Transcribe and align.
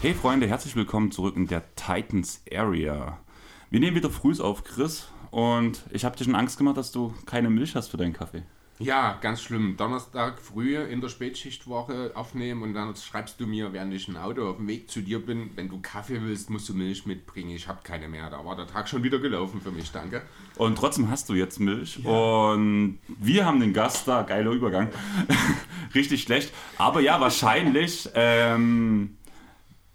Hey 0.00 0.14
Freunde, 0.14 0.46
herzlich 0.46 0.76
willkommen 0.76 1.10
zurück 1.10 1.34
in 1.34 1.48
der 1.48 1.74
Titans 1.74 2.40
Area. 2.52 3.18
Wir 3.68 3.80
nehmen 3.80 3.96
wieder 3.96 4.10
früh 4.10 4.32
auf, 4.40 4.62
Chris, 4.62 5.08
und 5.32 5.82
ich 5.90 6.04
habe 6.04 6.16
dir 6.16 6.22
schon 6.22 6.36
Angst 6.36 6.56
gemacht, 6.56 6.76
dass 6.76 6.92
du 6.92 7.12
keine 7.26 7.50
Milch 7.50 7.74
hast 7.74 7.88
für 7.88 7.96
deinen 7.96 8.12
Kaffee. 8.12 8.44
Ja, 8.78 9.18
ganz 9.20 9.42
schlimm. 9.42 9.76
Donnerstag 9.76 10.38
früh 10.38 10.76
in 10.76 11.00
der 11.00 11.08
Spätschichtwoche 11.08 12.12
aufnehmen 12.14 12.62
und 12.62 12.74
dann 12.74 12.94
schreibst 12.94 13.40
du 13.40 13.48
mir, 13.48 13.72
während 13.72 13.92
ich 13.92 14.06
ein 14.06 14.16
Auto 14.16 14.48
auf 14.48 14.58
dem 14.58 14.68
Weg 14.68 14.88
zu 14.88 15.00
dir 15.00 15.18
bin, 15.18 15.50
wenn 15.56 15.68
du 15.68 15.80
Kaffee 15.80 16.22
willst, 16.22 16.48
musst 16.48 16.68
du 16.68 16.74
Milch 16.74 17.04
mitbringen. 17.04 17.50
Ich 17.50 17.66
habe 17.66 17.80
keine 17.82 18.06
mehr. 18.06 18.30
Da 18.30 18.44
war 18.44 18.54
der 18.54 18.68
Tag 18.68 18.88
schon 18.88 19.02
wieder 19.02 19.18
gelaufen 19.18 19.60
für 19.60 19.72
mich, 19.72 19.90
danke. 19.90 20.22
Und 20.54 20.78
trotzdem 20.78 21.10
hast 21.10 21.28
du 21.28 21.34
jetzt 21.34 21.58
Milch. 21.58 22.04
Und 22.04 23.00
wir 23.08 23.44
haben 23.44 23.58
den 23.58 23.72
Gast 23.72 24.06
da, 24.06 24.22
geiler 24.22 24.52
Übergang. 24.52 24.90
Richtig 25.96 26.22
schlecht. 26.22 26.54
Aber 26.76 27.00
ja, 27.00 27.20
wahrscheinlich 27.20 28.08
ähm, 28.14 29.17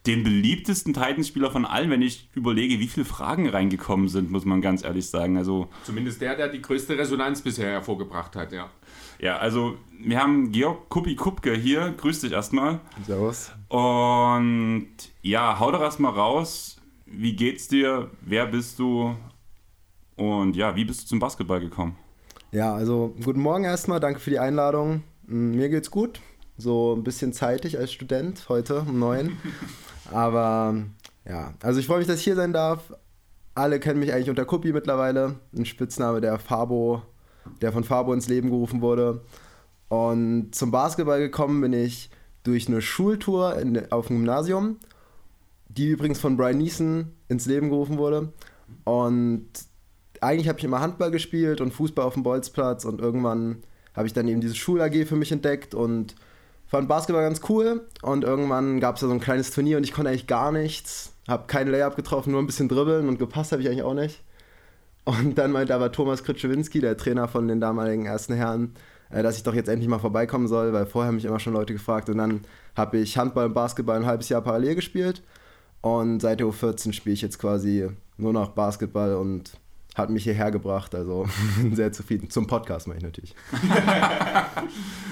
den 0.06 0.24
beliebtesten 0.24 0.94
Titans-Spieler 0.94 1.50
von 1.50 1.66
allen, 1.66 1.90
wenn 1.90 2.02
ich 2.02 2.30
überlege, 2.36 2.80
wie 2.80 2.88
viele 2.88 3.06
Fragen 3.06 3.48
reingekommen 3.48 4.10
sind, 4.10 4.32
muss 4.32 4.44
man 4.44 4.62
ganz 4.62 4.84
ehrlich 4.84 5.10
sagen. 5.10 5.38
Also, 5.38 5.70
Zumindest 5.84 6.20
der, 6.22 6.36
der 6.36 6.50
die 6.50 6.62
größte 6.62 6.98
Resonanz 6.98 7.42
bisher 7.42 7.70
hervorgebracht 7.72 8.36
hat, 8.36 8.52
ja. 8.52 8.70
ja, 9.20 9.38
also 9.38 9.78
wir 10.00 10.20
haben 10.22 10.52
Georg 10.52 10.90
Kuppi 10.90 11.16
Kupke 11.16 11.54
hier. 11.56 11.94
Grüß 11.96 12.20
dich 12.22 12.34
erstmal. 12.34 12.82
Servus. 13.06 13.52
Und 13.70 14.90
ja, 15.22 15.58
hau 15.60 15.72
doch 15.72 15.82
erstmal 15.82 16.12
raus. 16.12 16.78
Wie 17.06 17.36
geht's 17.36 17.70
dir? 17.70 18.10
Wer 18.22 18.48
bist 18.48 18.80
du? 18.80 19.16
Und 20.18 20.56
ja, 20.56 20.76
wie 20.76 20.84
bist 20.84 21.04
du 21.04 21.08
zum 21.08 21.20
Basketball 21.20 21.62
gekommen? 21.62 21.96
Ja, 22.52 22.74
also 22.76 23.16
guten 23.24 23.40
Morgen 23.40 23.64
erstmal, 23.64 24.00
danke 24.00 24.20
für 24.20 24.30
die 24.30 24.40
Einladung. 24.40 25.04
Mm, 25.28 25.52
Mir 25.52 25.70
geht's 25.70 25.90
gut. 25.90 26.20
So 26.58 26.94
ein 26.96 27.04
bisschen 27.04 27.34
zeitig 27.34 27.80
als 27.80 27.92
Student 27.92 28.48
heute 28.50 28.82
um 28.82 29.00
neun. 29.00 29.38
Aber 30.12 30.76
ja, 31.28 31.54
also 31.62 31.80
ich 31.80 31.88
freue 31.88 32.00
mich, 32.00 32.08
dass 32.08 32.20
ich 32.20 32.24
hier 32.24 32.36
sein 32.36 32.54
darf. 32.54 32.94
Alle 33.56 33.80
kennen 33.80 34.00
mich 34.00 34.14
eigentlich 34.14 34.30
unter 34.30 34.46
Kuppi 34.46 34.74
mittlerweile. 34.74 35.36
Ein 35.56 35.66
Spitzname, 35.66 36.22
der 36.22 36.40
Fabo, 36.40 37.02
der 37.62 37.72
von 37.72 37.84
Fabo 37.84 38.14
ins 38.14 38.28
Leben 38.28 38.50
gerufen 38.50 38.82
wurde. 38.82 39.22
Und 39.90 40.56
zum 40.56 40.72
Basketball 40.72 41.20
gekommen 41.20 41.62
bin 41.62 41.74
ich 41.74 42.10
durch 42.44 42.68
eine 42.68 42.82
Schultour 42.82 43.58
in, 43.60 43.92
auf 43.92 44.08
dem 44.08 44.18
Gymnasium, 44.18 44.78
die 45.70 45.90
übrigens 45.90 46.20
von 46.20 46.36
Brian 46.36 46.58
Neeson 46.58 47.12
ins 47.30 47.46
Leben 47.46 47.70
gerufen 47.70 47.98
wurde. 47.98 48.34
Und 48.84 49.48
eigentlich 50.20 50.48
habe 50.48 50.60
ich 50.60 50.66
immer 50.66 50.82
Handball 50.82 51.12
gespielt 51.12 51.62
und 51.62 51.74
Fußball 51.74 52.06
auf 52.06 52.14
dem 52.16 52.24
Bolzplatz 52.24 52.86
und 52.86 53.02
irgendwann 53.02 53.58
habe 53.96 54.08
ich 54.08 54.14
dann 54.14 54.28
eben 54.28 54.42
diese 54.42 54.56
Schul-AG 54.56 55.06
für 55.06 55.16
mich 55.16 55.32
entdeckt 55.32 55.76
und 55.76 56.16
fand 56.74 56.88
Basketball 56.88 57.22
ganz 57.22 57.42
cool 57.50 57.82
und 58.02 58.24
irgendwann 58.24 58.80
gab 58.80 58.96
es 58.96 59.02
da 59.02 59.08
so 59.08 59.14
ein 59.14 59.20
kleines 59.20 59.52
Turnier 59.52 59.78
und 59.78 59.84
ich 59.84 59.94
konnte 59.94 60.10
eigentlich 60.10 60.26
gar 60.26 60.52
nichts, 60.52 61.14
habe 61.28 61.46
keinen 61.46 61.70
Layup 61.70 61.96
getroffen, 61.96 62.32
nur 62.32 62.42
ein 62.42 62.48
bisschen 62.48 62.68
dribbeln 62.68 63.08
und 63.08 63.20
gepasst 63.20 63.52
habe 63.52 63.62
ich 63.62 63.68
eigentlich 63.68 63.84
auch 63.84 63.94
nicht. 63.94 64.24
Und 65.06 65.38
dann 65.38 65.52
meinte 65.52 65.76
aber 65.76 65.92
Thomas 65.92 66.24
Kritschewinski, 66.24 66.80
der 66.80 66.98
Trainer 66.98 67.28
von 67.28 67.48
den 67.48 67.62
damaligen 67.62 68.08
ersten 68.08 68.34
Herren, 68.34 68.74
äh, 69.12 69.22
dass 69.22 69.38
ich 69.38 69.44
doch 69.44 69.54
jetzt 69.54 69.70
endlich 69.70 69.88
mal 69.88 70.00
vorbeikommen 70.00 70.48
soll, 70.48 70.74
weil 70.74 70.88
vorher 70.88 71.10
haben 71.10 71.16
mich 71.16 71.26
immer 71.26 71.40
schon 71.40 71.54
Leute 71.54 71.74
gefragt 71.74 72.10
und 72.10 72.18
dann 72.18 72.42
habe 72.76 72.98
ich 72.98 73.20
Handball 73.20 73.46
und 73.46 73.54
Basketball 73.54 73.98
ein 73.98 74.08
halbes 74.08 74.30
Jahr 74.30 74.42
parallel 74.42 74.74
gespielt 74.74 75.22
und 75.82 76.22
seit 76.22 76.40
der 76.40 76.48
U14 76.48 76.92
spiele 76.94 77.14
ich 77.14 77.22
jetzt 77.22 77.38
quasi 77.38 77.88
nur 78.18 78.34
noch 78.34 78.50
Basketball 78.50 79.14
und 79.14 79.60
hat 79.96 80.10
mich 80.10 80.24
hierher 80.24 80.52
gebracht. 80.52 80.96
Also 80.96 81.28
bin 81.58 81.76
sehr 81.76 81.92
zufrieden. 81.92 82.30
Zum 82.30 82.48
Podcast 82.48 82.88
meine 82.88 83.00
ich 83.00 83.04
natürlich. 83.04 83.36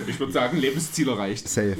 Ich 0.08 0.20
würde 0.20 0.34
sagen, 0.34 0.58
Lebensziel 0.58 1.10
erreicht. 1.10 1.48
Safe. 1.48 1.78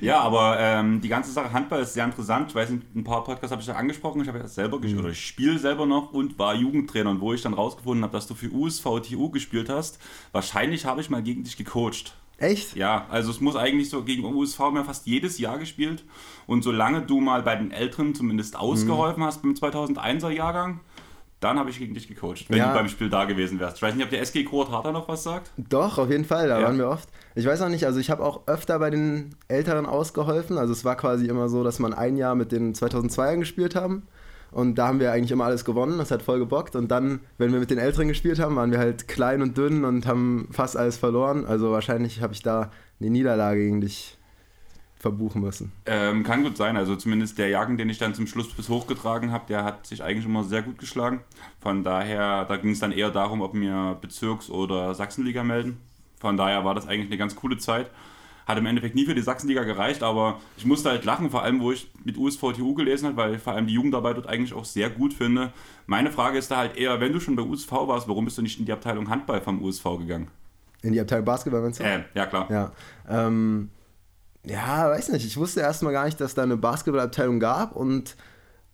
Ja, 0.00 0.20
aber 0.20 0.58
ähm, 0.58 1.00
die 1.00 1.08
ganze 1.08 1.30
Sache 1.30 1.52
Handball 1.52 1.82
ist 1.82 1.94
sehr 1.94 2.04
interessant. 2.04 2.48
Ich 2.48 2.54
weiß 2.54 2.70
nicht, 2.70 2.94
ein 2.94 3.04
paar 3.04 3.22
Podcasts 3.22 3.52
habe 3.52 3.62
ich 3.62 3.68
ja 3.68 3.74
angesprochen. 3.74 4.20
Ich 4.22 4.28
habe 4.28 4.38
ja 4.38 4.48
selber 4.48 4.80
gespielt, 4.80 5.00
oder 5.00 5.10
ich 5.10 5.24
spiele 5.24 5.58
selber 5.58 5.86
noch 5.86 6.12
und 6.12 6.38
war 6.38 6.54
Jugendtrainer. 6.54 7.10
Und 7.10 7.20
wo 7.20 7.32
ich 7.32 7.42
dann 7.42 7.54
rausgefunden 7.54 8.02
habe, 8.02 8.12
dass 8.12 8.26
du 8.26 8.34
für 8.34 8.50
USV 8.50 9.00
TU 9.08 9.30
gespielt 9.30 9.68
hast, 9.68 9.98
wahrscheinlich 10.32 10.86
habe 10.86 11.00
ich 11.00 11.10
mal 11.10 11.22
gegen 11.22 11.44
dich 11.44 11.56
gecoacht. 11.56 12.14
Echt? 12.38 12.74
Ja, 12.74 13.06
also 13.08 13.30
es 13.30 13.40
muss 13.40 13.54
eigentlich 13.54 13.88
so 13.88 14.02
gegen 14.02 14.24
USV 14.24 14.58
haben 14.58 14.74
wir 14.76 14.84
fast 14.84 15.06
jedes 15.06 15.38
Jahr 15.38 15.58
gespielt. 15.58 16.04
Und 16.46 16.62
solange 16.62 17.02
du 17.02 17.20
mal 17.20 17.42
bei 17.42 17.54
den 17.54 17.70
Älteren 17.70 18.14
zumindest 18.14 18.56
ausgeholfen 18.56 19.22
hast 19.22 19.42
beim 19.42 19.52
2001er 19.52 20.30
Jahrgang, 20.30 20.80
dann 21.42 21.58
habe 21.58 21.70
ich 21.70 21.78
gegen 21.78 21.94
dich 21.94 22.08
gecoacht, 22.08 22.46
wenn 22.48 22.58
Ja. 22.58 22.68
du 22.72 22.78
beim 22.78 22.88
Spiel 22.88 23.08
da 23.10 23.24
gewesen 23.24 23.58
wärst. 23.60 23.76
Ich 23.76 23.82
weiß 23.82 23.94
nicht, 23.94 24.04
ob 24.04 24.10
der 24.10 24.20
SG 24.20 24.44
Kurt 24.44 24.70
Harter 24.70 24.92
noch 24.92 25.08
was 25.08 25.22
sagt. 25.22 25.50
Doch, 25.56 25.98
auf 25.98 26.10
jeden 26.10 26.24
Fall, 26.24 26.48
da 26.48 26.58
Ja. 26.60 26.66
waren 26.66 26.78
wir 26.78 26.88
oft. 26.88 27.08
Ich 27.34 27.46
weiß 27.46 27.62
auch 27.62 27.68
nicht, 27.68 27.84
also 27.86 27.98
ich 27.98 28.10
habe 28.10 28.22
auch 28.24 28.46
öfter 28.46 28.78
bei 28.78 28.90
den 28.90 29.34
Älteren 29.48 29.86
ausgeholfen. 29.86 30.58
Also 30.58 30.72
es 30.72 30.84
war 30.84 30.96
quasi 30.96 31.26
immer 31.26 31.48
so, 31.48 31.64
dass 31.64 31.78
man 31.78 31.94
ein 31.94 32.16
Jahr 32.16 32.34
mit 32.34 32.52
den 32.52 32.74
2002ern 32.74 33.40
gespielt 33.40 33.74
haben. 33.74 34.06
Und 34.50 34.74
da 34.76 34.88
haben 34.88 35.00
wir 35.00 35.12
eigentlich 35.12 35.32
immer 35.32 35.46
alles 35.46 35.64
gewonnen, 35.64 35.96
das 35.96 36.10
hat 36.10 36.20
voll 36.22 36.38
gebockt. 36.38 36.76
Und 36.76 36.90
dann, 36.90 37.20
wenn 37.38 37.52
wir 37.52 37.58
mit 37.60 37.70
den 37.70 37.78
Älteren 37.78 38.08
gespielt 38.08 38.38
haben, 38.38 38.54
waren 38.56 38.70
wir 38.70 38.78
halt 38.78 39.08
klein 39.08 39.40
und 39.40 39.56
dünn 39.56 39.84
und 39.86 40.06
haben 40.06 40.48
fast 40.50 40.76
alles 40.76 40.98
verloren. 40.98 41.46
Also 41.46 41.70
wahrscheinlich 41.72 42.20
habe 42.20 42.34
ich 42.34 42.42
da 42.42 42.70
eine 43.00 43.08
Niederlage 43.10 43.60
gegen 43.60 43.80
dich 43.80 44.18
verbuchen 45.02 45.42
müssen. 45.42 45.72
Ähm, 45.84 46.22
kann 46.22 46.44
gut 46.44 46.56
sein. 46.56 46.76
Also 46.76 46.94
zumindest 46.94 47.36
der 47.36 47.48
Jagen, 47.48 47.76
den 47.76 47.88
ich 47.88 47.98
dann 47.98 48.14
zum 48.14 48.28
Schluss 48.28 48.48
bis 48.54 48.68
hochgetragen 48.68 49.32
habe, 49.32 49.44
der 49.48 49.64
hat 49.64 49.84
sich 49.84 50.02
eigentlich 50.02 50.24
immer 50.24 50.44
sehr 50.44 50.62
gut 50.62 50.78
geschlagen. 50.78 51.20
Von 51.60 51.82
daher, 51.82 52.44
da 52.44 52.56
ging 52.56 52.70
es 52.70 52.78
dann 52.78 52.92
eher 52.92 53.10
darum, 53.10 53.42
ob 53.42 53.52
wir 53.52 53.98
Bezirks- 54.00 54.48
oder 54.48 54.94
Sachsenliga 54.94 55.42
melden. 55.42 55.78
Von 56.20 56.36
daher 56.36 56.64
war 56.64 56.76
das 56.76 56.86
eigentlich 56.86 57.08
eine 57.08 57.18
ganz 57.18 57.34
coole 57.34 57.58
Zeit. 57.58 57.90
Hat 58.46 58.58
im 58.58 58.66
Endeffekt 58.66 58.94
nie 58.94 59.04
für 59.04 59.14
die 59.14 59.22
Sachsenliga 59.22 59.64
gereicht, 59.64 60.04
aber 60.04 60.40
ich 60.56 60.64
musste 60.64 60.90
halt 60.90 61.04
lachen, 61.04 61.30
vor 61.30 61.42
allem 61.42 61.60
wo 61.60 61.72
ich 61.72 61.90
mit 62.04 62.16
USVTU 62.16 62.74
gelesen 62.74 63.06
habe, 63.08 63.16
weil 63.16 63.34
ich 63.34 63.42
vor 63.42 63.54
allem 63.54 63.66
die 63.66 63.74
Jugendarbeit 63.74 64.16
dort 64.16 64.28
eigentlich 64.28 64.54
auch 64.54 64.64
sehr 64.64 64.88
gut 64.88 65.14
finde. 65.14 65.52
Meine 65.86 66.12
Frage 66.12 66.38
ist 66.38 66.50
da 66.50 66.58
halt 66.58 66.76
eher, 66.76 67.00
wenn 67.00 67.12
du 67.12 67.18
schon 67.18 67.34
bei 67.34 67.42
USV 67.42 67.72
warst, 67.72 68.08
warum 68.08 68.24
bist 68.24 68.38
du 68.38 68.42
nicht 68.42 68.60
in 68.60 68.66
die 68.66 68.72
Abteilung 68.72 69.10
Handball 69.10 69.40
vom 69.40 69.62
USV 69.62 69.84
gegangen? 69.98 70.28
In 70.82 70.92
die 70.92 71.00
Abteilung 71.00 71.24
Basketball, 71.24 71.62
meinst 71.62 71.80
du? 71.80 71.84
Äh, 71.84 72.04
ja 72.14 72.26
klar. 72.26 72.48
Ja. 72.50 72.72
Ähm, 73.08 73.70
ja, 74.46 74.88
weiß 74.90 75.10
nicht. 75.10 75.24
Ich 75.24 75.36
wusste 75.36 75.60
erstmal 75.60 75.92
gar 75.92 76.04
nicht, 76.04 76.20
dass 76.20 76.34
da 76.34 76.42
eine 76.42 76.56
Basketballabteilung 76.56 77.40
gab 77.40 77.76
und 77.76 78.16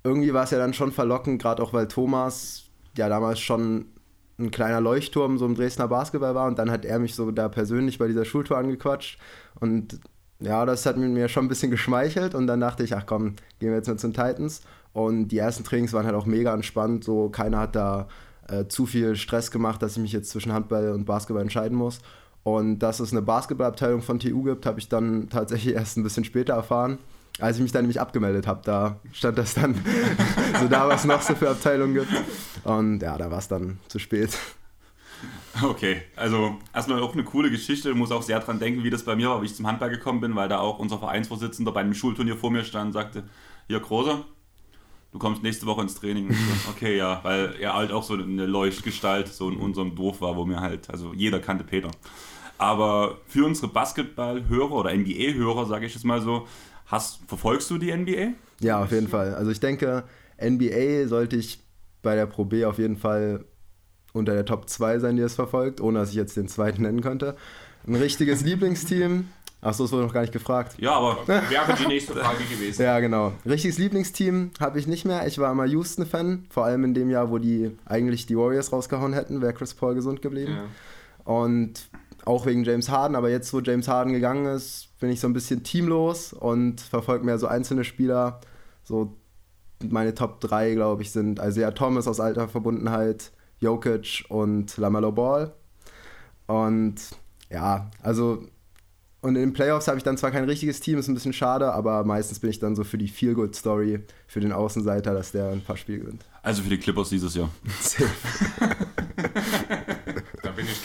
irgendwie 0.04 0.32
war 0.32 0.44
es 0.44 0.50
ja 0.50 0.58
dann 0.58 0.74
schon 0.74 0.92
verlockend, 0.92 1.42
gerade 1.42 1.62
auch 1.62 1.72
weil 1.72 1.88
Thomas 1.88 2.64
ja 2.96 3.08
damals 3.08 3.40
schon 3.40 3.86
ein 4.38 4.50
kleiner 4.50 4.80
Leuchtturm 4.80 5.36
so 5.36 5.46
im 5.46 5.54
Dresdner 5.54 5.88
Basketball 5.88 6.34
war 6.34 6.46
und 6.46 6.58
dann 6.58 6.70
hat 6.70 6.84
er 6.84 6.98
mich 6.98 7.14
so 7.14 7.30
da 7.30 7.48
persönlich 7.48 7.98
bei 7.98 8.06
dieser 8.06 8.24
Schultour 8.24 8.56
angequatscht 8.56 9.18
und 9.60 10.00
ja, 10.40 10.64
das 10.64 10.86
hat 10.86 10.96
mir 10.96 11.28
schon 11.28 11.46
ein 11.46 11.48
bisschen 11.48 11.72
geschmeichelt 11.72 12.34
und 12.36 12.46
dann 12.46 12.60
dachte 12.60 12.84
ich, 12.84 12.94
ach 12.94 13.04
komm, 13.06 13.34
gehen 13.58 13.70
wir 13.70 13.76
jetzt 13.76 13.88
mit 13.88 13.98
zu 13.98 14.06
den 14.06 14.14
Titans 14.14 14.62
und 14.92 15.28
die 15.28 15.38
ersten 15.38 15.64
Trainings 15.64 15.92
waren 15.92 16.06
halt 16.06 16.14
auch 16.14 16.26
mega 16.26 16.54
entspannt, 16.54 17.02
so 17.02 17.28
keiner 17.28 17.58
hat 17.58 17.74
da 17.74 18.06
äh, 18.48 18.66
zu 18.68 18.86
viel 18.86 19.16
Stress 19.16 19.50
gemacht, 19.50 19.82
dass 19.82 19.96
ich 19.96 20.02
mich 20.02 20.12
jetzt 20.12 20.30
zwischen 20.30 20.52
Handball 20.52 20.92
und 20.92 21.04
Basketball 21.04 21.42
entscheiden 21.42 21.76
muss. 21.76 22.00
Und 22.56 22.78
dass 22.78 23.00
es 23.00 23.12
eine 23.12 23.22
Basketballabteilung 23.22 24.02
von 24.02 24.18
TU 24.18 24.42
gibt, 24.42 24.66
habe 24.66 24.78
ich 24.80 24.88
dann 24.88 25.28
tatsächlich 25.28 25.74
erst 25.74 25.96
ein 25.96 26.02
bisschen 26.02 26.24
später 26.24 26.54
erfahren. 26.54 26.98
Als 27.40 27.56
ich 27.56 27.62
mich 27.62 27.72
dann 27.72 27.82
nämlich 27.82 28.00
abgemeldet 28.00 28.46
habe, 28.46 28.62
da 28.64 28.98
stand 29.12 29.38
das 29.38 29.54
dann 29.54 29.74
so 30.60 30.66
da, 30.66 30.88
was 30.88 31.04
noch 31.04 31.22
so 31.22 31.34
für 31.34 31.50
Abteilungen 31.50 31.94
gibt. 31.94 32.08
Und 32.64 33.00
ja, 33.00 33.16
da 33.16 33.30
war 33.30 33.38
es 33.38 33.48
dann 33.48 33.78
zu 33.88 33.98
spät. 33.98 34.36
Okay, 35.62 36.02
also 36.16 36.56
erstmal 36.74 37.00
auch 37.00 37.14
eine 37.14 37.24
coole 37.24 37.50
Geschichte. 37.50 37.90
Ich 37.90 37.96
muss 37.96 38.12
auch 38.12 38.22
sehr 38.22 38.40
dran 38.40 38.58
denken, 38.58 38.84
wie 38.84 38.90
das 38.90 39.04
bei 39.04 39.16
mir 39.16 39.30
war, 39.30 39.42
wie 39.42 39.46
ich 39.46 39.54
zum 39.54 39.66
Handball 39.66 39.90
gekommen 39.90 40.20
bin, 40.20 40.36
weil 40.36 40.48
da 40.48 40.58
auch 40.58 40.78
unser 40.78 40.98
Vereinsvorsitzender 40.98 41.72
bei 41.72 41.80
einem 41.80 41.94
Schulturnier 41.94 42.36
vor 42.36 42.50
mir 42.50 42.64
stand 42.64 42.88
und 42.88 42.92
sagte, 42.92 43.24
hier 43.66 43.80
Großer, 43.80 44.24
du 45.12 45.18
kommst 45.18 45.42
nächste 45.42 45.66
Woche 45.66 45.82
ins 45.82 45.94
Training. 45.94 46.34
Okay, 46.70 46.96
ja, 46.96 47.20
weil 47.22 47.56
er 47.58 47.74
halt 47.74 47.90
auch 47.90 48.02
so 48.02 48.14
eine 48.14 48.46
Leuchtgestalt 48.46 49.28
so 49.28 49.48
in 49.50 49.56
unserem 49.56 49.96
Dorf 49.96 50.20
war, 50.20 50.36
wo 50.36 50.44
mir 50.44 50.60
halt, 50.60 50.88
also 50.90 51.12
jeder 51.14 51.40
kannte 51.40 51.64
Peter. 51.64 51.90
Aber 52.58 53.18
für 53.26 53.46
unsere 53.46 53.68
Basketball-Hörer 53.68 54.72
oder 54.72 54.94
NBA-Hörer, 54.94 55.66
sage 55.66 55.86
ich 55.86 55.94
es 55.94 56.04
mal 56.04 56.20
so, 56.20 56.46
hast, 56.86 57.20
verfolgst 57.26 57.70
du 57.70 57.78
die 57.78 57.96
NBA? 57.96 58.32
Ja, 58.60 58.82
auf 58.82 58.90
jeden 58.90 59.08
Fall. 59.08 59.34
Also 59.34 59.50
ich 59.50 59.60
denke, 59.60 60.04
NBA 60.42 61.06
sollte 61.06 61.36
ich 61.36 61.60
bei 62.02 62.16
der 62.16 62.26
Pro 62.26 62.44
B 62.44 62.64
auf 62.64 62.78
jeden 62.78 62.96
Fall 62.96 63.44
unter 64.12 64.34
der 64.34 64.44
Top 64.44 64.68
2 64.68 64.98
sein, 64.98 65.16
die 65.16 65.22
es 65.22 65.34
verfolgt, 65.34 65.80
ohne 65.80 66.00
dass 66.00 66.10
ich 66.10 66.16
jetzt 66.16 66.36
den 66.36 66.48
zweiten 66.48 66.82
nennen 66.82 67.00
könnte. 67.00 67.36
Ein 67.86 67.94
richtiges 67.94 68.40
Lieblingsteam. 68.44 69.28
Achso, 69.60 69.84
das 69.84 69.92
wurde 69.92 70.04
noch 70.04 70.12
gar 70.12 70.20
nicht 70.20 70.32
gefragt. 70.32 70.76
Ja, 70.78 70.92
aber 70.92 71.18
Wäre 71.26 71.74
die 71.78 71.86
nächste 71.86 72.14
Frage 72.14 72.44
gewesen. 72.44 72.80
Ja, 72.82 73.00
genau. 73.00 73.32
Richtiges 73.44 73.78
Lieblingsteam 73.78 74.52
habe 74.60 74.78
ich 74.78 74.86
nicht 74.86 75.04
mehr. 75.04 75.26
Ich 75.26 75.38
war 75.38 75.50
immer 75.50 75.64
Houston-Fan, 75.64 76.46
vor 76.48 76.64
allem 76.64 76.84
in 76.84 76.94
dem 76.94 77.10
Jahr, 77.10 77.30
wo 77.30 77.38
die 77.38 77.76
eigentlich 77.84 78.26
die 78.26 78.36
Warriors 78.36 78.72
rausgehauen 78.72 79.14
hätten, 79.14 79.42
wäre 79.42 79.52
Chris 79.52 79.74
Paul 79.74 79.94
gesund 79.94 80.22
geblieben. 80.22 80.52
Ja. 80.52 81.32
Und 81.32 81.88
auch 82.24 82.46
wegen 82.46 82.64
James 82.64 82.88
Harden, 82.88 83.16
aber 83.16 83.30
jetzt, 83.30 83.52
wo 83.52 83.60
James 83.60 83.88
Harden 83.88 84.12
gegangen 84.12 84.46
ist, 84.46 84.98
bin 85.00 85.10
ich 85.10 85.20
so 85.20 85.28
ein 85.28 85.32
bisschen 85.32 85.62
teamlos 85.62 86.32
und 86.32 86.80
verfolge 86.80 87.24
mehr 87.24 87.38
so 87.38 87.46
einzelne 87.46 87.84
Spieler. 87.84 88.40
So 88.84 89.16
meine 89.82 90.14
Top 90.14 90.40
3, 90.40 90.74
glaube 90.74 91.02
ich, 91.02 91.10
sind 91.10 91.38
Isaiah 91.38 91.70
Thomas 91.70 92.08
aus 92.08 92.20
alter 92.20 92.48
Verbundenheit, 92.48 93.32
Jokic 93.60 94.24
und 94.28 94.76
LaMelo 94.76 95.12
Ball. 95.12 95.54
Und 96.46 96.96
ja, 97.50 97.90
also 98.02 98.42
und 99.20 99.34
in 99.34 99.42
den 99.42 99.52
Playoffs 99.52 99.88
habe 99.88 99.98
ich 99.98 100.04
dann 100.04 100.16
zwar 100.16 100.30
kein 100.30 100.44
richtiges 100.44 100.78
Team, 100.80 100.98
ist 100.98 101.08
ein 101.08 101.14
bisschen 101.14 101.32
schade, 101.32 101.72
aber 101.72 102.04
meistens 102.04 102.38
bin 102.38 102.50
ich 102.50 102.60
dann 102.60 102.76
so 102.76 102.84
für 102.84 102.98
die 102.98 103.08
Feel-Good-Story, 103.08 104.00
für 104.28 104.40
den 104.40 104.52
Außenseiter, 104.52 105.12
dass 105.12 105.32
der 105.32 105.50
ein 105.50 105.60
paar 105.60 105.76
Spiele 105.76 105.98
gewinnt. 105.98 106.24
Also 106.42 106.62
für 106.62 106.70
die 106.70 106.78
Clippers 106.78 107.08
dieses 107.08 107.34
Jahr. 107.34 107.50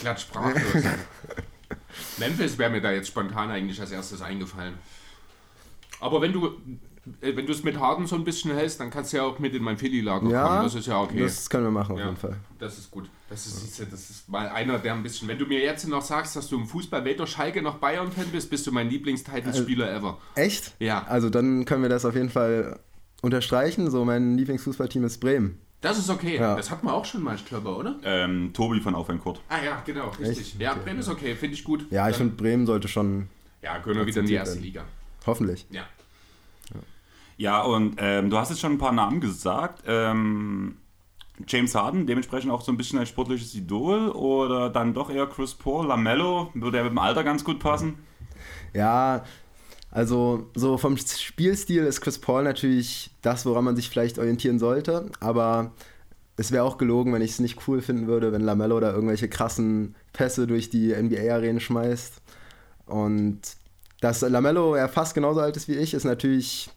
Glatt 0.03 0.21
sprachlos. 0.21 0.83
Memphis 2.17 2.57
wäre 2.57 2.69
mir 2.69 2.81
da 2.81 2.91
jetzt 2.91 3.07
spontan 3.07 3.50
eigentlich 3.50 3.79
als 3.79 3.91
erstes 3.91 4.21
eingefallen. 4.21 4.75
Aber 6.00 6.21
wenn 6.21 6.33
du 6.33 6.57
äh, 7.21 7.35
wenn 7.35 7.45
du 7.45 7.51
es 7.51 7.63
mit 7.63 7.79
Harden 7.79 8.07
so 8.07 8.15
ein 8.15 8.23
bisschen 8.23 8.53
hältst, 8.53 8.79
dann 8.79 8.89
kannst 8.89 9.13
du 9.13 9.17
ja 9.17 9.23
auch 9.23 9.39
mit 9.39 9.53
in 9.53 9.63
mein 9.63 9.77
Philly-Lager 9.77 10.29
Ja, 10.29 10.47
kommen. 10.47 10.63
Das 10.63 10.75
ist 10.75 10.88
ja 10.88 11.01
okay. 11.01 11.19
Das 11.19 11.50
können 11.50 11.65
wir 11.65 11.71
machen 11.71 11.94
auf 11.94 12.00
ja, 12.00 12.05
jeden 12.05 12.17
Fall. 12.17 12.35
Das 12.59 12.77
ist 12.77 12.91
gut. 12.91 13.09
Das 13.29 13.45
ist, 13.45 13.79
du, 13.79 13.85
das 13.85 14.09
ist 14.09 14.29
mal 14.29 14.47
einer, 14.47 14.79
der 14.79 14.94
ein 14.94 15.03
bisschen. 15.03 15.27
Wenn 15.27 15.38
du 15.38 15.45
mir 15.45 15.59
jetzt 15.59 15.88
noch 15.88 16.01
sagst, 16.01 16.35
dass 16.35 16.47
du 16.47 16.57
im 16.57 16.67
Fußball 16.67 17.03
weder 17.03 17.27
Schalke 17.27 17.61
noch 17.61 17.77
Bayern-Fan 17.77 18.27
bist, 18.27 18.50
bist 18.50 18.65
du 18.67 18.71
mein 18.71 18.89
Lieblings-Titans-Spieler 18.89 19.91
ever. 19.94 20.17
Echt? 20.35 20.73
Ja. 20.79 21.03
Also 21.07 21.29
dann 21.29 21.65
können 21.65 21.81
wir 21.81 21.89
das 21.89 22.05
auf 22.05 22.15
jeden 22.15 22.29
Fall 22.29 22.79
unterstreichen. 23.21 23.89
So, 23.89 24.05
mein 24.05 24.38
Lieblingsfußballteam 24.38 25.03
ist 25.03 25.19
Bremen. 25.19 25.59
Das 25.83 25.97
ist 26.00 26.09
okay. 26.09 26.38
Ja. 26.38 26.56
Das 26.56 26.71
hatten 26.71 26.88
wir 26.88 26.94
auch 26.94 27.06
schon 27.06 27.21
mal, 27.21 27.35
ich 27.35 27.45
glaube, 27.45 27.69
oder? 27.75 27.95
Ähm, 28.03 28.51
Tobi 28.53 28.80
von 28.80 28.95
Auf 28.95 29.09
ein 29.09 29.19
Kurt. 29.19 29.41
Ah 29.50 29.62
ja, 29.63 29.81
genau, 29.85 30.09
richtig. 30.19 30.39
Echt? 30.53 30.59
Ja, 30.62 30.71
Okay, 30.71 30.80
Bremen 30.85 31.00
ist 31.00 31.09
okay, 31.09 31.35
finde 31.35 31.56
ich 31.56 31.63
gut. 31.63 31.85
Ja, 31.91 32.09
ich 32.09 32.15
finde, 32.15 32.35
Bremen 32.35 32.65
sollte 32.65 32.88
schon, 32.88 33.27
Ja, 33.62 33.77
können 33.80 34.00
wir 34.00 34.06
wieder 34.06 34.21
in 34.21 34.25
die 34.27 34.33
erste 34.33 34.59
Liga. 34.59 34.83
hoffentlich. 35.27 35.65
Ja. 35.69 35.83
Ja, 37.35 37.62
und 37.63 37.95
ähm, 37.97 38.30
du 38.30 38.38
hast 38.38 38.50
jetzt 38.50 38.59
schon 38.62 38.74
ein 38.74 38.77
paar 38.77 38.91
Namen 38.91 39.19
gesagt. 39.19 39.83
Ähm, 39.88 40.77
James 41.47 41.74
Harden, 41.75 42.06
dementsprechend 42.07 42.51
auch 42.51 42.62
so 42.62 42.71
ein 42.71 42.77
bisschen 42.77 43.00
ein 43.00 43.07
sportliches 43.07 43.53
Idol 43.56 44.09
oder 44.09 44.69
dann 44.69 44.94
doch 44.94 45.09
eher 45.09 45.25
Chris 45.27 45.53
Paul, 45.56 45.88
Lamello, 45.88 46.51
würde 46.53 46.77
er 46.77 46.83
mit 46.83 46.91
dem 46.94 47.00
Alter 47.00 47.24
ganz 47.24 47.44
gut 47.44 47.59
passen. 47.59 47.95
Ja, 48.74 49.24
also 49.94 50.50
so 50.56 50.80
vom 50.80 50.98
Spielstil 50.98 51.84
ist 51.84 52.01
Chris 52.01 52.18
Paul 52.18 52.44
natürlich 52.44 53.12
das, 53.22 53.45
woran 53.45 53.63
man 53.63 53.75
sich 53.75 53.92
vielleicht 53.92 54.18
orientieren 54.18 54.57
sollte, 54.57 55.12
aber 55.19 55.72
es 56.36 56.51
wäre 56.51 56.63
auch 56.63 56.80
gelogen, 56.80 57.13
wenn 57.13 57.22
ich 57.22 57.34
es 57.34 57.40
nicht 57.40 57.68
cool 57.68 57.80
finden 57.80 58.07
würde, 58.07 58.31
wenn 58.31 58.42
Lamello 58.42 58.80
da 58.80 58.92
irgendwelche 58.92 59.30
krassen 59.30 59.94
Pässe 60.12 60.48
durch 60.48 60.72
die 60.72 60.95
NBA-Arenen 60.95 61.60
schmeißt. 61.60 62.24
Und 62.88 63.40
dass 64.01 64.22
Lamello 64.22 64.75
ja 64.75 64.88
fast 64.88 65.13
genauso 65.13 65.42
alt 65.42 65.57
ist 65.57 65.68
wie 65.68 65.75
ich, 65.75 65.94
ist 65.94 66.06
natürlich, 66.06 66.72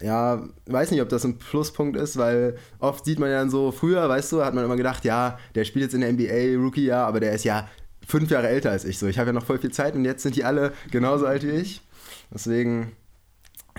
ja, 0.00 0.42
weiß 0.66 0.90
nicht, 0.90 1.02
ob 1.02 1.08
das 1.08 1.24
ein 1.24 1.38
Pluspunkt 1.38 1.96
ist, 1.96 2.16
weil 2.16 2.56
oft 2.80 3.04
sieht 3.04 3.20
man 3.20 3.30
ja 3.30 3.38
dann 3.38 3.50
so, 3.50 3.70
früher, 3.70 4.08
weißt 4.08 4.32
du, 4.32 4.44
hat 4.44 4.52
man 4.52 4.64
immer 4.64 4.74
gedacht, 4.74 5.04
ja, 5.04 5.38
der 5.54 5.64
spielt 5.64 5.84
jetzt 5.84 5.94
in 5.94 6.00
der 6.00 6.12
NBA, 6.12 6.60
Rookie, 6.60 6.86
ja, 6.86 7.06
aber 7.06 7.20
der 7.20 7.34
ist 7.34 7.44
ja 7.44 7.68
fünf 8.04 8.32
Jahre 8.32 8.48
älter 8.48 8.72
als 8.72 8.84
ich. 8.84 8.98
So, 8.98 9.06
ich 9.06 9.20
habe 9.20 9.28
ja 9.28 9.32
noch 9.32 9.46
voll 9.46 9.58
viel 9.58 9.70
Zeit 9.70 9.94
und 9.94 10.04
jetzt 10.04 10.24
sind 10.24 10.34
die 10.34 10.42
alle 10.42 10.72
genauso 10.90 11.24
alt 11.24 11.44
wie 11.44 11.50
ich. 11.50 11.82
Deswegen, 12.36 12.92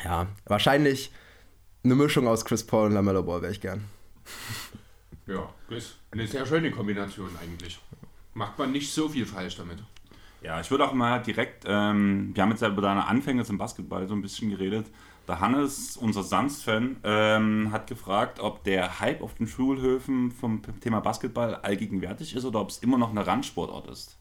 ja, 0.03 0.25
wahrscheinlich 0.45 1.11
eine 1.83 1.93
Mischung 1.93 2.27
aus 2.27 2.43
Chris 2.43 2.65
Paul 2.65 2.87
und 2.87 2.93
Lamello 2.93 3.21
Ball 3.21 3.43
wäre 3.43 3.51
ich 3.51 3.61
gern. 3.61 3.83
Ja, 5.27 5.53
ist 5.67 5.97
eine 6.09 6.25
sehr 6.25 6.45
schöne 6.45 6.71
Kombination 6.71 7.29
eigentlich. 7.43 7.77
Macht 8.33 8.57
man 8.57 8.71
nicht 8.71 8.93
so 8.93 9.09
viel 9.09 9.25
falsch 9.25 9.57
damit. 9.57 9.83
Ja, 10.41 10.61
ich 10.61 10.71
würde 10.71 10.87
auch 10.87 10.93
mal 10.93 11.21
direkt, 11.21 11.65
ähm, 11.67 12.31
wir 12.33 12.43
haben 12.43 12.51
jetzt 12.51 12.61
ja 12.61 12.69
über 12.69 12.81
deine 12.81 13.05
Anfänge 13.07 13.43
zum 13.43 13.57
Basketball 13.57 14.07
so 14.07 14.13
ein 14.13 14.21
bisschen 14.21 14.49
geredet. 14.49 14.87
Der 15.27 15.41
Hannes, 15.41 15.97
unser 15.97 16.23
Sands-Fan, 16.23 17.01
ähm, 17.03 17.73
hat 17.73 17.87
gefragt, 17.87 18.39
ob 18.39 18.63
der 18.63 19.01
Hype 19.01 19.21
auf 19.21 19.33
den 19.33 19.47
Schulhöfen 19.47 20.31
vom 20.31 20.61
Thema 20.79 21.01
Basketball 21.01 21.55
allgegenwärtig 21.55 22.33
ist 22.33 22.45
oder 22.45 22.61
ob 22.61 22.69
es 22.69 22.77
immer 22.77 22.97
noch 22.97 23.09
eine 23.09 23.27
Randsportart 23.27 23.89
ist. 23.89 24.17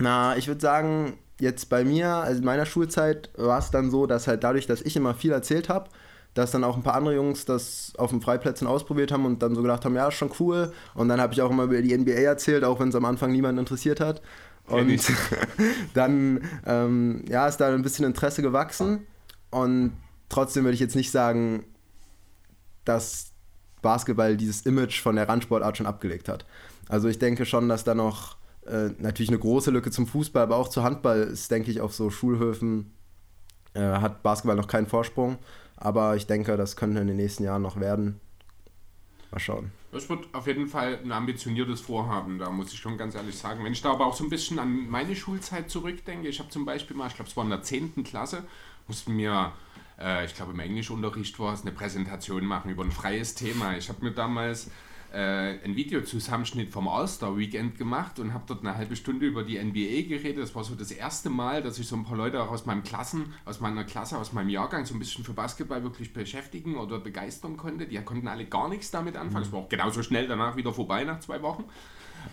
Na, 0.00 0.36
ich 0.36 0.48
würde 0.48 0.60
sagen, 0.60 1.18
jetzt 1.40 1.68
bei 1.68 1.84
mir, 1.84 2.08
also 2.08 2.38
in 2.38 2.44
meiner 2.44 2.66
Schulzeit, 2.66 3.30
war 3.36 3.58
es 3.58 3.70
dann 3.70 3.90
so, 3.90 4.06
dass 4.06 4.26
halt 4.26 4.44
dadurch, 4.44 4.66
dass 4.66 4.82
ich 4.82 4.96
immer 4.96 5.14
viel 5.14 5.32
erzählt 5.32 5.68
habe, 5.68 5.90
dass 6.34 6.52
dann 6.52 6.64
auch 6.64 6.76
ein 6.76 6.82
paar 6.82 6.94
andere 6.94 7.14
Jungs 7.14 7.44
das 7.44 7.92
auf 7.98 8.10
den 8.10 8.20
Freiplätzen 8.20 8.66
ausprobiert 8.66 9.10
haben 9.10 9.24
und 9.24 9.42
dann 9.42 9.54
so 9.54 9.62
gedacht 9.62 9.84
haben, 9.84 9.96
ja, 9.96 10.08
ist 10.08 10.14
schon 10.14 10.30
cool. 10.38 10.72
Und 10.94 11.08
dann 11.08 11.20
habe 11.20 11.32
ich 11.32 11.42
auch 11.42 11.50
immer 11.50 11.64
über 11.64 11.80
die 11.82 11.96
NBA 11.96 12.12
erzählt, 12.12 12.64
auch 12.64 12.78
wenn 12.80 12.90
es 12.90 12.94
am 12.94 13.04
Anfang 13.04 13.32
niemanden 13.32 13.58
interessiert 13.58 14.00
hat. 14.00 14.22
Und 14.66 15.00
dann 15.94 16.42
ähm, 16.66 17.24
ja, 17.28 17.48
ist 17.48 17.56
da 17.56 17.68
ein 17.72 17.82
bisschen 17.82 18.04
Interesse 18.04 18.42
gewachsen. 18.42 19.06
Und 19.50 19.92
trotzdem 20.28 20.64
würde 20.64 20.74
ich 20.74 20.80
jetzt 20.80 20.96
nicht 20.96 21.10
sagen, 21.10 21.64
dass 22.84 23.32
Basketball 23.82 24.36
dieses 24.36 24.62
Image 24.62 25.00
von 25.00 25.16
der 25.16 25.28
Randsportart 25.28 25.76
schon 25.76 25.86
abgelegt 25.86 26.28
hat. 26.28 26.44
Also 26.88 27.08
ich 27.08 27.18
denke 27.18 27.46
schon, 27.46 27.68
dass 27.68 27.84
da 27.84 27.94
noch 27.94 28.37
äh, 28.68 28.90
natürlich 28.98 29.30
eine 29.30 29.38
große 29.38 29.70
Lücke 29.70 29.90
zum 29.90 30.06
Fußball, 30.06 30.42
aber 30.42 30.56
auch 30.56 30.68
zu 30.68 30.82
Handball 30.82 31.22
ist, 31.22 31.50
denke 31.50 31.70
ich, 31.70 31.80
auf 31.80 31.94
so 31.94 32.10
Schulhöfen 32.10 32.92
äh, 33.74 33.80
hat 33.80 34.22
Basketball 34.22 34.56
noch 34.56 34.68
keinen 34.68 34.86
Vorsprung. 34.86 35.38
Aber 35.76 36.16
ich 36.16 36.26
denke, 36.26 36.56
das 36.56 36.76
könnte 36.76 37.00
in 37.00 37.06
den 37.06 37.16
nächsten 37.16 37.44
Jahren 37.44 37.62
noch 37.62 37.78
werden. 37.78 38.20
Mal 39.30 39.38
schauen. 39.38 39.72
Das 39.92 40.08
wird 40.10 40.28
auf 40.34 40.46
jeden 40.46 40.66
Fall 40.66 40.98
ein 41.02 41.12
ambitioniertes 41.12 41.80
Vorhaben, 41.80 42.38
da 42.38 42.50
muss 42.50 42.72
ich 42.72 42.78
schon 42.78 42.98
ganz 42.98 43.14
ehrlich 43.14 43.38
sagen. 43.38 43.64
Wenn 43.64 43.72
ich 43.72 43.80
da 43.80 43.92
aber 43.92 44.06
auch 44.06 44.14
so 44.14 44.24
ein 44.24 44.30
bisschen 44.30 44.58
an 44.58 44.88
meine 44.88 45.16
Schulzeit 45.16 45.70
zurückdenke, 45.70 46.28
ich 46.28 46.40
habe 46.40 46.50
zum 46.50 46.66
Beispiel 46.66 46.96
mal, 46.96 47.06
ich 47.06 47.14
glaube, 47.14 47.30
es 47.30 47.36
war 47.36 47.44
in 47.44 47.50
der 47.50 47.62
10. 47.62 48.04
Klasse, 48.04 48.44
mussten 48.86 49.16
wir, 49.16 49.52
äh, 49.98 50.26
ich 50.26 50.34
glaube, 50.34 50.52
im 50.52 50.60
Englischunterricht 50.60 51.38
war 51.38 51.54
es, 51.54 51.62
eine 51.62 51.72
Präsentation 51.72 52.44
machen 52.44 52.70
über 52.70 52.84
ein 52.84 52.90
freies 52.90 53.34
Thema. 53.34 53.76
Ich 53.78 53.88
habe 53.88 54.04
mir 54.04 54.12
damals 54.12 54.70
äh, 55.12 55.64
ein 55.64 55.74
Videozusammenschnitt 55.76 56.70
vom 56.70 56.88
All-Star-Weekend 56.88 57.78
gemacht 57.78 58.18
und 58.18 58.34
habe 58.34 58.44
dort 58.46 58.60
eine 58.60 58.76
halbe 58.76 58.96
Stunde 58.96 59.26
über 59.26 59.42
die 59.42 59.58
NBA 59.58 60.08
geredet. 60.08 60.42
Das 60.42 60.54
war 60.54 60.64
so 60.64 60.74
das 60.74 60.90
erste 60.90 61.30
Mal, 61.30 61.62
dass 61.62 61.78
ich 61.78 61.86
so 61.86 61.96
ein 61.96 62.04
paar 62.04 62.16
Leute 62.16 62.42
auch 62.42 62.50
aus 62.50 62.66
meinem 62.66 62.82
Klassen, 62.82 63.32
aus 63.44 63.60
meiner 63.60 63.84
Klasse, 63.84 64.18
aus 64.18 64.32
meinem 64.32 64.50
Jahrgang 64.50 64.84
so 64.84 64.94
ein 64.94 64.98
bisschen 64.98 65.24
für 65.24 65.32
Basketball 65.32 65.82
wirklich 65.82 66.12
beschäftigen 66.12 66.76
oder 66.76 66.98
begeistern 66.98 67.56
konnte. 67.56 67.86
Die 67.86 67.98
konnten 67.98 68.28
alle 68.28 68.44
gar 68.44 68.68
nichts 68.68 68.90
damit 68.90 69.16
anfangen. 69.16 69.44
Es 69.44 69.52
war 69.52 69.60
auch 69.60 69.68
genauso 69.68 70.02
schnell 70.02 70.28
danach 70.28 70.56
wieder 70.56 70.72
vorbei 70.72 71.04
nach 71.04 71.20
zwei 71.20 71.40
Wochen. 71.42 71.64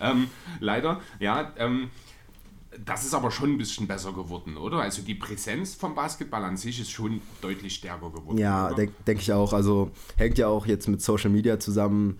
Ähm, 0.01 0.27
leider, 0.59 1.01
ja. 1.19 1.53
Ähm, 1.57 1.89
das 2.83 3.05
ist 3.05 3.13
aber 3.13 3.31
schon 3.31 3.53
ein 3.53 3.57
bisschen 3.57 3.87
besser 3.87 4.11
geworden, 4.11 4.57
oder? 4.57 4.79
Also 4.79 5.01
die 5.01 5.15
Präsenz 5.15 5.75
vom 5.75 5.95
Basketball 5.95 6.43
an 6.43 6.57
sich 6.57 6.79
ist 6.79 6.91
schon 6.91 7.21
deutlich 7.41 7.75
stärker 7.75 8.09
geworden. 8.09 8.37
Ja, 8.37 8.73
denke 8.73 8.93
denk 9.07 9.21
ich 9.21 9.31
auch. 9.31 9.53
Also 9.53 9.91
hängt 10.17 10.37
ja 10.37 10.47
auch 10.47 10.65
jetzt 10.65 10.87
mit 10.87 11.01
Social 11.01 11.29
Media 11.29 11.59
zusammen, 11.59 12.19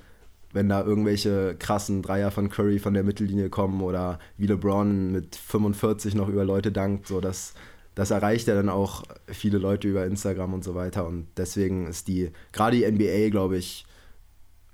wenn 0.56 0.70
da 0.70 0.82
irgendwelche 0.84 1.56
krassen 1.60 2.02
Dreier 2.02 2.32
von 2.32 2.50
Curry 2.50 2.80
von 2.80 2.94
der 2.94 3.04
Mittellinie 3.04 3.50
kommen 3.50 3.82
oder 3.82 4.20
wie 4.38 4.48
LeBron 4.48 5.12
mit 5.12 5.36
45 5.36 6.16
noch 6.16 6.30
über 6.30 6.46
Leute 6.46 6.72
dankt. 6.72 7.08
So, 7.08 7.20
das, 7.20 7.54
das 7.94 8.10
erreicht 8.10 8.48
ja 8.48 8.56
dann 8.56 8.70
auch 8.70 9.04
viele 9.28 9.58
Leute 9.58 9.90
über 9.90 10.06
Instagram 10.06 10.54
und 10.54 10.64
so 10.64 10.74
weiter. 10.74 11.06
Und 11.06 11.28
deswegen 11.36 11.88
ist 11.88 12.08
die, 12.08 12.32
gerade 12.54 12.78
die 12.78 12.90
NBA, 12.90 13.32
glaube 13.32 13.58
ich, 13.58 13.86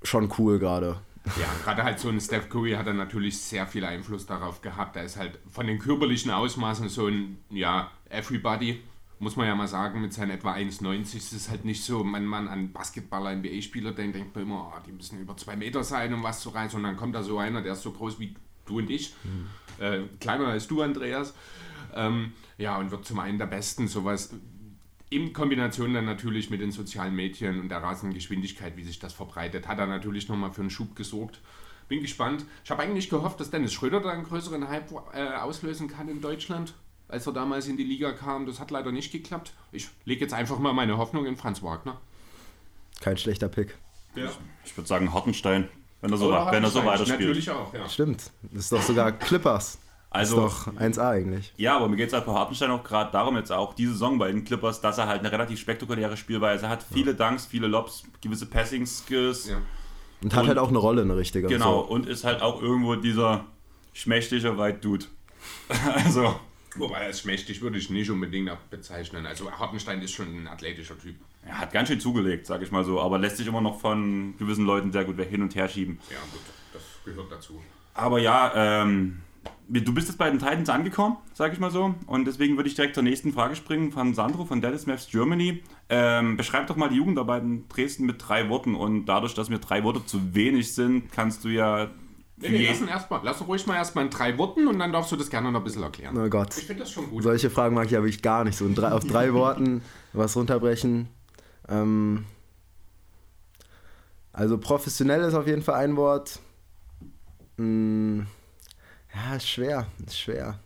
schon 0.04 0.32
cool 0.38 0.60
gerade. 0.60 0.98
Ja, 1.26 1.48
gerade 1.64 1.84
halt 1.84 2.00
so 2.00 2.10
ein 2.10 2.22
Steph 2.22 2.50
Curry 2.50 2.74
hat 2.74 2.86
dann 2.86 2.98
natürlich 2.98 3.40
sehr 3.40 3.66
viel 3.66 3.84
Einfluss 3.84 4.28
darauf 4.28 4.62
gehabt. 4.62 4.96
Er 4.96 5.04
ist 5.04 5.18
halt 5.18 5.40
von 5.50 5.66
den 5.66 5.80
körperlichen 5.80 6.30
Ausmaßen 6.30 6.90
so 6.90 7.08
ein, 7.08 7.40
ja, 7.50 7.90
Everybody, 8.08 8.82
muss 9.22 9.36
man 9.36 9.46
ja 9.46 9.54
mal 9.54 9.68
sagen, 9.68 10.02
mit 10.02 10.14
seinen 10.14 10.32
etwa 10.32 10.56
1,90 10.56 11.16
ist 11.16 11.32
es 11.32 11.50
halt 11.50 11.64
nicht 11.64 11.84
so, 11.84 12.04
wenn 12.12 12.26
man 12.26 12.48
an 12.48 12.74
Basketballer, 12.74 13.36
NBA-Spieler 13.36 13.92
denkt, 13.92 14.16
denkt 14.16 14.36
man 14.36 14.44
immer, 14.46 14.74
oh, 14.76 14.80
die 14.86 14.92
müssen 14.92 15.22
über 15.22 15.38
zwei 15.38 15.56
Meter 15.56 15.84
sein, 15.84 16.12
um 16.14 16.24
was 16.24 16.42
zu 16.42 16.50
reißen. 16.50 16.78
Und 16.78 16.84
dann 16.84 16.98
kommt 16.98 17.14
da 17.14 17.22
so 17.22 17.38
einer, 17.38 17.62
der 17.62 17.74
ist 17.74 17.84
so 17.84 17.92
groß 17.92 18.20
wie 18.20 18.36
du 18.66 18.80
und 18.80 18.90
ich, 18.90 19.14
äh, 19.80 20.02
kleiner 20.20 20.48
als 20.48 20.68
du, 20.68 20.82
Andreas. 20.82 21.36
Ähm, 21.94 22.34
ja, 22.58 22.78
und 22.80 22.90
wird 22.90 23.06
zum 23.06 23.20
einen 23.20 23.38
der 23.38 23.46
Besten, 23.46 23.88
sowas 23.88 24.34
in 25.12 25.34
Kombination 25.34 25.94
dann 25.94 26.06
natürlich 26.06 26.50
mit 26.50 26.62
den 26.62 26.72
sozialen 26.72 27.16
Medien 27.16 27.60
und 27.60 27.70
der 27.70 27.84
rasenden 27.84 28.16
Geschwindigkeit, 28.16 28.76
wie 28.76 28.84
sich 28.84 28.98
das 28.98 29.14
verbreitet, 29.14 29.68
hat 29.68 29.78
er 29.78 29.86
natürlich 29.86 30.30
nochmal 30.30 30.52
für 30.52 30.62
einen 30.62 30.70
Schub 30.72 30.96
gesorgt. 30.96 31.42
Bin 31.90 32.02
gespannt. 32.02 32.46
Ich 32.64 32.72
habe 32.72 32.82
eigentlich 32.82 33.10
gehofft, 33.10 33.40
dass 33.40 33.52
Dennis 33.52 33.74
Schröder 33.74 34.00
da 34.00 34.10
einen 34.10 34.24
größeren 34.24 34.68
Hype 34.68 34.92
äh, 35.14 35.36
auslösen 35.36 35.90
kann 35.90 36.08
in 36.08 36.22
Deutschland, 36.22 36.74
als 37.12 37.28
er 37.28 37.34
damals 37.34 37.68
in 37.68 37.78
die 37.78 37.84
Liga 37.84 38.12
kam. 38.12 38.46
Das 38.46 38.60
hat 38.60 38.72
leider 38.72 38.92
nicht 38.92 39.12
geklappt. 39.12 39.54
Ich 39.72 39.90
lege 40.06 40.22
jetzt 40.22 40.34
einfach 40.34 40.60
mal 40.60 40.74
meine 40.74 40.98
Hoffnung 40.98 41.26
in 41.26 41.36
Franz 41.38 41.62
Wagner. 41.62 42.00
Kein 43.00 43.18
schlechter 43.18 43.50
Pick. 43.50 43.78
Ja. 44.16 44.30
Ich 44.66 44.76
würde 44.78 44.88
sagen 44.88 45.14
Hartenstein, 45.14 45.68
wenn 46.02 46.12
er 46.12 46.18
so, 46.18 46.28
Oder 46.28 46.52
wenn 46.52 46.64
er 46.64 46.70
so 46.70 46.84
weiterspielt. 46.86 47.20
Natürlich 47.22 47.50
auch, 47.50 47.74
ja. 47.74 47.88
Stimmt. 47.90 48.32
Das 48.44 48.64
ist 48.66 48.72
doch 48.72 48.82
sogar 48.82 49.12
Clippers. 49.12 49.80
Also- 50.14 50.46
ist 50.46 50.68
doch 50.68 50.74
1A 50.76 51.10
eigentlich. 51.12 51.54
Ja, 51.56 51.78
aber 51.78 51.88
mir 51.88 51.96
geht 51.96 52.08
es 52.08 52.14
halt 52.14 52.26
bei 52.26 52.34
Hartenstein 52.34 52.70
auch 52.70 52.84
gerade 52.84 53.12
darum, 53.14 53.38
jetzt 53.38 53.52
auch 53.52 53.74
diese 53.74 53.94
Saison 53.94 54.18
bei 54.20 54.30
den 54.30 54.44
Clippers, 54.44 54.82
dass 54.82 54.98
er 54.98 55.08
halt 55.08 55.22
eine 55.22 55.32
relativ 55.32 55.58
spektakuläre 55.60 56.18
Spielweise 56.18 56.68
hat. 56.68 56.84
Viele 56.92 57.16
Dunks, 57.16 57.46
viele 57.46 57.68
Lobs, 57.68 58.04
gewisse 58.20 58.46
Passing-Skills. 58.46 59.50
Ja. 59.50 59.58
Und 60.22 60.34
hat 60.34 60.42
Und- 60.42 60.48
halt 60.50 60.58
auch 60.58 60.68
eine 60.68 60.80
Rolle, 60.80 61.02
eine 61.04 61.16
richtige. 61.16 61.48
Genau, 61.48 61.84
So. 61.86 61.90
und 61.94 62.08
ist 62.08 62.26
halt 62.26 62.42
auch 62.42 62.62
irgendwo 62.62 62.96
dieser 62.96 63.46
schmächtige 63.94 64.58
White 64.58 64.80
Dude. 64.80 65.06
also, 65.96 66.36
Wobei 66.76 66.98
als 66.98 67.22
schmächtig 67.22 67.62
würde 67.62 67.78
ich 67.78 67.90
nicht 67.90 68.10
unbedingt 68.10 68.52
bezeichnen. 68.70 69.26
Also 69.26 69.52
Hartenstein 69.52 70.02
ist 70.02 70.14
schon 70.14 70.44
ein 70.44 70.48
athletischer 70.48 70.98
Typ. 70.98 71.16
er 71.46 71.60
hat 71.60 71.74
ganz 71.74 71.90
schön 71.90 72.00
zugelegt, 72.00 72.46
sag 72.46 72.62
ich 72.62 72.72
mal 72.72 72.86
so, 72.86 73.02
aber 73.02 73.18
lässt 73.18 73.38
sich 73.38 73.48
immer 73.48 73.62
noch 73.62 73.80
von 73.80 74.36
gewissen 74.38 74.66
Leuten 74.66 74.92
sehr 74.92 75.04
gut 75.04 75.20
hin 75.20 75.42
und 75.42 75.56
her 75.56 75.68
schieben. 75.68 76.00
Ja, 76.10 76.18
gut, 76.32 76.42
das 76.74 76.84
gehört 77.04 77.32
dazu. 77.32 77.62
Aber 77.94 78.20
ja, 78.20 78.84
ähm, 78.84 79.22
du 79.68 79.94
bist 79.94 80.08
jetzt 80.08 80.18
bei 80.18 80.30
den 80.30 80.40
Titans 80.40 80.70
angekommen, 80.70 81.18
sage 81.34 81.54
ich 81.54 81.60
mal 81.60 81.72
so. 81.72 81.96
Und 82.08 82.26
deswegen 82.26 82.58
würde 82.58 82.70
ich 82.70 82.76
direkt 82.76 82.96
zur 82.96 83.04
nächsten 83.04 83.34
Frage 83.34 83.56
springen 83.56 83.92
von 83.92 84.14
Sandro 84.14 84.46
von 84.46 84.62
Dallas 84.62 84.86
Maps 84.86 85.10
Germany. 85.10 85.62
Ähm, 85.90 86.38
beschreib 86.38 86.68
doch 86.68 86.76
mal 86.76 86.90
die 86.90 86.96
Jugendarbeit 86.96 87.44
in 87.44 87.68
Dresden 87.68 88.06
mit 88.06 88.26
drei 88.26 88.50
Worten. 88.50 88.76
Und 88.76 89.06
dadurch, 89.06 89.34
dass 89.34 89.50
mir 89.50 89.60
drei 89.60 89.84
Worte 89.84 90.06
zu 90.06 90.36
wenig 90.36 90.74
sind, 90.74 91.12
kannst 91.12 91.44
du 91.44 91.50
ja. 91.50 91.90
Nee, 92.42 92.50
nee, 92.50 92.68
lass, 92.68 92.82
erst 92.82 93.10
mal, 93.12 93.22
lass 93.24 93.48
ruhig 93.48 93.66
mal 93.68 93.76
erstmal 93.76 94.06
in 94.06 94.12
drei 94.12 94.38
Worten 94.38 94.68
und 94.68 94.80
dann 94.80 94.92
darfst 94.92 95.12
du 95.12 95.16
das 95.16 95.30
gerne 95.30 95.52
noch 95.52 95.60
ein 95.60 95.64
bisschen 95.64 95.84
erklären. 95.84 96.18
Oh 96.18 96.30
Gott. 96.30 96.58
Ich 96.58 96.66
finde 96.66 96.84
das 96.84 96.92
schon 96.92 97.10
gut. 97.10 97.24
Solche 97.24 97.50
Fragen 97.50 97.76
mag 97.76 97.88
ich 97.88 97.96
aber 97.96 98.08
ich 98.08 98.22
gar 98.22 98.44
nicht. 98.44 98.58
So 98.58 98.70
drei, 98.74 98.92
auf 98.92 99.06
drei 99.06 99.34
Worten 99.34 99.84
was 100.14 100.36
runterbrechen. 100.36 101.08
Ähm, 101.70 102.26
also 104.34 104.58
professionell 104.58 105.22
ist 105.22 105.34
auf 105.34 105.48
jeden 105.48 105.62
Fall 105.62 105.76
ein 105.76 105.96
Wort. 105.98 106.40
Hm, 107.58 108.26
ja, 109.14 109.36
ist 109.36 109.48
schwer, 109.48 109.88
ist 110.06 110.20
schwer. 110.20 110.60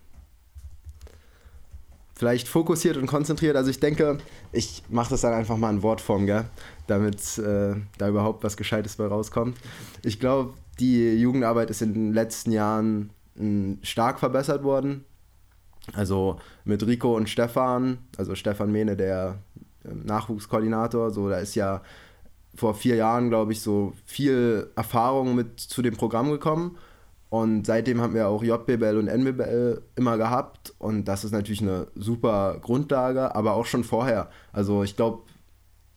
Vielleicht 2.17 2.47
fokussiert 2.47 2.95
und 2.95 3.07
konzentriert. 3.07 3.57
Also 3.57 3.69
ich 3.69 3.81
denke, 3.81 4.19
ich 4.53 4.83
mache 4.87 5.09
das 5.09 5.21
dann 5.21 5.33
einfach 5.33 5.57
mal 5.57 5.69
in 5.71 5.83
Wortform, 5.83 6.25
gell? 6.25 6.45
damit 6.87 7.37
äh, 7.37 7.75
da 7.97 8.07
überhaupt 8.07 8.43
was 8.43 8.57
Gescheites 8.57 8.95
bei 8.95 9.07
rauskommt. 9.07 9.57
Ich 10.03 10.19
glaube, 10.19 10.53
die 10.79 11.15
Jugendarbeit 11.15 11.69
ist 11.69 11.81
in 11.81 11.93
den 11.93 12.13
letzten 12.13 12.51
Jahren 12.51 13.11
mh, 13.35 13.41
hm, 13.41 13.79
stark 13.81 14.19
verbessert 14.19 14.63
worden. 14.63 15.05
Also 15.93 16.37
mit 16.63 16.85
Rico 16.85 17.15
und 17.15 17.29
Stefan, 17.29 17.99
also 18.17 18.33
Stefan 18.35 18.71
Mehne, 18.71 18.95
der 18.95 19.37
äh, 19.83 19.93
Nachwuchskoordinator, 19.93 21.11
so 21.11 21.29
da 21.29 21.37
ist 21.37 21.55
ja 21.55 21.81
vor 22.55 22.73
vier 22.73 22.95
Jahren, 22.95 23.29
glaube 23.29 23.51
ich, 23.51 23.61
so 23.61 23.93
viel 24.05 24.71
Erfahrung 24.75 25.35
mit 25.35 25.59
zu 25.59 25.81
dem 25.81 25.95
Programm 25.95 26.31
gekommen. 26.31 26.77
Und 27.29 27.65
seitdem 27.65 27.99
haben 27.99 28.13
wir 28.13 28.29
auch 28.29 28.43
JBL 28.43 28.97
und 28.97 29.07
NBL 29.07 29.81
immer 29.95 30.17
gehabt. 30.17 30.73
Und 30.77 31.05
das 31.05 31.25
ist 31.25 31.31
natürlich 31.31 31.61
eine 31.61 31.87
super 31.95 32.57
Grundlage, 32.61 33.35
aber 33.35 33.53
auch 33.53 33.65
schon 33.65 33.83
vorher. 33.83 34.29
Also 34.53 34.83
ich 34.83 34.95
glaube, 34.95 35.23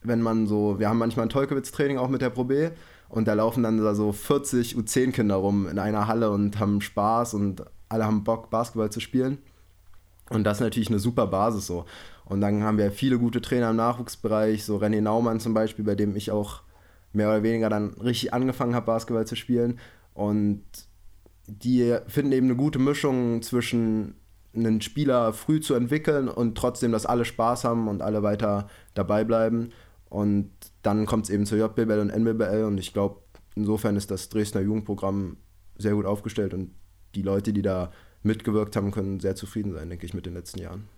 wenn 0.02 0.20
man 0.20 0.46
so, 0.46 0.80
wir 0.80 0.88
haben 0.88 0.98
manchmal 0.98 1.26
ein 1.26 1.30
Tolkewitz-Training 1.30 1.98
auch 1.98 2.08
mit 2.08 2.22
der 2.22 2.30
Pro 2.30 2.44
B 2.44 2.70
und 3.08 3.26
da 3.26 3.34
laufen 3.34 3.62
dann 3.62 3.78
da 3.78 3.94
so 3.94 4.12
40 4.12 4.76
U10-Kinder 4.76 5.36
rum 5.36 5.68
in 5.68 5.78
einer 5.78 6.06
Halle 6.06 6.30
und 6.30 6.58
haben 6.58 6.80
Spaß 6.80 7.34
und 7.34 7.64
alle 7.88 8.04
haben 8.04 8.24
Bock, 8.24 8.50
Basketball 8.50 8.90
zu 8.90 9.00
spielen. 9.00 9.38
Und 10.30 10.44
das 10.44 10.58
ist 10.58 10.62
natürlich 10.62 10.90
eine 10.90 10.98
super 10.98 11.26
Basis 11.26 11.66
so. 11.66 11.86
Und 12.26 12.42
dann 12.42 12.62
haben 12.62 12.76
wir 12.76 12.90
viele 12.90 13.18
gute 13.18 13.40
Trainer 13.40 13.70
im 13.70 13.76
Nachwuchsbereich, 13.76 14.64
so 14.64 14.76
René 14.76 15.00
Naumann 15.00 15.40
zum 15.40 15.54
Beispiel, 15.54 15.84
bei 15.84 15.94
dem 15.94 16.14
ich 16.16 16.30
auch 16.30 16.60
mehr 17.14 17.28
oder 17.28 17.42
weniger 17.42 17.70
dann 17.70 17.94
richtig 17.94 18.34
angefangen 18.34 18.74
habe, 18.74 18.84
Basketball 18.84 19.26
zu 19.26 19.36
spielen. 19.36 19.78
Und 20.12 20.62
die 21.46 21.96
finden 22.08 22.32
eben 22.32 22.46
eine 22.48 22.56
gute 22.56 22.78
Mischung 22.78 23.40
zwischen 23.40 24.14
einen 24.54 24.82
Spieler 24.82 25.32
früh 25.32 25.60
zu 25.60 25.74
entwickeln 25.74 26.28
und 26.28 26.58
trotzdem, 26.58 26.92
dass 26.92 27.06
alle 27.06 27.24
Spaß 27.24 27.64
haben 27.64 27.88
und 27.88 28.02
alle 28.02 28.22
weiter 28.22 28.68
dabei 28.92 29.24
bleiben. 29.24 29.70
Und 30.10 30.50
dann 30.82 31.06
kommt 31.06 31.24
es 31.24 31.30
eben 31.30 31.46
zur 31.46 31.58
JBL 31.58 31.98
und 31.98 32.10
NBL 32.10 32.64
und 32.64 32.78
ich 32.78 32.92
glaube, 32.92 33.20
insofern 33.54 33.96
ist 33.96 34.10
das 34.10 34.28
Dresdner 34.28 34.60
Jugendprogramm 34.60 35.36
sehr 35.76 35.94
gut 35.94 36.06
aufgestellt 36.06 36.54
und 36.54 36.70
die 37.14 37.22
Leute, 37.22 37.52
die 37.52 37.62
da 37.62 37.92
mitgewirkt 38.22 38.76
haben, 38.76 38.90
können 38.90 39.20
sehr 39.20 39.36
zufrieden 39.36 39.72
sein, 39.72 39.88
denke 39.88 40.06
ich, 40.06 40.14
mit 40.14 40.26
den 40.26 40.34
letzten 40.34 40.60
Jahren. 40.60 40.88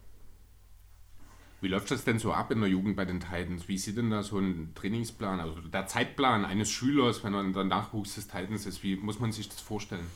Wie 1.61 1.69
läuft 1.69 1.91
das 1.91 2.05
denn 2.05 2.19
so 2.19 2.33
ab 2.33 2.51
in 2.51 2.61
der 2.61 2.71
Jugend 2.71 2.97
bei 2.97 3.05
den 3.05 3.21
Titans? 3.21 3.69
Wie 3.69 3.77
sieht 3.77 3.99
denn 3.99 4.11
da 4.11 4.23
so 4.23 4.39
ein 4.39 4.73
Trainingsplan, 4.75 5.41
also 5.41 5.61
der 5.61 5.87
Zeitplan 5.87 6.47
eines 6.47 6.71
Schülers, 6.71 7.23
wenn 7.23 7.35
er 7.35 7.45
der 7.45 7.65
Nachwuchs 7.65 8.15
des 8.15 8.29
Titans 8.29 8.65
ist? 8.65 8.83
Wie 8.83 8.97
muss 8.97 9.21
man 9.21 9.31
sich 9.33 9.49
das 9.49 9.61
vorstellen? 9.61 10.07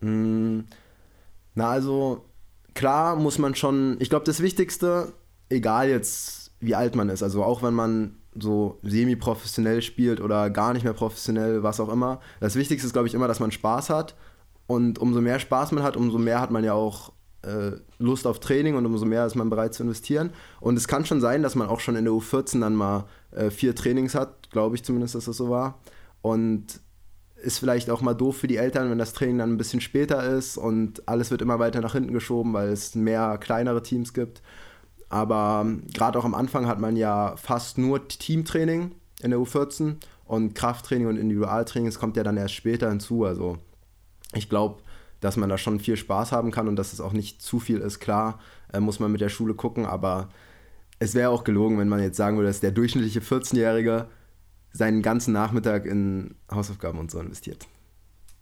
Mm, 0.00 0.60
na, 1.54 1.70
also 1.70 2.26
klar 2.74 3.16
muss 3.16 3.38
man 3.38 3.54
schon, 3.54 3.96
ich 3.98 4.10
glaube, 4.10 4.26
das 4.26 4.42
Wichtigste, 4.42 5.14
egal 5.48 5.88
jetzt 5.88 6.52
wie 6.60 6.74
alt 6.74 6.94
man 6.94 7.08
ist, 7.08 7.22
also 7.22 7.42
auch 7.42 7.62
wenn 7.62 7.74
man 7.74 8.19
so 8.38 8.78
semi-professionell 8.82 9.82
spielt 9.82 10.20
oder 10.20 10.50
gar 10.50 10.72
nicht 10.72 10.84
mehr 10.84 10.92
professionell, 10.92 11.62
was 11.62 11.80
auch 11.80 11.88
immer, 11.88 12.20
das 12.40 12.54
Wichtigste 12.54 12.86
ist, 12.86 12.92
glaube 12.92 13.08
ich, 13.08 13.14
immer, 13.14 13.28
dass 13.28 13.40
man 13.40 13.50
Spaß 13.50 13.90
hat. 13.90 14.14
Und 14.66 15.00
umso 15.00 15.20
mehr 15.20 15.40
Spaß 15.40 15.72
man 15.72 15.82
hat, 15.82 15.96
umso 15.96 16.18
mehr 16.18 16.40
hat 16.40 16.52
man 16.52 16.62
ja 16.62 16.74
auch 16.74 17.12
äh, 17.42 17.72
Lust 17.98 18.26
auf 18.26 18.38
Training 18.38 18.76
und 18.76 18.86
umso 18.86 19.04
mehr 19.04 19.26
ist 19.26 19.34
man 19.34 19.50
bereit 19.50 19.74
zu 19.74 19.82
investieren. 19.82 20.30
Und 20.60 20.76
es 20.76 20.86
kann 20.86 21.04
schon 21.04 21.20
sein, 21.20 21.42
dass 21.42 21.56
man 21.56 21.68
auch 21.68 21.80
schon 21.80 21.96
in 21.96 22.04
der 22.04 22.14
U14 22.14 22.60
dann 22.60 22.76
mal 22.76 23.06
äh, 23.32 23.50
vier 23.50 23.74
Trainings 23.74 24.14
hat, 24.14 24.50
glaube 24.50 24.76
ich 24.76 24.84
zumindest, 24.84 25.16
dass 25.16 25.24
das 25.24 25.36
so 25.36 25.50
war. 25.50 25.80
Und 26.22 26.80
ist 27.42 27.58
vielleicht 27.58 27.90
auch 27.90 28.02
mal 28.02 28.14
doof 28.14 28.36
für 28.36 28.46
die 28.46 28.58
Eltern, 28.58 28.90
wenn 28.90 28.98
das 28.98 29.14
Training 29.14 29.38
dann 29.38 29.52
ein 29.52 29.58
bisschen 29.58 29.80
später 29.80 30.22
ist 30.22 30.58
und 30.58 31.08
alles 31.08 31.30
wird 31.30 31.42
immer 31.42 31.58
weiter 31.58 31.80
nach 31.80 31.94
hinten 31.94 32.12
geschoben, 32.12 32.52
weil 32.52 32.68
es 32.68 32.94
mehr 32.94 33.38
kleinere 33.38 33.82
Teams 33.82 34.12
gibt. 34.12 34.42
Aber 35.10 35.62
ähm, 35.64 35.82
gerade 35.92 36.18
auch 36.18 36.24
am 36.24 36.34
Anfang 36.34 36.66
hat 36.66 36.80
man 36.80 36.96
ja 36.96 37.36
fast 37.36 37.76
nur 37.76 38.08
Teamtraining 38.08 38.92
in 39.20 39.30
der 39.30 39.40
U14 39.40 39.96
und 40.24 40.54
Krafttraining 40.54 41.08
und 41.08 41.16
Individualtraining, 41.16 41.86
das 41.86 41.98
kommt 41.98 42.16
ja 42.16 42.22
dann 42.22 42.36
erst 42.36 42.54
später 42.54 42.88
hinzu. 42.88 43.24
Also 43.24 43.58
ich 44.32 44.48
glaube, 44.48 44.82
dass 45.20 45.36
man 45.36 45.48
da 45.48 45.58
schon 45.58 45.80
viel 45.80 45.96
Spaß 45.96 46.32
haben 46.32 46.52
kann 46.52 46.68
und 46.68 46.76
dass 46.76 46.92
es 46.92 47.00
auch 47.00 47.12
nicht 47.12 47.42
zu 47.42 47.58
viel 47.58 47.78
ist. 47.78 47.98
Klar, 47.98 48.38
äh, 48.72 48.80
muss 48.80 49.00
man 49.00 49.12
mit 49.12 49.20
der 49.20 49.28
Schule 49.28 49.54
gucken, 49.54 49.84
aber 49.84 50.30
es 51.00 51.14
wäre 51.14 51.30
auch 51.30 51.44
gelogen, 51.44 51.78
wenn 51.78 51.88
man 51.88 52.00
jetzt 52.00 52.16
sagen 52.16 52.36
würde, 52.36 52.48
dass 52.48 52.60
der 52.60 52.70
durchschnittliche 52.70 53.20
14-Jährige 53.20 54.06
seinen 54.72 55.02
ganzen 55.02 55.32
Nachmittag 55.32 55.86
in 55.86 56.36
Hausaufgaben 56.50 57.00
und 57.00 57.10
so 57.10 57.18
investiert. 57.18 57.66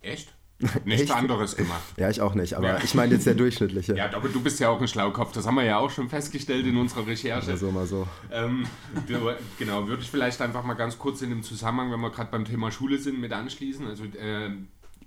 Echt? 0.01 0.35
Nichts 0.85 1.11
anderes 1.11 1.57
gemacht. 1.57 1.83
Ja, 1.97 2.11
ich 2.11 2.21
auch 2.21 2.35
nicht, 2.35 2.55
aber 2.55 2.69
ja. 2.69 2.79
ich 2.83 2.95
meine 2.95 3.15
jetzt 3.15 3.27
der 3.27 3.35
durchschnittliche. 3.35 3.95
Ja, 3.97 4.13
aber 4.13 4.29
du 4.29 4.41
bist 4.41 4.59
ja 4.59 4.69
auch 4.71 4.81
ein 4.81 4.89
Schlaukopf, 4.89 5.33
das 5.33 5.47
haben 5.47 5.55
wir 5.55 5.65
ja 5.65 5.79
auch 5.79 5.91
schon 5.91 6.09
festgestellt 6.09 6.67
in 6.67 6.77
unserer 6.77 7.07
Recherche. 7.07 7.51
Mal 7.51 7.57
so, 7.57 7.71
mal 7.71 7.87
so. 7.87 8.09
Ähm, 8.33 8.67
genau, 9.59 9.87
würde 9.87 10.03
ich 10.03 10.11
vielleicht 10.11 10.41
einfach 10.41 10.65
mal 10.65 10.75
ganz 10.75 10.99
kurz 10.99 11.23
in 11.23 11.31
dem 11.31 11.43
Zusammenhang, 11.45 11.93
wenn 11.93 12.01
wir 12.01 12.11
gerade 12.11 12.31
beim 12.31 12.45
Thema 12.45 12.73
Schule 12.73 12.99
sind, 12.99 13.21
mit 13.21 13.33
anschließen. 13.33 13.87
Also 13.87 14.05
äh, 14.05 14.51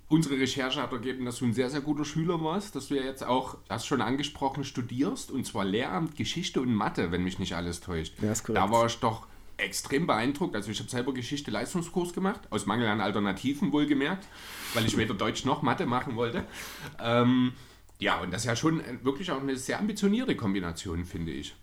unsere 0.08 0.38
Recherche 0.38 0.80
hat 0.80 0.92
ergeben, 0.92 1.26
dass 1.26 1.38
du 1.38 1.44
ein 1.44 1.52
sehr, 1.52 1.68
sehr 1.68 1.82
guter 1.82 2.06
Schüler 2.06 2.42
warst, 2.42 2.74
dass 2.74 2.88
du 2.88 2.94
ja 2.94 3.02
jetzt 3.02 3.24
auch, 3.24 3.58
hast 3.68 3.86
schon 3.86 4.00
angesprochen, 4.00 4.64
studierst 4.64 5.30
und 5.30 5.46
zwar 5.46 5.66
Lehramt, 5.66 6.16
Geschichte 6.16 6.62
und 6.62 6.74
Mathe, 6.74 7.12
wenn 7.12 7.24
mich 7.24 7.38
nicht 7.38 7.54
alles 7.54 7.80
täuscht. 7.80 8.14
Ja, 8.22 8.32
ist 8.32 8.44
korrekt. 8.44 8.64
Da 8.64 8.70
war 8.70 8.86
ich 8.86 8.98
doch 9.00 9.26
extrem 9.56 10.06
beeindruckt. 10.06 10.54
Also 10.54 10.70
ich 10.70 10.78
habe 10.78 10.90
selber 10.90 11.14
Geschichte 11.14 11.50
Leistungskurs 11.50 12.12
gemacht, 12.12 12.40
aus 12.50 12.66
Mangel 12.66 12.88
an 12.88 13.00
Alternativen 13.00 13.72
wohlgemerkt, 13.72 14.26
weil 14.74 14.86
ich 14.86 14.96
weder 14.96 15.14
Deutsch 15.14 15.44
noch 15.44 15.62
Mathe 15.62 15.86
machen 15.86 16.16
wollte. 16.16 16.44
Ähm, 17.00 17.52
ja, 17.98 18.20
und 18.20 18.32
das 18.32 18.42
ist 18.42 18.46
ja 18.48 18.56
schon 18.56 18.82
wirklich 19.02 19.30
auch 19.30 19.40
eine 19.40 19.56
sehr 19.56 19.78
ambitionierte 19.78 20.36
Kombination, 20.36 21.04
finde 21.04 21.32
ich. 21.32 21.54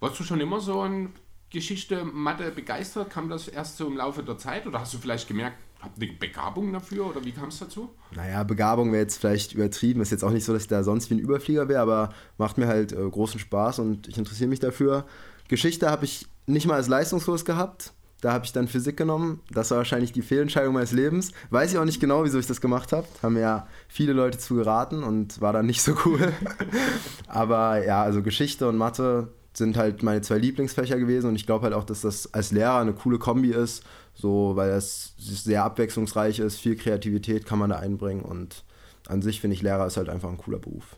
Warst 0.00 0.20
du 0.20 0.24
schon 0.24 0.40
immer 0.40 0.60
so 0.60 0.80
an 0.80 1.14
Geschichte, 1.50 2.04
Mathe 2.04 2.50
begeistert? 2.50 3.10
Kam 3.10 3.28
das 3.28 3.48
erst 3.48 3.78
so 3.78 3.86
im 3.86 3.96
Laufe 3.96 4.22
der 4.22 4.38
Zeit 4.38 4.66
oder 4.66 4.80
hast 4.80 4.92
du 4.94 4.98
vielleicht 4.98 5.28
gemerkt, 5.28 5.56
Habt 5.80 6.02
ihr 6.02 6.08
eine 6.08 6.18
Begabung 6.18 6.72
dafür 6.72 7.06
oder 7.06 7.24
wie 7.24 7.30
kam 7.30 7.50
es 7.50 7.60
dazu? 7.60 7.90
Naja, 8.14 8.42
Begabung 8.42 8.90
wäre 8.90 9.02
jetzt 9.02 9.18
vielleicht 9.18 9.52
übertrieben. 9.52 10.00
Ist 10.00 10.10
jetzt 10.10 10.24
auch 10.24 10.32
nicht 10.32 10.44
so, 10.44 10.52
dass 10.52 10.62
ich 10.62 10.68
da 10.68 10.82
sonst 10.82 11.08
wie 11.08 11.14
ein 11.14 11.20
Überflieger 11.20 11.68
wäre, 11.68 11.80
aber 11.80 12.12
macht 12.36 12.58
mir 12.58 12.66
halt 12.66 12.92
äh, 12.92 12.96
großen 12.96 13.38
Spaß 13.38 13.78
und 13.78 14.08
ich 14.08 14.18
interessiere 14.18 14.48
mich 14.48 14.58
dafür. 14.58 15.06
Geschichte 15.46 15.88
habe 15.88 16.04
ich 16.04 16.26
nicht 16.48 16.66
mal 16.66 16.74
als 16.74 16.88
Leistungskurs 16.88 17.44
gehabt. 17.44 17.92
Da 18.20 18.32
habe 18.32 18.44
ich 18.44 18.52
dann 18.52 18.66
Physik 18.66 18.96
genommen. 18.96 19.40
Das 19.50 19.70
war 19.70 19.78
wahrscheinlich 19.78 20.10
die 20.10 20.22
Fehlentscheidung 20.22 20.74
meines 20.74 20.90
Lebens. 20.90 21.32
Weiß 21.50 21.72
ich 21.72 21.78
auch 21.78 21.84
nicht 21.84 22.00
genau, 22.00 22.24
wieso 22.24 22.38
ich 22.38 22.48
das 22.48 22.60
gemacht 22.60 22.92
habe. 22.92 23.06
Haben 23.22 23.34
mir 23.34 23.40
ja 23.40 23.68
viele 23.86 24.12
Leute 24.12 24.38
zu 24.38 24.56
geraten 24.56 25.04
und 25.04 25.40
war 25.40 25.52
dann 25.52 25.66
nicht 25.66 25.82
so 25.82 25.94
cool. 26.04 26.32
aber 27.28 27.84
ja, 27.84 28.02
also 28.02 28.22
Geschichte 28.22 28.68
und 28.68 28.76
Mathe 28.76 29.32
sind 29.52 29.76
halt 29.76 30.02
meine 30.02 30.20
zwei 30.22 30.38
Lieblingsfächer 30.38 30.98
gewesen 30.98 31.28
und 31.28 31.36
ich 31.36 31.46
glaube 31.46 31.64
halt 31.64 31.74
auch, 31.74 31.84
dass 31.84 32.00
das 32.00 32.32
als 32.32 32.50
Lehrer 32.50 32.78
eine 32.78 32.92
coole 32.92 33.18
Kombi 33.18 33.50
ist, 33.50 33.84
so 34.14 34.56
weil 34.56 34.70
es 34.70 35.14
sehr 35.18 35.64
abwechslungsreich 35.64 36.38
ist, 36.38 36.58
viel 36.58 36.76
Kreativität 36.76 37.44
kann 37.44 37.58
man 37.58 37.70
da 37.70 37.78
einbringen 37.78 38.22
und 38.22 38.64
an 39.08 39.22
sich 39.22 39.40
finde 39.40 39.54
ich 39.54 39.62
Lehrer 39.62 39.86
ist 39.86 39.96
halt 39.96 40.08
einfach 40.08 40.28
ein 40.28 40.38
cooler 40.38 40.58
Beruf. 40.58 40.96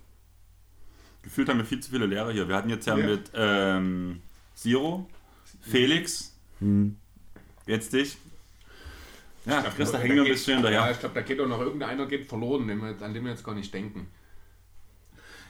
Gefühlt 1.23 1.49
haben 1.49 1.59
wir 1.59 1.64
viel 1.64 1.80
zu 1.80 1.90
viele 1.90 2.07
Lehrer 2.07 2.33
hier. 2.33 2.49
Wir 2.49 2.57
hatten 2.57 2.71
jetzt 2.71 2.87
ja, 2.87 2.97
ja. 2.97 3.07
mit 3.07 3.30
ähm, 3.35 4.23
Siro, 4.54 5.07
Felix, 5.61 6.35
hm. 6.59 6.97
jetzt 7.67 7.93
dich. 7.93 8.17
Ja, 9.47 9.62
glaub, 9.62 9.76
Chris, 9.76 9.93
da 9.93 9.99
hängen 9.99 10.17
wir 10.17 10.23
ein 10.23 10.29
bisschen 10.29 10.55
hinterher. 10.55 10.81
Ja, 10.81 10.90
ich 10.90 11.00
glaube, 11.00 11.14
da 11.14 11.23
geht 11.23 11.40
auch 11.40 11.47
noch 11.47 11.61
irgendeiner 11.61 12.07
geht 12.07 12.26
verloren, 12.26 12.71
an 13.00 13.14
den 13.14 13.25
wir 13.25 13.31
jetzt 13.31 13.45
gar 13.45 13.55
nicht 13.55 13.73
denken. 13.73 14.09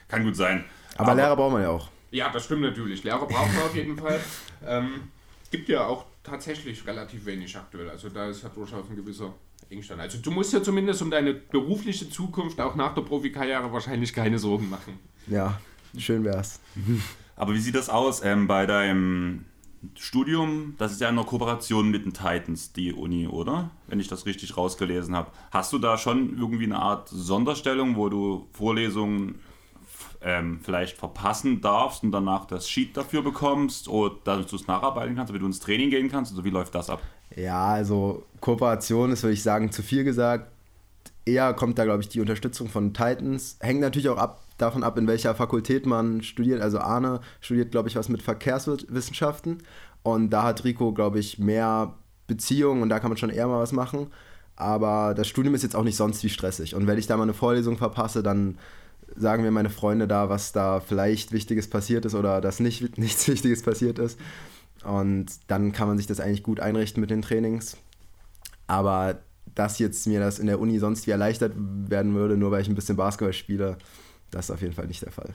Kann 0.07 0.23
gut 0.23 0.35
sein. 0.35 0.65
Aber, 0.95 1.11
Aber 1.11 1.15
Lehrer 1.15 1.35
braucht 1.35 1.53
man 1.53 1.61
ja 1.61 1.69
auch. 1.69 1.89
Ja, 2.11 2.29
das 2.29 2.45
stimmt 2.45 2.61
natürlich. 2.61 3.03
Lehrer 3.03 3.25
braucht 3.25 3.53
man 3.53 3.63
auf 3.63 3.75
jeden 3.75 3.97
Fall. 3.97 4.19
Ähm, 4.65 5.09
gibt 5.49 5.69
ja 5.69 5.85
auch 5.85 6.05
tatsächlich 6.23 6.85
relativ 6.85 7.25
wenig 7.25 7.55
aktuell. 7.55 7.89
Also 7.89 8.09
da 8.09 8.29
ist 8.29 8.43
ja 8.43 8.49
durchaus 8.49 8.89
ein 8.89 8.95
gewisser 8.95 9.33
Engstand. 9.69 10.01
Also 10.01 10.17
du 10.17 10.31
musst 10.31 10.53
ja 10.53 10.61
zumindest 10.61 11.01
um 11.01 11.11
deine 11.11 11.33
berufliche 11.33 12.09
Zukunft 12.09 12.59
auch 12.59 12.75
nach 12.75 12.93
der 12.93 13.01
Profikarriere 13.01 13.71
wahrscheinlich 13.71 14.13
keine 14.13 14.39
Sorgen 14.39 14.69
machen. 14.69 14.99
Ja, 15.27 15.59
schön 15.97 16.23
wär's. 16.23 16.59
Aber 17.35 17.53
wie 17.53 17.59
sieht 17.59 17.75
das 17.75 17.89
aus 17.89 18.23
ähm, 18.23 18.47
bei 18.47 18.65
deinem 18.65 19.45
Studium, 19.95 20.75
das 20.77 20.91
ist 20.91 21.01
ja 21.01 21.09
eine 21.09 21.23
Kooperation 21.23 21.89
mit 21.89 22.05
den 22.05 22.13
Titans, 22.13 22.71
die 22.73 22.93
Uni, 22.93 23.27
oder? 23.27 23.71
Wenn 23.87 23.99
ich 23.99 24.07
das 24.07 24.25
richtig 24.25 24.55
rausgelesen 24.55 25.15
habe. 25.15 25.31
Hast 25.51 25.73
du 25.73 25.79
da 25.79 25.97
schon 25.97 26.37
irgendwie 26.37 26.65
eine 26.65 26.79
Art 26.79 27.09
Sonderstellung, 27.09 27.95
wo 27.95 28.09
du 28.09 28.47
Vorlesungen 28.51 29.39
ähm, 30.21 30.59
vielleicht 30.61 30.97
verpassen 30.97 31.61
darfst 31.61 32.03
und 32.03 32.11
danach 32.11 32.45
das 32.45 32.69
Sheet 32.69 32.95
dafür 32.95 33.23
bekommst 33.23 33.87
oder 33.87 34.15
dass 34.23 34.47
du 34.47 34.55
es 34.55 34.67
nacharbeiten 34.67 35.15
kannst, 35.15 35.29
damit 35.29 35.41
du 35.41 35.47
ins 35.47 35.59
Training 35.59 35.89
gehen 35.89 36.09
kannst? 36.09 36.31
Also 36.31 36.43
wie 36.43 36.51
läuft 36.51 36.75
das 36.75 36.89
ab? 36.89 37.01
Ja, 37.35 37.65
also 37.65 38.23
Kooperation 38.39 39.11
ist, 39.11 39.23
würde 39.23 39.33
ich 39.33 39.43
sagen, 39.43 39.71
zu 39.71 39.81
viel 39.81 40.03
gesagt. 40.03 40.51
Eher 41.25 41.53
kommt 41.53 41.77
da, 41.77 41.85
glaube 41.85 42.01
ich, 42.01 42.09
die 42.09 42.19
Unterstützung 42.19 42.67
von 42.67 42.93
Titans. 42.93 43.57
Hängt 43.61 43.81
natürlich 43.81 44.09
auch 44.09 44.17
ab, 44.17 44.40
davon 44.61 44.83
ab, 44.83 44.97
in 44.97 45.07
welcher 45.07 45.35
Fakultät 45.35 45.85
man 45.85 46.21
studiert. 46.23 46.61
Also 46.61 46.79
Arne 46.79 47.21
studiert, 47.39 47.71
glaube 47.71 47.89
ich, 47.89 47.95
was 47.95 48.09
mit 48.09 48.21
Verkehrswissenschaften. 48.21 49.63
Und 50.03 50.29
da 50.31 50.43
hat 50.43 50.63
Rico, 50.63 50.93
glaube 50.93 51.19
ich, 51.19 51.39
mehr 51.39 51.95
Beziehungen 52.27 52.81
und 52.81 52.89
da 52.89 52.99
kann 52.99 53.09
man 53.09 53.17
schon 53.17 53.29
eher 53.29 53.47
mal 53.47 53.59
was 53.59 53.71
machen. 53.71 54.07
Aber 54.55 55.13
das 55.15 55.27
Studium 55.27 55.55
ist 55.55 55.63
jetzt 55.63 55.75
auch 55.75 55.83
nicht 55.83 55.95
sonst 55.95 56.23
wie 56.23 56.29
stressig. 56.29 56.75
Und 56.75 56.87
wenn 56.87 56.97
ich 56.97 57.07
da 57.07 57.17
mal 57.17 57.23
eine 57.23 57.33
Vorlesung 57.33 57.77
verpasse, 57.77 58.23
dann 58.23 58.57
sagen 59.15 59.43
mir 59.43 59.51
meine 59.51 59.69
Freunde 59.69 60.07
da, 60.07 60.29
was 60.29 60.51
da 60.51 60.79
vielleicht 60.79 61.31
Wichtiges 61.31 61.69
passiert 61.69 62.05
ist 62.05 62.15
oder 62.15 62.41
dass 62.41 62.59
nicht, 62.59 62.97
nichts 62.97 63.27
Wichtiges 63.27 63.63
passiert 63.63 63.99
ist. 63.99 64.19
Und 64.83 65.27
dann 65.47 65.71
kann 65.71 65.87
man 65.87 65.97
sich 65.97 66.07
das 66.07 66.19
eigentlich 66.19 66.43
gut 66.43 66.59
einrichten 66.59 67.01
mit 67.01 67.09
den 67.09 67.21
Trainings. 67.21 67.77
Aber 68.67 69.19
dass 69.53 69.79
jetzt 69.79 70.07
mir 70.07 70.19
das 70.19 70.39
in 70.39 70.47
der 70.47 70.59
Uni 70.59 70.79
sonst 70.79 71.07
wie 71.07 71.11
erleichtert 71.11 71.53
werden 71.57 72.15
würde, 72.15 72.37
nur 72.37 72.51
weil 72.51 72.61
ich 72.61 72.69
ein 72.69 72.75
bisschen 72.75 72.95
Basketball 72.95 73.33
spiele, 73.33 73.77
das 74.31 74.45
ist 74.45 74.51
auf 74.51 74.61
jeden 74.61 74.73
Fall 74.73 74.87
nicht 74.87 75.01
der 75.01 75.11
Fall. 75.11 75.33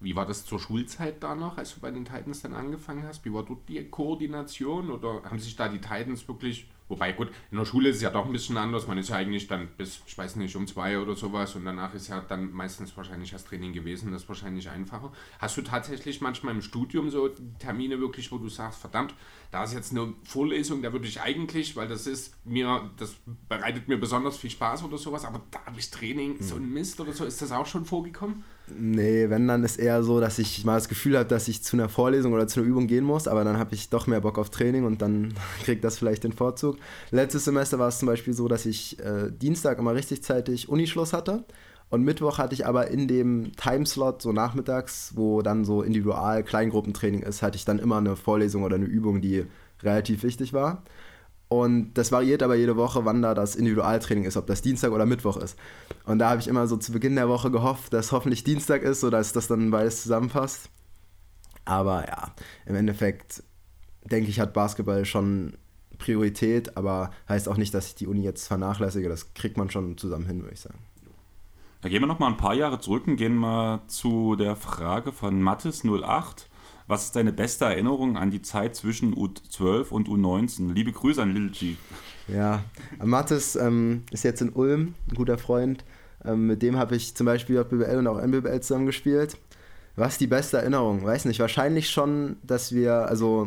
Wie 0.00 0.16
war 0.16 0.26
das 0.26 0.46
zur 0.46 0.58
Schulzeit 0.58 1.22
da 1.22 1.34
noch, 1.34 1.58
als 1.58 1.74
du 1.74 1.80
bei 1.80 1.90
den 1.90 2.04
Titans 2.04 2.42
dann 2.42 2.54
angefangen 2.54 3.04
hast? 3.04 3.24
Wie 3.24 3.32
war 3.32 3.44
dort 3.44 3.68
die 3.68 3.84
Koordination 3.84 4.90
oder 4.90 5.22
haben 5.24 5.38
sich 5.38 5.56
da 5.56 5.68
die 5.68 5.80
Titans 5.80 6.26
wirklich 6.26 6.70
Wobei, 6.90 7.12
gut, 7.12 7.28
in 7.52 7.56
der 7.56 7.64
Schule 7.64 7.88
ist 7.88 7.96
es 7.96 8.02
ja 8.02 8.10
doch 8.10 8.26
ein 8.26 8.32
bisschen 8.32 8.56
anders. 8.56 8.88
Man 8.88 8.98
ist 8.98 9.10
ja 9.10 9.16
eigentlich 9.16 9.46
dann 9.46 9.68
bis, 9.78 10.02
ich 10.06 10.18
weiß 10.18 10.34
nicht, 10.36 10.56
um 10.56 10.66
zwei 10.66 10.98
oder 10.98 11.14
sowas 11.14 11.54
und 11.54 11.64
danach 11.64 11.94
ist 11.94 12.08
ja 12.08 12.20
dann 12.20 12.50
meistens 12.52 12.96
wahrscheinlich 12.96 13.30
das 13.30 13.44
Training 13.44 13.72
gewesen. 13.72 14.10
Das 14.10 14.22
ist 14.22 14.28
wahrscheinlich 14.28 14.68
einfacher. 14.68 15.12
Hast 15.38 15.56
du 15.56 15.62
tatsächlich 15.62 16.20
manchmal 16.20 16.52
im 16.52 16.62
Studium 16.62 17.08
so 17.08 17.28
Termine 17.60 18.00
wirklich, 18.00 18.32
wo 18.32 18.38
du 18.38 18.48
sagst, 18.48 18.80
verdammt, 18.80 19.14
da 19.52 19.62
ist 19.62 19.72
jetzt 19.72 19.92
eine 19.92 20.14
Vorlesung, 20.24 20.82
da 20.82 20.92
würde 20.92 21.06
ich 21.06 21.20
eigentlich, 21.20 21.76
weil 21.76 21.86
das 21.86 22.08
ist 22.08 22.34
mir, 22.44 22.90
das 22.96 23.14
bereitet 23.48 23.86
mir 23.86 23.96
besonders 23.96 24.36
viel 24.36 24.50
Spaß 24.50 24.82
oder 24.82 24.98
sowas, 24.98 25.24
aber 25.24 25.42
da 25.52 25.64
habe 25.66 25.78
ich 25.78 25.90
Training, 25.90 26.42
so 26.42 26.56
ein 26.56 26.72
Mist 26.72 26.98
oder 26.98 27.12
so. 27.12 27.24
Ist 27.24 27.40
das 27.40 27.52
auch 27.52 27.66
schon 27.66 27.84
vorgekommen? 27.84 28.42
Nee, 28.78 29.30
wenn 29.30 29.48
dann 29.48 29.64
ist 29.64 29.78
eher 29.78 30.02
so, 30.02 30.20
dass 30.20 30.38
ich 30.38 30.64
mal 30.64 30.74
das 30.74 30.88
Gefühl 30.88 31.16
habe, 31.16 31.28
dass 31.28 31.48
ich 31.48 31.62
zu 31.62 31.76
einer 31.76 31.88
Vorlesung 31.88 32.32
oder 32.32 32.46
zu 32.46 32.60
einer 32.60 32.68
Übung 32.68 32.86
gehen 32.86 33.04
muss, 33.04 33.28
aber 33.28 33.44
dann 33.44 33.58
habe 33.58 33.74
ich 33.74 33.88
doch 33.88 34.06
mehr 34.06 34.20
Bock 34.20 34.38
auf 34.38 34.50
Training 34.50 34.84
und 34.84 35.02
dann 35.02 35.34
kriegt 35.64 35.84
das 35.84 35.98
vielleicht 35.98 36.24
den 36.24 36.32
Vorzug. 36.32 36.76
Letztes 37.10 37.44
Semester 37.44 37.78
war 37.78 37.88
es 37.88 37.98
zum 37.98 38.06
Beispiel 38.06 38.34
so, 38.34 38.48
dass 38.48 38.66
ich 38.66 38.98
äh, 39.00 39.30
Dienstag 39.30 39.78
immer 39.78 39.94
richtig 39.94 40.22
zeitig 40.22 40.68
Unischluss 40.68 41.12
hatte 41.12 41.44
und 41.90 42.04
Mittwoch 42.04 42.38
hatte 42.38 42.54
ich 42.54 42.66
aber 42.66 42.88
in 42.88 43.08
dem 43.08 43.52
Timeslot, 43.56 44.22
so 44.22 44.32
nachmittags, 44.32 45.12
wo 45.16 45.42
dann 45.42 45.64
so 45.64 45.82
individual 45.82 46.44
Kleingruppentraining 46.44 47.22
ist, 47.22 47.42
hatte 47.42 47.56
ich 47.56 47.64
dann 47.64 47.80
immer 47.80 47.98
eine 47.98 48.14
Vorlesung 48.14 48.62
oder 48.62 48.76
eine 48.76 48.84
Übung, 48.84 49.20
die 49.20 49.44
relativ 49.82 50.22
wichtig 50.22 50.52
war. 50.52 50.82
Und 51.50 51.94
das 51.94 52.12
variiert 52.12 52.44
aber 52.44 52.54
jede 52.54 52.76
Woche, 52.76 53.04
wann 53.04 53.22
da 53.22 53.34
das 53.34 53.56
Individualtraining 53.56 54.22
ist, 54.22 54.36
ob 54.36 54.46
das 54.46 54.62
Dienstag 54.62 54.92
oder 54.92 55.04
Mittwoch 55.04 55.36
ist. 55.36 55.58
Und 56.04 56.20
da 56.20 56.30
habe 56.30 56.40
ich 56.40 56.46
immer 56.46 56.68
so 56.68 56.76
zu 56.76 56.92
Beginn 56.92 57.16
der 57.16 57.28
Woche 57.28 57.50
gehofft, 57.50 57.92
dass 57.92 58.12
hoffentlich 58.12 58.44
Dienstag 58.44 58.82
ist, 58.82 59.00
sodass 59.00 59.32
das 59.32 59.48
dann 59.48 59.72
beides 59.72 60.04
zusammenpasst. 60.04 60.70
Aber 61.64 62.06
ja, 62.06 62.32
im 62.66 62.76
Endeffekt 62.76 63.42
denke 64.04 64.30
ich, 64.30 64.38
hat 64.38 64.54
Basketball 64.54 65.04
schon 65.04 65.56
Priorität, 65.98 66.76
aber 66.76 67.10
heißt 67.28 67.48
auch 67.48 67.56
nicht, 67.56 67.74
dass 67.74 67.88
ich 67.88 67.94
die 67.96 68.06
Uni 68.06 68.22
jetzt 68.22 68.46
vernachlässige. 68.46 69.08
Das 69.08 69.34
kriegt 69.34 69.56
man 69.56 69.70
schon 69.70 69.98
zusammen 69.98 70.26
hin, 70.26 70.42
würde 70.42 70.54
ich 70.54 70.60
sagen. 70.60 70.78
Da 71.80 71.88
gehen 71.88 72.00
wir 72.00 72.06
noch 72.06 72.20
mal 72.20 72.28
ein 72.28 72.36
paar 72.36 72.54
Jahre 72.54 72.78
zurück 72.78 73.08
und 73.08 73.16
gehen 73.16 73.34
mal 73.34 73.80
zu 73.88 74.36
der 74.36 74.54
Frage 74.54 75.10
von 75.10 75.42
Mattes08. 75.42 76.46
Was 76.90 77.04
ist 77.04 77.14
deine 77.14 77.32
beste 77.32 77.66
Erinnerung 77.66 78.16
an 78.16 78.32
die 78.32 78.42
Zeit 78.42 78.74
zwischen 78.74 79.14
U12 79.14 79.90
und 79.90 80.08
U19? 80.08 80.72
Liebe 80.72 80.90
Grüße 80.90 81.22
an 81.22 81.32
Lil 81.32 81.50
G. 81.50 81.76
Ja, 82.26 82.64
Mattes 83.00 83.54
ähm, 83.54 84.02
ist 84.10 84.24
jetzt 84.24 84.42
in 84.42 84.48
Ulm, 84.48 84.96
ein 85.08 85.14
guter 85.14 85.38
Freund. 85.38 85.84
Ähm, 86.24 86.48
mit 86.48 86.62
dem 86.62 86.76
habe 86.76 86.96
ich 86.96 87.14
zum 87.14 87.26
Beispiel 87.26 87.54
JBL 87.54 87.96
und 87.98 88.08
auch 88.08 88.20
MBBL 88.20 88.58
zusammen 88.58 88.86
gespielt. 88.86 89.36
Was 89.94 90.14
ist 90.14 90.20
die 90.20 90.26
beste 90.26 90.56
Erinnerung? 90.56 91.04
Weiß 91.04 91.26
nicht, 91.26 91.38
wahrscheinlich 91.38 91.90
schon, 91.90 92.38
dass 92.42 92.74
wir, 92.74 93.06
also 93.06 93.46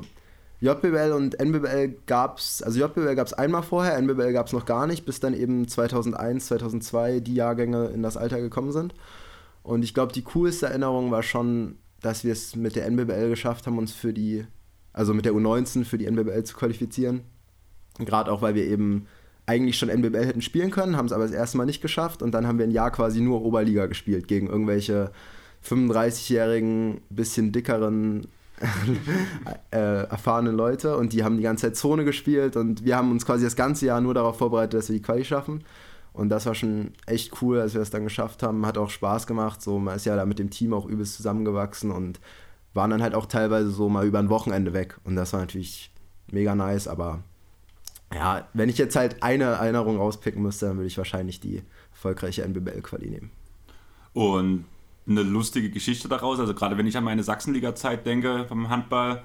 JBL 0.61 1.11
und 1.11 1.37
NBBL 1.37 1.97
gab 2.05 2.37
es, 2.37 2.63
also 2.63 2.79
JBL 2.79 3.15
gab 3.15 3.27
es 3.27 3.33
einmal 3.33 3.63
vorher, 3.63 3.97
NBBL 3.97 4.31
gab 4.31 4.47
es 4.47 4.53
noch 4.53 4.65
gar 4.65 4.87
nicht, 4.87 5.05
bis 5.05 5.19
dann 5.19 5.33
eben 5.33 5.67
2001, 5.67 6.45
2002 6.45 7.19
die 7.19 7.35
Jahrgänge 7.35 7.87
in 7.87 8.03
das 8.03 8.15
Alter 8.15 8.39
gekommen 8.39 8.71
sind. 8.71 8.93
Und 9.63 9.83
ich 9.83 9.93
glaube, 9.93 10.13
die 10.13 10.23
coolste 10.23 10.67
Erinnerung 10.67 11.11
war 11.11 11.23
schon, 11.23 11.77
dass 12.03 12.23
wir 12.23 12.33
es 12.33 12.55
mit 12.55 12.75
der 12.75 12.85
NBBL 12.85 13.29
geschafft 13.29 13.65
haben, 13.65 13.77
uns 13.77 13.91
für 13.91 14.13
die, 14.13 14.45
also 14.91 15.13
mit 15.13 15.25
der 15.25 15.33
U19 15.33 15.85
für 15.85 15.97
die 15.97 16.05
NBBL 16.05 16.43
zu 16.43 16.55
qualifizieren. 16.55 17.21
Gerade 17.97 18.31
auch, 18.31 18.41
weil 18.41 18.55
wir 18.55 18.65
eben 18.65 19.07
eigentlich 19.45 19.77
schon 19.77 19.89
NBBL 19.89 20.25
hätten 20.25 20.41
spielen 20.41 20.71
können, 20.71 20.95
haben 20.95 21.05
es 21.05 21.11
aber 21.11 21.23
das 21.23 21.33
erste 21.33 21.57
Mal 21.57 21.65
nicht 21.65 21.81
geschafft 21.81 22.21
und 22.21 22.31
dann 22.31 22.47
haben 22.47 22.57
wir 22.57 22.65
ein 22.65 22.71
Jahr 22.71 22.91
quasi 22.91 23.21
nur 23.21 23.41
Oberliga 23.41 23.87
gespielt 23.87 24.27
gegen 24.27 24.47
irgendwelche 24.47 25.11
35-jährigen, 25.67 27.01
bisschen 27.09 27.51
dickeren 27.51 28.27
äh, 29.71 30.03
erfahrene 30.05 30.51
Leute 30.51 30.97
und 30.97 31.13
die 31.13 31.23
haben 31.23 31.37
die 31.37 31.43
ganze 31.43 31.67
Zeit 31.67 31.75
Zone 31.75 32.05
gespielt 32.05 32.55
und 32.55 32.85
wir 32.85 32.95
haben 32.95 33.11
uns 33.11 33.25
quasi 33.25 33.43
das 33.43 33.55
ganze 33.55 33.85
Jahr 33.85 34.01
nur 34.01 34.13
darauf 34.13 34.37
vorbereitet, 34.37 34.75
dass 34.75 34.89
wir 34.89 34.95
die 34.95 35.01
Quali 35.01 35.25
schaffen. 35.25 35.63
Und 36.13 36.29
das 36.29 36.45
war 36.45 36.53
schon 36.53 36.91
echt 37.07 37.41
cool, 37.41 37.59
als 37.59 37.73
wir 37.73 37.79
das 37.79 37.89
dann 37.89 38.03
geschafft 38.03 38.43
haben. 38.43 38.65
Hat 38.65 38.77
auch 38.77 38.89
Spaß 38.89 39.25
gemacht. 39.27 39.61
So, 39.61 39.79
man 39.79 39.95
ist 39.95 40.05
ja 40.05 40.15
da 40.15 40.25
mit 40.25 40.39
dem 40.39 40.51
Team 40.51 40.73
auch 40.73 40.85
übelst 40.85 41.15
zusammengewachsen 41.15 41.91
und 41.91 42.19
waren 42.73 42.91
dann 42.91 43.01
halt 43.01 43.15
auch 43.15 43.25
teilweise 43.25 43.71
so 43.71 43.89
mal 43.89 44.05
über 44.05 44.19
ein 44.19 44.29
Wochenende 44.29 44.73
weg. 44.73 44.99
Und 45.03 45.15
das 45.15 45.33
war 45.33 45.39
natürlich 45.39 45.91
mega 46.31 46.55
nice, 46.55 46.87
aber 46.87 47.23
ja, 48.13 48.47
wenn 48.53 48.69
ich 48.69 48.77
jetzt 48.77 48.95
halt 48.95 49.23
eine 49.23 49.45
Erinnerung 49.45 49.97
rauspicken 49.97 50.41
müsste, 50.41 50.67
dann 50.67 50.77
würde 50.77 50.87
ich 50.87 50.97
wahrscheinlich 50.97 51.39
die 51.39 51.63
erfolgreiche 51.91 52.43
NBBL-Quali 52.43 53.09
nehmen. 53.09 53.31
Und 54.13 54.65
eine 55.07 55.23
lustige 55.23 55.69
Geschichte 55.69 56.07
daraus. 56.07 56.39
Also 56.39 56.53
gerade 56.53 56.77
wenn 56.77 56.87
ich 56.87 56.95
an 56.95 57.03
meine 57.03 57.23
Sachsenliga-Zeit 57.23 58.05
denke 58.05 58.45
vom 58.47 58.69
Handball, 58.69 59.23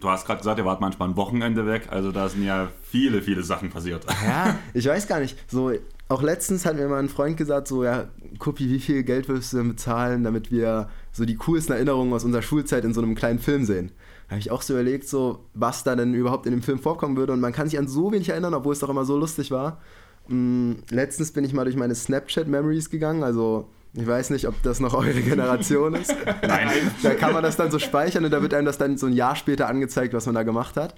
du 0.00 0.08
hast 0.08 0.26
gerade 0.26 0.38
gesagt, 0.38 0.58
ihr 0.58 0.64
wart 0.64 0.80
manchmal 0.80 1.08
ein 1.08 1.16
Wochenende 1.16 1.66
weg. 1.66 1.88
Also 1.90 2.12
da 2.12 2.28
sind 2.28 2.44
ja 2.44 2.68
viele, 2.82 3.22
viele 3.22 3.42
Sachen 3.42 3.70
passiert. 3.70 4.06
Ja, 4.24 4.58
ich 4.74 4.86
weiß 4.86 5.06
gar 5.06 5.20
nicht. 5.20 5.36
So, 5.50 5.72
auch 6.08 6.22
letztens 6.22 6.64
hat 6.64 6.76
mir 6.76 6.88
mal 6.88 6.98
ein 6.98 7.08
Freund 7.08 7.36
gesagt, 7.36 7.68
so, 7.68 7.84
ja, 7.84 8.08
Kuppi, 8.38 8.68
wie 8.68 8.80
viel 8.80 9.02
Geld 9.02 9.28
wirst 9.28 9.52
du 9.52 9.58
denn 9.58 9.68
bezahlen, 9.68 10.24
damit 10.24 10.50
wir 10.50 10.88
so 11.12 11.24
die 11.24 11.36
coolsten 11.36 11.72
Erinnerungen 11.72 12.12
aus 12.12 12.24
unserer 12.24 12.42
Schulzeit 12.42 12.84
in 12.84 12.94
so 12.94 13.02
einem 13.02 13.14
kleinen 13.14 13.38
Film 13.38 13.64
sehen? 13.64 13.92
Da 14.26 14.32
habe 14.32 14.40
ich 14.40 14.50
auch 14.50 14.62
so 14.62 14.74
überlegt, 14.74 15.08
so, 15.08 15.44
was 15.54 15.84
da 15.84 15.96
denn 15.96 16.14
überhaupt 16.14 16.46
in 16.46 16.52
dem 16.52 16.62
Film 16.62 16.78
vorkommen 16.78 17.16
würde. 17.16 17.32
Und 17.32 17.40
man 17.40 17.52
kann 17.52 17.68
sich 17.68 17.78
an 17.78 17.88
so 17.88 18.12
wenig 18.12 18.28
erinnern, 18.28 18.54
obwohl 18.54 18.72
es 18.72 18.80
doch 18.80 18.88
immer 18.88 19.04
so 19.04 19.16
lustig 19.16 19.50
war. 19.50 19.80
Hm, 20.28 20.78
letztens 20.90 21.32
bin 21.32 21.44
ich 21.44 21.52
mal 21.52 21.64
durch 21.64 21.76
meine 21.76 21.94
Snapchat-Memories 21.94 22.90
gegangen, 22.90 23.22
also 23.22 23.68
ich 23.96 24.06
weiß 24.06 24.30
nicht, 24.30 24.46
ob 24.46 24.62
das 24.62 24.78
noch 24.78 24.92
eure 24.92 25.22
Generation 25.22 25.94
ist. 25.94 26.14
Nein. 26.46 26.68
Da 27.02 27.14
kann 27.14 27.32
man 27.32 27.42
das 27.42 27.56
dann 27.56 27.70
so 27.70 27.78
speichern 27.78 28.24
und 28.24 28.30
da 28.30 28.42
wird 28.42 28.52
einem 28.52 28.66
das 28.66 28.76
dann 28.76 28.98
so 28.98 29.06
ein 29.06 29.14
Jahr 29.14 29.36
später 29.36 29.68
angezeigt, 29.68 30.12
was 30.12 30.26
man 30.26 30.34
da 30.34 30.42
gemacht 30.42 30.76
hat. 30.76 30.94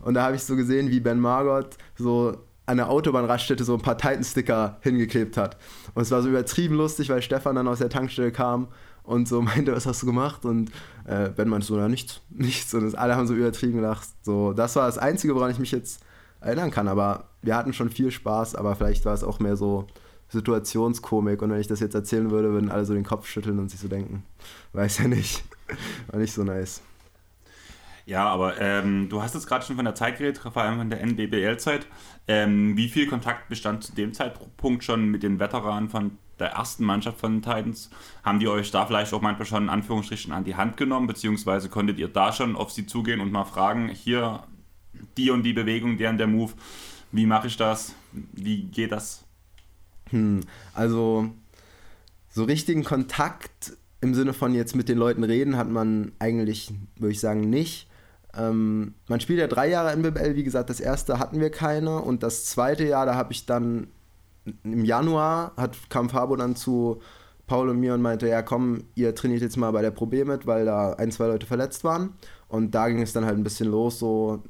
Und 0.00 0.14
da 0.14 0.22
habe 0.22 0.36
ich 0.36 0.42
so 0.42 0.56
gesehen, 0.56 0.90
wie 0.90 1.00
Ben 1.00 1.20
Margot 1.20 1.76
so 1.96 2.38
an 2.64 2.78
der 2.78 2.88
Autobahnraststätte 2.90 3.64
so 3.64 3.74
ein 3.74 3.82
paar 3.82 3.98
Titan-Sticker 3.98 4.78
hingeklebt 4.80 5.36
hat. 5.36 5.58
Und 5.94 6.02
es 6.02 6.10
war 6.10 6.22
so 6.22 6.28
übertrieben 6.28 6.74
lustig, 6.74 7.10
weil 7.10 7.20
Stefan 7.20 7.54
dann 7.54 7.68
aus 7.68 7.78
der 7.78 7.90
Tankstelle 7.90 8.32
kam 8.32 8.68
und 9.02 9.28
so 9.28 9.42
meinte, 9.42 9.74
was 9.74 9.86
hast 9.86 10.02
du 10.02 10.06
gemacht? 10.06 10.46
Und 10.46 10.70
äh, 11.04 11.28
Ben 11.28 11.48
meinte 11.48 11.66
so, 11.66 11.76
na 11.76 11.88
nichts, 11.88 12.22
nichts. 12.30 12.72
Und 12.72 12.96
alle 12.96 13.14
haben 13.14 13.26
so 13.26 13.34
übertrieben 13.34 13.76
gedacht. 13.76 14.08
So, 14.22 14.54
das 14.54 14.74
war 14.74 14.86
das 14.86 14.96
Einzige, 14.96 15.34
woran 15.34 15.50
ich 15.50 15.58
mich 15.58 15.72
jetzt 15.72 16.00
erinnern 16.40 16.70
kann. 16.70 16.88
Aber 16.88 17.24
wir 17.42 17.56
hatten 17.56 17.74
schon 17.74 17.90
viel 17.90 18.10
Spaß, 18.10 18.54
aber 18.54 18.74
vielleicht 18.74 19.04
war 19.04 19.12
es 19.12 19.22
auch 19.22 19.38
mehr 19.38 19.56
so 19.56 19.86
Situationskomik. 20.28 21.42
Und 21.42 21.50
wenn 21.50 21.60
ich 21.60 21.66
das 21.66 21.80
jetzt 21.80 21.94
erzählen 21.94 22.30
würde, 22.30 22.50
würden 22.50 22.70
alle 22.70 22.84
so 22.84 22.94
den 22.94 23.04
Kopf 23.04 23.26
schütteln 23.26 23.58
und 23.58 23.70
sich 23.70 23.80
so 23.80 23.88
denken, 23.88 24.24
weiß 24.72 24.98
ja 24.98 25.08
nicht. 25.08 25.44
War 26.08 26.20
nicht 26.20 26.32
so 26.32 26.44
nice. 26.44 26.82
Ja, 28.08 28.26
aber 28.26 28.58
ähm, 28.58 29.10
du 29.10 29.22
hast 29.22 29.34
jetzt 29.34 29.46
gerade 29.46 29.66
schon 29.66 29.76
von 29.76 29.84
der 29.84 29.94
Zeit 29.94 30.16
geredet, 30.16 30.38
vor 30.38 30.56
allem 30.62 30.78
von 30.78 30.88
der 30.88 31.02
NBBL-Zeit. 31.02 31.86
Ähm, 32.26 32.74
wie 32.74 32.88
viel 32.88 33.06
Kontakt 33.06 33.50
bestand 33.50 33.84
zu 33.84 33.94
dem 33.94 34.14
Zeitpunkt 34.14 34.82
schon 34.82 35.10
mit 35.10 35.22
den 35.22 35.38
Veteranen 35.38 35.90
von 35.90 36.12
der 36.38 36.52
ersten 36.52 36.86
Mannschaft 36.86 37.20
von 37.20 37.34
den 37.34 37.42
Titans? 37.42 37.90
Haben 38.24 38.40
die 38.40 38.48
euch 38.48 38.70
da 38.70 38.86
vielleicht 38.86 39.12
auch 39.12 39.20
manchmal 39.20 39.44
schon 39.44 39.64
in 39.64 39.68
Anführungsstrichen 39.68 40.32
an 40.32 40.44
die 40.44 40.56
Hand 40.56 40.78
genommen, 40.78 41.06
beziehungsweise 41.06 41.68
konntet 41.68 41.98
ihr 41.98 42.08
da 42.08 42.32
schon 42.32 42.56
auf 42.56 42.70
sie 42.70 42.86
zugehen 42.86 43.20
und 43.20 43.30
mal 43.30 43.44
fragen, 43.44 43.90
hier 43.90 44.42
die 45.18 45.30
und 45.30 45.42
die 45.42 45.52
Bewegung, 45.52 45.98
der 45.98 46.08
und 46.08 46.16
der 46.16 46.28
Move, 46.28 46.54
wie 47.12 47.26
mache 47.26 47.48
ich 47.48 47.58
das? 47.58 47.94
Wie 48.12 48.62
geht 48.62 48.92
das? 48.92 49.27
Hm, 50.10 50.40
also 50.74 51.28
so 52.28 52.44
richtigen 52.44 52.84
Kontakt 52.84 53.76
im 54.00 54.14
Sinne 54.14 54.32
von 54.32 54.54
jetzt 54.54 54.76
mit 54.76 54.88
den 54.88 54.98
Leuten 54.98 55.24
reden 55.24 55.56
hat 55.56 55.68
man 55.68 56.12
eigentlich, 56.18 56.72
würde 56.96 57.12
ich 57.12 57.20
sagen, 57.20 57.50
nicht. 57.50 57.88
Ähm, 58.36 58.94
man 59.08 59.20
spielt 59.20 59.40
ja 59.40 59.46
drei 59.48 59.68
Jahre 59.68 59.90
NBBL, 59.92 60.36
wie 60.36 60.44
gesagt, 60.44 60.70
das 60.70 60.80
erste 60.80 61.18
hatten 61.18 61.40
wir 61.40 61.50
keine 61.50 62.00
und 62.00 62.22
das 62.22 62.44
zweite 62.44 62.84
Jahr, 62.84 63.06
da 63.06 63.14
habe 63.14 63.32
ich 63.32 63.46
dann 63.46 63.88
im 64.62 64.84
Januar, 64.84 65.52
hat, 65.56 65.76
kam 65.90 66.08
Fabo 66.08 66.36
dann 66.36 66.54
zu 66.54 67.00
Paul 67.46 67.70
und 67.70 67.80
mir 67.80 67.94
und 67.94 68.02
meinte, 68.02 68.28
ja 68.28 68.42
komm, 68.42 68.84
ihr 68.94 69.14
trainiert 69.14 69.42
jetzt 69.42 69.56
mal 69.56 69.72
bei 69.72 69.82
der 69.82 69.90
Pro 69.90 70.06
B 70.06 70.24
mit, 70.24 70.46
weil 70.46 70.64
da 70.64 70.92
ein, 70.92 71.10
zwei 71.10 71.26
Leute 71.26 71.46
verletzt 71.46 71.82
waren. 71.82 72.14
Und 72.48 72.74
da 72.74 72.88
ging 72.88 73.02
es 73.02 73.12
dann 73.12 73.24
halt 73.24 73.36
ein 73.36 73.44
bisschen 73.44 73.70
los, 73.70 73.98
so 73.98 74.42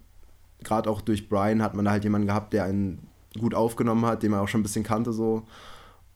gerade 0.62 0.90
auch 0.90 1.00
durch 1.00 1.28
Brian 1.28 1.62
hat 1.62 1.74
man 1.74 1.84
da 1.84 1.92
halt 1.92 2.04
jemanden 2.04 2.26
gehabt, 2.26 2.52
der 2.52 2.64
einen 2.64 3.07
gut 3.38 3.54
aufgenommen 3.54 4.04
hat, 4.06 4.22
den 4.22 4.30
man 4.30 4.40
auch 4.40 4.48
schon 4.48 4.60
ein 4.60 4.64
bisschen 4.64 4.84
kannte 4.84 5.12
so. 5.12 5.42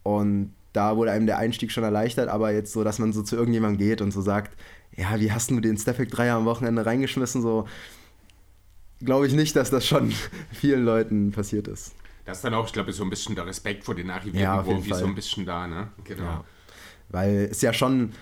Und 0.02 0.54
da 0.72 0.96
wurde 0.96 1.12
einem 1.12 1.26
der 1.26 1.38
Einstieg 1.38 1.70
schon 1.70 1.85
erleichtert, 1.85 2.28
aber 2.28 2.52
jetzt 2.52 2.72
so, 2.72 2.82
dass 2.85 2.98
man 2.98 3.12
so 3.12 3.22
zu 3.22 3.37
irgendjemandem 3.37 3.78
geht 3.78 4.00
und 4.00 4.11
so 4.11 4.20
sagt, 4.20 4.56
ja, 4.96 5.18
wie 5.20 5.32
hast 5.32 5.50
du 5.50 5.61
den 5.61 5.76
Stephac 5.76 6.11
Dreier 6.11 6.37
am 6.37 6.44
Wochenende 6.44 6.85
reingeschmissen, 6.85 7.42
so 7.42 7.66
glaube 9.04 9.26
ich 9.26 9.32
nicht, 9.35 9.56
dass 9.56 9.70
das 9.70 9.87
schon 9.87 10.12
vielen 10.52 10.85
Leuten 10.85 11.32
passiert 11.32 11.68
ist. 11.68 11.94
Das 12.24 12.38
ist 12.38 12.44
dann 12.44 12.54
auch, 12.54 12.66
ich 12.66 12.72
glaube, 12.72 12.92
so 12.92 13.02
ein 13.02 13.11
bisschen 13.11 13.35
der 13.35 13.46
Respekt 13.46 13.85
vor 13.85 13.94
den 13.94 14.08
arrivierten 14.11 14.40
Ja, 14.40 14.62
Profis 14.62 14.90
Fall. 14.90 15.00
so 15.00 15.06
ein 15.06 15.14
bisschen 15.14 15.44
da, 15.44 15.66
ne? 15.66 15.88
Genau. 16.04 16.22
Ja. 16.22 16.44
Weil 17.08 17.48
es 17.50 17.61
ja 17.62 17.72
schon, 17.72 18.12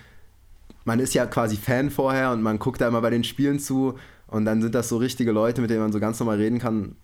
man 0.85 0.99
ist 0.99 1.13
ja 1.13 1.25
quasi 1.27 1.55
Fan 1.55 1.91
vorher 1.91 2.31
und 2.31 2.41
man 2.41 2.57
guckt 2.57 2.81
da 2.81 2.87
immer 2.87 3.01
bei 3.01 3.11
den 3.11 3.23
Spielen 3.23 3.59
zu 3.59 3.97
und 4.27 4.45
dann 4.45 4.61
sind 4.61 4.73
das 4.73 4.89
so 4.89 4.97
richtige 4.97 5.31
Leute, 5.31 5.61
mit 5.61 5.69
denen 5.69 5.81
man 5.81 5.91
so 5.91 5.99
ganz 5.99 6.19
normal 6.19 6.37
reden 6.37 6.57
kann, 6.57 6.95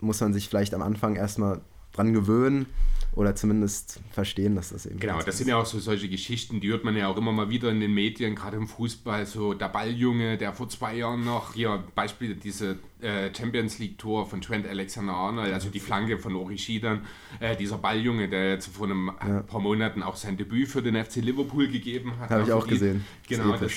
muss 0.00 0.20
man 0.20 0.32
sich 0.34 0.48
vielleicht 0.48 0.74
am 0.74 0.82
Anfang 0.82 1.16
erstmal 1.16 1.60
dran 1.92 2.12
gewöhnen 2.12 2.66
oder 3.14 3.34
zumindest 3.34 4.00
verstehen, 4.10 4.54
dass 4.56 4.68
das 4.68 4.84
eben 4.84 4.98
Genau, 5.00 5.22
das 5.22 5.38
sind 5.38 5.48
ja 5.48 5.56
auch 5.56 5.64
so 5.64 5.78
solche 5.78 6.10
Geschichten, 6.10 6.60
die 6.60 6.68
hört 6.68 6.84
man 6.84 6.94
ja 6.94 7.08
auch 7.08 7.16
immer 7.16 7.32
mal 7.32 7.48
wieder 7.48 7.70
in 7.70 7.80
den 7.80 7.94
Medien, 7.94 8.34
gerade 8.34 8.58
im 8.58 8.68
Fußball, 8.68 9.24
so 9.24 9.54
der 9.54 9.70
Balljunge, 9.70 10.36
der 10.36 10.52
vor 10.52 10.68
zwei 10.68 10.96
Jahren 10.96 11.24
noch, 11.24 11.54
hier 11.54 11.82
Beispiel 11.94 12.34
diese 12.34 12.78
äh, 13.00 13.30
Champions 13.34 13.78
League 13.78 13.96
Tor 13.96 14.26
von 14.26 14.42
Trent 14.42 14.66
Alexander-Arnold, 14.66 15.54
also 15.54 15.70
die 15.70 15.80
Flanke 15.80 16.18
von 16.18 16.36
Orishidan, 16.36 17.06
äh, 17.40 17.56
dieser 17.56 17.78
Balljunge, 17.78 18.28
der 18.28 18.50
jetzt 18.50 18.66
vor 18.66 18.86
einem 18.86 19.10
Ja. 19.26 19.40
paar 19.44 19.60
Monaten 19.60 20.02
auch 20.02 20.16
sein 20.16 20.36
Debüt 20.36 20.68
für 20.68 20.82
den 20.82 20.96
FC 21.02 21.16
Liverpool 21.22 21.68
gegeben 21.68 22.12
hat. 22.20 22.28
Habe 22.28 22.42
ich 22.42 22.48
Für 22.48 22.56
auch 22.56 22.64
die- 22.66 22.74
gesehen. 22.74 23.06
Genau, 23.26 23.56
das, 23.56 23.72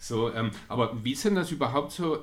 so, 0.00 0.32
ähm, 0.32 0.50
aber 0.66 0.96
wie 1.04 1.14
denn 1.14 1.36
das 1.36 1.52
überhaupt 1.52 1.92
so 1.92 2.18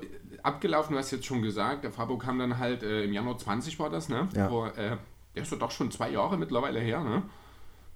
abgelaufen? 0.48 0.92
Du 0.92 0.98
hast 0.98 1.10
jetzt 1.10 1.26
schon 1.26 1.42
gesagt, 1.42 1.84
der 1.84 1.92
Fabo 1.92 2.18
kam 2.18 2.38
dann 2.38 2.58
halt 2.58 2.82
äh, 2.82 3.04
im 3.04 3.12
Januar 3.12 3.38
20 3.38 3.78
war 3.78 3.90
das, 3.90 4.08
ne? 4.08 4.28
Ja. 4.34 4.48
Vor, 4.48 4.76
äh, 4.76 4.96
der 5.34 5.42
ist 5.42 5.52
doch 5.52 5.70
schon 5.70 5.90
zwei 5.90 6.10
Jahre 6.10 6.36
mittlerweile 6.36 6.80
her, 6.80 7.02
ne? 7.02 7.22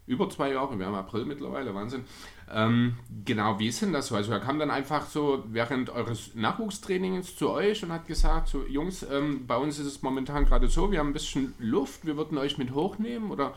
Über 0.07 0.29
zwei 0.29 0.53
Jahre, 0.53 0.79
wir 0.79 0.87
haben 0.87 0.95
April 0.95 1.25
mittlerweile, 1.25 1.75
Wahnsinn. 1.75 2.05
Ähm, 2.53 2.97
genau, 3.25 3.59
wie 3.59 3.69
ist 3.69 3.83
denn 3.83 3.93
das 3.93 4.09
so? 4.09 4.17
Also 4.17 4.33
er 4.33 4.41
kam 4.41 4.59
dann 4.59 4.71
einfach 4.71 5.07
so 5.07 5.45
während 5.47 5.91
eures 5.91 6.35
Nachwuchstrainings 6.35 7.37
zu 7.37 7.51
euch 7.51 7.85
und 7.85 7.93
hat 7.93 8.07
gesagt, 8.07 8.49
so 8.49 8.65
Jungs, 8.67 9.05
ähm, 9.05 9.47
bei 9.47 9.57
uns 9.57 9.79
ist 9.79 9.87
es 9.87 10.03
momentan 10.03 10.45
gerade 10.45 10.67
so, 10.67 10.91
wir 10.91 10.99
haben 10.99 11.11
ein 11.11 11.13
bisschen 11.13 11.55
Luft, 11.59 12.05
wir 12.05 12.17
würden 12.17 12.37
euch 12.37 12.59
mit 12.59 12.75
hochnehmen 12.75 13.31
oder 13.31 13.55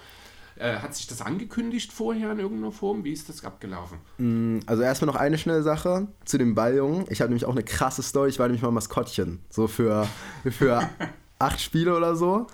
äh, 0.58 0.78
hat 0.78 0.96
sich 0.96 1.08
das 1.08 1.22
angekündigt 1.22 1.92
vorher 1.92 2.32
in 2.32 2.40
irgendeiner 2.40 2.72
Form? 2.72 3.04
Wie 3.04 3.12
ist 3.14 3.28
das 3.30 3.44
abgelaufen? 3.44 4.62
Also 4.66 4.84
erstmal 4.84 5.08
noch 5.08 5.16
eine 5.20 5.38
schnelle 5.38 5.64
Sache 5.64 6.08
zu 6.26 6.38
dem 6.38 6.56
Balljungen. 6.56 7.06
Ich 7.10 7.22
habe 7.22 7.30
nämlich 7.30 7.46
auch 7.46 7.52
eine 7.52 7.64
krasse 7.64 8.02
Story. 8.04 8.30
Ich 8.30 8.40
war 8.40 8.48
nämlich 8.48 8.62
mal 8.62 8.72
Maskottchen. 8.72 9.40
So 9.50 9.68
für, 9.68 10.08
für 10.50 10.90
acht 11.40 11.60
Spiele 11.62 11.96
oder 11.96 12.16
so. 12.16 12.48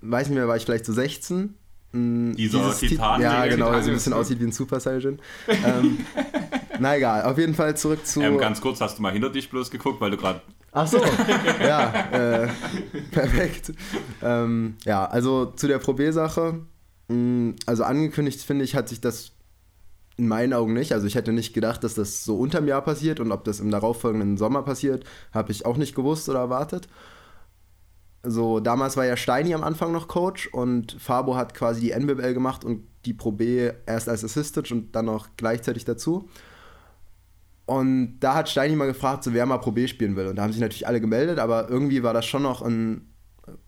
Weiß 0.00 0.28
nicht 0.28 0.36
mehr, 0.36 0.48
war 0.48 0.56
ich 0.56 0.64
vielleicht 0.64 0.86
so 0.86 0.92
16. 0.92 1.54
Mm, 1.92 2.32
Dieser 2.32 2.76
Titan- 2.76 3.20
Ja, 3.20 3.46
genau, 3.46 3.70
der 3.70 3.82
so 3.82 3.90
ein 3.90 3.94
bisschen 3.94 4.12
aussieht 4.14 4.40
wie 4.40 4.44
ein 4.44 4.52
Super 4.52 4.80
Saiyan. 4.80 5.20
ähm, 5.46 5.98
na 6.80 6.96
egal, 6.96 7.22
auf 7.24 7.38
jeden 7.38 7.54
Fall 7.54 7.76
zurück 7.76 8.04
zu. 8.06 8.20
Ähm, 8.20 8.38
ganz 8.38 8.60
kurz, 8.60 8.80
hast 8.80 8.98
du 8.98 9.02
mal 9.02 9.12
hinter 9.12 9.30
dich 9.30 9.48
bloß 9.50 9.70
geguckt, 9.70 10.00
weil 10.00 10.10
du 10.10 10.16
gerade. 10.16 10.40
Ach 10.72 10.88
so, 10.88 11.00
ja, 11.60 11.92
äh, 12.10 12.48
perfekt. 13.12 13.72
Ähm, 14.22 14.74
ja, 14.84 15.04
also 15.04 15.46
zu 15.54 15.68
der 15.68 15.78
Pro 15.78 15.92
B-Sache. 15.92 16.54
Mm, 16.54 16.66
Also 17.08 17.84
angekündigt, 17.84 18.40
finde 18.40 18.64
ich, 18.64 18.74
hat 18.74 18.88
sich 18.88 19.00
das 19.00 19.32
in 20.16 20.28
meinen 20.28 20.52
Augen 20.52 20.72
nicht. 20.72 20.92
Also 20.92 21.06
ich 21.06 21.14
hätte 21.14 21.32
nicht 21.32 21.54
gedacht, 21.54 21.84
dass 21.84 21.94
das 21.94 22.24
so 22.24 22.36
unterm 22.36 22.68
Jahr 22.68 22.82
passiert 22.82 23.20
und 23.20 23.32
ob 23.32 23.44
das 23.44 23.60
im 23.60 23.70
darauffolgenden 23.70 24.36
Sommer 24.36 24.62
passiert, 24.62 25.04
habe 25.32 25.52
ich 25.52 25.66
auch 25.66 25.76
nicht 25.76 25.94
gewusst 25.94 26.28
oder 26.28 26.38
erwartet. 26.38 26.88
So, 28.22 28.58
damals 28.60 28.96
war 28.96 29.04
ja 29.04 29.16
Steini 29.16 29.54
am 29.54 29.62
Anfang 29.64 29.92
noch 29.92 30.08
Coach 30.08 30.46
und 30.46 30.96
Fabo 30.98 31.36
hat 31.36 31.52
quasi 31.52 31.80
die 31.80 31.90
NBBL 31.90 32.32
gemacht 32.32 32.64
und 32.64 32.86
die 33.04 33.12
Pro 33.12 33.32
B 33.32 33.70
erst 33.84 34.08
als 34.08 34.24
Assistant 34.24 34.72
und 34.72 34.96
dann 34.96 35.04
noch 35.04 35.28
gleichzeitig 35.36 35.84
dazu. 35.84 36.28
Und 37.66 38.18
da 38.20 38.34
hat 38.34 38.48
Steini 38.48 38.76
mal 38.76 38.86
gefragt, 38.86 39.24
so 39.24 39.34
wer 39.34 39.44
mal 39.44 39.58
Pro 39.58 39.72
B 39.72 39.86
spielen 39.88 40.16
will. 40.16 40.28
Und 40.28 40.36
da 40.36 40.42
haben 40.42 40.52
sich 40.52 40.60
natürlich 40.60 40.86
alle 40.86 41.00
gemeldet, 41.00 41.38
aber 41.38 41.68
irgendwie 41.68 42.02
war 42.02 42.14
das 42.14 42.24
schon 42.24 42.42
noch 42.42 42.62
in 42.62 43.08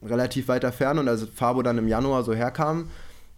relativ 0.02 0.48
weiter 0.48 0.72
Ferne. 0.72 1.00
Und 1.00 1.08
als 1.08 1.24
Fabo 1.24 1.62
dann 1.62 1.76
im 1.76 1.88
Januar 1.88 2.22
so 2.22 2.32
herkam, 2.32 2.88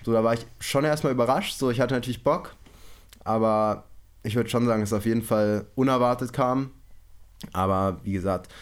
so 0.04 0.12
da 0.12 0.24
war 0.24 0.34
ich 0.34 0.46
schon 0.60 0.84
erstmal 0.84 1.12
überrascht. 1.12 1.58
So, 1.58 1.70
ich 1.70 1.80
hatte 1.80 1.94
natürlich 1.94 2.22
Bock, 2.22 2.54
aber 3.24 3.84
ich 4.22 4.36
würde 4.36 4.50
schon 4.50 4.66
sagen, 4.66 4.80
dass 4.80 4.90
es 4.90 4.98
auf 4.98 5.06
jeden 5.06 5.22
Fall 5.22 5.66
unerwartet 5.74 6.32
kam. 6.32 6.70
Aber 7.52 8.00
wie 8.02 8.12
gesagt, 8.12 8.52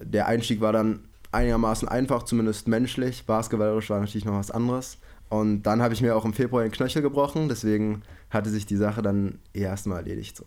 der 0.00 0.26
Einstieg 0.26 0.60
war 0.60 0.72
dann 0.72 1.08
einigermaßen 1.32 1.88
einfach, 1.88 2.22
zumindest 2.22 2.68
menschlich. 2.68 3.26
Basketballerisch 3.26 3.90
war 3.90 4.00
natürlich 4.00 4.24
noch 4.24 4.38
was 4.38 4.50
anderes. 4.50 4.98
Und 5.28 5.62
dann 5.62 5.82
habe 5.82 5.94
ich 5.94 6.00
mir 6.00 6.16
auch 6.16 6.24
im 6.24 6.32
Februar 6.32 6.62
den 6.62 6.72
Knöchel 6.72 7.02
gebrochen, 7.02 7.48
deswegen 7.48 8.02
hatte 8.30 8.50
sich 8.50 8.66
die 8.66 8.76
Sache 8.76 9.02
dann 9.02 9.38
erstmal 9.52 9.98
erledigt. 9.98 10.36
So. 10.36 10.44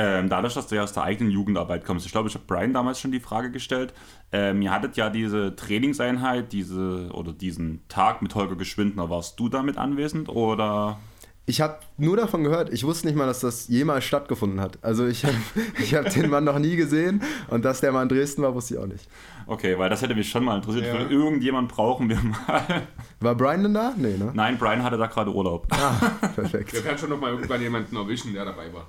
Ähm, 0.00 0.28
dadurch, 0.28 0.54
dass 0.54 0.68
du 0.68 0.76
ja 0.76 0.84
aus 0.84 0.92
der 0.92 1.02
eigenen 1.02 1.32
Jugendarbeit 1.32 1.84
kommst, 1.84 2.06
ich 2.06 2.12
glaube, 2.12 2.28
ich 2.28 2.34
habe 2.36 2.44
Brian 2.46 2.72
damals 2.72 3.00
schon 3.00 3.10
die 3.10 3.18
Frage 3.18 3.50
gestellt. 3.50 3.92
Ähm, 4.30 4.62
ihr 4.62 4.70
hattet 4.70 4.96
ja 4.96 5.10
diese 5.10 5.56
Trainingseinheit, 5.56 6.52
diese 6.52 7.10
oder 7.12 7.32
diesen 7.32 7.80
Tag 7.88 8.22
mit 8.22 8.32
Holger 8.36 8.54
Geschwindner. 8.54 9.10
Warst 9.10 9.40
du 9.40 9.48
damit 9.48 9.76
anwesend 9.76 10.28
oder? 10.28 11.00
Ich 11.48 11.62
habe 11.62 11.78
nur 11.96 12.14
davon 12.18 12.44
gehört, 12.44 12.70
ich 12.74 12.84
wusste 12.84 13.06
nicht 13.06 13.16
mal, 13.16 13.24
dass 13.24 13.40
das 13.40 13.68
jemals 13.68 14.04
stattgefunden 14.04 14.60
hat. 14.60 14.78
Also 14.82 15.06
ich 15.06 15.24
habe 15.24 15.34
ich 15.82 15.94
hab 15.94 16.10
den 16.12 16.28
Mann 16.28 16.44
noch 16.44 16.58
nie 16.58 16.76
gesehen 16.76 17.22
und 17.48 17.64
dass 17.64 17.80
der 17.80 17.90
mal 17.90 18.02
in 18.02 18.10
Dresden 18.10 18.42
war, 18.42 18.54
wusste 18.54 18.74
ich 18.74 18.80
auch 18.80 18.86
nicht. 18.86 19.08
Okay, 19.46 19.78
weil 19.78 19.88
das 19.88 20.02
hätte 20.02 20.14
mich 20.14 20.28
schon 20.28 20.44
mal 20.44 20.56
interessiert. 20.56 20.84
Ja. 20.84 21.08
Irgendjemand 21.08 21.68
brauchen 21.70 22.10
wir 22.10 22.16
mal. 22.22 22.82
War 23.20 23.34
Brian 23.34 23.62
denn 23.62 23.72
da? 23.72 23.94
Nee, 23.96 24.18
ne? 24.18 24.30
Nein, 24.34 24.58
Brian 24.58 24.82
hatte 24.82 24.98
da 24.98 25.06
gerade 25.06 25.34
Urlaub. 25.34 25.66
Wir 26.20 26.28
Perfekt. 26.34 26.84
werden 26.84 26.98
schon 26.98 27.08
noch 27.08 27.18
mal 27.18 27.30
irgendwann 27.30 27.62
jemanden 27.62 27.96
erwischen, 27.96 28.34
der 28.34 28.44
dabei 28.44 28.70
war. 28.74 28.86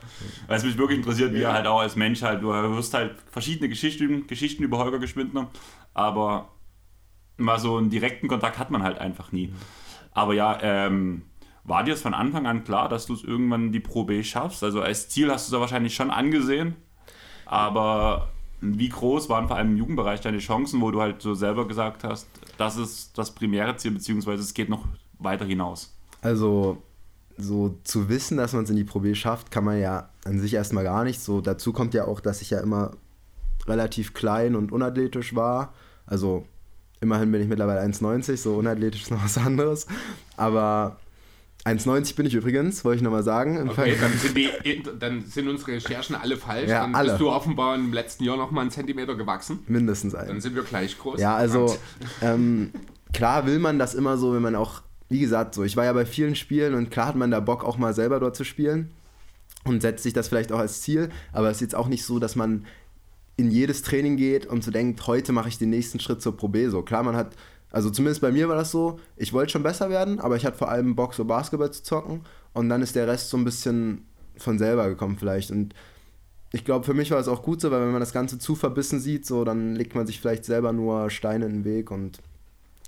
Weil 0.48 0.58
es 0.58 0.66
mich 0.66 0.78
wirklich 0.78 0.98
interessiert, 1.00 1.34
wie 1.34 1.40
Ja. 1.40 1.52
er 1.52 1.54
halt 1.56 1.66
auch 1.68 1.80
als 1.80 1.96
Mensch 1.96 2.22
halt, 2.24 2.44
du 2.44 2.52
hörst 2.54 2.94
halt 2.94 3.16
verschiedene 3.32 3.70
Geschichten, 3.70 4.28
Geschichten 4.28 4.64
über 4.64 4.80
Holger 4.80 5.00
Geschwindner, 5.00 5.50
aber 5.94 6.50
mal 7.38 7.58
so 7.58 7.78
einen 7.78 7.90
direkten 7.90 8.28
Kontakt 8.28 8.60
hat 8.60 8.70
man 8.70 8.84
halt 8.84 8.98
einfach 9.00 9.32
nie. 9.32 9.54
Aber 10.12 10.34
ja, 10.34 10.58
ähm, 10.62 11.22
war 11.70 11.84
dir 11.84 11.94
es 11.94 12.02
von 12.02 12.14
Anfang 12.14 12.48
an 12.48 12.64
klar, 12.64 12.90
dass 12.90 13.06
du 13.06 13.14
es 13.14 13.24
irgendwann 13.24 13.72
die 13.72 13.80
Pro 13.80 14.04
B 14.04 14.24
schaffst? 14.24 14.64
Also 14.64 14.82
als 14.82 15.08
Ziel 15.10 15.32
hast 15.32 15.48
du 15.48 15.52
es 15.52 15.54
ja 15.54 15.62
wahrscheinlich 15.62 15.94
schon 15.94 16.10
angesehen, 16.10 16.76
aber 17.46 18.30
wie 18.60 18.90
groß 18.90 19.30
waren 19.30 19.48
vor 19.48 19.56
allem 19.56 19.72
im 19.72 19.78
Jugendbereich 19.78 20.20
deine 20.20 20.40
Chancen, 20.40 20.82
wo 20.82 20.92
du 20.92 21.00
halt 21.00 21.22
so 21.22 21.34
selber 21.34 21.68
gesagt 21.68 22.04
hast, 22.04 22.28
das 22.58 22.76
ist 22.76 23.18
das 23.18 23.32
primäre 23.32 23.78
Ziel, 23.78 23.92
beziehungsweise 23.92 24.42
es 24.42 24.54
geht 24.54 24.70
noch 24.70 24.86
weiter 25.20 25.46
hinaus? 25.46 25.96
Also 26.22 26.82
so 27.38 27.78
zu 27.84 28.10
wissen, 28.10 28.38
dass 28.38 28.54
man 28.54 28.64
es 28.64 28.70
in 28.70 28.76
die 28.76 28.84
Pro 28.84 29.00
B 29.00 29.16
schafft, 29.16 29.52
kann 29.52 29.64
man 29.64 29.80
ja 29.80 30.10
an 30.26 30.40
sich 30.40 30.56
erstmal 30.56 30.84
gar 30.84 31.04
nicht. 31.04 31.22
So 31.22 31.40
dazu 31.40 31.72
kommt 31.72 31.94
ja 31.94 32.06
auch, 32.06 32.20
dass 32.20 32.42
ich 32.42 32.50
ja 32.50 32.60
immer 32.60 32.92
relativ 33.68 34.14
klein 34.14 34.56
und 34.56 34.72
unathletisch 34.72 35.36
war. 35.36 35.74
Also 36.06 36.46
immerhin 37.00 37.32
bin 37.32 37.42
ich 37.42 37.48
mittlerweile 37.48 37.82
1,90, 37.82 38.38
so 38.38 38.56
unathletisch 38.56 39.04
ist 39.04 39.12
noch 39.12 39.24
was 39.24 39.38
anderes. 39.38 39.88
Aber 40.36 40.98
1,90 41.70 42.16
bin 42.16 42.26
ich 42.26 42.34
übrigens, 42.34 42.84
wollte 42.84 42.98
ich 42.98 43.04
nochmal 43.04 43.24
sagen. 43.24 43.70
Okay, 43.70 43.96
dann 44.00 44.14
sind, 44.14 44.36
die, 44.36 44.84
dann 45.00 45.24
sind 45.26 45.48
unsere 45.48 45.74
Recherchen 45.74 46.16
alle 46.16 46.38
falsch. 46.38 46.70
Ja, 46.70 46.82
dann 46.82 46.96
alle. 46.96 47.10
bist 47.10 47.22
du 47.22 47.30
offenbar 47.30 47.76
im 47.76 47.94
letzten 47.94 48.24
Jahr 48.24 48.38
noch 48.38 48.52
mal 48.52 48.62
einen 48.62 48.72
Zentimeter 48.72 49.16
gewachsen. 49.16 49.60
Mindestens 49.68 50.14
Dann 50.14 50.30
ein. 50.30 50.42
sind 50.42 50.56
wir 50.56 50.64
gleich 50.64 50.98
groß. 50.98 51.20
Ja, 51.20 51.36
also 51.36 51.78
ähm, 52.22 52.72
klar 53.14 53.46
will 53.46 53.60
man 53.60 53.78
das 53.78 53.94
immer 53.94 54.18
so, 54.18 54.34
wenn 54.34 54.42
man 54.42 54.56
auch, 54.56 54.82
wie 55.10 55.20
gesagt, 55.20 55.54
so, 55.56 55.64
ich 55.64 55.78
war 55.78 55.86
ja 55.86 55.94
bei 55.94 56.06
vielen 56.06 56.36
Spielen 56.36 56.74
und 56.74 56.92
klar 56.92 57.08
hat 57.08 57.16
man 57.16 57.32
da 57.32 57.40
Bock 57.40 57.64
auch 57.64 57.78
mal 57.78 57.94
selber 57.94 58.20
dort 58.20 58.36
zu 58.36 58.44
spielen 58.44 58.92
und 59.66 59.82
setzt 59.82 60.04
sich 60.04 60.14
das 60.14 60.28
vielleicht 60.28 60.52
auch 60.52 60.60
als 60.60 60.82
Ziel, 60.82 61.10
aber 61.34 61.50
es 61.50 61.58
ist 61.58 61.62
jetzt 61.62 61.76
auch 61.76 61.88
nicht 61.88 62.06
so, 62.06 62.20
dass 62.20 62.36
man 62.36 62.66
in 63.38 63.52
jedes 63.52 63.82
Training 63.84 64.18
geht 64.18 64.46
und 64.46 64.64
so 64.64 64.72
denkt, 64.72 65.06
heute 65.08 65.32
mache 65.32 65.48
ich 65.48 65.58
den 65.58 65.70
nächsten 65.70 66.00
Schritt 66.00 66.22
zur 66.22 66.36
Pro 66.36 66.50
B. 66.50 66.68
So 66.68 66.82
klar, 66.82 67.04
man 67.04 67.16
hat, 67.16 67.36
also 67.72 67.90
zumindest 67.90 68.22
bei 68.22 68.32
mir 68.32 68.50
war 68.50 68.56
das 68.56 68.72
so, 68.72 69.00
ich 69.16 69.34
wollte 69.34 69.52
schon 69.52 69.64
besser 69.64 69.90
werden, 69.90 70.20
aber 70.20 70.36
ich 70.36 70.46
hatte 70.46 70.58
vor 70.58 70.70
allem 70.70 70.96
Bock, 70.96 71.14
so 71.14 71.26
Basketball 71.26 71.72
zu 71.72 71.84
zocken 71.84 72.22
und 72.54 72.70
dann 72.70 72.82
ist 72.82 72.96
der 72.96 73.08
Rest 73.08 73.30
so 73.30 73.38
ein 73.38 73.46
bisschen 73.46 74.06
von 74.38 74.58
selber 74.58 74.90
gekommen 74.90 75.18
vielleicht 75.18 75.52
und 75.52 75.76
ich 76.52 76.66
glaube, 76.66 76.84
für 76.84 76.96
mich 76.96 77.12
war 77.12 77.20
es 77.20 77.28
auch 77.28 77.44
gut 77.44 77.62
so, 77.62 77.70
weil 77.70 77.82
wenn 77.82 77.92
man 77.92 78.00
das 78.00 78.14
Ganze 78.14 78.40
zu 78.40 78.56
verbissen 78.56 79.00
sieht, 79.00 79.26
so, 79.26 79.44
dann 79.44 79.76
legt 79.76 79.94
man 79.94 80.08
sich 80.08 80.20
vielleicht 80.20 80.46
selber 80.46 80.74
nur 80.74 81.12
Steine 81.12 81.46
in 81.46 81.52
den 81.52 81.66
Weg 81.66 81.92
und 81.92 82.20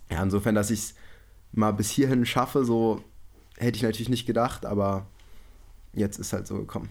ja, 0.10 0.24
insofern, 0.24 0.56
dass 0.56 0.72
ich 0.72 0.80
es 0.80 0.96
mal 1.52 1.72
bis 1.72 1.90
hierhin 1.90 2.26
schaffe, 2.26 2.66
so 2.66 3.04
hätte 3.58 3.78
ich 3.78 3.84
natürlich 3.84 4.10
nicht 4.10 4.26
gedacht, 4.26 4.66
aber 4.66 5.06
jetzt 5.94 6.20
ist 6.20 6.34
halt 6.34 6.48
so 6.48 6.58
gekommen. 6.58 6.90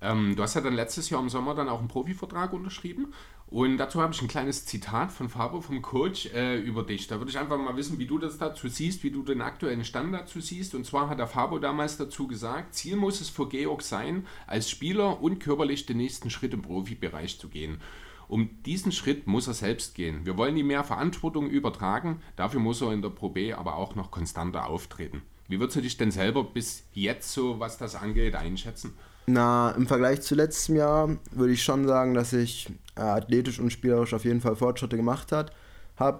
Ähm, 0.00 0.34
du 0.36 0.42
hast 0.42 0.54
ja 0.54 0.60
dann 0.60 0.74
letztes 0.74 1.08
Jahr 1.10 1.20
im 1.20 1.28
Sommer 1.28 1.54
dann 1.54 1.68
auch 1.68 1.78
einen 1.78 1.88
Profivertrag 1.88 2.52
unterschrieben. 2.52 3.12
Und 3.48 3.78
dazu 3.78 4.02
habe 4.02 4.12
ich 4.12 4.20
ein 4.20 4.28
kleines 4.28 4.66
Zitat 4.66 5.12
von 5.12 5.28
Fabo, 5.28 5.60
vom 5.60 5.80
Coach, 5.80 6.26
äh, 6.34 6.58
über 6.58 6.82
dich. 6.82 7.06
Da 7.06 7.18
würde 7.18 7.30
ich 7.30 7.38
einfach 7.38 7.56
mal 7.56 7.76
wissen, 7.76 7.98
wie 7.98 8.06
du 8.06 8.18
das 8.18 8.38
dazu 8.38 8.66
siehst, 8.66 9.04
wie 9.04 9.12
du 9.12 9.22
den 9.22 9.40
aktuellen 9.40 9.84
Stand 9.84 10.12
dazu 10.12 10.40
siehst. 10.40 10.74
Und 10.74 10.84
zwar 10.84 11.08
hat 11.08 11.20
der 11.20 11.28
Fabo 11.28 11.60
damals 11.60 11.96
dazu 11.96 12.26
gesagt, 12.26 12.74
Ziel 12.74 12.96
muss 12.96 13.20
es 13.20 13.28
für 13.28 13.48
Georg 13.48 13.82
sein, 13.82 14.26
als 14.48 14.68
Spieler 14.68 15.22
und 15.22 15.38
körperlich 15.38 15.86
den 15.86 15.98
nächsten 15.98 16.28
Schritt 16.28 16.54
im 16.54 16.62
Profibereich 16.62 17.38
zu 17.38 17.48
gehen. 17.48 17.80
Um 18.28 18.62
diesen 18.64 18.90
Schritt 18.90 19.28
muss 19.28 19.46
er 19.46 19.54
selbst 19.54 19.94
gehen. 19.94 20.26
Wir 20.26 20.36
wollen 20.36 20.56
ihm 20.56 20.66
mehr 20.66 20.82
Verantwortung 20.82 21.48
übertragen, 21.48 22.20
dafür 22.34 22.58
muss 22.58 22.80
er 22.80 22.92
in 22.92 23.02
der 23.02 23.10
Pro 23.10 23.28
B 23.28 23.52
aber 23.52 23.76
auch 23.76 23.94
noch 23.94 24.10
konstanter 24.10 24.66
auftreten. 24.66 25.22
Wie 25.46 25.60
würdest 25.60 25.76
du 25.76 25.82
dich 25.82 25.96
denn 25.96 26.10
selber 26.10 26.42
bis 26.42 26.84
jetzt 26.92 27.32
so, 27.32 27.60
was 27.60 27.78
das 27.78 27.94
angeht, 27.94 28.34
einschätzen? 28.34 28.94
Na, 29.26 29.72
im 29.72 29.88
Vergleich 29.88 30.22
zu 30.22 30.36
letztem 30.36 30.76
Jahr 30.76 31.16
würde 31.32 31.52
ich 31.52 31.62
schon 31.62 31.86
sagen, 31.86 32.14
dass 32.14 32.32
ich 32.32 32.68
äh, 32.96 33.00
athletisch 33.00 33.58
und 33.58 33.72
spielerisch 33.72 34.14
auf 34.14 34.24
jeden 34.24 34.40
Fall 34.40 34.54
Fortschritte 34.54 34.96
gemacht 34.96 35.32
habe. 35.32 35.50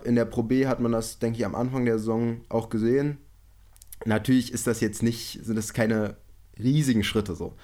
In 0.04 0.16
der 0.16 0.24
Pro 0.24 0.42
B 0.42 0.66
hat 0.66 0.80
man 0.80 0.92
das, 0.92 1.18
denke 1.18 1.38
ich, 1.38 1.46
am 1.46 1.54
Anfang 1.54 1.84
der 1.84 1.98
Saison 1.98 2.40
auch 2.48 2.68
gesehen. 2.68 3.18
Natürlich 4.04 4.52
ist 4.52 4.66
das 4.66 4.80
jetzt 4.80 5.02
nicht, 5.02 5.40
sind 5.44 5.56
das 5.56 5.72
keine 5.72 6.16
riesigen 6.58 7.04
Schritte 7.04 7.34
so. 7.34 7.54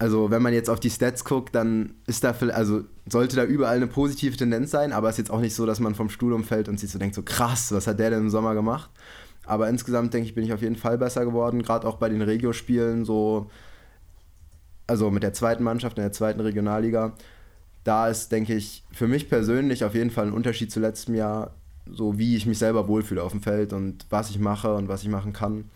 Also 0.00 0.30
wenn 0.30 0.42
man 0.42 0.52
jetzt 0.52 0.70
auf 0.70 0.80
die 0.80 0.90
Stats 0.90 1.24
guckt, 1.24 1.54
dann 1.54 1.94
ist 2.06 2.22
da, 2.24 2.30
also 2.52 2.84
sollte 3.08 3.36
da 3.36 3.44
überall 3.44 3.76
eine 3.76 3.88
positive 3.88 4.36
Tendenz 4.36 4.70
sein, 4.70 4.92
aber 4.92 5.08
es 5.08 5.14
ist 5.14 5.18
jetzt 5.18 5.30
auch 5.30 5.40
nicht 5.40 5.54
so, 5.54 5.66
dass 5.66 5.80
man 5.80 5.94
vom 5.94 6.08
Stuhl 6.08 6.32
umfällt 6.32 6.68
und 6.68 6.78
sich 6.78 6.90
so 6.90 6.98
denkt, 6.98 7.14
so 7.14 7.22
krass, 7.22 7.72
was 7.72 7.86
hat 7.86 7.98
der 7.98 8.10
denn 8.10 8.20
im 8.20 8.30
Sommer 8.30 8.54
gemacht? 8.54 8.90
Aber 9.44 9.68
insgesamt 9.68 10.14
denke 10.14 10.28
ich, 10.28 10.34
bin 10.34 10.44
ich 10.44 10.52
auf 10.52 10.62
jeden 10.62 10.76
Fall 10.76 10.98
besser 10.98 11.24
geworden, 11.24 11.62
gerade 11.62 11.86
auch 11.86 11.96
bei 11.96 12.08
den 12.08 12.22
Regio-Spielen 12.22 13.04
so 13.04 13.50
also 14.88 15.10
mit 15.10 15.22
der 15.22 15.34
zweiten 15.34 15.62
Mannschaft 15.62 15.98
in 15.98 16.02
der 16.02 16.12
zweiten 16.12 16.40
Regionalliga, 16.40 17.12
da 17.84 18.08
ist, 18.08 18.32
denke 18.32 18.54
ich, 18.54 18.82
für 18.90 19.06
mich 19.06 19.28
persönlich 19.28 19.84
auf 19.84 19.94
jeden 19.94 20.10
Fall 20.10 20.26
ein 20.26 20.32
Unterschied 20.32 20.72
zu 20.72 20.80
letztem 20.80 21.14
Jahr, 21.14 21.54
so 21.86 22.18
wie 22.18 22.36
ich 22.36 22.46
mich 22.46 22.58
selber 22.58 22.88
wohlfühle 22.88 23.22
auf 23.22 23.32
dem 23.32 23.42
Feld 23.42 23.72
und 23.72 24.06
was 24.10 24.30
ich 24.30 24.38
mache 24.38 24.74
und 24.74 24.88
was 24.88 25.02
ich 25.02 25.08
machen 25.08 25.32
kann. 25.32 25.70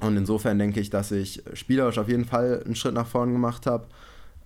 Und 0.00 0.16
insofern 0.16 0.58
denke 0.58 0.80
ich, 0.80 0.90
dass 0.90 1.10
ich 1.10 1.42
spielerisch 1.54 1.98
auf 1.98 2.08
jeden 2.08 2.26
Fall 2.26 2.62
einen 2.64 2.76
Schritt 2.76 2.94
nach 2.94 3.06
vorne 3.06 3.32
gemacht 3.32 3.66
habe. 3.66 3.86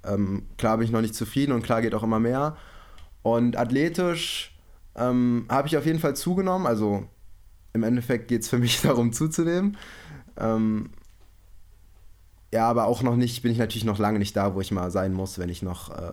Ähm, 0.04 0.44
klar 0.58 0.78
bin 0.78 0.86
ich 0.86 0.92
noch 0.92 1.00
nicht 1.00 1.14
zufrieden 1.14 1.52
und 1.52 1.62
klar 1.62 1.82
geht 1.82 1.94
auch 1.94 2.04
immer 2.04 2.20
mehr. 2.20 2.56
Und 3.22 3.58
athletisch 3.58 4.56
ähm, 4.94 5.46
habe 5.48 5.68
ich 5.68 5.76
auf 5.76 5.86
jeden 5.86 5.98
Fall 5.98 6.14
zugenommen. 6.14 6.66
Also 6.66 7.04
im 7.72 7.82
Endeffekt 7.82 8.28
geht 8.28 8.42
es 8.42 8.48
für 8.48 8.58
mich 8.58 8.80
darum 8.82 9.12
zuzunehmen. 9.12 9.76
Ähm, 10.38 10.90
ja, 12.52 12.68
aber 12.68 12.86
auch 12.86 13.02
noch 13.02 13.16
nicht, 13.16 13.42
bin 13.42 13.52
ich 13.52 13.58
natürlich 13.58 13.84
noch 13.84 13.98
lange 13.98 14.18
nicht 14.18 14.36
da, 14.36 14.54
wo 14.54 14.60
ich 14.60 14.72
mal 14.72 14.90
sein 14.90 15.12
muss, 15.12 15.38
wenn 15.38 15.48
ich 15.48 15.62
noch 15.62 15.90
äh, 15.90 16.12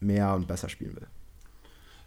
mehr 0.00 0.34
und 0.34 0.46
besser 0.46 0.68
spielen 0.68 0.96
will. 0.96 1.06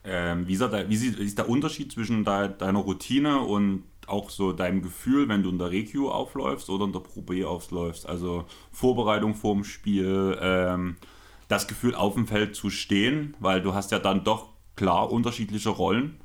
Ähm, 0.03 0.47
wie, 0.47 0.53
ist 0.53 0.61
der, 0.61 0.89
wie 0.89 0.95
ist 0.95 1.37
der 1.37 1.49
Unterschied 1.49 1.91
zwischen 1.91 2.23
de, 2.23 2.49
deiner 2.57 2.79
Routine 2.79 3.39
und 3.39 3.83
auch 4.05 4.29
so 4.29 4.53
deinem 4.53 4.81
Gefühl, 4.81 5.27
wenn 5.27 5.43
du 5.43 5.49
in 5.49 5.57
der 5.57 5.71
Regio 5.71 6.11
aufläufst 6.11 6.69
oder 6.69 6.85
in 6.85 6.93
der 6.93 6.99
Pro 7.01 7.21
B 7.21 7.43
aufläufst? 7.43 8.07
Also 8.07 8.45
Vorbereitung 8.71 9.35
vorm 9.35 9.63
Spiel, 9.63 10.37
ähm, 10.39 10.95
das 11.49 11.67
Gefühl 11.67 11.95
auf 11.95 12.13
dem 12.13 12.27
Feld 12.27 12.55
zu 12.55 12.69
stehen, 12.69 13.35
weil 13.39 13.61
du 13.61 13.73
hast 13.73 13.91
ja 13.91 13.99
dann 13.99 14.23
doch 14.23 14.49
klar 14.75 15.11
unterschiedliche 15.11 15.69
Rollen. 15.69 16.15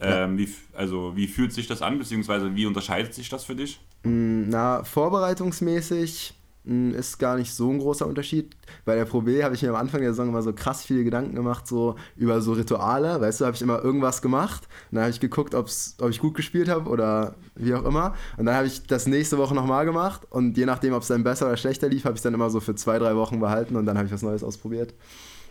Ähm, 0.00 0.38
wie, 0.38 0.48
also 0.72 1.14
wie 1.14 1.28
fühlt 1.28 1.52
sich 1.52 1.68
das 1.68 1.82
an, 1.82 1.98
beziehungsweise 1.98 2.56
wie 2.56 2.66
unterscheidet 2.66 3.14
sich 3.14 3.28
das 3.28 3.44
für 3.44 3.54
dich? 3.54 3.80
Mm, 4.02 4.48
na, 4.48 4.82
vorbereitungsmäßig 4.82 6.34
ist 6.64 7.18
gar 7.18 7.36
nicht 7.36 7.52
so 7.52 7.70
ein 7.70 7.78
großer 7.78 8.06
Unterschied. 8.06 8.56
Bei 8.86 8.94
der 8.94 9.04
Pro 9.04 9.20
B 9.20 9.44
habe 9.44 9.54
ich 9.54 9.62
mir 9.62 9.68
am 9.68 9.76
Anfang 9.76 10.00
der 10.00 10.10
Saison 10.10 10.28
immer 10.28 10.42
so 10.42 10.54
krass 10.54 10.82
viele 10.82 11.04
Gedanken 11.04 11.34
gemacht, 11.34 11.66
so 11.66 11.96
über 12.16 12.40
so 12.40 12.52
Rituale. 12.52 13.20
Weißt 13.20 13.40
du, 13.40 13.44
habe 13.44 13.54
ich 13.54 13.60
immer 13.60 13.84
irgendwas 13.84 14.22
gemacht. 14.22 14.66
Und 14.90 14.96
dann 14.96 15.02
habe 15.02 15.10
ich 15.10 15.20
geguckt, 15.20 15.54
ob's, 15.54 15.96
ob 16.00 16.08
ich 16.08 16.20
gut 16.20 16.34
gespielt 16.34 16.70
habe 16.70 16.88
oder 16.88 17.34
wie 17.54 17.74
auch 17.74 17.84
immer. 17.84 18.14
Und 18.38 18.46
dann 18.46 18.54
habe 18.54 18.66
ich 18.66 18.86
das 18.86 19.06
nächste 19.06 19.36
Woche 19.36 19.54
nochmal 19.54 19.84
gemacht. 19.84 20.22
Und 20.30 20.56
je 20.56 20.64
nachdem, 20.64 20.94
ob 20.94 21.02
es 21.02 21.08
dann 21.08 21.22
besser 21.22 21.46
oder 21.46 21.58
schlechter 21.58 21.88
lief, 21.88 22.04
habe 22.04 22.14
ich 22.14 22.20
es 22.20 22.22
dann 22.22 22.34
immer 22.34 22.48
so 22.48 22.60
für 22.60 22.74
zwei, 22.74 22.98
drei 22.98 23.14
Wochen 23.14 23.40
behalten 23.40 23.76
und 23.76 23.84
dann 23.84 23.98
habe 23.98 24.06
ich 24.06 24.12
was 24.12 24.22
Neues 24.22 24.42
ausprobiert. 24.42 24.94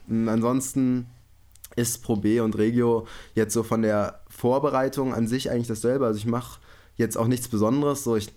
Und 0.08 0.28
ansonsten 0.28 1.06
ist 1.76 2.04
Pro 2.04 2.16
B 2.16 2.40
und 2.40 2.58
Regio 2.58 3.06
jetzt 3.36 3.54
so 3.54 3.62
von 3.62 3.84
der 3.84 4.22
Vorbereitung 4.30 5.14
an 5.14 5.28
sich 5.28 5.52
eigentlich 5.52 5.68
dasselbe. 5.68 6.06
Also 6.08 6.18
ich 6.18 6.26
mache 6.26 6.60
jetzt 6.96 7.18
auch 7.18 7.28
nichts 7.28 7.48
Besonderes. 7.48 8.04
So, 8.04 8.16
ich 8.16 8.32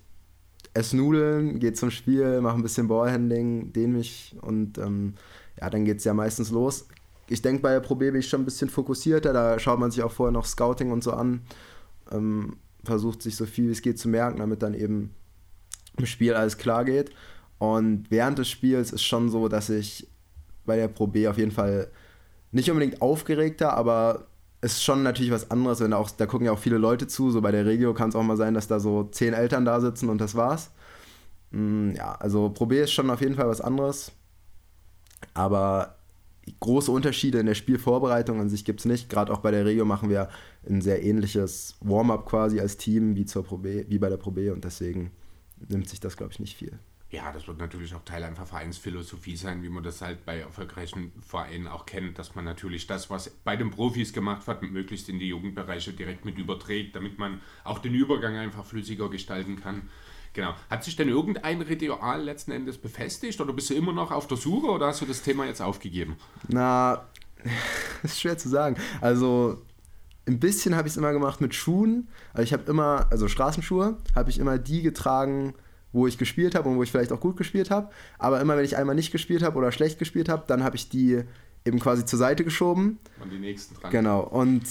esse 0.76 0.96
Nudeln, 0.96 1.58
gehe 1.58 1.72
zum 1.72 1.90
Spiel, 1.90 2.40
mache 2.40 2.56
ein 2.56 2.62
bisschen 2.62 2.88
Ballhandling, 2.88 3.72
dehne 3.72 3.94
mich 3.94 4.36
und 4.42 4.78
ähm, 4.78 5.14
ja, 5.60 5.70
dann 5.70 5.84
geht 5.84 5.98
es 5.98 6.04
ja 6.04 6.14
meistens 6.14 6.50
los. 6.50 6.86
Ich 7.28 7.42
denke, 7.42 7.62
bei 7.62 7.72
der 7.72 7.80
Pro 7.80 7.94
B 7.94 8.10
bin 8.10 8.20
ich 8.20 8.28
schon 8.28 8.42
ein 8.42 8.44
bisschen 8.44 8.68
fokussierter, 8.68 9.32
da 9.32 9.58
schaut 9.58 9.80
man 9.80 9.90
sich 9.90 10.02
auch 10.02 10.12
vorher 10.12 10.32
noch 10.32 10.44
Scouting 10.44 10.92
und 10.92 11.02
so 11.02 11.12
an, 11.12 11.40
ähm, 12.12 12.56
versucht 12.84 13.22
sich 13.22 13.36
so 13.36 13.46
viel 13.46 13.68
wie 13.68 13.72
es 13.72 13.82
geht 13.82 13.98
zu 13.98 14.08
merken, 14.08 14.38
damit 14.38 14.62
dann 14.62 14.74
eben 14.74 15.10
im 15.96 16.06
Spiel 16.06 16.34
alles 16.34 16.58
klar 16.58 16.84
geht. 16.84 17.10
Und 17.58 18.10
während 18.10 18.38
des 18.38 18.48
Spiels 18.50 18.92
ist 18.92 19.02
schon 19.02 19.30
so, 19.30 19.48
dass 19.48 19.70
ich 19.70 20.06
bei 20.66 20.76
der 20.76 20.88
Pro 20.88 21.06
B 21.06 21.26
auf 21.26 21.38
jeden 21.38 21.52
Fall 21.52 21.88
nicht 22.52 22.70
unbedingt 22.70 23.00
aufgeregter, 23.00 23.72
aber 23.72 24.26
ist 24.60 24.82
schon 24.82 25.02
natürlich 25.02 25.30
was 25.30 25.50
anderes, 25.50 25.80
wenn 25.80 25.92
auch, 25.92 26.10
da 26.10 26.26
gucken 26.26 26.46
ja 26.46 26.52
auch 26.52 26.58
viele 26.58 26.78
Leute 26.78 27.06
zu. 27.06 27.30
So 27.30 27.40
bei 27.40 27.50
der 27.50 27.66
Regio 27.66 27.94
kann 27.94 28.08
es 28.08 28.16
auch 28.16 28.22
mal 28.22 28.36
sein, 28.36 28.54
dass 28.54 28.68
da 28.68 28.80
so 28.80 29.04
zehn 29.04 29.34
Eltern 29.34 29.64
da 29.64 29.80
sitzen 29.80 30.08
und 30.08 30.20
das 30.20 30.34
war's. 30.34 30.70
Mm, 31.50 31.92
ja, 31.92 32.14
also 32.16 32.50
Pro 32.50 32.66
B 32.66 32.82
ist 32.82 32.92
schon 32.92 33.10
auf 33.10 33.20
jeden 33.20 33.34
Fall 33.34 33.48
was 33.48 33.60
anderes. 33.60 34.12
Aber 35.34 35.96
große 36.60 36.90
Unterschiede 36.90 37.38
in 37.38 37.46
der 37.46 37.54
Spielvorbereitung 37.54 38.40
an 38.40 38.48
sich 38.48 38.64
gibt 38.64 38.80
es 38.80 38.86
nicht. 38.86 39.08
Gerade 39.08 39.32
auch 39.32 39.40
bei 39.40 39.50
der 39.50 39.64
Regio 39.64 39.84
machen 39.84 40.08
wir 40.08 40.28
ein 40.68 40.80
sehr 40.80 41.02
ähnliches 41.02 41.76
Warm-up 41.80 42.26
quasi 42.26 42.60
als 42.60 42.76
Team 42.76 43.16
wie, 43.16 43.24
zur 43.24 43.44
Pro 43.44 43.62
wie 43.62 43.98
bei 43.98 44.08
der 44.08 44.16
Pro 44.16 44.30
B 44.30 44.50
und 44.50 44.64
deswegen 44.64 45.10
nimmt 45.68 45.88
sich 45.88 46.00
das, 46.00 46.16
glaube 46.16 46.32
ich, 46.32 46.40
nicht 46.40 46.56
viel. 46.56 46.78
Ja, 47.10 47.30
das 47.32 47.46
wird 47.46 47.58
natürlich 47.58 47.94
auch 47.94 48.04
Teil 48.04 48.24
einfach 48.24 48.46
Vereinsphilosophie 48.46 49.36
sein, 49.36 49.62
wie 49.62 49.68
man 49.68 49.84
das 49.84 50.02
halt 50.02 50.24
bei 50.24 50.40
erfolgreichen 50.40 51.12
Vereinen 51.20 51.68
auch 51.68 51.86
kennt, 51.86 52.18
dass 52.18 52.34
man 52.34 52.44
natürlich 52.44 52.88
das, 52.88 53.10
was 53.10 53.30
bei 53.30 53.56
den 53.56 53.70
Profis 53.70 54.12
gemacht 54.12 54.46
hat, 54.48 54.62
möglichst 54.62 55.08
in 55.08 55.20
die 55.20 55.28
Jugendbereiche 55.28 55.92
direkt 55.92 56.24
mit 56.24 56.36
überträgt, 56.36 56.96
damit 56.96 57.18
man 57.18 57.40
auch 57.62 57.78
den 57.78 57.94
Übergang 57.94 58.36
einfach 58.36 58.64
flüssiger 58.64 59.08
gestalten 59.08 59.54
kann. 59.60 59.88
Genau. 60.32 60.54
Hat 60.68 60.82
sich 60.82 60.96
denn 60.96 61.08
irgendein 61.08 61.62
Ritual 61.62 62.22
letzten 62.22 62.50
Endes 62.50 62.76
befestigt 62.76 63.40
oder 63.40 63.52
bist 63.52 63.70
du 63.70 63.74
immer 63.74 63.92
noch 63.92 64.10
auf 64.10 64.26
der 64.26 64.36
Suche 64.36 64.66
oder 64.66 64.88
hast 64.88 65.00
du 65.00 65.06
das 65.06 65.22
Thema 65.22 65.46
jetzt 65.46 65.62
aufgegeben? 65.62 66.16
Na, 66.48 67.06
ist 68.02 68.20
schwer 68.20 68.36
zu 68.36 68.48
sagen. 68.48 68.76
Also 69.00 69.62
ein 70.26 70.40
bisschen 70.40 70.74
habe 70.74 70.88
ich 70.88 70.94
es 70.94 70.96
immer 70.96 71.12
gemacht 71.12 71.40
mit 71.40 71.54
Schuhen. 71.54 72.08
Also 72.32 72.42
ich 72.42 72.52
habe 72.52 72.68
immer, 72.70 73.06
also 73.10 73.28
Straßenschuhe, 73.28 73.96
habe 74.14 74.28
ich 74.28 74.38
immer 74.38 74.58
die 74.58 74.82
getragen, 74.82 75.54
wo 75.96 76.06
ich 76.06 76.18
gespielt 76.18 76.54
habe 76.54 76.68
und 76.68 76.76
wo 76.76 76.82
ich 76.82 76.90
vielleicht 76.90 77.10
auch 77.10 77.20
gut 77.20 77.36
gespielt 77.36 77.70
habe. 77.70 77.88
Aber 78.18 78.40
immer 78.40 78.56
wenn 78.56 78.64
ich 78.64 78.76
einmal 78.76 78.94
nicht 78.94 79.10
gespielt 79.10 79.42
habe 79.42 79.56
oder 79.56 79.72
schlecht 79.72 79.98
gespielt 79.98 80.28
habe, 80.28 80.44
dann 80.46 80.62
habe 80.62 80.76
ich 80.76 80.90
die 80.90 81.22
eben 81.64 81.80
quasi 81.80 82.04
zur 82.04 82.18
Seite 82.18 82.44
geschoben. 82.44 82.98
Und 83.20 83.32
die 83.32 83.38
nächsten 83.38 83.74
dran. 83.74 83.90
Genau. 83.90 84.20
Und 84.20 84.62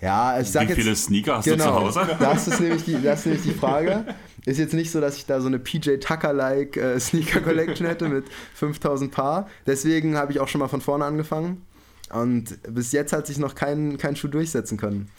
ja, 0.00 0.40
ich 0.40 0.50
sag 0.50 0.68
Wie 0.68 0.74
viele 0.74 0.90
jetzt, 0.90 1.04
Sneaker 1.04 1.36
hast 1.36 1.44
genau, 1.44 1.84
du 1.84 1.90
zu 1.90 2.00
Hause? 2.00 2.16
Das 2.18 2.48
ist, 2.48 2.60
nämlich 2.60 2.84
die, 2.84 3.00
das 3.00 3.20
ist 3.20 3.26
nämlich 3.26 3.42
die 3.42 3.52
Frage. 3.52 4.14
Ist 4.46 4.58
jetzt 4.58 4.72
nicht 4.72 4.90
so, 4.90 5.00
dass 5.00 5.16
ich 5.18 5.26
da 5.26 5.40
so 5.40 5.48
eine 5.48 5.58
PJ 5.58 5.96
Tucker-like 5.96 6.76
äh, 6.78 6.98
Sneaker 7.00 7.40
Collection 7.40 7.86
hätte 7.86 8.08
mit 8.08 8.24
5000 8.54 9.12
Paar. 9.12 9.48
Deswegen 9.66 10.16
habe 10.16 10.32
ich 10.32 10.40
auch 10.40 10.48
schon 10.48 10.60
mal 10.60 10.68
von 10.68 10.80
vorne 10.80 11.04
angefangen. 11.04 11.62
Und 12.10 12.58
bis 12.72 12.92
jetzt 12.92 13.12
hat 13.12 13.26
sich 13.26 13.36
noch 13.38 13.54
kein, 13.54 13.98
kein 13.98 14.16
Schuh 14.16 14.28
durchsetzen 14.28 14.78
können. 14.78 15.10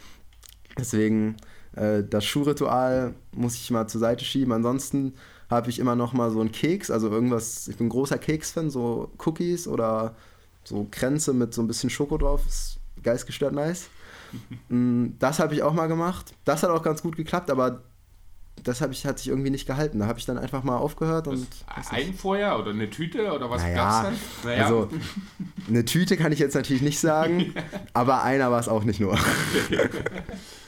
Deswegen 0.77 1.37
äh, 1.75 2.03
das 2.03 2.25
Schuhritual 2.25 3.13
muss 3.31 3.55
ich 3.55 3.69
mal 3.71 3.87
zur 3.87 4.01
Seite 4.01 4.25
schieben. 4.25 4.53
Ansonsten 4.53 5.13
habe 5.49 5.69
ich 5.69 5.79
immer 5.79 5.95
noch 5.95 6.13
mal 6.13 6.31
so 6.31 6.39
einen 6.41 6.51
Keks, 6.51 6.91
also 6.91 7.09
irgendwas, 7.09 7.67
ich 7.67 7.77
bin 7.77 7.87
ein 7.87 7.89
großer 7.89 8.17
Keks-Fan, 8.17 8.69
so 8.69 9.11
Cookies 9.25 9.67
oder 9.67 10.15
so 10.63 10.87
Kränze 10.91 11.33
mit 11.33 11.53
so 11.53 11.61
ein 11.61 11.67
bisschen 11.67 11.89
Schoko 11.89 12.17
drauf, 12.17 12.45
ist 12.45 12.79
geistgestört 13.03 13.53
nice. 13.53 13.89
Mm, 14.67 15.11
das 15.19 15.39
habe 15.39 15.53
ich 15.53 15.63
auch 15.63 15.71
mal 15.71 15.87
gemacht. 15.87 16.33
Das 16.43 16.61
hat 16.61 16.69
auch 16.69 16.83
ganz 16.83 17.01
gut 17.01 17.15
geklappt, 17.15 17.49
aber 17.49 17.83
das 18.63 18.81
ich, 18.81 19.05
hat 19.05 19.19
sich 19.19 19.29
irgendwie 19.29 19.49
nicht 19.49 19.65
gehalten. 19.65 19.99
Da 19.99 20.07
habe 20.07 20.19
ich 20.19 20.25
dann 20.25 20.37
einfach 20.37 20.63
mal 20.63 20.77
aufgehört 20.77 21.27
und. 21.27 21.47
ein 21.89 22.13
vorher 22.13 22.59
oder 22.59 22.71
eine 22.71 22.89
Tüte 22.89 23.31
oder 23.31 23.49
was 23.49 23.61
naja, 23.61 23.75
gab's 23.75 24.03
dann? 24.03 24.49
Naja. 24.49 24.63
Also, 24.63 24.89
eine 25.67 25.85
Tüte 25.85 26.17
kann 26.17 26.31
ich 26.31 26.39
jetzt 26.39 26.55
natürlich 26.55 26.81
nicht 26.81 26.99
sagen, 26.99 27.53
aber 27.93 28.23
einer 28.23 28.51
war 28.51 28.59
es 28.59 28.67
auch 28.67 28.83
nicht 28.83 28.99
nur. 28.99 29.17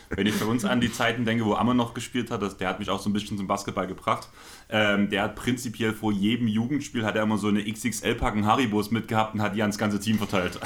Wenn 0.09 0.25
ich 0.25 0.33
für 0.33 0.47
uns 0.47 0.65
an 0.65 0.81
die 0.81 0.91
Zeiten 0.91 1.23
denke, 1.23 1.45
wo 1.45 1.53
Ammer 1.53 1.73
noch 1.73 1.93
gespielt 1.93 2.31
hat, 2.31 2.41
das, 2.41 2.57
der 2.57 2.69
hat 2.69 2.79
mich 2.79 2.89
auch 2.89 2.99
so 2.99 3.09
ein 3.09 3.13
bisschen 3.13 3.37
zum 3.37 3.47
Basketball 3.47 3.87
gebracht. 3.87 4.27
Ähm, 4.69 5.09
der 5.09 5.23
hat 5.23 5.35
prinzipiell 5.35 5.93
vor 5.93 6.11
jedem 6.11 6.47
Jugendspiel 6.47 7.05
hat 7.05 7.15
er 7.15 7.23
immer 7.23 7.37
so 7.37 7.47
eine 7.47 7.63
XXL-Packen 7.63 8.45
Haribos 8.45 8.91
mitgehabt 8.91 9.35
und 9.35 9.41
hat 9.41 9.55
die 9.55 9.61
ans 9.61 9.77
ganze 9.77 9.99
Team 9.99 10.17
verteilt. 10.17 10.59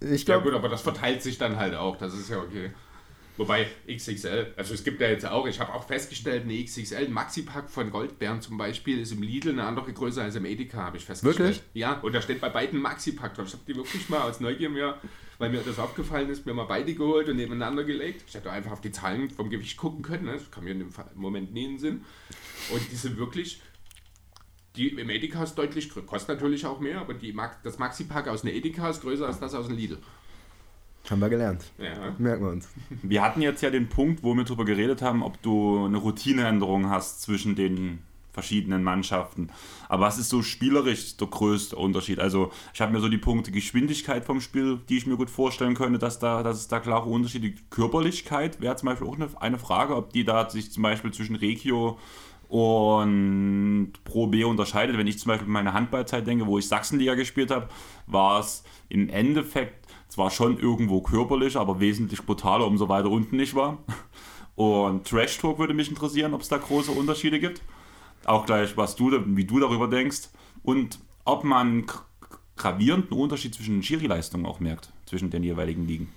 Ich 0.00 0.20
ja 0.20 0.24
glaube, 0.26 0.50
gut, 0.50 0.54
aber 0.54 0.68
das 0.68 0.82
verteilt 0.82 1.22
sich 1.22 1.38
dann 1.38 1.56
halt 1.56 1.74
auch, 1.74 1.96
das 1.96 2.14
ist 2.14 2.30
ja 2.30 2.38
okay. 2.38 2.70
Wobei 3.38 3.68
XXL, 3.88 4.52
also 4.56 4.74
es 4.74 4.82
gibt 4.82 5.00
ja 5.00 5.08
jetzt 5.08 5.24
auch, 5.24 5.46
ich 5.46 5.60
habe 5.60 5.72
auch 5.72 5.86
festgestellt, 5.86 6.42
eine 6.42 6.62
XXL, 6.64 7.06
ein 7.06 7.12
Maxi-Pack 7.12 7.70
von 7.70 7.90
Goldbeeren 7.90 8.40
zum 8.40 8.58
Beispiel, 8.58 9.00
ist 9.00 9.12
im 9.12 9.22
Lidl 9.22 9.50
eine 9.50 9.62
andere 9.62 9.92
Größe 9.92 10.20
als 10.20 10.34
im 10.34 10.44
Edeka, 10.44 10.78
habe 10.78 10.96
ich 10.96 11.04
festgestellt. 11.04 11.38
Wirklich? 11.38 11.62
Ja, 11.72 12.00
und 12.00 12.12
da 12.12 12.20
steht 12.20 12.40
bei 12.40 12.48
beiden 12.48 12.80
Maxi-Pack 12.80 13.34
drauf. 13.34 13.46
Ich 13.46 13.52
habe 13.52 13.62
die 13.68 13.76
wirklich 13.76 14.08
mal 14.08 14.22
aus 14.22 14.40
Neugier 14.40 14.70
mir, 14.70 14.96
weil 15.38 15.50
mir 15.50 15.60
das 15.60 15.78
aufgefallen 15.78 16.28
ist, 16.30 16.46
mir 16.46 16.54
mal 16.54 16.64
beide 16.64 16.94
geholt 16.94 17.28
und 17.28 17.36
nebeneinander 17.36 17.84
gelegt. 17.84 18.24
Ich 18.26 18.34
hätte 18.34 18.50
einfach 18.50 18.72
auf 18.72 18.80
die 18.80 18.90
Zahlen 18.90 19.30
vom 19.30 19.50
Gewicht 19.50 19.76
gucken 19.76 20.02
können, 20.02 20.24
ne? 20.24 20.32
das 20.32 20.50
kam 20.50 20.64
mir 20.64 20.72
in 20.72 20.80
dem 20.80 20.90
Moment 21.14 21.52
nie 21.52 21.64
in 21.64 21.70
den 21.72 21.78
Sinn. 21.78 22.04
Und 22.72 22.90
die 22.90 22.96
sind 22.96 23.16
wirklich, 23.18 23.62
die 24.76 24.88
im 24.88 25.10
Edeka 25.10 25.44
ist 25.44 25.54
deutlich 25.54 25.90
größer, 25.90 26.06
kostet 26.06 26.36
natürlich 26.36 26.66
auch 26.66 26.80
mehr, 26.80 27.00
aber 27.00 27.14
die, 27.14 27.34
das 27.62 27.78
Maxi-Pack 27.78 28.28
aus 28.28 28.42
einer 28.42 28.52
Edeka 28.52 28.90
ist 28.90 29.02
größer 29.02 29.26
als 29.26 29.38
das 29.38 29.54
aus 29.54 29.68
dem 29.68 29.76
Lidl. 29.76 29.98
Haben 31.08 31.20
wir 31.20 31.28
gelernt. 31.30 31.64
Ja. 31.78 32.14
Merken 32.18 32.44
wir 32.44 32.50
uns. 32.50 32.68
Wir 33.02 33.22
hatten 33.22 33.40
jetzt 33.40 33.62
ja 33.62 33.70
den 33.70 33.88
Punkt, 33.88 34.22
wo 34.22 34.34
wir 34.34 34.44
darüber 34.44 34.64
geredet 34.64 35.00
haben, 35.00 35.22
ob 35.22 35.40
du 35.40 35.86
eine 35.86 35.96
Routineänderung 35.96 36.90
hast 36.90 37.22
zwischen 37.22 37.54
den 37.54 38.00
verschiedenen 38.38 38.84
Mannschaften. 38.84 39.50
Aber 39.88 40.04
was 40.06 40.16
ist 40.16 40.28
so 40.28 40.42
spielerisch 40.42 41.16
der 41.16 41.26
größte 41.26 41.74
Unterschied? 41.74 42.20
Also 42.20 42.52
ich 42.72 42.80
habe 42.80 42.92
mir 42.92 43.00
so 43.00 43.08
die 43.08 43.18
Punkte 43.18 43.50
Geschwindigkeit 43.50 44.24
vom 44.24 44.40
Spiel, 44.40 44.78
die 44.88 44.96
ich 44.96 45.06
mir 45.08 45.16
gut 45.16 45.28
vorstellen 45.28 45.74
könnte, 45.74 45.98
dass, 45.98 46.20
da, 46.20 46.44
dass 46.44 46.58
es 46.58 46.68
da 46.68 46.78
klare 46.78 47.08
Unterschiede 47.08 47.50
gibt. 47.50 47.68
Körperlichkeit 47.72 48.60
wäre 48.60 48.76
zum 48.76 48.90
Beispiel 48.90 49.08
auch 49.08 49.16
eine, 49.16 49.28
eine 49.40 49.58
Frage, 49.58 49.96
ob 49.96 50.12
die 50.12 50.24
da 50.24 50.48
sich 50.48 50.70
zum 50.70 50.84
Beispiel 50.84 51.10
zwischen 51.10 51.34
Regio 51.34 51.98
und 52.48 53.92
Pro 54.04 54.28
B 54.28 54.44
unterscheidet. 54.44 54.96
Wenn 54.96 55.08
ich 55.08 55.18
zum 55.18 55.30
Beispiel 55.30 55.48
meine 55.48 55.72
Handballzeit 55.72 56.24
denke, 56.24 56.46
wo 56.46 56.58
ich 56.58 56.68
Sachsenliga 56.68 57.14
gespielt 57.14 57.50
habe, 57.50 57.68
war 58.06 58.38
es 58.38 58.62
im 58.88 59.08
Endeffekt 59.08 59.84
zwar 60.06 60.30
schon 60.30 60.58
irgendwo 60.60 61.00
körperlich, 61.00 61.56
aber 61.56 61.80
wesentlich 61.80 62.22
brutaler, 62.24 62.68
umso 62.68 62.88
weiter 62.88 63.10
unten 63.10 63.38
ich 63.40 63.56
war. 63.56 63.78
Und 64.54 65.08
Trash 65.08 65.38
Talk 65.38 65.58
würde 65.58 65.74
mich 65.74 65.88
interessieren, 65.88 66.34
ob 66.34 66.40
es 66.40 66.48
da 66.48 66.56
große 66.56 66.92
Unterschiede 66.92 67.40
gibt. 67.40 67.62
Auch 68.28 68.46
gleich, 68.46 68.76
was 68.76 68.94
du, 68.96 69.10
wie 69.36 69.44
du 69.44 69.58
darüber 69.58 69.88
denkst. 69.88 70.28
Und 70.62 70.98
ob 71.24 71.44
man 71.44 71.86
gr- 71.86 72.00
gravierenden 72.56 73.16
Unterschied 73.16 73.54
zwischen 73.54 73.82
Schiri-Leistungen 73.82 74.44
auch 74.46 74.60
merkt, 74.60 74.90
zwischen 75.06 75.30
den 75.30 75.42
jeweiligen 75.42 75.86
Ligen. 75.86 76.08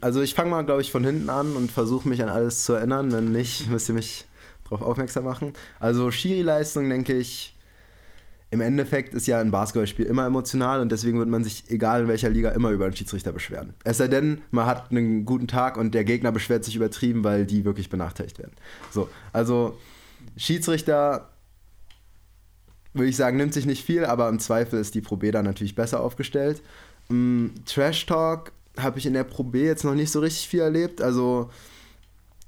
Also 0.00 0.22
ich 0.22 0.34
fange 0.34 0.50
mal, 0.50 0.62
glaube 0.64 0.80
ich, 0.82 0.92
von 0.92 1.02
hinten 1.04 1.28
an 1.30 1.56
und 1.56 1.72
versuche 1.72 2.08
mich 2.08 2.22
an 2.22 2.28
alles 2.28 2.64
zu 2.64 2.74
erinnern. 2.74 3.12
Wenn 3.12 3.32
nicht, 3.32 3.68
müsst 3.70 3.88
ihr 3.88 3.94
mich 3.94 4.26
darauf 4.64 4.82
aufmerksam 4.82 5.24
machen. 5.24 5.52
Also 5.80 6.10
Schiri-Leistung, 6.10 6.88
denke 6.88 7.16
ich, 7.16 7.56
im 8.50 8.60
Endeffekt 8.60 9.14
ist 9.14 9.26
ja 9.26 9.40
ein 9.40 9.50
Basketballspiel 9.50 10.04
immer 10.06 10.26
emotional 10.26 10.80
und 10.80 10.92
deswegen 10.92 11.18
wird 11.18 11.28
man 11.28 11.42
sich, 11.42 11.64
egal 11.70 12.02
in 12.02 12.08
welcher 12.08 12.28
Liga, 12.30 12.50
immer 12.50 12.70
über 12.70 12.84
einen 12.84 12.94
Schiedsrichter 12.94 13.32
beschweren. 13.32 13.74
Es 13.82 13.98
sei 13.98 14.06
denn, 14.06 14.42
man 14.52 14.66
hat 14.66 14.90
einen 14.92 15.24
guten 15.24 15.48
Tag 15.48 15.76
und 15.76 15.92
der 15.94 16.04
Gegner 16.04 16.30
beschwert 16.30 16.64
sich 16.64 16.76
übertrieben, 16.76 17.24
weil 17.24 17.46
die 17.46 17.64
wirklich 17.64 17.88
benachteiligt 17.88 18.38
werden. 18.38 18.52
So, 18.92 19.08
also 19.32 19.76
Schiedsrichter 20.36 21.30
würde 22.92 23.08
ich 23.08 23.16
sagen, 23.16 23.36
nimmt 23.36 23.54
sich 23.54 23.66
nicht 23.66 23.84
viel, 23.84 24.04
aber 24.04 24.28
im 24.28 24.38
Zweifel 24.38 24.78
ist 24.78 24.94
die 24.94 25.00
Pro 25.00 25.16
B 25.16 25.30
da 25.30 25.42
natürlich 25.42 25.74
besser 25.74 26.00
aufgestellt. 26.00 26.62
Mm, 27.08 27.48
Trash 27.66 28.06
Talk 28.06 28.52
habe 28.78 28.98
ich 28.98 29.06
in 29.06 29.14
der 29.14 29.24
Pro 29.24 29.42
B 29.42 29.64
jetzt 29.64 29.84
noch 29.84 29.94
nicht 29.94 30.10
so 30.10 30.20
richtig 30.20 30.48
viel 30.48 30.60
erlebt. 30.60 31.02
Also 31.02 31.50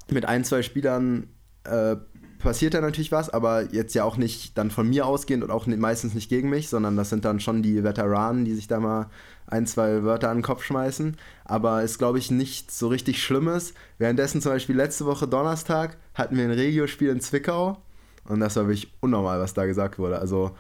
mit 0.09 0.25
ein, 0.25 0.45
zwei 0.45 0.63
Spielern 0.63 1.29
äh, 1.65 1.97
passiert 2.39 2.75
da 2.75 2.81
natürlich 2.81 3.13
was, 3.13 3.31
aber 3.31 3.73
jetzt 3.73 3.95
ja 3.95 4.05
auch 4.05 4.17
nicht 4.17 4.57
dann 4.59 4.71
von 4.71 4.89
mir 4.89 5.07
ausgehend 5.07 5.45
und 5.45 5.51
auch 5.51 5.67
meistens 5.67 6.15
nicht 6.15 6.29
gegen 6.29 6.49
mich, 6.49 6.69
sondern 6.69 6.97
das 6.97 7.11
sind 7.11 7.25
dann 7.25 7.41
schon 7.41 7.63
die 7.63 7.83
Veteranen, 7.85 8.45
die 8.45 8.55
sich 8.55 8.69
da 8.69 8.81
mal 8.81 9.11
ein, 9.47 9.67
zwei 9.67 10.03
Wörter 10.03 10.31
an 10.31 10.39
den 10.39 10.43
Kopf 10.43 10.65
schmeißen. 10.65 11.17
Aber 11.45 11.83
ist, 11.83 11.99
glaube 11.99 12.19
ich, 12.19 12.31
nicht 12.31 12.71
so 12.71 12.89
richtig 12.89 13.23
Schlimmes. 13.23 13.75
Währenddessen 13.99 14.41
zum 14.41 14.53
Beispiel 14.53 14.77
letzte 14.77 15.07
Woche 15.07 15.29
Donnerstag 15.29 15.97
hatten 16.15 16.37
wir 16.37 16.45
ein 16.45 16.51
Regio-Spiel 16.51 17.11
in 17.11 17.21
Zwickau 17.21 17.79
und 18.25 18.41
das 18.41 18.57
war 18.57 18.65
wirklich 18.65 18.93
unnormal, 19.01 19.41
was 19.41 19.55
da 19.55 19.67
gesagt 19.67 19.99
wurde. 19.99 20.19
Also 20.19 20.57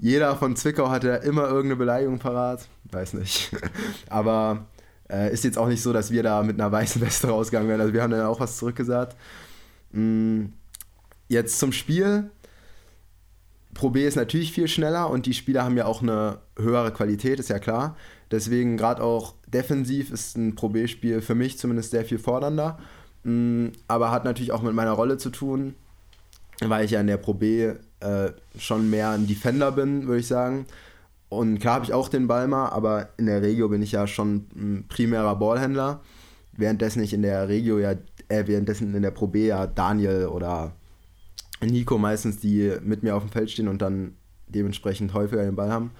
jeder 0.00 0.36
von 0.36 0.56
Zwickau 0.56 0.90
hatte 0.90 1.08
immer 1.24 1.44
irgendeine 1.44 1.76
Beleidigung 1.76 2.18
parat. 2.18 2.68
Weiß 2.90 3.14
nicht. 3.14 3.50
Aber 4.08 4.66
äh, 5.10 5.32
ist 5.32 5.44
jetzt 5.44 5.58
auch 5.58 5.68
nicht 5.68 5.82
so, 5.82 5.92
dass 5.92 6.10
wir 6.10 6.22
da 6.22 6.42
mit 6.42 6.60
einer 6.60 6.70
weißen 6.70 7.02
Weste 7.02 7.28
rausgegangen 7.28 7.68
wären. 7.68 7.80
Also 7.80 7.92
wir 7.92 8.02
haben 8.02 8.10
dann 8.10 8.26
auch 8.26 8.40
was 8.40 8.58
zurückgesagt. 8.58 9.16
Mm, 9.92 10.46
Jetzt 11.28 11.58
zum 11.58 11.72
Spiel. 11.72 12.30
Pro 13.74 13.90
B 13.90 14.06
ist 14.06 14.16
natürlich 14.16 14.52
viel 14.52 14.66
schneller 14.66 15.08
und 15.08 15.26
die 15.26 15.34
Spieler 15.34 15.62
haben 15.62 15.76
ja 15.76 15.84
auch 15.84 16.02
eine 16.02 16.38
höhere 16.58 16.92
Qualität, 16.92 17.38
ist 17.38 17.50
ja 17.50 17.58
klar. 17.58 17.96
Deswegen 18.30 18.76
gerade 18.76 19.02
auch 19.02 19.34
defensiv 19.46 20.10
ist 20.10 20.36
ein 20.36 20.54
Pro 20.54 20.68
B-Spiel 20.68 21.20
für 21.20 21.34
mich 21.34 21.58
zumindest 21.58 21.92
sehr 21.92 22.04
viel 22.04 22.18
fordernder. 22.18 22.78
Mm, 23.24 23.68
Aber 23.86 24.10
hat 24.10 24.24
natürlich 24.24 24.52
auch 24.52 24.62
mit 24.62 24.74
meiner 24.74 24.92
Rolle 24.92 25.16
zu 25.16 25.30
tun, 25.30 25.74
weil 26.60 26.84
ich 26.84 26.90
ja 26.90 27.00
in 27.00 27.06
der 27.06 27.18
Pro 27.18 27.34
B 27.34 27.72
äh, 28.00 28.32
schon 28.58 28.90
mehr 28.90 29.10
ein 29.10 29.26
Defender 29.26 29.72
bin, 29.72 30.06
würde 30.06 30.20
ich 30.20 30.26
sagen. 30.26 30.66
Und 31.28 31.58
klar 31.58 31.74
habe 31.74 31.84
ich 31.84 31.92
auch 31.92 32.08
den 32.08 32.26
Ball 32.26 32.48
mal, 32.48 32.70
aber 32.70 33.10
in 33.18 33.26
der 33.26 33.42
Regio 33.42 33.68
bin 33.68 33.82
ich 33.82 33.92
ja 33.92 34.06
schon 34.06 34.46
ein 34.56 34.86
primärer 34.88 35.36
Ballhändler. 35.36 36.00
Währenddessen 36.52 37.02
ich 37.02 37.12
in 37.12 37.22
der 37.22 37.48
Regio 37.48 37.78
ja, 37.78 37.92
äh, 38.28 38.46
währenddessen 38.46 38.94
in 38.94 39.02
der 39.02 39.10
Pro 39.10 39.26
B 39.26 39.46
ja 39.46 39.66
Daniel 39.66 40.26
oder 40.26 40.72
Nico 41.60 41.98
meistens, 41.98 42.38
die 42.38 42.72
mit 42.82 43.02
mir 43.02 43.16
auf 43.16 43.22
dem 43.22 43.32
Feld 43.32 43.50
stehen 43.50 43.68
und 43.68 43.82
dann 43.82 44.14
dementsprechend 44.46 45.14
häufiger 45.14 45.44
den 45.44 45.56
Ball 45.56 45.70
haben. 45.70 45.90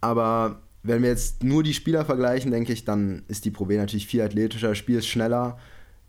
Aber 0.00 0.62
wenn 0.82 1.02
wir 1.02 1.10
jetzt 1.10 1.44
nur 1.44 1.62
die 1.62 1.74
Spieler 1.74 2.04
vergleichen, 2.04 2.50
denke 2.50 2.72
ich, 2.72 2.84
dann 2.84 3.22
ist 3.28 3.44
die 3.44 3.50
Pro 3.50 3.66
B 3.66 3.76
natürlich 3.76 4.06
viel 4.06 4.22
athletischer, 4.22 4.74
Spiel 4.74 4.98
ist 4.98 5.06
schneller, 5.06 5.58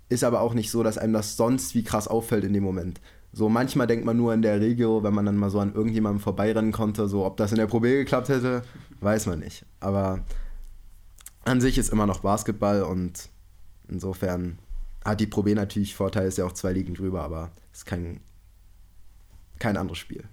ist 0.10 0.24
aber 0.24 0.42
auch 0.42 0.54
nicht 0.54 0.72
so, 0.72 0.84
dass 0.84 0.98
einem 0.98 1.14
das 1.14 1.38
sonst 1.38 1.76
wie 1.76 1.84
krass 1.84 2.08
auffällt 2.08 2.44
in 2.44 2.54
dem 2.54 2.64
Moment. 2.64 3.00
So 3.32 3.50
manchmal 3.50 3.88
denkt 3.88 4.06
man 4.06 4.18
nur 4.18 4.34
in 4.34 4.42
der 4.42 4.62
Regio, 4.62 5.04
wenn 5.04 5.14
man 5.14 5.26
dann 5.26 5.38
mal 5.38 5.50
so 5.50 5.60
an 5.60 5.74
irgendjemandem 5.74 6.22
vorbeirennen 6.22 6.72
konnte, 6.72 7.08
so 7.08 7.26
ob 7.26 7.38
das 7.38 7.52
in 7.52 7.58
der 7.58 7.68
Pro 7.68 7.80
B 7.80 7.98
geklappt 7.98 8.30
hätte, 8.30 8.64
weiß 9.02 9.26
man 9.26 9.40
nicht. 9.40 9.66
Aber 9.80 10.24
an 11.44 11.62
sich 11.62 11.78
ist 11.78 11.92
immer 11.92 12.06
noch 12.06 12.22
Basketball 12.22 12.84
und 12.84 13.30
insofern 13.88 14.60
hat 15.04 15.20
die 15.20 15.28
Pro 15.28 15.44
B 15.44 15.54
natürlich 15.54 15.96
Vorteil, 15.96 16.28
ist 16.28 16.38
ja 16.38 16.46
auch 16.46 16.54
zwei 16.54 16.74
Ligen 16.74 16.94
drüber, 16.94 17.24
aber 17.24 17.52
ist 17.72 17.86
kein, 17.86 18.22
kein 19.60 19.78
anderes 19.78 19.98
Spiel. 19.98 20.24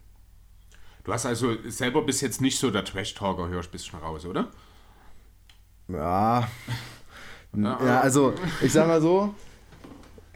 Du 1.05 1.13
hast 1.13 1.27
also 1.27 1.57
selber 1.69 2.03
bis 2.03 2.21
jetzt 2.21 2.41
nicht 2.41 2.59
so 2.59 2.71
der 2.71 2.85
Trash-Talker, 2.85 3.49
hörst 3.49 3.71
ein 3.71 3.73
bisschen 3.73 3.99
raus, 3.99 4.27
oder? 4.27 4.51
Ja. 5.89 6.49
Ja, 7.57 8.01
also 8.01 8.35
ich 8.63 8.73
sag 8.73 8.87
mal 8.87 9.01
so, 9.01 9.35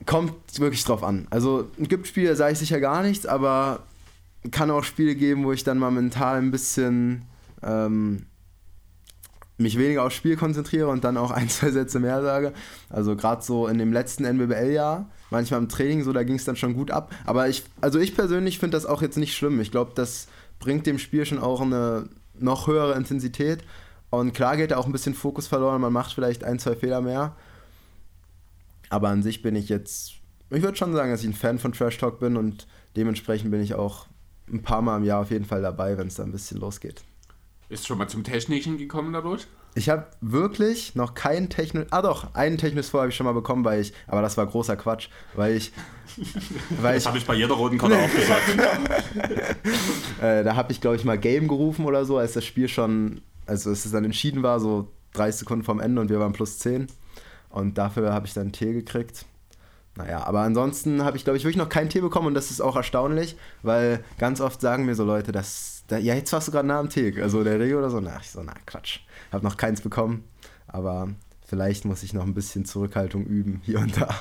kommt 0.05 0.35
wirklich 0.59 0.85
drauf 0.85 1.05
an. 1.05 1.29
Also 1.31 1.71
es 1.81 1.89
gibt 1.89 2.09
Spiele, 2.09 2.31
da 2.31 2.37
sage 2.37 2.55
ich 2.55 2.59
sicher 2.59 2.81
gar 2.81 3.03
nichts, 3.03 3.25
aber 3.25 3.85
kann 4.51 4.71
auch 4.71 4.83
Spiele 4.83 5.15
geben, 5.15 5.45
wo 5.45 5.53
ich 5.53 5.65
dann 5.65 5.79
mal 5.79 5.91
mental 5.91 6.39
ein 6.39 6.51
bisschen 6.51 7.25
ähm, 7.63 8.27
mich 9.57 9.79
weniger 9.79 10.05
aufs 10.05 10.17
Spiel 10.17 10.37
konzentriere 10.37 10.89
und 10.89 11.05
dann 11.05 11.17
auch 11.17 11.31
ein, 11.33 11.49
zwei 11.49 11.71
Sätze 11.71 12.01
mehr 12.01 12.23
sage. 12.23 12.53
Also 12.91 13.17
gerade 13.17 13.43
so 13.43 13.67
in 13.67 13.79
dem 13.79 13.93
letzten 13.93 14.25
NBBL-Jahr, 14.25 15.09
manchmal 15.31 15.61
im 15.61 15.69
Training, 15.69 16.03
so 16.03 16.13
da 16.13 16.23
ging 16.23 16.37
es 16.37 16.45
dann 16.45 16.57
schon 16.57 16.75
gut 16.75 16.91
ab. 16.91 17.13
Aber 17.25 17.49
ich, 17.49 17.65
also 17.81 17.99
ich 17.99 18.15
persönlich 18.15 18.59
finde 18.59 18.77
das 18.77 18.87
auch 18.87 19.03
jetzt 19.03 19.19
nicht 19.19 19.37
schlimm. 19.37 19.61
Ich 19.61 19.71
glaube, 19.71 19.93
das 19.95 20.29
bringt 20.59 20.87
dem 20.87 20.99
Spiel 20.99 21.27
schon 21.27 21.39
auch 21.39 21.61
eine 21.61 22.09
noch 22.39 22.67
höhere 22.67 22.95
Intensität. 22.95 23.63
Und 24.11 24.33
klar 24.33 24.57
geht 24.57 24.71
da 24.71 24.77
auch 24.77 24.87
ein 24.87 24.93
bisschen 24.93 25.15
Fokus 25.15 25.47
verloren, 25.47 25.81
man 25.81 25.93
macht 25.93 26.13
vielleicht 26.13 26.45
ein, 26.45 26.59
zwei 26.59 26.77
Fehler 26.77 27.01
mehr. 27.01 27.35
Aber 28.91 29.09
an 29.09 29.23
sich 29.23 29.43
bin 29.43 29.57
ich 29.57 29.69
jetzt, 29.69 30.15
ich 30.51 30.63
würde 30.63 30.77
schon 30.77 30.93
sagen, 30.93 31.11
dass 31.11 31.23
ich 31.23 31.29
ein 31.29 31.35
Fan 31.35 31.59
von 31.59 31.73
Trash 31.73 31.99
Talk 31.99 32.21
bin 32.21 32.37
und 32.37 32.67
dementsprechend 32.97 33.51
bin 33.51 33.61
ich 33.61 33.75
auch 33.75 34.07
ein 34.49 34.63
paar 34.63 34.83
Mal 34.83 34.99
im 34.99 35.05
Jahr 35.05 35.23
auf 35.23 35.31
jeden 35.31 35.45
Fall 35.45 35.63
dabei, 35.63 35.99
wenn 35.99 36.07
es 36.07 36.15
da 36.15 36.23
ein 36.23 36.33
bisschen 36.33 36.61
losgeht. 36.61 37.03
Ist 37.69 37.87
schon 37.87 37.99
mal 37.99 38.09
zum 38.09 38.25
Technischen 38.25 38.79
gekommen 38.79 39.13
dadurch? 39.13 39.47
Ich 39.77 39.89
habe 39.89 40.07
wirklich 40.21 40.95
noch 40.95 41.15
keinen 41.15 41.49
Technik. 41.51 41.89
Ah 41.91 42.03
doch, 42.03 42.33
einen 42.35 42.59
Technisch 42.59 42.87
vor 42.87 43.01
habe 43.01 43.11
ich 43.11 43.17
schon 43.17 43.27
mal 43.27 43.33
bekommen, 43.33 43.65
weil 43.65 43.81
ich. 43.81 43.93
Aber 44.07 44.23
das 44.23 44.37
war 44.37 44.47
großer 44.47 44.77
Quatsch, 44.77 45.09
weil 45.35 45.57
ich. 45.57 45.73
weil 46.81 46.95
Das 46.95 47.03
ich 47.03 47.09
habe 47.09 47.19
ich 47.19 47.27
bei 47.27 47.35
jeder 47.35 47.55
roten 47.55 47.79
Karte 47.79 47.99
auch 47.99 48.15
gesagt. 48.15 48.49
äh, 50.23 50.45
da 50.45 50.55
habe 50.55 50.71
ich, 50.71 50.81
glaube 50.81 50.97
ich, 50.97 51.05
mal 51.05 51.19
Game 51.19 51.49
gerufen 51.49 51.87
oder 51.87 52.05
so, 52.05 52.19
als 52.19 52.35
das 52.35 52.45
Spiel 52.45 52.69
schon. 52.69 53.21
Also, 53.47 53.71
als 53.71 53.85
es 53.85 53.93
dann 53.93 54.05
entschieden 54.05 54.43
war, 54.43 54.61
so 54.61 54.89
30 55.15 55.41
Sekunden 55.41 55.65
vom 55.65 55.81
Ende 55.81 56.01
und 56.01 56.09
wir 56.09 56.21
waren 56.21 56.33
plus 56.33 56.59
10. 56.59 56.87
Und 57.51 57.79
dafür 57.79 58.13
habe 58.13 58.27
ich 58.27 58.35
dann 58.35 58.53
Tee 58.53 58.73
gekriegt. 58.73 59.27
Naja, 59.97 60.25
aber 60.25 60.41
ansonsten 60.41 61.05
habe 61.05 61.17
ich, 61.17 61.25
glaube 61.25 61.37
ich, 61.37 61.45
wirklich 61.45 61.57
noch 61.57 61.69
keinen 61.69 61.89
Tee 61.89 62.01
bekommen 62.01 62.29
und 62.29 62.35
das 62.35 62.51
ist 62.51 62.61
auch 62.61 62.75
erstaunlich, 62.75 63.37
weil 63.63 64.03
ganz 64.19 64.41
oft 64.41 64.61
sagen 64.61 64.87
mir 64.87 64.95
so 64.97 65.05
Leute, 65.05 65.31
dass, 65.31 65.74
da, 65.87 65.99
ja, 65.99 66.15
jetzt 66.15 66.33
warst 66.33 66.49
du 66.49 66.53
gerade 66.53 66.69
nah 66.69 66.81
am 66.81 66.89
Tee, 66.89 67.21
also 67.21 67.45
der 67.45 67.61
Regio 67.61 67.79
oder 67.79 67.91
so. 67.91 68.01
Na, 68.01 68.19
ich 68.21 68.31
so, 68.31 68.43
na, 68.43 68.55
Quatsch. 68.67 69.01
Habe 69.33 69.45
noch 69.45 69.57
keins 69.57 69.81
bekommen, 69.81 70.25
aber 70.67 71.09
vielleicht 71.47 71.85
muss 71.85 72.03
ich 72.03 72.13
noch 72.13 72.25
ein 72.25 72.35
bisschen 72.35 72.65
Zurückhaltung 72.65 73.25
üben, 73.27 73.61
hier 73.65 73.81
und 73.81 74.01
da. 74.01 74.15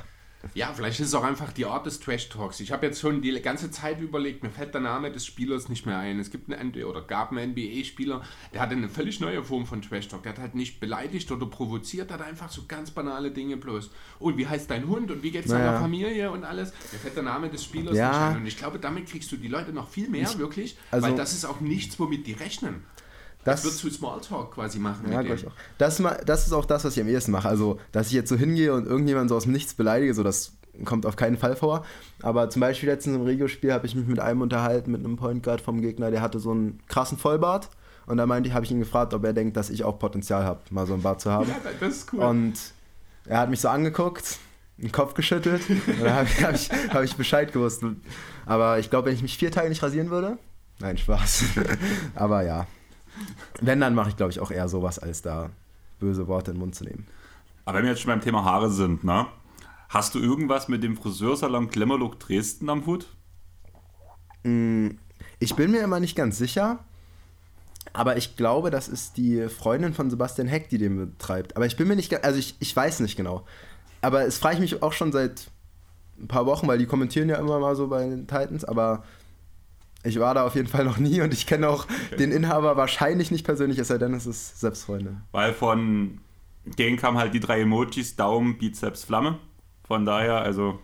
Ja, 0.54 0.72
vielleicht 0.74 1.00
ist 1.00 1.08
es 1.08 1.16
auch 1.16 1.24
einfach 1.24 1.52
die 1.54 1.66
Art 1.66 1.86
des 1.86 2.00
Trash 2.00 2.30
Talks. 2.30 2.60
Ich 2.60 2.72
habe 2.72 2.86
jetzt 2.86 3.00
schon 3.00 3.22
die 3.22 3.32
ganze 3.42 3.72
Zeit 3.72 4.00
überlegt, 4.02 4.44
mir 4.44 4.50
fällt 4.50 4.74
der 4.74 4.82
Name 4.82 5.12
des 5.12 5.26
Spielers 5.26 5.70
nicht 5.70 5.86
mehr 5.86 5.98
ein. 5.98 6.20
Es 6.20 6.30
gibt 6.32 6.52
einen 6.54 6.74
oder 6.84 7.02
gab 7.02 7.32
einen 7.32 7.52
NBA-Spieler, 7.52 8.22
der 8.54 8.62
hatte 8.62 8.76
eine 8.76 8.90
völlig 8.90 9.20
neue 9.20 9.44
Form 9.44 9.66
von 9.66 9.82
Trash 9.82 10.08
Talk. 10.10 10.24
Der 10.24 10.34
hat 10.34 10.40
halt 10.40 10.56
nicht 10.56 10.80
beleidigt 10.80 11.32
oder 11.32 11.46
provoziert, 11.46 12.12
hat 12.12 12.22
einfach 12.22 12.50
so 12.50 12.64
ganz 12.68 12.92
banale 12.92 13.32
Dinge 13.32 13.58
bloß. 13.58 13.90
Und 14.20 14.38
wie 14.38 14.46
heißt 14.48 14.70
dein 14.70 14.88
Hund 14.88 15.10
und 15.12 15.24
wie 15.24 15.32
geht's 15.32 15.48
Naja. 15.50 15.66
deiner 15.68 15.80
Familie 15.80 16.32
und 16.32 16.44
alles. 16.44 16.74
Mir 16.92 17.00
fällt 17.00 17.16
der 17.16 17.24
Name 17.24 17.50
des 17.50 17.64
Spielers 17.64 17.96
Ja. 17.98 18.10
nicht 18.10 18.18
ein. 18.36 18.38
Und 18.42 18.48
ich 18.48 18.58
glaube, 18.58 18.80
damit 18.80 19.08
kriegst 19.08 19.32
du 19.32 19.38
die 19.38 19.48
Leute 19.48 19.72
noch 19.72 19.90
viel 19.90 20.10
mehr, 20.10 20.28
wirklich, 20.38 20.78
also- 20.92 21.08
weil 21.08 21.16
das 21.16 21.34
ist 21.34 21.46
auch 21.46 21.62
nichts, 21.62 22.00
womit 22.00 22.28
die 22.28 22.34
rechnen. 22.34 22.84
Das, 23.44 23.62
Das, 23.62 23.66
wird 23.66 23.76
zu 23.76 23.90
Smalltalk 23.90 24.52
quasi 24.52 24.80
machen. 24.80 25.12
ja, 25.12 25.18
mit 25.18 25.28
glaub 25.28 25.38
ich 25.38 25.48
auch. 25.48 25.52
Das, 25.78 26.02
das 26.26 26.48
ist 26.48 26.54
auch 26.54 26.66
das, 26.66 26.86
was 26.86 26.96
ich 26.96 27.02
am 27.02 27.10
ehesten 27.10 27.32
mache. 27.32 27.50
Also, 27.50 27.80
dass 27.92 28.08
ich 28.08 28.14
jetzt 28.14 28.30
so 28.30 28.36
hingehe 28.36 28.74
und 28.74 28.88
irgendjemand 28.88 29.30
so 29.30 29.36
aus 29.36 29.44
dem 29.44 29.52
Nichts 29.52 29.74
beleidige, 29.74 30.14
so 30.14 30.24
das 30.24 30.54
kommt 30.86 31.06
auf 31.06 31.16
keinen 31.16 31.38
Fall 31.38 31.56
vor. 31.56 31.86
Aber 32.22 32.50
zum 32.50 32.62
Beispiel 32.62 32.90
letztens 32.90 33.16
im 33.16 33.24
Regio-Spiel 33.24 33.74
habe 33.74 33.86
ich 33.86 33.96
mich 33.96 34.08
mit 34.08 34.20
einem 34.20 34.42
unterhalten, 34.42 34.92
mit 34.92 35.04
einem 35.04 35.18
Point 35.18 35.44
Guard 35.44 35.62
vom 35.62 35.82
Gegner, 35.82 36.10
der 36.12 36.22
hatte 36.22 36.40
so 36.40 36.52
einen 36.52 36.80
krassen 36.88 37.18
Vollbart. 37.18 37.70
Und 38.06 38.18
da 38.18 38.26
meinte 38.26 38.50
ich, 38.50 38.56
habe 38.56 38.66
ich 38.66 38.72
ihn 38.72 38.80
gefragt, 38.80 39.14
ob 39.14 39.24
er 39.24 39.34
denkt, 39.34 39.56
dass 39.56 39.70
ich 39.70 39.84
auch 39.84 39.98
Potenzial 39.98 40.44
habe, 40.44 40.60
mal 40.72 40.86
so 40.86 40.94
einen 40.94 41.04
Bart 41.04 41.22
zu 41.22 41.32
haben. 41.32 41.50
Ja, 41.50 41.56
das 41.80 41.98
ist 41.98 42.14
cool. 42.14 42.20
Und 42.20 42.54
er 43.26 43.40
hat 43.40 43.50
mich 43.50 43.62
so 43.62 43.70
angeguckt, 43.70 44.40
den 44.78 44.92
Kopf 44.92 45.14
geschüttelt. 45.14 45.62
und 45.70 46.04
da 46.04 46.16
habe 46.16 46.28
ich, 46.28 46.44
hab 46.44 46.56
ich, 46.56 46.70
hab 46.94 47.04
ich 47.04 47.16
Bescheid 47.16 47.54
gewusst. 47.54 47.84
Aber 48.46 48.80
ich 48.80 48.90
glaube, 48.90 49.08
wenn 49.08 49.16
ich 49.16 49.22
mich 49.22 49.38
vier 49.38 49.52
Tage 49.52 49.70
nicht 49.70 49.82
rasieren 49.84 50.10
würde. 50.10 50.38
Nein, 50.80 50.98
Spaß. 50.98 51.46
Aber 52.16 52.44
ja. 52.44 52.68
Wenn, 53.62 53.80
dann 53.80 53.96
mache 53.96 54.10
ich, 54.10 54.18
glaube 54.18 54.32
ich, 54.32 54.40
auch 54.40 54.52
eher 54.52 54.68
sowas, 54.68 55.00
als 55.00 55.22
da 55.22 55.50
böse 56.00 56.28
Worte 56.28 56.52
in 56.52 56.58
den 56.58 56.62
Mund 56.62 56.76
zu 56.76 56.84
nehmen. 56.84 57.08
Aber 57.66 57.78
wenn 57.78 57.86
wir 57.86 57.92
jetzt 57.92 58.02
schon 58.02 58.10
beim 58.10 58.22
Thema 58.22 58.44
Haare 58.44 58.70
sind, 58.70 59.04
ne? 59.04 59.26
Hast 59.90 60.16
du 60.16 60.20
irgendwas 60.20 60.68
mit 60.68 60.84
dem 60.84 60.98
Friseursalon 60.98 61.70
Klemmerlook 61.70 62.20
Dresden 62.20 62.70
am 62.70 62.86
Hut? 62.86 63.08
Ich 64.44 65.56
bin 65.56 65.72
mir 65.72 65.82
immer 65.82 66.00
nicht 66.00 66.16
ganz 66.16 66.38
sicher. 66.38 66.80
Aber 67.92 68.18
ich 68.18 68.36
glaube, 68.36 68.72
das 68.72 68.88
ist 68.88 69.18
die 69.18 69.48
Freundin 69.50 69.94
von 69.94 70.10
Sebastian 70.10 70.48
Heck, 70.48 70.70
die 70.70 70.80
den 70.80 70.98
betreibt. 70.98 71.56
Aber 71.56 71.66
ich 71.68 71.78
bin 71.78 71.88
mir 71.88 71.96
nicht 71.96 72.10
ganz, 72.10 72.24
also 72.24 72.40
ich, 72.40 72.56
ich 72.60 72.76
weiß 72.76 73.02
nicht 73.02 73.16
genau. 73.16 73.46
Aber 74.02 74.26
es 74.26 74.40
frage 74.40 74.56
ich 74.56 74.62
mich 74.62 74.82
auch 74.82 74.94
schon 74.94 75.12
seit 75.12 75.52
ein 76.20 76.28
paar 76.28 76.46
Wochen, 76.46 76.68
weil 76.68 76.78
die 76.78 76.86
kommentieren 76.86 77.30
ja 77.30 77.36
immer 77.36 77.60
mal 77.60 77.76
so 77.76 77.88
bei 77.88 78.04
den 78.04 78.28
Titans, 78.28 78.66
aber 78.66 79.04
ich 80.04 80.20
war 80.20 80.34
da 80.34 80.46
auf 80.46 80.56
jeden 80.56 80.68
Fall 80.68 80.86
noch 80.86 80.98
nie 80.98 81.22
und 81.22 81.34
ich 81.34 81.48
kenne 81.48 81.70
auch 81.70 81.88
den 82.20 82.32
Inhaber 82.32 82.76
wahrscheinlich 82.78 83.32
nicht 83.32 83.46
persönlich, 83.46 83.80
es 83.80 83.88
sei 83.88 83.98
denn, 83.98 84.14
es 84.14 84.26
ist 84.26 84.60
selbst 84.60 84.84
Freundin. 84.84 85.22
Weil 85.32 85.54
von 85.54 86.20
denen 86.66 86.98
kamen 86.98 87.18
halt 87.18 87.34
die 87.34 87.40
drei 87.40 87.62
Emojis, 87.62 88.16
Daumen, 88.16 88.58
Bizeps, 88.58 89.04
Flamme. 89.04 89.40
Von 89.86 90.06
daher, 90.06 90.42
also. 90.42 90.80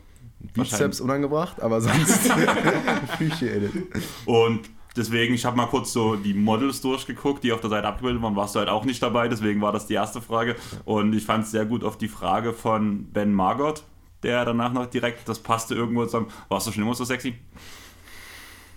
Bizeps 0.53 1.01
unangebracht, 1.01 1.61
aber 1.61 1.81
sonst 1.81 2.31
appreciate 3.11 3.65
it. 3.65 4.03
Und 4.25 4.69
deswegen, 4.95 5.33
ich 5.33 5.43
habe 5.43 5.57
mal 5.57 5.65
kurz 5.65 5.91
so 5.91 6.15
die 6.15 6.33
Models 6.33 6.79
durchgeguckt, 6.79 7.43
die 7.43 7.51
auf 7.51 7.59
der 7.59 7.69
Seite 7.69 7.87
abgebildet 7.87 8.21
waren, 8.21 8.37
warst 8.37 8.55
du 8.55 8.59
halt 8.59 8.69
auch 8.69 8.85
nicht 8.85 9.03
dabei, 9.03 9.27
deswegen 9.27 9.61
war 9.61 9.73
das 9.73 9.87
die 9.87 9.95
erste 9.95 10.21
Frage. 10.21 10.55
Und 10.85 11.13
ich 11.13 11.25
fand 11.25 11.43
es 11.43 11.51
sehr 11.51 11.65
gut 11.65 11.83
auf 11.83 11.97
die 11.97 12.07
Frage 12.07 12.53
von 12.53 13.11
Ben 13.11 13.33
Margot, 13.33 13.83
der 14.23 14.45
danach 14.45 14.71
noch 14.71 14.85
direkt, 14.85 15.27
das 15.27 15.39
passte 15.39 15.75
irgendwo 15.75 16.05
zusammen, 16.05 16.27
warst 16.47 16.67
du 16.67 16.71
schon 16.71 16.83
immer 16.83 16.95
so 16.95 17.03
sexy? 17.03 17.35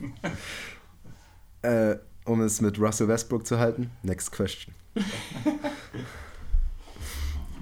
Äh, 1.64 1.96
um 2.24 2.40
es 2.40 2.60
mit 2.60 2.76
Russell 2.80 3.06
Westbrook 3.06 3.46
zu 3.46 3.56
halten, 3.56 3.92
next 4.02 4.32
question. 4.32 4.74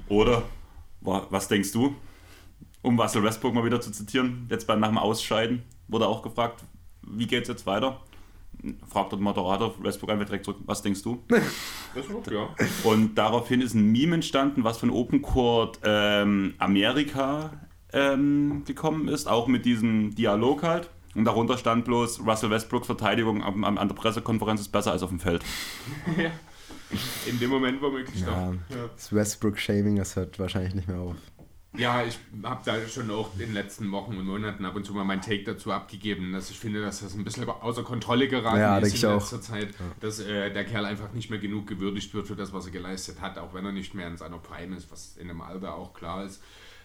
Oder, 0.08 0.42
wa- 1.02 1.26
was 1.30 1.48
denkst 1.48 1.72
du? 1.72 1.94
Um 2.82 2.98
Russell 2.98 3.22
Westbrook 3.22 3.54
mal 3.54 3.64
wieder 3.64 3.80
zu 3.80 3.90
zitieren, 3.92 4.46
jetzt 4.50 4.66
beim 4.66 4.80
nach 4.80 4.88
dem 4.88 4.96
Ausscheiden 4.98 5.62
wurde 5.88 6.06
auch 6.06 6.22
gefragt, 6.22 6.64
wie 7.02 7.26
geht's 7.26 7.48
jetzt 7.48 7.66
weiter? 7.66 8.00
Fragt 8.88 9.12
der 9.12 9.18
Moderator 9.18 9.74
Westbrook 9.82 10.10
einfach 10.10 10.26
direkt 10.26 10.44
zurück, 10.46 10.58
was 10.64 10.80
denkst 10.82 11.02
du? 11.02 11.22
Wird, 11.94 12.30
ja. 12.30 12.48
Und 12.84 13.16
daraufhin 13.16 13.60
ist 13.60 13.74
ein 13.74 13.92
Meme 13.92 14.14
entstanden, 14.16 14.64
was 14.64 14.78
von 14.78 14.90
Open 14.90 15.20
Court 15.22 15.78
ähm, 15.84 16.54
Amerika 16.58 17.52
ähm, 17.92 18.64
gekommen 18.64 19.08
ist, 19.08 19.28
auch 19.28 19.46
mit 19.46 19.64
diesem 19.66 20.14
Dialog 20.14 20.62
halt. 20.62 20.88
Und 21.14 21.24
darunter 21.24 21.58
stand 21.58 21.84
bloß, 21.84 22.20
Russell 22.26 22.50
Westbrooks 22.50 22.86
Verteidigung 22.86 23.42
am, 23.42 23.64
am, 23.64 23.78
an 23.78 23.88
der 23.88 23.94
Pressekonferenz 23.96 24.60
ist 24.60 24.68
besser 24.70 24.92
als 24.92 25.02
auf 25.02 25.10
dem 25.10 25.18
Feld. 25.20 25.44
In 27.26 27.38
dem 27.38 27.50
Moment 27.50 27.80
womöglich 27.80 28.20
Ja, 28.20 28.52
doch. 28.68 28.90
das 28.94 29.12
Westbrook-Shaming, 29.14 29.96
das 29.96 30.16
hört 30.16 30.38
wahrscheinlich 30.38 30.74
nicht 30.74 30.88
mehr 30.88 30.98
auf. 30.98 31.14
Ja, 31.76 32.02
ich 32.02 32.18
habe 32.42 32.62
da 32.64 32.74
schon 32.88 33.08
auch 33.12 33.32
in 33.34 33.38
den 33.38 33.52
letzten 33.54 33.92
Wochen 33.92 34.16
und 34.16 34.26
Monaten 34.26 34.64
ab 34.64 34.74
und 34.74 34.84
zu 34.84 34.92
mal 34.92 35.04
meinen 35.04 35.20
Take 35.20 35.44
dazu 35.44 35.70
abgegeben, 35.70 36.32
dass 36.32 36.50
ich 36.50 36.58
finde, 36.58 36.82
dass 36.82 36.98
das 36.98 37.14
ein 37.14 37.22
bisschen 37.22 37.48
außer 37.48 37.84
Kontrolle 37.84 38.26
geraten 38.26 38.58
Ja, 38.58 38.78
ist 38.78 39.00
in 39.04 39.08
auch. 39.10 39.14
letzter 39.20 39.40
Zeit, 39.40 39.68
dass 40.00 40.18
äh, 40.18 40.50
der 40.52 40.64
Kerl 40.64 40.84
einfach 40.84 41.12
nicht 41.12 41.30
mehr 41.30 41.38
genug 41.38 41.68
gewürdigt 41.68 42.12
wird 42.12 42.26
für 42.26 42.34
das, 42.34 42.52
was 42.52 42.66
er 42.66 42.72
geleistet 42.72 43.20
hat, 43.20 43.38
auch 43.38 43.54
wenn 43.54 43.64
er 43.64 43.70
nicht 43.70 43.94
mehr 43.94 44.08
in 44.08 44.16
seiner 44.16 44.38
Prime 44.38 44.74
ist, 44.76 44.90
was 44.90 45.16
in 45.16 45.28
dem 45.28 45.40
Alter 45.40 45.74
auch 45.76 45.94
klar 45.94 46.24
ist. 46.24 46.42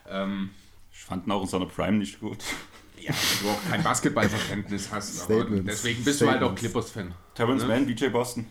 Ähm, 0.08 0.52
Ich 0.94 1.00
fand 1.04 1.26
ihn 1.26 1.32
auch 1.32 1.42
in 1.42 1.48
seiner 1.48 1.66
Prime 1.66 1.98
nicht 1.98 2.20
gut. 2.20 2.44
Ja, 3.00 3.12
wenn 3.14 3.48
du 3.48 3.54
auch 3.54 3.70
kein 3.70 3.84
Basketballverständnis 3.84 4.92
hast, 4.92 5.24
aber 5.24 5.42
Statements. 5.42 5.66
deswegen 5.66 6.04
bist 6.04 6.22
du 6.22 6.28
halt 6.28 6.42
auch 6.44 6.58
Statements. 6.58 6.62
Clippers-Fan. 6.62 7.14
Terrence 7.34 7.64
Ne? 7.64 7.70
Mann, 7.70 7.86
BJ 7.86 8.08
Boston. 8.08 8.46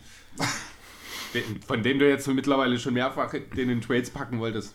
Von 1.67 1.83
dem 1.83 1.99
du 1.99 2.07
jetzt 2.07 2.27
mittlerweile 2.27 2.79
schon 2.79 2.93
mehrfach 2.93 3.31
den 3.31 3.69
in 3.69 3.81
Trades 3.81 4.09
packen 4.09 4.39
wolltest. 4.39 4.73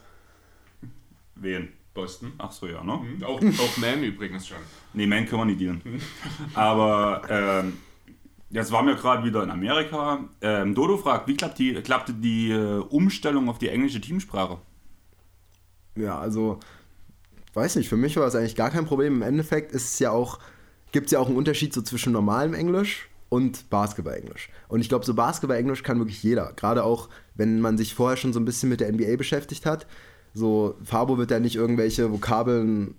Wen? 1.36 1.72
Boston. 1.94 2.32
Ach 2.38 2.52
so, 2.52 2.66
ja, 2.66 2.84
ne? 2.84 3.00
Auch, 3.24 3.40
auch 3.40 3.76
Man 3.78 4.02
übrigens 4.04 4.46
schon. 4.46 4.58
Nee, 4.92 5.06
Man 5.06 5.26
können 5.26 5.40
wir 5.40 5.44
nicht 5.46 5.60
dealen. 5.60 5.82
Aber 6.54 7.22
ähm, 7.28 7.78
jetzt 8.50 8.70
waren 8.72 8.86
wir 8.86 8.94
gerade 8.94 9.24
wieder 9.24 9.42
in 9.42 9.50
Amerika. 9.50 10.24
Ähm, 10.40 10.74
Dodo 10.74 10.98
fragt, 10.98 11.26
wie 11.26 11.36
klappt 11.36 11.58
die, 11.58 11.74
klappte 11.74 12.12
die 12.12 12.50
äh, 12.50 12.78
Umstellung 12.78 13.48
auf 13.48 13.58
die 13.58 13.68
englische 13.68 14.00
Teamsprache? 14.00 14.58
Ja, 15.96 16.18
also, 16.18 16.60
weiß 17.54 17.76
nicht, 17.76 17.88
für 17.88 17.96
mich 17.96 18.16
war 18.16 18.26
es 18.26 18.34
eigentlich 18.34 18.56
gar 18.56 18.70
kein 18.70 18.86
Problem. 18.86 19.16
Im 19.16 19.22
Endeffekt 19.22 19.72
ist 19.72 19.94
es 19.94 19.98
ja 19.98 20.10
auch, 20.10 20.38
gibt 20.92 21.06
es 21.06 21.12
ja 21.12 21.18
auch 21.18 21.28
einen 21.28 21.36
Unterschied 21.36 21.72
so 21.72 21.82
zwischen 21.82 22.12
normalem 22.12 22.54
Englisch 22.54 23.08
und 23.28 23.70
Basketball-Englisch. 23.70 24.50
Und 24.68 24.80
ich 24.80 24.88
glaube, 24.88 25.04
so 25.04 25.14
Basketball-Englisch 25.14 25.82
kann 25.82 25.98
wirklich 25.98 26.22
jeder. 26.22 26.52
Gerade 26.54 26.84
auch, 26.84 27.08
wenn 27.34 27.60
man 27.60 27.78
sich 27.78 27.94
vorher 27.94 28.16
schon 28.16 28.32
so 28.32 28.40
ein 28.40 28.44
bisschen 28.44 28.68
mit 28.68 28.80
der 28.80 28.92
NBA 28.92 29.16
beschäftigt 29.16 29.66
hat. 29.66 29.86
So, 30.34 30.76
Fabo 30.84 31.18
wird 31.18 31.30
ja 31.30 31.40
nicht 31.40 31.56
irgendwelche 31.56 32.12
Vokabeln 32.12 32.94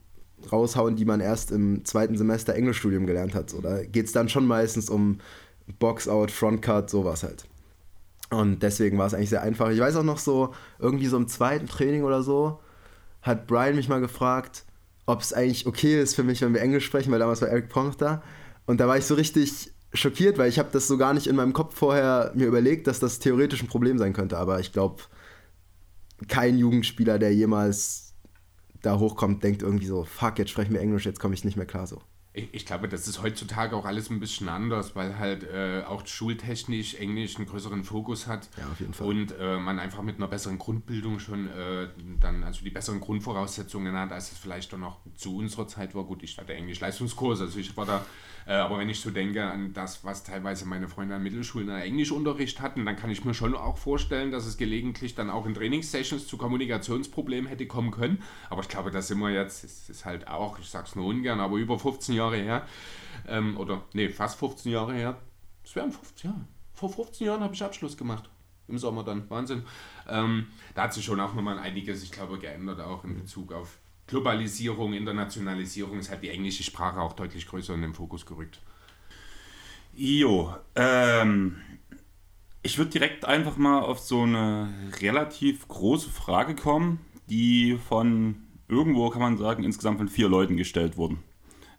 raushauen, 0.52 0.96
die 0.96 1.06
man 1.06 1.20
erst 1.20 1.52
im 1.52 1.86
zweiten 1.86 2.18
Semester 2.18 2.54
Englischstudium 2.56 3.06
gelernt 3.06 3.36
hat. 3.36 3.50
So, 3.50 3.62
da 3.62 3.84
geht 3.84 4.08
es 4.08 4.12
dann 4.12 4.30
schon 4.30 4.48
meistens 4.48 4.90
um 4.90 5.20
Box-Out, 5.80 6.32
Frontcut, 6.32 6.90
sowas 6.90 7.24
halt. 7.24 7.46
Und 8.30 8.64
deswegen 8.64 8.98
war 8.98 9.08
es 9.08 9.14
eigentlich 9.14 9.30
sehr 9.30 9.42
einfach. 9.42 9.70
Ich 9.70 9.80
weiß 9.80 9.98
auch 9.98 10.04
noch 10.04 10.18
so, 10.18 10.54
irgendwie 10.80 11.08
so 11.08 11.18
im 11.18 11.28
zweiten 11.28 11.68
Training 11.68 12.04
oder 12.04 12.24
so, 12.24 12.60
hat 13.22 13.48
Brian 13.48 13.76
mich 13.76 13.90
mal 13.90 14.02
gefragt, 14.02 14.66
ob 15.06 15.22
es 15.22 15.34
eigentlich 15.34 15.66
okay 15.66 16.02
ist 16.02 16.16
für 16.16 16.24
mich, 16.24 16.42
wenn 16.42 16.54
wir 16.54 16.62
Englisch 16.62 16.86
sprechen, 16.86 17.12
weil 17.12 17.20
damals 17.20 17.42
war 17.42 17.50
Eric 17.50 17.70
Pong 17.70 17.96
da. 17.98 18.24
Und 18.66 18.80
da 18.80 18.88
war 18.88 18.98
ich 18.98 19.06
so 19.06 19.16
richtig 19.16 19.74
schockiert, 19.94 20.38
weil 20.38 20.50
ich 20.50 20.60
habe 20.60 20.70
das 20.72 20.88
so 20.88 20.98
gar 20.98 21.14
nicht 21.14 21.28
in 21.28 21.36
meinem 21.36 21.54
Kopf 21.54 21.76
vorher 21.76 22.32
mir 22.36 22.48
überlegt, 22.48 22.88
dass 22.88 23.00
das 23.00 23.20
theoretisch 23.20 23.62
ein 23.62 23.68
Problem 23.68 23.98
sein 23.98 24.14
könnte. 24.14 24.38
Aber 24.38 24.60
ich 24.60 24.72
glaube, 24.72 25.04
kein 26.28 26.58
Jugendspieler, 26.58 27.20
der 27.20 27.34
jemals 27.34 28.14
da 28.82 28.98
hochkommt, 29.00 29.44
denkt 29.44 29.62
irgendwie 29.62 29.86
so, 29.86 30.04
fuck, 30.04 30.40
jetzt 30.40 30.52
sprechen 30.52 30.74
wir 30.74 30.82
Englisch, 30.82 31.06
jetzt 31.06 31.20
komme 31.20 31.34
ich 31.34 31.44
nicht 31.44 31.58
mehr 31.58 31.66
klar 31.66 31.88
so. 31.88 32.02
Ich, 32.34 32.54
ich 32.54 32.66
glaube, 32.66 32.88
das 32.88 33.08
ist 33.08 33.22
heutzutage 33.22 33.76
auch 33.76 33.84
alles 33.84 34.10
ein 34.10 34.22
bisschen 34.22 34.48
anders, 34.48 34.96
weil 34.96 35.20
halt 35.20 35.44
äh, 35.44 35.84
auch 35.86 36.08
schultechnisch 36.08 36.96
Englisch 36.96 37.36
einen 37.36 37.46
größeren 37.46 37.84
Fokus 37.84 38.28
hat. 38.28 38.48
Ja, 38.58 38.68
auf 38.72 38.80
jeden 38.80 38.94
Fall. 38.94 39.08
Und 39.08 39.34
äh, 39.38 39.58
man 39.58 39.80
einfach 39.80 40.02
mit 40.02 40.16
einer 40.16 40.28
besseren 40.28 40.58
Grundbildung 40.58 41.20
schon 41.20 41.48
äh, 41.48 41.90
dann, 42.22 42.44
also 42.44 42.64
die 42.64 42.70
besseren 42.70 43.02
Grundvoraussetzungen 43.02 43.98
hat, 43.98 44.14
als 44.14 44.32
es 44.32 44.38
vielleicht 44.38 44.72
doch 44.72 44.78
noch 44.78 45.00
zu 45.16 45.36
unserer 45.36 45.68
Zeit 45.68 45.94
war. 45.94 46.06
Gut, 46.06 46.24
ich 46.24 46.38
hatte 46.38 46.54
Englisch-Leistungskurs, 46.54 47.42
also 47.42 47.60
ich 47.60 47.76
war 47.76 47.86
da, 47.86 48.06
äh, 48.46 48.54
aber 48.54 48.80
wenn 48.80 48.90
ich 48.90 49.00
so 49.00 49.12
denke 49.12 49.44
an 49.44 49.74
das, 49.74 50.04
was 50.04 50.24
teilweise 50.24 50.66
meine 50.66 50.88
Freunde 50.88 51.16
an 51.16 51.24
Mittelschulen 51.24 51.70
an 51.70 51.82
Englischunterricht 51.82 52.62
hatten, 52.62 52.86
dann 52.86 52.96
kann 52.96 53.10
ich 53.10 53.26
mir 53.26 53.34
schon 53.34 53.56
auch 53.56 53.78
vorstellen, 53.78 54.32
dass 54.32 54.46
es 54.46 54.58
gelegentlich 54.58 55.16
dann 55.16 55.30
auch 55.30 55.46
in 55.46 55.54
Trainingssessions 55.54 56.28
zu 56.28 56.38
Kommunikationsproblemen 56.38 57.48
hätte 57.48 57.68
kommen 57.68 57.92
können. 57.92 58.22
Aber 58.50 58.62
ich 58.62 58.70
glaube, 58.70 58.92
da 58.92 59.02
sind 59.02 59.20
wir 59.20 59.32
jetzt, 59.32 59.64
es 59.64 59.90
ist 59.90 60.06
halt 60.06 60.28
auch, 60.28 60.60
ich 60.60 60.70
sag's 60.70 60.96
nur 60.96 61.06
ungern, 61.06 61.40
aber 61.40 61.58
über 61.58 61.78
15 61.80 62.16
Jahre 62.16 62.38
her, 62.38 62.66
ähm, 63.28 63.58
oder 63.58 63.84
nee, 63.94 64.10
fast 64.10 64.40
15 64.40 64.72
Jahre 64.72 64.94
her, 64.94 65.18
es 65.64 65.76
wären 65.76 65.92
15 65.92 66.32
Jahre. 66.32 66.46
Vor 66.74 66.90
15 66.90 67.28
Jahren 67.28 67.42
habe 67.42 67.54
ich 67.54 67.64
Abschluss 67.64 67.98
gemacht. 67.98 68.30
Im 68.68 68.78
Sommer 68.78 69.04
dann. 69.04 69.30
Wahnsinn. 69.30 69.64
Ähm, 70.08 70.48
da 70.76 70.84
hat 70.84 70.94
sich 70.94 71.04
schon 71.04 71.20
auch 71.20 71.34
nochmal 71.34 71.60
einiges, 71.60 72.04
ich 72.04 72.12
glaube, 72.12 72.40
geändert, 72.40 72.80
auch 72.80 73.04
in 73.04 73.16
Bezug 73.16 73.52
auf 73.52 73.78
Globalisierung, 74.12 74.92
Internationalisierung. 74.92 75.98
Es 75.98 76.12
hat 76.12 76.22
die 76.22 76.30
englische 76.30 76.64
Sprache 76.64 77.00
auch 77.00 77.14
deutlich 77.14 77.48
größer 77.48 77.74
in 77.74 77.82
den 77.82 77.94
Fokus 77.94 78.26
gerückt. 78.26 78.60
Jo, 79.96 80.54
ähm, 80.76 81.62
ich 82.62 82.78
würde 82.78 82.92
direkt 82.92 83.24
einfach 83.24 83.56
mal 83.56 83.80
auf 83.80 84.00
so 84.00 84.24
eine 84.24 84.74
relativ 85.00 85.66
große 85.70 86.10
Frage 86.10 86.56
kommen, 86.56 87.00
die 87.30 87.80
von 87.88 88.36
irgendwo 88.68 89.10
kann 89.12 89.22
man 89.22 89.38
sagen, 89.38 89.64
insgesamt 89.64 89.98
von 89.98 90.10
vier 90.10 90.28
Leuten 90.28 90.58
gestellt 90.58 90.98
wurden. 90.98 91.24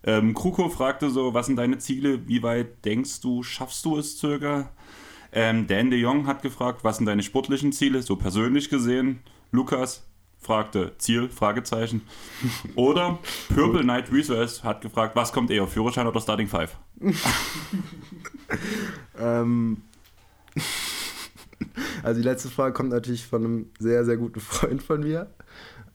Ähm, 0.03 0.33
Kruko 0.33 0.71
fragte 0.71 1.11
so, 1.11 1.35
was 1.35 1.47
sind 1.47 1.57
deine 1.57 1.79
Ziele? 1.79 2.27
Wie 2.27 2.43
weit 2.43 2.83
denkst 2.87 3.21
du, 3.21 3.43
schaffst 3.43 3.85
du 3.85 3.99
es 3.99 4.19
circa? 4.19 4.71
Ähm, 5.33 5.67
Dan 5.67 5.91
de 5.91 6.01
Jong 6.01 6.27
hat 6.27 6.41
gefragt, 6.41 6.83
was 6.83 6.97
sind 6.97 7.07
deine 7.07 7.23
sportlichen 7.23 7.73
Ziele, 7.73 8.01
so 8.01 8.17
persönlich 8.17 8.71
gesehen? 8.71 9.21
Lukas 9.51 10.07
fragte 10.43 10.93
Ziel, 10.99 11.29
Fragezeichen. 11.31 12.03
Oder 12.75 13.19
Purple 13.55 13.83
Knight 13.83 14.11
Research 14.13 14.63
hat 14.65 14.81
gefragt, 14.83 15.15
was 15.17 15.33
kommt 15.33 15.51
eher, 15.51 15.67
Führerschein 15.67 16.07
oder 16.07 16.21
Starting 16.21 16.49
Five? 16.49 16.77
Ähm, 19.19 19.79
also 22.03 22.21
die 22.21 22.27
letzte 22.27 22.49
Frage 22.51 22.75
kommt 22.75 22.91
natürlich 22.91 23.25
von 23.27 23.45
einem 23.45 23.67
sehr, 23.79 24.05
sehr 24.05 24.17
guten 24.17 24.41
Freund 24.41 24.83
von 24.83 25.01
mir. 25.01 25.31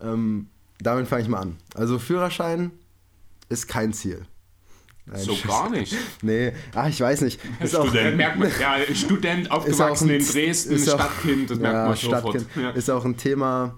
Ähm, 0.01 0.47
damit 0.79 1.07
fange 1.07 1.23
ich 1.23 1.27
mal 1.27 1.39
an. 1.39 1.57
Also 1.75 1.99
Führerschein 1.99 2.71
ist 3.49 3.67
kein 3.67 3.93
Ziel. 3.93 4.25
Nein, 5.05 5.19
So 5.21 5.35
Schuss. 5.35 5.47
gar 5.51 5.69
nicht. 5.69 5.95
Nee, 6.21 6.53
ach, 6.73 6.87
ich 6.89 6.99
weiß 6.99 7.21
nicht. 7.21 7.39
Ist 7.59 7.75
auch, 7.75 7.85
Student. 7.87 8.13
Da 8.13 8.15
merkt 8.15 8.39
man, 8.39 8.49
ja, 8.59 8.77
Student, 8.95 9.41
ist 9.45 9.51
auch 9.51 9.57
aufgewachsen 9.57 10.09
ein, 10.09 10.15
in 10.19 10.25
Dresden, 10.27 10.73
ist 10.73 10.89
auch- 10.89 10.95
Stadtkind, 10.99 11.49
das 11.51 11.59
merkt 11.59 11.75
ja, 11.75 11.85
man 11.87 11.95
sofort. 11.95 12.21
Stadtkind. 12.41 12.47
Ja. 12.55 12.69
Ist 12.71 12.89
auch 12.89 13.05
ein 13.05 13.17
Thema, 13.17 13.75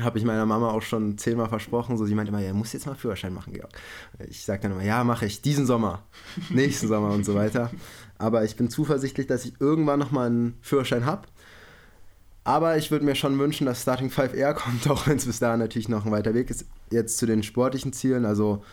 habe 0.00 0.18
ich 0.18 0.24
meiner 0.24 0.46
Mama 0.46 0.70
auch 0.70 0.82
schon 0.82 1.18
zehnmal 1.18 1.48
versprochen. 1.48 1.98
So, 1.98 2.06
sie 2.06 2.14
meinte 2.14 2.30
immer, 2.30 2.40
ja, 2.40 2.52
muss 2.54 2.72
jetzt 2.72 2.86
mal 2.86 2.94
Führerschein 2.94 3.34
machen, 3.34 3.52
Georg. 3.52 3.70
Ich 4.28 4.44
sage 4.44 4.62
dann 4.62 4.72
immer, 4.72 4.82
ja, 4.82 5.04
mache 5.04 5.26
ich, 5.26 5.42
diesen 5.42 5.66
Sommer, 5.66 6.02
nächsten 6.50 6.88
Sommer 6.88 7.10
und 7.10 7.24
so 7.24 7.34
weiter. 7.34 7.70
Aber 8.18 8.44
ich 8.44 8.56
bin 8.56 8.70
zuversichtlich, 8.70 9.26
dass 9.26 9.44
ich 9.44 9.60
irgendwann 9.60 9.98
nochmal 9.98 10.28
einen 10.28 10.58
Führerschein 10.62 11.04
habe. 11.04 11.28
Aber 12.44 12.76
ich 12.76 12.90
würde 12.90 13.04
mir 13.04 13.14
schon 13.14 13.38
wünschen, 13.38 13.66
dass 13.66 13.82
Starting 13.82 14.10
5 14.10 14.34
eher 14.34 14.54
kommt, 14.54 14.88
auch 14.88 15.06
wenn 15.06 15.18
es 15.18 15.26
bis 15.26 15.38
dahin 15.38 15.60
natürlich 15.60 15.88
noch 15.88 16.06
ein 16.06 16.12
weiter 16.12 16.34
Weg 16.34 16.50
ist. 16.50 16.64
Jetzt 16.90 17.18
zu 17.18 17.26
den 17.26 17.42
sportlichen 17.42 17.92
Zielen. 17.92 18.24
Also, 18.24 18.64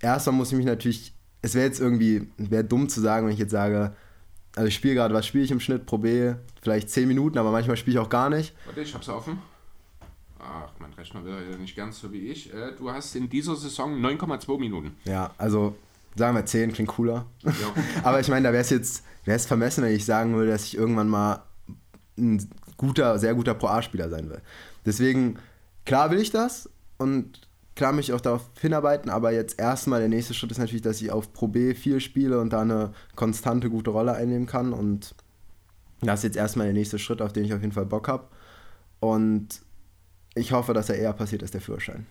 erstmal 0.00 0.34
muss 0.34 0.50
ich 0.50 0.56
mich 0.56 0.66
natürlich, 0.66 1.14
es 1.42 1.54
wäre 1.54 1.66
jetzt 1.66 1.80
irgendwie, 1.80 2.28
wäre 2.38 2.64
dumm 2.64 2.88
zu 2.88 3.00
sagen, 3.00 3.26
wenn 3.26 3.34
ich 3.34 3.38
jetzt 3.38 3.52
sage, 3.52 3.94
also 4.56 4.66
ich 4.66 4.74
spiele 4.74 4.94
gerade, 4.94 5.14
was 5.14 5.26
spiele 5.26 5.44
ich 5.44 5.50
im 5.50 5.60
Schnitt 5.60 5.86
pro 5.86 5.98
B? 5.98 6.34
Vielleicht 6.62 6.90
10 6.90 7.06
Minuten, 7.06 7.38
aber 7.38 7.52
manchmal 7.52 7.76
spiele 7.76 8.00
ich 8.00 8.04
auch 8.04 8.08
gar 8.08 8.30
nicht. 8.30 8.54
Warte, 8.64 8.80
ich 8.80 8.94
hab's 8.94 9.08
offen. 9.08 9.38
Ach, 10.40 10.70
mein 10.78 10.92
Rechner 10.92 11.24
will 11.24 11.34
ja 11.50 11.56
nicht 11.56 11.76
ganz 11.76 12.00
so 12.00 12.12
wie 12.12 12.28
ich. 12.28 12.52
Äh, 12.52 12.72
Du 12.76 12.90
hast 12.90 13.14
in 13.16 13.28
dieser 13.28 13.56
Saison 13.56 13.94
9,2 14.00 14.58
Minuten. 14.58 14.96
Ja, 15.04 15.32
also 15.38 15.74
sagen 16.16 16.36
wir 16.36 16.46
10 16.46 16.72
klingt 16.72 16.90
cooler. 16.90 17.26
Ja. 17.44 17.52
aber 18.02 18.20
ich 18.20 18.28
meine, 18.28 18.48
da 18.48 18.52
wäre 18.52 18.62
es 18.62 18.70
jetzt, 18.70 19.04
wäre 19.24 19.36
es 19.36 19.46
vermessen, 19.46 19.84
wenn 19.84 19.94
ich 19.94 20.04
sagen 20.04 20.34
würde, 20.34 20.50
dass 20.50 20.64
ich 20.64 20.76
irgendwann 20.76 21.08
mal 21.08 21.42
ein 22.16 22.48
guter, 22.76 23.18
sehr 23.18 23.34
guter 23.34 23.54
Pro 23.54 23.68
A-Spieler 23.68 24.08
sein 24.08 24.28
will. 24.28 24.40
Deswegen, 24.84 25.38
klar 25.84 26.10
will 26.10 26.18
ich 26.18 26.30
das 26.30 26.68
und 26.96 27.48
klar 27.74 27.92
möchte 27.92 28.12
ich 28.12 28.16
auch 28.16 28.20
darauf 28.20 28.50
hinarbeiten, 28.60 29.10
aber 29.10 29.32
jetzt 29.32 29.58
erstmal 29.58 30.00
der 30.00 30.08
nächste 30.08 30.34
Schritt 30.34 30.50
ist 30.50 30.58
natürlich, 30.58 30.82
dass 30.82 31.00
ich 31.00 31.12
auf 31.12 31.32
Pro 31.32 31.48
B 31.48 31.74
viel 31.74 32.00
spiele 32.00 32.40
und 32.40 32.52
da 32.52 32.62
eine 32.62 32.92
konstante, 33.14 33.70
gute 33.70 33.90
Rolle 33.90 34.14
einnehmen 34.14 34.46
kann 34.46 34.72
und 34.72 35.14
das 36.00 36.20
ist 36.20 36.24
jetzt 36.24 36.36
erstmal 36.36 36.66
der 36.66 36.74
nächste 36.74 36.98
Schritt, 36.98 37.22
auf 37.22 37.32
den 37.32 37.44
ich 37.44 37.54
auf 37.54 37.60
jeden 37.60 37.72
Fall 37.72 37.86
Bock 37.86 38.08
habe 38.08 38.28
und 39.00 39.60
ich 40.38 40.52
hoffe, 40.52 40.74
dass 40.74 40.88
er 40.88 40.96
eher 40.96 41.12
passiert 41.12 41.42
als 41.42 41.50
der 41.50 41.60
Führerschein. 41.60 42.06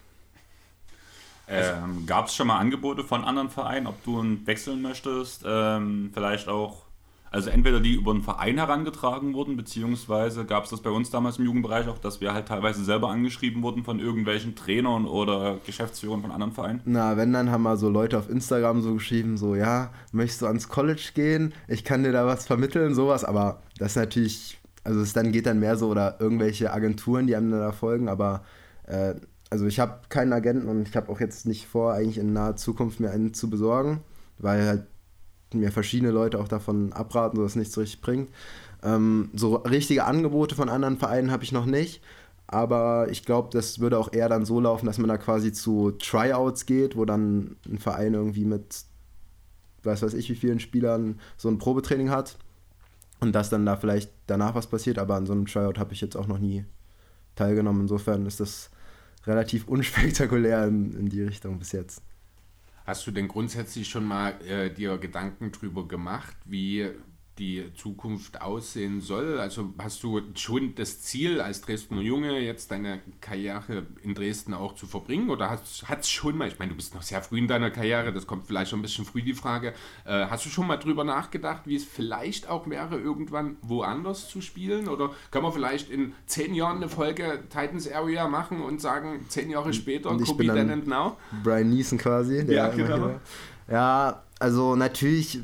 Ähm, 1.50 2.06
Gab 2.06 2.28
es 2.28 2.36
schon 2.36 2.48
mal 2.48 2.58
Angebote 2.58 3.04
von 3.04 3.24
anderen 3.24 3.50
Vereinen, 3.50 3.88
ob 3.88 4.04
du 4.04 4.20
einen 4.20 4.46
wechseln 4.46 4.82
möchtest? 4.82 5.44
Ähm, 5.48 6.12
vielleicht 6.14 6.50
auch, 6.50 6.84
also 7.32 7.50
entweder 7.50 7.80
die 7.80 7.94
über 7.94 8.12
einen 8.12 8.22
Verein 8.22 8.58
herangetragen 8.58 9.34
wurden, 9.34 9.56
beziehungsweise 9.56 10.44
gab 10.44 10.66
es 10.66 10.72
das 10.72 10.82
bei 10.82 10.90
uns 10.90 11.10
damals 11.10 11.40
im 11.40 11.46
Jugendbereich 11.46 11.88
auch, 11.88 12.00
dass 12.00 12.20
wir 12.20 12.34
halt 12.34 12.50
teilweise 12.50 12.84
selber 12.84 13.10
angeschrieben 13.10 13.64
wurden 13.64 13.86
von 13.86 14.00
irgendwelchen 14.00 14.56
Trainern 14.56 15.06
oder 15.06 15.58
Geschäftsführern 15.66 16.22
von 16.22 16.32
anderen 16.32 16.52
Vereinen. 16.52 16.82
Na, 16.84 17.16
wenn, 17.16 17.32
dann 17.32 17.50
haben 17.50 17.64
mal 17.64 17.78
so 17.78 17.90
Leute 17.90 18.18
auf 18.18 18.30
Instagram 18.30 18.82
so 18.82 18.96
geschrieben, 18.96 19.38
so, 19.38 19.56
ja, 19.56 19.92
möchtest 20.12 20.42
du 20.42 20.48
ans 20.48 20.68
College 20.68 21.12
gehen? 21.14 21.54
Ich 21.70 21.86
kann 21.86 22.04
dir 22.04 22.12
da 22.12 22.26
was 22.26 22.46
vermitteln, 22.46 22.94
sowas, 22.94 23.24
aber 23.24 23.62
das 23.78 23.92
ist 23.92 23.98
natürlich, 23.98 24.60
also 24.88 25.02
es 25.02 25.12
dann 25.12 25.34
geht 25.34 25.46
dann 25.46 25.60
mehr 25.60 25.76
so, 25.76 25.90
oder 25.90 26.16
irgendwelche 26.20 26.72
Agenturen, 26.72 27.28
die 27.28 27.36
einem 27.36 27.52
da 27.52 27.74
folgen, 27.74 28.08
aber, 28.08 28.44
äh, 28.86 29.16
also 29.50 29.66
ich 29.66 29.82
habe 29.82 30.00
keinen 30.08 30.32
Agenten 30.32 30.70
und 30.70 30.88
ich 30.88 30.96
habe 30.96 31.12
auch 31.12 31.20
jetzt 31.20 31.46
nicht 31.46 31.68
vor, 31.68 31.94
eigentlich 31.94 32.18
in 32.18 32.32
naher 32.32 32.56
Zukunft 32.56 33.02
mir 33.02 33.12
einen 33.12 33.34
zu 33.34 33.50
besorgen, 33.50 34.00
weil 34.40 34.66
halt 34.66 34.88
mir 35.54 35.74
verschiedene 35.74 36.12
Leute 36.12 36.40
auch 36.40 36.48
davon 36.48 36.94
abraten, 36.94 37.36
so 37.36 37.44
dass 37.44 37.52
es 37.52 37.56
nichts 37.58 37.74
so 37.74 37.82
richtig 37.82 38.00
bringt. 38.00 38.30
Ähm, 38.82 39.30
so 39.34 39.56
richtige 39.58 40.06
Angebote 40.06 40.56
von 40.56 40.70
anderen 40.70 40.98
Vereinen 40.98 41.32
habe 41.32 41.44
ich 41.44 41.52
noch 41.52 41.66
nicht. 41.66 42.02
Aber 42.48 43.08
ich 43.10 43.26
glaube, 43.26 43.50
das 43.52 43.80
würde 43.80 43.98
auch 43.98 44.14
eher 44.14 44.30
dann 44.30 44.46
so 44.46 44.62
laufen, 44.62 44.86
dass 44.86 45.00
man 45.00 45.10
da 45.10 45.18
quasi 45.18 45.52
zu 45.52 45.92
Tryouts 45.92 46.66
geht, 46.66 46.96
wo 46.96 47.04
dann 47.04 47.58
ein 47.70 47.78
Verein 47.78 48.14
irgendwie 48.14 48.46
mit, 48.46 48.84
weiß 49.84 50.02
weiß 50.02 50.14
ich, 50.14 50.30
wie 50.30 50.36
vielen 50.36 50.62
Spielern 50.62 51.20
so 51.36 51.50
ein 51.50 51.58
Probetraining 51.58 52.10
hat. 52.10 52.38
Und 53.20 53.34
dass 53.34 53.50
dann 53.50 53.66
da 53.66 53.76
vielleicht 53.76 54.12
danach 54.28 54.56
was 54.56 54.68
passiert. 54.68 55.00
Aber 55.00 55.16
an 55.16 55.26
so 55.26 55.34
einem 55.34 55.46
Tryout 55.46 55.80
habe 55.80 55.94
ich 55.94 56.02
jetzt 56.02 56.16
auch 56.16 56.28
noch 56.28 56.40
nie 56.40 56.66
teilgenommen. 57.36 57.82
Insofern 57.82 58.26
ist 58.26 58.40
das 58.40 58.70
relativ 59.26 59.68
unspektakulär 59.68 60.66
in, 60.68 60.94
in 60.98 61.10
die 61.10 61.24
Richtung 61.24 61.60
bis 61.60 61.72
jetzt. 61.72 62.02
Hast 62.86 63.06
du 63.06 63.12
denn 63.12 63.28
grundsätzlich 63.28 63.90
schon 63.90 64.06
mal 64.06 64.40
äh, 64.48 64.74
dir 64.74 64.98
Gedanken 64.98 65.52
drüber 65.52 65.88
gemacht, 65.88 66.38
wie 66.46 66.90
die 67.40 67.72
Zukunft 67.76 68.42
aussehen 68.42 69.02
soll? 69.02 69.40
Also 69.40 69.74
hast 69.80 70.04
du 70.04 70.22
schon 70.36 70.76
das 70.76 71.02
Ziel, 71.02 71.40
als 71.42 71.62
Dresdner 71.62 72.02
Junge 72.02 72.40
jetzt 72.40 72.72
deine 72.72 73.02
Karriere 73.22 73.86
in 74.04 74.14
Dresden 74.16 74.54
auch 74.54 74.76
zu 74.76 74.86
verbringen? 74.88 75.30
Oder 75.30 75.50
hat 75.50 75.64
es 76.02 76.10
schon 76.10 76.38
mal, 76.38 76.48
ich 76.48 76.60
meine, 76.60 76.72
du 76.72 76.76
bist 76.78 76.96
noch 76.96 77.02
sehr 77.02 77.22
früh 77.22 77.38
in 77.38 77.48
deiner 77.48 77.72
Karriere, 77.72 78.12
das 78.14 78.28
kommt 78.28 78.46
vielleicht 78.48 78.72
schon 78.72 78.80
ein 78.80 78.84
bisschen 78.84 79.06
früh 79.06 79.22
die 79.22 79.34
Frage, 79.34 79.74
äh, 80.06 80.26
hast 80.28 80.46
du 80.46 80.50
schon 80.50 80.68
mal 80.68 80.78
drüber 80.78 81.04
nachgedacht, 81.04 81.62
wie 81.66 81.76
es 81.76 81.84
vielleicht 81.86 82.48
auch 82.50 82.68
wäre, 82.70 82.98
irgendwann 83.00 83.58
woanders 83.62 84.30
zu 84.30 84.42
spielen? 84.42 84.88
Oder 84.88 85.12
kann 85.32 85.44
man 85.44 85.52
vielleicht 85.54 85.90
in 85.90 86.14
zehn 86.26 86.54
Jahren 86.54 86.78
eine 86.78 86.90
Folge 86.90 87.44
Titans 87.50 87.92
Area 87.92 88.28
machen 88.28 88.62
und 88.62 88.82
sagen, 88.82 89.26
zehn 89.30 89.50
Jahre 89.50 89.74
später, 89.74 90.10
Und 90.10 90.22
ich 90.22 90.28
Kobe 90.28 90.40
bin 90.40 90.48
dann- 90.48 90.58
then 90.58 90.72
and 90.72 90.88
now? 90.88 91.18
Brian 91.44 91.70
Neeson 91.70 91.98
quasi. 91.98 92.46
Der 92.46 92.56
Ja, 92.56 92.68
genau. 92.70 93.20
Ja, 93.70 94.24
also 94.40 94.76
natürlich, 94.76 95.40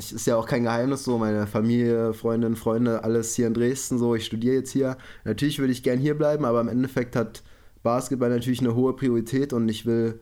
es 0.00 0.12
ist 0.12 0.26
ja 0.26 0.36
auch 0.36 0.46
kein 0.46 0.62
Geheimnis 0.64 1.04
so, 1.04 1.18
meine 1.18 1.46
Familie, 1.46 2.14
Freundinnen, 2.14 2.56
Freunde, 2.56 3.04
alles 3.04 3.34
hier 3.34 3.46
in 3.46 3.54
Dresden 3.54 3.98
so, 3.98 4.14
ich 4.14 4.24
studiere 4.24 4.54
jetzt 4.54 4.70
hier. 4.70 4.96
Natürlich 5.24 5.58
würde 5.58 5.72
ich 5.72 5.82
gern 5.82 5.98
hier 5.98 6.16
bleiben, 6.16 6.44
aber 6.46 6.60
im 6.62 6.68
Endeffekt 6.68 7.14
hat 7.16 7.42
Basketball 7.82 8.30
natürlich 8.30 8.60
eine 8.60 8.74
hohe 8.74 8.96
Priorität 8.96 9.52
und 9.52 9.68
ich 9.68 9.84
will 9.84 10.20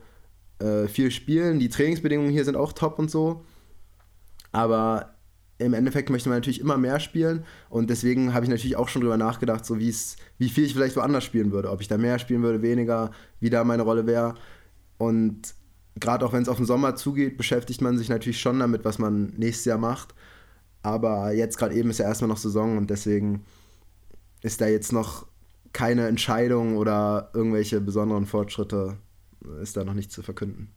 äh, 0.59 0.89
viel 0.89 1.13
spielen. 1.13 1.61
Die 1.61 1.69
Trainingsbedingungen 1.69 2.31
hier 2.31 2.45
sind 2.45 2.57
auch 2.57 2.73
top 2.73 2.99
und 2.99 3.09
so. 3.11 3.45
Aber 4.51 5.15
im 5.59 5.75
Endeffekt 5.75 6.11
möchte 6.11 6.29
man 6.29 6.39
natürlich 6.39 6.61
immer 6.61 6.77
mehr 6.77 6.99
spielen 6.99 7.45
und 7.69 7.89
deswegen 7.91 8.35
habe 8.35 8.45
ich 8.45 8.51
natürlich 8.51 8.77
auch 8.77 8.89
schon 8.89 9.03
drüber 9.03 9.17
nachgedacht, 9.17 9.65
so 9.65 9.79
wie 9.79 9.89
es, 9.89 10.17
wie 10.39 10.49
viel 10.49 10.65
ich 10.65 10.75
vielleicht 10.75 10.97
woanders 10.97 11.25
spielen 11.25 11.53
würde, 11.53 11.71
ob 11.71 11.81
ich 11.81 11.89
da 11.89 11.99
mehr 11.99 12.19
spielen 12.19 12.43
würde, 12.43 12.63
weniger, 12.63 13.11
wie 13.41 13.51
da 13.51 13.63
meine 13.65 13.83
Rolle 13.83 14.07
wäre. 14.07 14.35
Und 14.99 15.55
gerade 16.01 16.25
auch 16.25 16.33
wenn 16.33 16.43
es 16.43 16.49
auf 16.49 16.57
den 16.57 16.67
Sommer 16.67 16.97
zugeht, 16.97 17.37
beschäftigt 17.37 17.81
man 17.81 17.99
sich 17.99 18.09
natürlich 18.09 18.41
schon 18.41 18.59
damit, 18.59 18.85
was 18.85 18.99
man 18.99 19.35
nächstes 19.37 19.65
Jahr 19.65 19.79
macht. 19.79 20.15
Aber 20.83 21.33
jetzt 21.33 21.59
gerade 21.59 21.75
eben 21.75 21.91
ist 21.91 21.99
ja 21.99 22.07
erstmal 22.07 22.29
noch 22.29 22.37
Saison 22.37 22.79
und 22.79 22.91
deswegen 22.91 23.45
ist 24.43 24.61
da 24.61 24.69
jetzt 24.69 24.93
noch 24.93 25.27
keine 25.73 26.07
Entscheidung 26.07 26.77
oder 26.77 27.31
irgendwelche 27.35 27.81
besonderen 27.81 28.27
Fortschritte 28.27 28.99
ist 29.61 29.77
da 29.77 29.85
noch 29.85 29.95
nicht 29.95 30.13
zu 30.13 30.23
verkünden. 30.23 30.73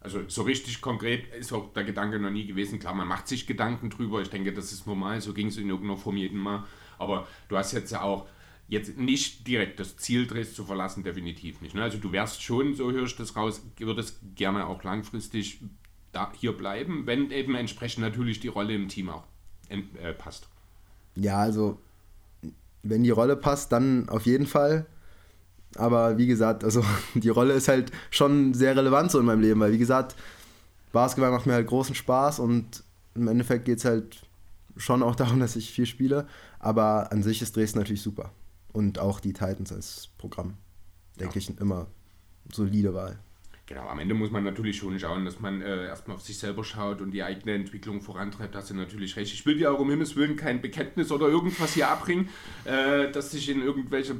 Also 0.00 0.20
so 0.28 0.42
richtig 0.42 0.80
konkret 0.82 1.34
ist 1.34 1.52
auch 1.52 1.72
der 1.72 1.84
Gedanke 1.84 2.18
noch 2.18 2.30
nie 2.30 2.46
gewesen. 2.46 2.78
Klar, 2.78 2.94
man 2.94 3.08
macht 3.08 3.26
sich 3.26 3.46
Gedanken 3.46 3.88
drüber. 3.88 4.20
Ich 4.20 4.28
denke, 4.28 4.52
das 4.52 4.70
ist 4.70 4.86
normal. 4.86 5.20
So 5.20 5.32
ging 5.32 5.46
es 5.46 5.56
in 5.56 5.70
irgendeiner 5.70 5.96
Form 5.96 6.16
jedem 6.16 6.40
Mal. 6.40 6.64
Aber 6.98 7.26
du 7.48 7.56
hast 7.56 7.72
jetzt 7.72 7.90
ja 7.90 8.02
auch 8.02 8.26
jetzt 8.68 8.96
nicht 8.96 9.46
direkt 9.46 9.78
das 9.78 9.96
Ziel, 9.96 10.26
Dresden 10.26 10.54
zu 10.54 10.64
verlassen, 10.64 11.04
definitiv 11.04 11.60
nicht. 11.60 11.74
Ne? 11.74 11.82
Also 11.82 11.98
du 11.98 12.12
wärst 12.12 12.42
schon, 12.42 12.74
so 12.74 12.90
höre 12.90 13.04
ich 13.04 13.16
das 13.16 13.36
raus, 13.36 13.62
würdest 13.78 14.20
gerne 14.34 14.66
auch 14.66 14.82
langfristig 14.84 15.60
da 16.12 16.32
hier 16.34 16.52
bleiben, 16.52 17.06
wenn 17.06 17.30
eben 17.30 17.54
entsprechend 17.54 18.02
natürlich 18.02 18.40
die 18.40 18.48
Rolle 18.48 18.74
im 18.74 18.88
Team 18.88 19.10
auch 19.10 19.24
äh, 19.68 20.12
passt. 20.12 20.48
Ja, 21.16 21.38
also 21.38 21.78
wenn 22.82 23.02
die 23.02 23.10
Rolle 23.10 23.36
passt, 23.36 23.72
dann 23.72 24.08
auf 24.08 24.26
jeden 24.26 24.46
Fall. 24.46 24.86
Aber 25.76 26.18
wie 26.18 26.26
gesagt, 26.26 26.64
also 26.64 26.84
die 27.14 27.28
Rolle 27.28 27.54
ist 27.54 27.68
halt 27.68 27.90
schon 28.10 28.54
sehr 28.54 28.76
relevant 28.76 29.10
so 29.10 29.18
in 29.18 29.26
meinem 29.26 29.40
Leben, 29.40 29.60
weil 29.60 29.72
wie 29.72 29.78
gesagt, 29.78 30.14
Basketball 30.92 31.32
macht 31.32 31.46
mir 31.46 31.54
halt 31.54 31.66
großen 31.66 31.94
Spaß 31.94 32.38
und 32.38 32.84
im 33.14 33.28
Endeffekt 33.28 33.64
geht 33.64 33.78
es 33.78 33.84
halt 33.84 34.22
schon 34.76 35.02
auch 35.02 35.16
darum, 35.16 35.40
dass 35.40 35.56
ich 35.56 35.70
viel 35.70 35.86
spiele. 35.86 36.26
Aber 36.60 37.12
an 37.12 37.22
sich 37.22 37.42
ist 37.42 37.56
Dresden 37.56 37.78
natürlich 37.78 38.02
super. 38.02 38.30
Und 38.74 38.98
auch 38.98 39.20
die 39.20 39.32
Titans 39.32 39.72
als 39.72 40.10
Programm, 40.18 40.58
denke 41.18 41.38
ich, 41.38 41.58
immer 41.58 41.86
solide 42.52 42.92
Wahl. 42.92 43.18
Genau, 43.66 43.88
am 43.88 43.98
Ende 43.98 44.14
muss 44.14 44.30
man 44.30 44.44
natürlich 44.44 44.76
schon 44.76 44.98
schauen, 44.98 45.24
dass 45.24 45.40
man 45.40 45.62
äh, 45.62 45.86
erstmal 45.86 46.16
auf 46.16 46.22
sich 46.22 46.36
selber 46.36 46.64
schaut 46.64 47.00
und 47.00 47.12
die 47.12 47.22
eigene 47.22 47.54
Entwicklung 47.54 48.02
vorantreibt. 48.02 48.54
Da 48.54 48.58
hast 48.58 48.68
du 48.68 48.74
natürlich 48.74 49.16
recht. 49.16 49.32
Ich 49.32 49.46
will 49.46 49.56
dir 49.56 49.72
auch 49.72 49.78
um 49.78 49.88
Himmels 49.88 50.16
Willen 50.16 50.36
kein 50.36 50.60
Bekenntnis 50.60 51.10
oder 51.10 51.28
irgendwas 51.28 51.72
hier 51.72 51.88
abbringen, 51.88 52.28
äh, 52.66 53.10
das 53.10 53.30
dich 53.30 53.48
in 53.48 53.62
irgendwelche 53.62 54.16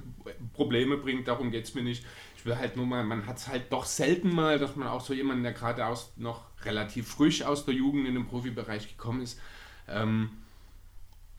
Probleme 0.54 0.96
bringt. 0.96 1.28
Darum 1.28 1.50
geht 1.50 1.64
es 1.64 1.74
mir 1.74 1.82
nicht. 1.82 2.06
Ich 2.38 2.44
ich 2.44 2.50
will 2.50 2.58
halt 2.58 2.76
nur 2.76 2.84
mal, 2.84 3.02
man 3.04 3.26
hat 3.26 3.38
es 3.38 3.48
halt 3.48 3.72
doch 3.72 3.86
selten 3.86 4.28
mal, 4.28 4.58
dass 4.58 4.76
man 4.76 4.86
auch 4.86 5.00
so 5.00 5.14
jemanden, 5.14 5.44
der 5.44 5.54
gerade 5.54 5.86
aus 5.86 6.12
noch 6.18 6.42
relativ 6.66 7.08
frisch 7.08 7.42
aus 7.42 7.64
der 7.64 7.72
Jugend 7.72 8.06
in 8.06 8.12
den 8.12 8.26
Profibereich 8.26 8.86
gekommen 8.86 9.22
ist, 9.22 9.40
ähm, 9.88 10.28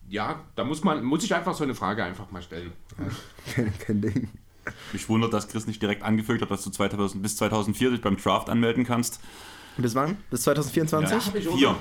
ja, 0.10 0.41
da 0.56 0.64
muss 0.64 0.84
man, 0.84 1.03
muss 1.03 1.24
ich 1.24 1.34
einfach 1.34 1.56
so 1.56 1.64
eine 1.64 1.76
Frage 1.76 2.03
einfach 2.03 2.32
mal 2.32 2.41
stellen. 2.41 2.74
kein, 3.53 3.74
kein 3.80 4.01
Ding. 4.01 4.30
Mich 4.93 5.08
wundert, 5.10 5.32
dass 5.34 5.47
Chris 5.47 5.68
nicht 5.68 5.82
direkt 5.82 6.03
angefügt 6.03 6.41
hat, 6.41 6.49
dass 6.49 6.64
du 6.64 6.72
2000, 6.72 7.22
bis 7.22 7.38
2004 7.38 7.91
dich 7.91 8.01
beim 8.01 8.18
Draft 8.18 8.49
anmelden 8.49 8.84
kannst. 8.84 9.20
Das 9.78 9.93
wann? 9.93 10.18
Bis 10.32 10.41
2024? 10.43 11.12
Ja, 11.12 11.41
Vier. 11.41 11.70
noch- 11.70 11.80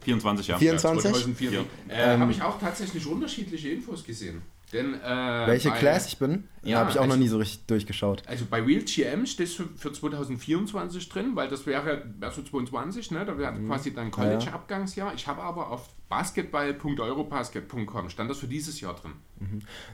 24, 0.00 0.48
ja. 0.48 0.58
Vier- 0.58 0.70
24? 0.78 1.10
2004. 1.12 1.50
Ja. 1.88 2.14
Äh, 2.14 2.18
Habe 2.18 2.32
ich 2.32 2.42
auch 2.42 2.58
tatsächlich 2.58 3.06
unterschiedliche 3.06 3.68
Infos 3.70 4.04
gesehen. 4.04 4.42
Denn, 4.72 4.94
äh, 4.94 5.46
Welche 5.46 5.70
bei- 5.70 5.78
Class 5.78 6.08
ich 6.08 6.18
bin? 6.18 6.44
Ja, 6.62 6.78
habe 6.80 6.90
ich 6.90 6.98
auch 6.98 7.04
noch 7.04 7.10
also- 7.12 7.22
nie 7.22 7.28
so 7.28 7.38
richtig 7.38 7.64
durchgeschaut. 7.66 8.22
Also 8.26 8.44
bei 8.50 8.60
Real 8.62 8.82
GM 8.82 9.24
steht 9.26 9.46
es 9.48 9.54
für, 9.54 9.68
für 9.76 9.92
2024 9.92 11.08
drin, 11.08 11.32
weil 11.36 11.48
das 11.48 11.64
wäre, 11.66 12.04
wäre 12.18 12.32
so 12.32 12.42
22, 12.42 13.10
ne? 13.12 13.24
da 13.24 13.38
wäre 13.38 13.52
Mhm. 13.52 13.68
quasi 13.68 13.94
dein 13.94 14.10
College-Abgangsjahr. 14.10 15.14
Ich 15.14 15.26
habe 15.28 15.42
aber 15.42 15.70
auf 15.70 15.88
basketball.eurobasket.com 16.08 18.08
stand 18.10 18.30
das 18.30 18.38
für 18.38 18.46
dieses 18.46 18.80
Jahr 18.80 18.94
drin. 18.94 19.12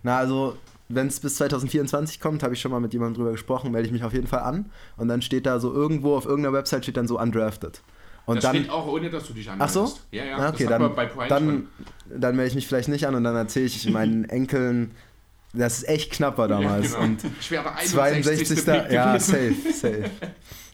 Na, 0.02 0.18
also, 0.18 0.56
wenn 0.88 1.06
es 1.08 1.20
bis 1.20 1.36
2024 1.36 2.20
kommt, 2.20 2.42
habe 2.42 2.54
ich 2.54 2.60
schon 2.60 2.70
mal 2.70 2.80
mit 2.80 2.92
jemandem 2.92 3.16
drüber 3.20 3.32
gesprochen, 3.32 3.70
melde 3.72 3.86
ich 3.86 3.92
mich 3.92 4.04
auf 4.04 4.12
jeden 4.12 4.26
Fall 4.26 4.40
an. 4.40 4.70
Und 4.96 5.08
dann 5.08 5.22
steht 5.22 5.46
da 5.46 5.58
so 5.60 5.72
irgendwo 5.72 6.16
auf 6.16 6.26
irgendeiner 6.26 6.52
Website 6.56 6.84
steht 6.84 6.96
dann 6.96 7.08
so 7.08 7.18
undrafted. 7.20 7.80
Und 8.31 8.37
das 8.37 8.45
dann. 8.45 8.57
steht 8.57 8.70
auch 8.70 8.87
ohne, 8.87 9.11
dass 9.11 9.26
du 9.26 9.33
dich 9.33 9.49
Ach 9.49 9.53
anmeldest. 9.53 9.74
so? 9.74 9.99
Ja, 10.12 10.24
ja. 10.24 10.49
Okay, 10.49 10.66
das 10.66 10.78
dann, 10.78 11.28
dann, 11.28 11.68
dann 12.09 12.37
melde 12.37 12.49
ich 12.49 12.55
mich 12.55 12.66
vielleicht 12.66 12.89
nicht 12.89 13.07
an 13.07 13.14
und 13.14 13.24
dann 13.24 13.37
erzähle 13.37 13.66
ich 13.66 13.89
meinen 13.91 14.24
Enkeln, 14.28 14.93
dass 15.53 15.78
es 15.78 15.85
echt 15.85 16.12
knapp 16.12 16.39
war 16.39 16.49
damals. 16.49 16.93
Ja, 16.93 16.99
genau. 17.01 17.05
Und 17.11 17.24
ich 17.41 17.51
wäre 17.51 17.72
61. 17.72 17.93
62. 18.47 18.64
Pick 18.64 18.93
Ja, 18.93 19.18
safe, 19.18 19.55
safe. 19.72 20.11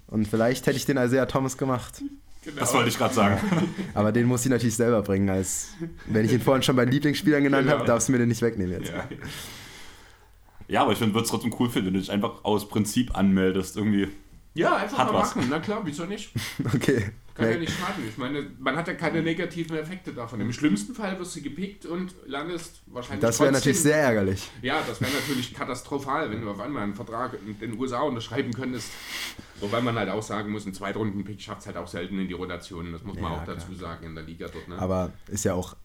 Und 0.09 0.29
vielleicht 0.29 0.67
hätte 0.67 0.77
ich 0.77 0.85
den 0.87 0.97
Isaiah 0.99 1.27
Thomas 1.27 1.57
gemacht. 1.59 2.03
Genau. 2.45 2.61
Das 2.61 2.73
wollte 2.75 2.89
ich 2.91 2.97
gerade 2.99 3.13
sagen. 3.15 3.41
Aber 3.95 4.13
den 4.13 4.27
muss 4.27 4.45
ich 4.45 4.51
natürlich 4.51 4.77
selber 4.77 5.03
bringen, 5.03 5.29
als 5.29 5.71
wenn 6.07 6.25
ich 6.25 6.33
ihn 6.33 6.41
vorhin 6.41 6.63
schon 6.63 6.77
bei 6.77 6.85
den 6.85 6.93
Lieblingsspielern 6.93 7.43
genannt 7.43 7.65
Genau. 7.65 7.79
habe, 7.79 7.87
darfst 7.87 8.07
du 8.09 8.13
mir 8.13 8.19
den 8.19 8.29
nicht 8.29 8.41
wegnehmen 8.43 8.73
jetzt. 8.81 8.93
Ja. 8.93 9.05
Ja, 10.69 10.83
aber 10.83 10.93
ich 10.93 11.01
würde 11.01 11.19
es 11.21 11.29
trotzdem 11.29 11.55
cool 11.61 11.71
finden, 11.71 11.87
wenn 11.89 11.95
du 11.95 12.01
dich 12.01 12.11
einfach 12.11 12.45
aus 12.45 12.69
Prinzip 12.69 13.17
anmeldest. 13.17 13.77
Irgendwie. 13.77 14.09
ja, 14.55 14.75
einfach 14.77 14.99
Hat 14.99 15.13
mal 15.13 15.21
was. 15.21 15.35
machen. 15.37 15.47
Na 15.51 15.61
klar, 15.61 15.81
wieso 15.85 16.05
nicht? 16.07 16.31
Okay. 16.75 17.11
Kann 17.37 17.47
ja 17.47 17.53
Nee. 17.55 17.59
nicht 17.61 17.79
schaden. 17.79 18.03
Ich 18.09 18.17
meine, 18.17 18.47
man 18.59 18.77
hat 18.77 18.89
ja 18.89 18.95
keine 18.95 19.23
negativen 19.23 19.77
Effekte 19.77 20.13
davon. 20.13 20.41
Im 20.41 20.53
schlimmsten 20.53 20.95
Fall 20.95 21.19
wirst 21.19 21.37
du 21.37 21.43
gepickt 21.43 21.85
und 21.87 22.15
landest 22.27 22.81
wahrscheinlich 22.87 23.21
Das 23.21 23.39
wäre 23.41 23.53
natürlich 23.53 23.81
sehr 23.81 23.99
ärgerlich. 23.99 24.49
Ja, 24.63 24.83
das 24.87 25.01
wäre 25.01 25.13
natürlich 25.13 25.53
katastrophal, 25.53 26.31
wenn 26.31 26.41
du 26.41 26.51
auf 26.51 26.61
einmal 26.61 26.83
einen 26.83 26.95
Vertrag 26.95 27.33
in 27.47 27.59
den 27.59 27.79
USA 27.79 28.01
unterschreiben 28.01 28.53
könntest. 28.53 28.91
Wobei 29.61 29.81
man 29.81 29.97
halt 29.97 30.09
auch 30.11 30.23
sagen 30.23 30.51
muss, 30.51 30.67
ein 30.67 30.75
Zweitrunden-Pick 30.75 31.41
schafft 31.41 31.61
es 31.61 31.67
halt 31.67 31.77
auch 31.77 31.89
selten 31.89 32.19
in 32.19 32.29
die 32.29 32.35
Rotation. 32.35 32.91
Das 32.93 33.03
muss 33.05 33.17
man 33.19 33.33
Ja, 33.33 33.39
auch 33.39 33.45
klar. 33.45 33.57
dazu 33.57 33.75
sagen 33.75 34.07
in 34.07 34.15
der 34.15 34.25
Liga 34.25 34.49
dort. 34.49 34.69
Ne? 34.69 34.79
Aber 34.79 35.13
ist 35.29 35.45
ja 35.45 35.55
auch 35.55 35.77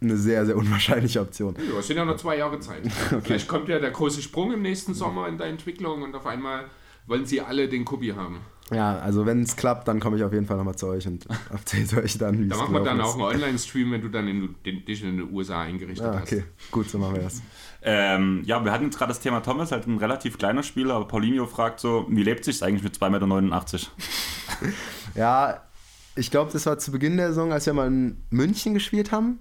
eine 0.00 0.16
sehr, 0.16 0.44
sehr 0.44 0.56
unwahrscheinliche 0.56 1.20
Option. 1.20 1.54
Ja, 1.72 1.78
es 1.78 1.86
sind 1.86 1.96
ja 1.98 2.04
noch 2.04 2.16
zwei 2.16 2.36
Jahre 2.38 2.58
Zeit. 2.60 2.82
Vielleicht 3.22 3.46
kommt 3.46 3.68
ja 3.68 3.78
der 3.78 3.90
große 3.92 4.22
Sprung 4.22 4.52
im 4.52 4.62
nächsten 4.62 4.92
Sommer 4.94 5.28
in 5.28 5.38
der 5.38 5.46
Entwicklung 5.48 6.02
und 6.02 6.14
auf 6.16 6.26
einmal 6.26 6.64
wollen 7.06 7.24
sie 7.26 7.40
alle 7.40 7.68
den 7.68 7.84
Kubi 7.84 8.08
haben. 8.08 8.40
Ja, 8.70 8.98
also 8.98 9.24
wenn 9.24 9.42
es 9.42 9.56
klappt, 9.56 9.88
dann 9.88 9.98
komme 9.98 10.16
ich 10.16 10.24
auf 10.24 10.32
jeden 10.32 10.46
Fall 10.46 10.58
nochmal 10.58 10.76
zu 10.76 10.88
euch 10.88 11.06
und 11.06 11.26
erzähle 11.50 12.02
euch 12.02 12.18
dann, 12.18 12.38
wie 12.38 12.48
Da 12.48 12.56
machen 12.56 12.74
wir 12.74 12.82
dann 12.82 12.98
gelaufen 12.98 13.22
auch 13.22 13.28
einen 13.28 13.42
Online-Stream, 13.42 13.92
wenn 13.92 14.02
du 14.02 14.08
dann 14.08 14.28
in, 14.28 14.54
den, 14.64 14.84
dich 14.84 15.02
in 15.02 15.16
den 15.16 15.32
USA 15.32 15.62
eingerichtet 15.62 16.06
ist. 16.06 16.12
Ah, 16.12 16.20
hast. 16.20 16.32
okay, 16.32 16.44
gut, 16.70 16.88
so 16.90 16.98
machen 16.98 17.16
wir 17.16 17.22
das. 17.22 17.42
Ähm, 17.80 18.42
ja, 18.44 18.62
wir 18.64 18.72
hatten 18.72 18.84
jetzt 18.84 18.98
gerade 18.98 19.10
das 19.10 19.20
Thema 19.20 19.40
Thomas, 19.40 19.72
halt 19.72 19.86
ein 19.86 19.98
relativ 19.98 20.36
kleiner 20.36 20.62
Spieler, 20.62 20.94
aber 20.94 21.08
Paulinho 21.08 21.46
fragt 21.46 21.80
so, 21.80 22.06
wie 22.10 22.22
lebt 22.22 22.44
sich 22.44 22.62
eigentlich 22.62 22.82
mit 22.82 22.94
2,89 22.96 23.40
Meter? 23.40 23.86
Ja, 25.14 25.62
ich 26.16 26.30
glaube, 26.30 26.52
das 26.52 26.66
war 26.66 26.78
zu 26.78 26.90
Beginn 26.90 27.16
der 27.16 27.28
Saison, 27.28 27.52
als 27.52 27.66
wir 27.66 27.72
mal 27.72 27.86
in 27.86 28.22
München 28.30 28.74
gespielt 28.74 29.12
haben. 29.12 29.38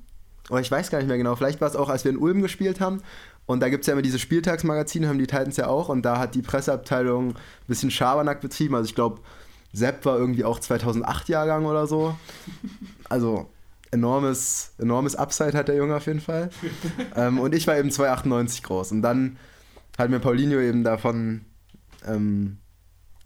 Oder 0.50 0.62
ich 0.62 0.72
weiß 0.72 0.90
gar 0.90 1.00
nicht 1.00 1.08
mehr 1.08 1.18
genau. 1.18 1.36
Vielleicht 1.36 1.60
war 1.60 1.68
es 1.68 1.76
auch, 1.76 1.90
als 1.90 2.04
wir 2.04 2.12
in 2.12 2.18
Ulm 2.18 2.42
gespielt 2.42 2.80
haben. 2.80 3.02
Und 3.48 3.62
da 3.62 3.70
gibt 3.70 3.84
es 3.84 3.88
ja 3.88 3.94
immer 3.94 4.02
diese 4.02 4.20
Spieltagsmagazine, 4.20 5.08
haben 5.08 5.18
die 5.18 5.26
Titans 5.26 5.58
ja 5.58 5.68
auch. 5.68 5.90
Und 5.90 6.04
da 6.04 6.20
hat 6.20 6.36
die 6.36 6.42
Presseabteilung 6.42 7.30
ein 7.30 7.36
bisschen 7.68 7.90
Schabernack 7.90 8.42
betrieben. 8.42 8.76
Also 8.76 8.90
ich 8.90 8.96
glaube, 8.96 9.22
Sepp 9.74 10.06
war 10.06 10.18
irgendwie 10.18 10.44
auch 10.44 10.60
2008-Jahrgang 10.60 11.66
oder 11.66 11.88
so. 11.88 12.16
Also 13.10 13.50
enormes, 13.92 14.74
enormes 14.78 15.16
Upside 15.16 15.58
hat 15.58 15.70
der 15.70 15.78
Junge 15.78 15.96
auf 15.96 16.06
jeden 16.08 16.20
Fall. 16.20 16.50
ähm, 17.16 17.40
und 17.40 17.56
ich 17.56 17.66
war 17.68 17.78
eben 17.78 17.90
2,98 17.90 18.64
groß. 18.64 18.92
Und 18.92 19.02
dann 19.02 19.38
hat 19.98 20.10
mir 20.10 20.20
Paulinho 20.20 20.60
eben 20.60 20.84
davon 20.84 21.46
ähm, 22.06 22.58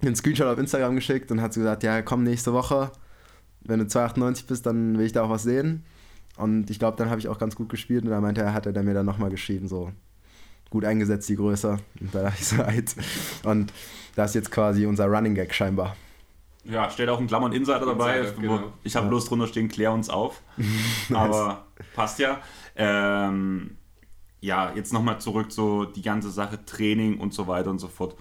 einen 0.03 0.15
Screenshot 0.15 0.47
auf 0.47 0.59
Instagram 0.59 0.95
geschickt 0.95 1.31
und 1.31 1.41
hat 1.41 1.53
so 1.53 1.61
gesagt, 1.61 1.81
ja, 1.81 2.03
komm 2.03 2.23
nächste 2.23 2.53
Woche, 2.53 2.91
wenn 3.61 3.79
du 3.79 3.85
2,98 3.85 4.47
bist, 4.47 4.65
dann 4.67 4.99
will 4.99 5.05
ich 5.05 5.13
da 5.13 5.23
auch 5.23 5.29
was 5.29 5.43
sehen. 5.43 5.83
Und 6.37 6.69
ich 6.69 6.79
glaube, 6.79 6.97
dann 6.97 7.09
habe 7.09 7.19
ich 7.19 7.27
auch 7.27 7.37
ganz 7.37 7.55
gut 7.55 7.69
gespielt 7.69 8.03
und 8.03 8.11
da 8.11 8.21
meinte 8.21 8.41
er, 8.41 8.53
hat 8.53 8.65
er 8.65 8.83
mir 8.83 8.93
dann 8.93 9.05
nochmal 9.05 9.29
geschrieben, 9.29 9.67
so 9.67 9.91
gut 10.71 10.83
eingesetzt, 10.85 11.29
die 11.29 11.35
Größe. 11.35 11.77
Und 11.99 12.15
da 12.15 12.23
dachte 12.23 12.37
ich 12.41 12.47
so, 12.47 12.57
halt. 12.57 12.95
Und 13.43 13.71
das 14.15 14.31
ist 14.31 14.35
jetzt 14.35 14.51
quasi 14.51 14.87
unser 14.87 15.05
Running 15.05 15.35
Gag 15.35 15.53
scheinbar. 15.53 15.95
Ja, 16.63 16.89
steht 16.89 17.09
auch 17.09 17.19
ein 17.19 17.27
Klammern 17.27 17.53
Insider 17.53 17.85
dabei. 17.85 18.19
Insider, 18.19 18.41
genau. 18.41 18.73
Ich 18.83 18.95
habe 18.95 19.05
Ja. 19.05 19.09
bloß 19.09 19.25
drunter 19.25 19.47
stehen, 19.47 19.67
klär 19.69 19.91
uns 19.91 20.09
auf. 20.09 20.41
Aber 21.13 21.65
passt 21.95 22.19
ja. 22.19 22.39
Ähm, 22.75 23.77
ja, 24.41 24.71
jetzt 24.75 24.93
nochmal 24.93 25.19
zurück 25.19 25.51
zu 25.51 25.85
die 25.85 26.01
ganze 26.01 26.31
Sache 26.31 26.63
Training 26.65 27.19
und 27.19 27.33
so 27.33 27.47
weiter 27.47 27.69
und 27.69 27.79
so 27.79 27.87
fort. 27.87 28.15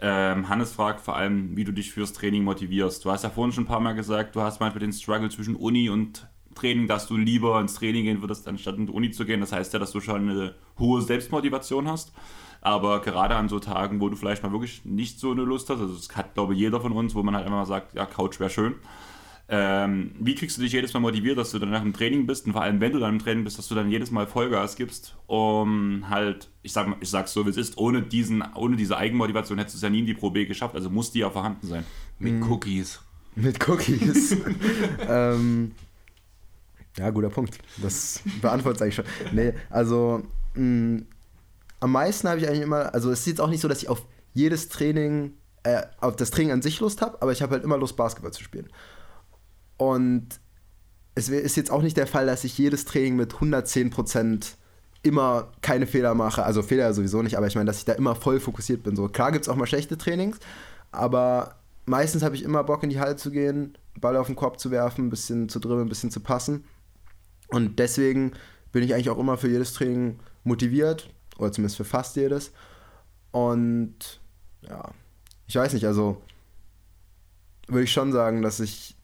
Ähm, 0.00 0.48
Hannes 0.48 0.72
fragt 0.72 1.00
vor 1.00 1.16
allem, 1.16 1.56
wie 1.56 1.64
du 1.64 1.72
dich 1.72 1.90
fürs 1.92 2.12
Training 2.12 2.44
motivierst. 2.44 3.04
Du 3.04 3.10
hast 3.10 3.24
ja 3.24 3.30
vorhin 3.30 3.52
schon 3.52 3.64
ein 3.64 3.68
paar 3.68 3.80
Mal 3.80 3.94
gesagt, 3.94 4.36
du 4.36 4.42
hast 4.42 4.60
manchmal 4.60 4.80
den 4.80 4.92
Struggle 4.92 5.28
zwischen 5.28 5.56
Uni 5.56 5.88
und 5.90 6.28
Training, 6.58 6.88
dass 6.88 7.06
du 7.06 7.16
lieber 7.16 7.60
ins 7.60 7.74
Training 7.74 8.04
gehen 8.04 8.20
würdest, 8.20 8.46
anstatt 8.48 8.76
in 8.76 8.86
die 8.86 8.92
Uni 8.92 9.10
zu 9.10 9.24
gehen. 9.24 9.40
Das 9.40 9.52
heißt 9.52 9.72
ja, 9.72 9.78
dass 9.78 9.92
du 9.92 10.00
schon 10.00 10.28
eine 10.28 10.54
hohe 10.78 11.02
Selbstmotivation 11.02 11.88
hast. 11.88 12.12
Aber 12.60 13.00
gerade 13.00 13.36
an 13.36 13.48
so 13.48 13.60
Tagen, 13.60 14.00
wo 14.00 14.08
du 14.08 14.16
vielleicht 14.16 14.42
mal 14.42 14.52
wirklich 14.52 14.84
nicht 14.84 15.20
so 15.20 15.30
eine 15.30 15.42
Lust 15.42 15.70
hast, 15.70 15.80
also 15.80 15.94
das 15.94 16.14
hat 16.16 16.34
glaube 16.34 16.54
ich 16.54 16.60
jeder 16.60 16.80
von 16.80 16.92
uns, 16.92 17.14
wo 17.14 17.22
man 17.22 17.34
halt 17.34 17.46
einfach 17.46 17.58
mal 17.58 17.66
sagt, 17.66 17.94
ja, 17.94 18.04
Couch 18.04 18.40
wäre 18.40 18.50
schön. 18.50 18.74
Ähm, 19.50 20.10
wie 20.18 20.34
kriegst 20.34 20.58
du 20.58 20.62
dich 20.62 20.72
jedes 20.72 20.92
Mal 20.92 21.00
motiviert, 21.00 21.38
dass 21.38 21.52
du 21.52 21.58
dann 21.58 21.70
nach 21.70 21.80
dem 21.80 21.94
Training 21.94 22.26
bist 22.26 22.44
und 22.44 22.52
vor 22.52 22.60
allem, 22.60 22.82
wenn 22.82 22.92
du 22.92 22.98
dann 22.98 23.14
im 23.14 23.18
Training 23.18 23.44
bist, 23.44 23.56
dass 23.58 23.66
du 23.66 23.74
dann 23.74 23.90
jedes 23.90 24.10
Mal 24.10 24.26
Vollgas 24.26 24.76
gibst, 24.76 25.16
um 25.26 26.10
halt, 26.10 26.50
ich 26.62 26.72
sag, 26.74 26.94
ich 27.00 27.08
sag's 27.08 27.32
so 27.32 27.46
wie 27.46 27.50
es 27.50 27.56
ist, 27.56 27.78
ohne, 27.78 28.02
diesen, 28.02 28.44
ohne 28.54 28.76
diese 28.76 28.98
Eigenmotivation 28.98 29.56
hättest 29.56 29.76
du 29.76 29.78
es 29.78 29.82
ja 29.82 29.88
nie 29.88 30.00
in 30.00 30.06
die 30.06 30.12
Pro 30.12 30.30
B 30.30 30.44
geschafft, 30.44 30.74
also 30.74 30.90
muss 30.90 31.12
die 31.12 31.20
ja 31.20 31.30
vorhanden 31.30 31.66
sein. 31.66 31.84
Mit 32.18 32.42
Cookies. 32.42 33.00
Mit 33.36 33.66
Cookies. 33.66 34.36
ähm, 35.08 35.72
ja, 36.98 37.10
guter 37.10 37.30
Punkt. 37.30 37.58
Das 37.82 38.20
beantwortet 38.42 38.82
eigentlich 38.82 38.94
schon. 38.96 39.04
Nee, 39.32 39.54
also 39.70 40.22
mh, 40.54 41.02
am 41.80 41.92
meisten 41.92 42.28
habe 42.28 42.40
ich 42.40 42.48
eigentlich 42.48 42.62
immer, 42.62 42.92
also 42.94 43.10
es 43.10 43.20
ist 43.20 43.26
jetzt 43.26 43.40
auch 43.40 43.48
nicht 43.48 43.60
so, 43.60 43.68
dass 43.68 43.82
ich 43.82 43.88
auf 43.88 44.04
jedes 44.34 44.68
Training, 44.68 45.34
äh, 45.62 45.82
auf 46.00 46.16
das 46.16 46.30
Training 46.30 46.52
an 46.52 46.62
sich 46.62 46.80
Lust 46.80 47.02
habe, 47.02 47.20
aber 47.22 47.32
ich 47.32 47.42
habe 47.42 47.52
halt 47.52 47.64
immer 47.64 47.78
Lust, 47.78 47.96
Basketball 47.96 48.32
zu 48.32 48.42
spielen. 48.42 48.68
Und 49.76 50.40
es 51.14 51.28
ist 51.28 51.56
jetzt 51.56 51.70
auch 51.70 51.82
nicht 51.82 51.96
der 51.96 52.06
Fall, 52.06 52.26
dass 52.26 52.44
ich 52.44 52.56
jedes 52.58 52.84
Training 52.84 53.16
mit 53.16 53.34
110% 53.34 54.54
immer 55.02 55.52
keine 55.62 55.86
Fehler 55.86 56.14
mache. 56.14 56.44
Also 56.44 56.62
Fehler 56.62 56.92
sowieso 56.92 57.22
nicht, 57.22 57.36
aber 57.36 57.46
ich 57.46 57.54
meine, 57.54 57.66
dass 57.66 57.78
ich 57.78 57.84
da 57.84 57.92
immer 57.92 58.14
voll 58.14 58.40
fokussiert 58.40 58.82
bin. 58.82 58.96
So, 58.96 59.08
klar 59.08 59.32
gibt 59.32 59.44
es 59.44 59.48
auch 59.48 59.56
mal 59.56 59.66
schlechte 59.66 59.96
Trainings, 59.96 60.38
aber 60.90 61.56
meistens 61.86 62.22
habe 62.22 62.34
ich 62.34 62.42
immer 62.42 62.64
Bock 62.64 62.82
in 62.82 62.90
die 62.90 63.00
Halle 63.00 63.16
zu 63.16 63.30
gehen, 63.30 63.76
Ball 64.00 64.16
auf 64.16 64.26
den 64.26 64.36
Korb 64.36 64.60
zu 64.60 64.70
werfen, 64.70 65.06
ein 65.06 65.10
bisschen 65.10 65.48
zu 65.48 65.58
dribbeln, 65.58 65.86
ein 65.86 65.88
bisschen 65.88 66.10
zu 66.10 66.20
passen. 66.20 66.64
Und 67.48 67.78
deswegen 67.78 68.32
bin 68.72 68.82
ich 68.82 68.94
eigentlich 68.94 69.10
auch 69.10 69.18
immer 69.18 69.38
für 69.38 69.48
jedes 69.48 69.72
Training 69.72 70.18
motiviert, 70.44 71.10
oder 71.38 71.52
zumindest 71.52 71.76
für 71.76 71.84
fast 71.84 72.16
jedes. 72.16 72.52
Und 73.30 74.20
ja, 74.62 74.92
ich 75.46 75.56
weiß 75.56 75.72
nicht, 75.72 75.86
also 75.86 76.20
würde 77.66 77.84
ich 77.84 77.92
schon 77.92 78.12
sagen, 78.12 78.42
dass 78.42 78.60
ich 78.60 78.96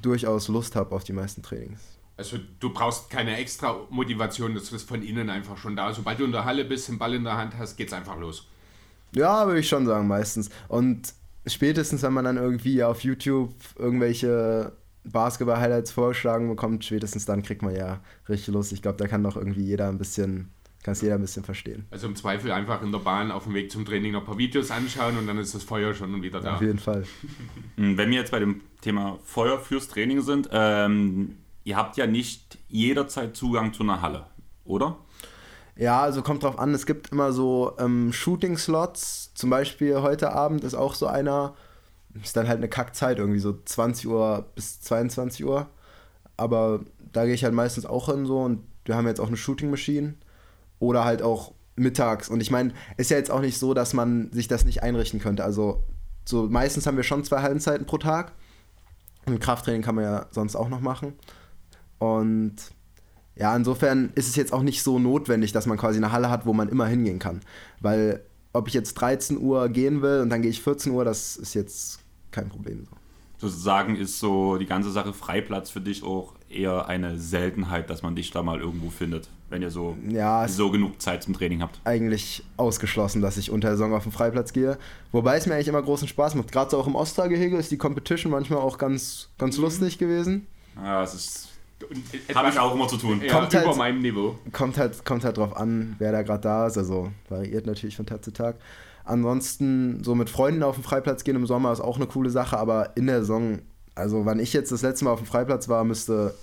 durchaus 0.00 0.48
Lust 0.48 0.76
habe 0.76 0.94
auf 0.94 1.04
die 1.04 1.12
meisten 1.12 1.42
Trainings. 1.42 1.80
Also 2.16 2.38
du 2.60 2.72
brauchst 2.72 3.10
keine 3.10 3.36
extra 3.36 3.76
Motivation, 3.90 4.54
das 4.54 4.70
ist 4.70 4.88
von 4.88 5.02
innen 5.02 5.30
einfach 5.30 5.56
schon 5.56 5.74
da. 5.74 5.92
Sobald 5.92 6.20
du 6.20 6.24
in 6.24 6.32
der 6.32 6.44
Halle 6.44 6.64
bist, 6.64 6.88
den 6.88 6.98
Ball 6.98 7.14
in 7.14 7.24
der 7.24 7.36
Hand 7.36 7.58
hast, 7.58 7.76
geht's 7.76 7.92
einfach 7.92 8.18
los. 8.18 8.46
Ja, 9.12 9.46
würde 9.46 9.60
ich 9.60 9.68
schon 9.68 9.86
sagen, 9.86 10.06
meistens. 10.06 10.50
Und 10.68 11.14
spätestens, 11.46 12.02
wenn 12.02 12.12
man 12.12 12.24
dann 12.24 12.36
irgendwie 12.36 12.84
auf 12.84 13.02
YouTube 13.02 13.52
irgendwelche 13.76 14.72
Basketball-Highlights 15.04 15.92
vorgeschlagen 15.92 16.48
bekommt, 16.48 16.84
spätestens 16.84 17.26
dann 17.26 17.42
kriegt 17.42 17.62
man 17.62 17.74
ja 17.74 18.00
richtig 18.28 18.52
Lust. 18.54 18.72
Ich 18.72 18.82
glaube, 18.82 18.98
da 18.98 19.06
kann 19.06 19.22
doch 19.22 19.36
irgendwie 19.36 19.62
jeder 19.64 19.88
ein 19.88 19.98
bisschen, 19.98 20.50
kann 20.82 20.92
es 20.92 21.00
jeder 21.02 21.14
ein 21.16 21.20
bisschen 21.20 21.44
verstehen. 21.44 21.86
Also 21.90 22.06
im 22.06 22.16
Zweifel 22.16 22.50
einfach 22.52 22.82
in 22.82 22.90
der 22.92 22.98
Bahn 23.00 23.30
auf 23.30 23.44
dem 23.44 23.54
Weg 23.54 23.70
zum 23.70 23.84
Training 23.84 24.12
noch 24.12 24.20
ein 24.20 24.26
paar 24.26 24.38
Videos 24.38 24.70
anschauen 24.70 25.18
und 25.18 25.26
dann 25.26 25.38
ist 25.38 25.54
das 25.54 25.62
Feuer 25.64 25.94
schon 25.94 26.22
wieder 26.22 26.40
da. 26.40 26.54
Auf 26.56 26.60
jeden 26.62 26.78
Fall. 26.78 27.04
Hm, 27.76 27.98
Wenn 27.98 28.10
wir 28.10 28.18
jetzt 28.18 28.30
bei 28.30 28.38
dem 28.38 28.60
Thema 28.82 29.18
Feuer 29.24 29.58
fürs 29.58 29.88
Training 29.88 30.22
sind, 30.22 30.48
ähm, 30.52 31.38
ihr 31.64 31.76
habt 31.76 31.96
ja 31.96 32.06
nicht 32.06 32.58
jederzeit 32.68 33.34
Zugang 33.36 33.72
zu 33.72 33.82
einer 33.82 34.00
Halle, 34.00 34.26
oder? 34.64 34.98
Ja, 35.76 36.02
also 36.02 36.22
kommt 36.22 36.44
drauf 36.44 36.56
an, 36.58 36.72
es 36.72 36.86
gibt 36.86 37.10
immer 37.10 37.32
so 37.32 37.72
ähm, 37.80 38.12
Shooting-Slots. 38.12 39.34
Zum 39.34 39.50
Beispiel 39.50 40.02
heute 40.02 40.30
Abend 40.32 40.62
ist 40.62 40.74
auch 40.74 40.94
so 40.94 41.08
einer, 41.08 41.56
ist 42.22 42.36
dann 42.36 42.48
halt 42.48 42.58
eine 42.58 42.68
Kackzeit, 42.68 43.18
irgendwie 43.18 43.40
so 43.40 43.58
20 43.64 44.06
Uhr 44.08 44.46
bis 44.54 44.80
22 44.80 45.44
Uhr. 45.44 45.68
Aber 46.36 46.80
da 47.12 47.24
gehe 47.24 47.34
ich 47.34 47.44
halt 47.44 47.54
meistens 47.54 47.86
auch 47.86 48.06
hin 48.06 48.26
so 48.26 48.42
und 48.42 48.64
wir 48.84 48.96
haben 48.96 49.06
jetzt 49.06 49.20
auch 49.20 49.28
eine 49.28 49.36
Shooting-Maschine. 49.36 50.14
Oder 50.78 51.04
halt 51.04 51.22
auch 51.22 51.52
mittags. 51.76 52.28
Und 52.28 52.40
ich 52.40 52.50
meine, 52.50 52.72
ist 52.96 53.10
ja 53.10 53.16
jetzt 53.16 53.30
auch 53.30 53.40
nicht 53.40 53.58
so, 53.58 53.74
dass 53.74 53.94
man 53.94 54.30
sich 54.32 54.48
das 54.48 54.64
nicht 54.64 54.82
einrichten 54.82 55.20
könnte. 55.20 55.44
Also 55.44 55.82
so 56.24 56.44
meistens 56.48 56.86
haben 56.86 56.96
wir 56.96 57.04
schon 57.04 57.24
zwei 57.24 57.42
Hallenzeiten 57.42 57.86
pro 57.86 57.98
Tag. 57.98 58.32
Und 59.26 59.40
Krafttraining 59.40 59.82
kann 59.82 59.94
man 59.94 60.04
ja 60.04 60.26
sonst 60.30 60.56
auch 60.56 60.68
noch 60.68 60.80
machen. 60.80 61.14
Und 61.98 62.56
ja, 63.36 63.54
insofern 63.56 64.12
ist 64.14 64.28
es 64.28 64.36
jetzt 64.36 64.52
auch 64.52 64.62
nicht 64.62 64.82
so 64.82 64.98
notwendig, 64.98 65.52
dass 65.52 65.66
man 65.66 65.78
quasi 65.78 65.96
eine 65.96 66.12
Halle 66.12 66.30
hat, 66.30 66.46
wo 66.46 66.52
man 66.52 66.68
immer 66.68 66.86
hingehen 66.86 67.18
kann. 67.18 67.40
Weil 67.80 68.24
ob 68.52 68.68
ich 68.68 68.74
jetzt 68.74 68.94
13 68.94 69.38
Uhr 69.38 69.68
gehen 69.68 70.02
will 70.02 70.20
und 70.20 70.30
dann 70.30 70.42
gehe 70.42 70.50
ich 70.50 70.62
14 70.62 70.92
Uhr, 70.92 71.04
das 71.04 71.36
ist 71.36 71.54
jetzt 71.54 72.03
kein 72.34 72.48
Problem. 72.48 72.84
So. 72.90 72.96
Sozusagen 73.48 73.96
ist 73.96 74.18
so 74.20 74.56
die 74.58 74.66
ganze 74.66 74.90
Sache 74.90 75.12
Freiplatz 75.12 75.68
für 75.70 75.80
dich 75.80 76.02
auch 76.02 76.32
eher 76.48 76.86
eine 76.88 77.18
Seltenheit, 77.18 77.90
dass 77.90 78.02
man 78.02 78.14
dich 78.14 78.30
da 78.30 78.42
mal 78.42 78.60
irgendwo 78.60 78.90
findet, 78.90 79.28
wenn 79.50 79.60
ihr 79.60 79.70
so, 79.70 79.96
Ja, 80.08 80.46
so 80.48 80.70
genug 80.70 81.02
Zeit 81.02 81.24
zum 81.24 81.34
Training 81.34 81.60
habt. 81.60 81.80
Eigentlich 81.84 82.44
ausgeschlossen, 82.56 83.20
dass 83.22 83.36
ich 83.36 83.50
unter 83.50 83.68
der 83.68 83.76
Saison 83.76 83.92
auf 83.92 84.04
den 84.04 84.12
Freiplatz 84.12 84.52
gehe. 84.52 84.78
Wobei 85.12 85.36
es 85.36 85.46
mir 85.46 85.54
eigentlich 85.54 85.68
immer 85.68 85.82
großen 85.82 86.06
Spaß 86.08 86.36
macht. 86.36 86.52
Gerade 86.52 86.70
so 86.70 86.78
auch 86.78 86.86
im 86.86 86.94
Ostra-Gehege 86.94 87.56
ist 87.56 87.70
die 87.70 87.76
Competition 87.76 88.30
manchmal 88.32 88.60
auch 88.60 88.78
ganz, 88.78 89.28
ganz 89.36 89.56
lustig 89.58 89.98
gewesen. 89.98 90.46
Ja, 90.76 91.02
es 91.02 91.14
ist. 91.14 91.48
Habe 92.34 92.48
ich 92.48 92.58
auch 92.58 92.72
immer 92.74 92.88
zu 92.88 92.96
tun. 92.96 93.20
ja, 93.22 93.32
Kommt 93.32 93.52
über 93.52 93.66
halt- 93.66 93.76
meinem 93.76 94.00
Niveau. 94.00 94.38
Kommt 94.52 94.78
halt, 94.78 95.04
kommt 95.04 95.24
halt 95.24 95.36
drauf 95.36 95.54
an, 95.56 95.96
wer 95.98 96.12
da 96.12 96.22
gerade 96.22 96.40
da 96.40 96.66
ist. 96.68 96.78
Also 96.78 97.10
variiert 97.28 97.66
natürlich 97.66 97.96
von 97.96 98.06
Tag 98.06 98.24
zu 98.24 98.32
Tag. 98.32 98.56
Ansonsten 99.04 100.02
so 100.02 100.14
mit 100.14 100.30
Freunden 100.30 100.62
auf 100.62 100.76
den 100.76 100.84
Freiplatz 100.84 101.24
gehen 101.24 101.36
im 101.36 101.46
Sommer 101.46 101.72
ist 101.72 101.80
auch 101.80 101.96
eine 101.96 102.06
coole 102.06 102.30
Sache, 102.30 102.56
aber 102.56 102.96
in 102.96 103.06
der 103.06 103.20
Saison, 103.20 103.60
also 103.94 104.24
wann 104.24 104.40
ich 104.40 104.54
jetzt 104.54 104.72
das 104.72 104.80
letzte 104.80 105.04
Mal 105.04 105.12
auf 105.12 105.20
dem 105.20 105.26
Freiplatz 105.26 105.68
war, 105.68 105.84
müsste 105.84 106.34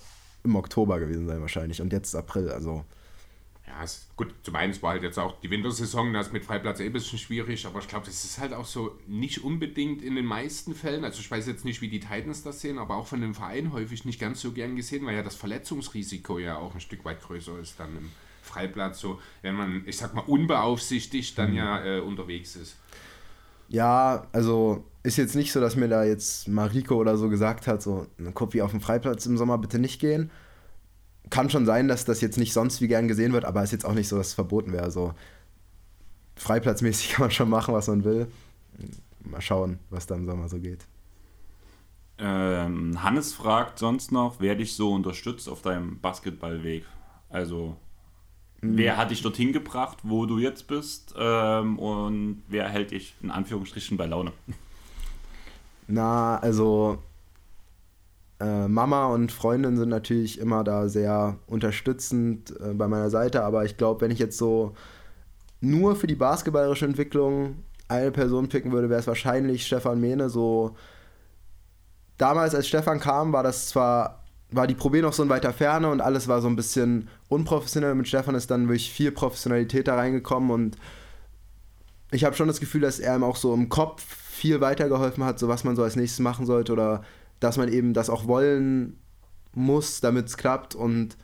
im 0.43 0.55
Oktober 0.55 0.99
gewesen 0.99 1.27
sein 1.27 1.41
wahrscheinlich 1.41 1.81
und 1.81 1.91
jetzt 1.91 2.09
ist 2.09 2.15
April, 2.15 2.49
also. 2.49 2.85
Ja, 3.65 3.83
es, 3.83 4.07
gut, 4.15 4.33
zum 4.43 4.55
einen 4.55 4.79
war 4.81 4.91
halt 4.91 5.03
jetzt 5.03 5.17
auch 5.17 5.39
die 5.39 5.49
Wintersaison, 5.49 6.13
das 6.13 6.27
ist 6.27 6.33
mit 6.33 6.45
Freiplatz 6.45 6.79
eh 6.81 6.85
ein 6.85 6.93
bisschen 6.93 7.17
schwierig, 7.17 7.65
aber 7.65 7.79
ich 7.79 7.87
glaube, 7.87 8.05
das 8.05 8.25
ist 8.25 8.37
halt 8.37 8.53
auch 8.53 8.65
so 8.65 8.91
nicht 9.07 9.43
unbedingt 9.43 10.03
in 10.03 10.15
den 10.15 10.25
meisten 10.25 10.75
Fällen, 10.75 11.03
also 11.03 11.19
ich 11.19 11.31
weiß 11.31 11.47
jetzt 11.47 11.65
nicht, 11.65 11.81
wie 11.81 11.89
die 11.89 11.99
Titans 11.99 12.43
das 12.43 12.61
sehen, 12.61 12.77
aber 12.77 12.95
auch 12.95 13.07
von 13.07 13.21
dem 13.21 13.33
Verein 13.33 13.71
häufig 13.71 14.05
nicht 14.05 14.19
ganz 14.19 14.41
so 14.41 14.51
gern 14.51 14.75
gesehen, 14.75 15.05
weil 15.07 15.15
ja 15.15 15.23
das 15.23 15.35
Verletzungsrisiko 15.35 16.37
ja 16.37 16.57
auch 16.57 16.75
ein 16.75 16.81
Stück 16.81 17.05
weit 17.05 17.21
größer 17.23 17.57
ist 17.59 17.79
dann 17.79 17.97
im 17.97 18.11
Freiplatz, 18.51 18.99
so 18.99 19.19
wenn 19.41 19.55
man, 19.55 19.83
ich 19.85 19.97
sag 19.97 20.13
mal, 20.13 20.23
unbeaufsichtigt 20.25 21.37
dann 21.37 21.53
ja 21.53 21.83
äh, 21.83 21.99
unterwegs 21.99 22.55
ist. 22.55 22.77
Ja, 23.67 24.27
also 24.33 24.83
ist 25.03 25.17
jetzt 25.17 25.35
nicht 25.35 25.51
so, 25.51 25.61
dass 25.61 25.75
mir 25.75 25.87
da 25.87 26.03
jetzt 26.03 26.47
Mariko 26.47 26.95
oder 26.95 27.17
so 27.17 27.29
gesagt 27.29 27.67
hat, 27.67 27.81
so, 27.81 28.05
eine 28.19 28.31
Kopie 28.33 28.61
auf 28.61 28.71
dem 28.71 28.81
Freiplatz 28.81 29.25
im 29.25 29.37
Sommer 29.37 29.57
bitte 29.57 29.79
nicht 29.79 29.99
gehen. 29.99 30.29
Kann 31.29 31.49
schon 31.49 31.65
sein, 31.65 31.87
dass 31.87 32.03
das 32.03 32.19
jetzt 32.19 32.37
nicht 32.37 32.51
sonst 32.51 32.81
wie 32.81 32.87
gern 32.87 33.07
gesehen 33.07 33.31
wird, 33.31 33.45
aber 33.45 33.63
ist 33.63 33.71
jetzt 33.71 33.85
auch 33.85 33.93
nicht 33.93 34.09
so, 34.09 34.17
dass 34.17 34.27
es 34.27 34.33
verboten 34.33 34.73
wäre. 34.73 34.83
Also 34.83 35.13
freiplatzmäßig 36.35 37.09
kann 37.13 37.23
man 37.23 37.31
schon 37.31 37.49
machen, 37.49 37.73
was 37.73 37.87
man 37.87 38.03
will. 38.03 38.27
Mal 39.23 39.41
schauen, 39.41 39.79
was 39.89 40.05
da 40.05 40.15
im 40.15 40.25
Sommer 40.25 40.49
so 40.49 40.59
geht. 40.59 40.85
Ähm, 42.17 43.01
Hannes 43.01 43.33
fragt 43.33 43.79
sonst 43.79 44.11
noch, 44.11 44.35
wer 44.39 44.55
dich 44.55 44.75
so 44.75 44.93
unterstützt 44.93 45.49
auf 45.49 45.61
deinem 45.61 45.99
Basketballweg. 45.99 46.85
Also, 47.29 47.77
wer 48.61 48.97
hat 48.97 49.11
dich 49.11 49.21
dorthin 49.21 49.53
gebracht, 49.53 49.99
wo 50.03 50.25
du 50.25 50.37
jetzt 50.37 50.67
bist? 50.67 51.13
Ähm, 51.17 51.77
und 51.79 52.43
wer 52.47 52.69
hält 52.69 52.91
dich 52.91 53.15
in 53.21 53.31
Anführungsstrichen 53.31 53.97
bei 53.97 54.05
Laune? 54.05 54.31
Na, 55.87 56.37
also 56.37 56.99
äh, 58.39 58.67
Mama 58.67 59.07
und 59.07 59.31
Freundin 59.31 59.77
sind 59.77 59.89
natürlich 59.89 60.39
immer 60.39 60.63
da 60.63 60.87
sehr 60.87 61.37
unterstützend 61.47 62.53
äh, 62.59 62.73
bei 62.73 62.87
meiner 62.87 63.09
Seite, 63.09 63.43
aber 63.43 63.65
ich 63.65 63.77
glaube, 63.77 64.01
wenn 64.01 64.11
ich 64.11 64.19
jetzt 64.19 64.37
so 64.37 64.73
nur 65.59 65.95
für 65.95 66.07
die 66.07 66.15
basketballerische 66.15 66.85
Entwicklung 66.85 67.63
eine 67.87 68.11
Person 68.11 68.49
picken 68.49 68.71
würde, 68.71 68.89
wäre 68.89 68.99
es 68.99 69.07
wahrscheinlich 69.07 69.65
Stefan 69.65 69.99
Mehne. 69.99 70.29
So 70.29 70.75
damals, 72.17 72.55
als 72.55 72.67
Stefan 72.67 72.99
kam, 72.99 73.33
war 73.33 73.43
das 73.43 73.67
zwar 73.67 74.20
war 74.51 74.67
die 74.67 74.75
Probe 74.75 75.01
noch 75.01 75.13
so 75.13 75.23
in 75.23 75.29
weiter 75.29 75.53
Ferne 75.53 75.89
und 75.89 76.01
alles 76.01 76.27
war 76.27 76.41
so 76.41 76.47
ein 76.47 76.55
bisschen 76.55 77.07
unprofessionell. 77.29 77.95
Mit 77.95 78.07
Stefan 78.07 78.35
ist 78.35 78.51
dann 78.51 78.67
wirklich 78.67 78.91
viel 78.91 79.11
Professionalität 79.11 79.87
da 79.87 79.95
reingekommen 79.95 80.51
und 80.51 80.77
ich 82.11 82.25
habe 82.25 82.35
schon 82.35 82.47
das 82.47 82.59
Gefühl, 82.59 82.81
dass 82.81 82.99
er 82.99 83.15
ihm 83.15 83.23
auch 83.23 83.37
so 83.37 83.53
im 83.53 83.69
Kopf 83.69 84.03
viel 84.03 84.59
weitergeholfen 84.59 85.23
hat, 85.23 85.39
so 85.39 85.47
was 85.47 85.63
man 85.63 85.75
so 85.75 85.83
als 85.83 85.95
nächstes 85.95 86.19
machen 86.19 86.45
sollte 86.45 86.73
oder 86.73 87.03
dass 87.39 87.57
man 87.57 87.71
eben 87.71 87.93
das 87.93 88.09
auch 88.09 88.27
wollen 88.27 88.99
muss, 89.53 90.01
damit 90.01 90.27
es 90.27 90.37
klappt. 90.37 90.75
Und 90.75 91.17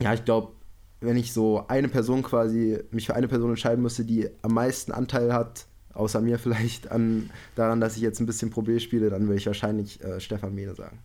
ja, 0.00 0.14
ich 0.14 0.24
glaube, 0.24 0.52
wenn 1.00 1.16
ich 1.16 1.32
so 1.32 1.66
eine 1.68 1.88
Person 1.88 2.22
quasi, 2.22 2.78
mich 2.90 3.06
für 3.06 3.14
eine 3.14 3.28
Person 3.28 3.50
entscheiden 3.50 3.82
müsste, 3.82 4.04
die 4.04 4.28
am 4.42 4.54
meisten 4.54 4.92
Anteil 4.92 5.34
hat, 5.34 5.66
außer 5.92 6.20
mir 6.20 6.38
vielleicht, 6.38 6.90
an, 6.90 7.30
daran, 7.54 7.80
dass 7.80 7.96
ich 7.96 8.02
jetzt 8.02 8.20
ein 8.20 8.26
bisschen 8.26 8.50
Pro 8.50 8.62
B 8.62 8.80
spiele, 8.80 9.10
dann 9.10 9.22
würde 9.26 9.36
ich 9.36 9.46
wahrscheinlich 9.46 10.02
äh, 10.02 10.20
Stefan 10.20 10.54
Mehne 10.54 10.74
sagen. 10.74 10.98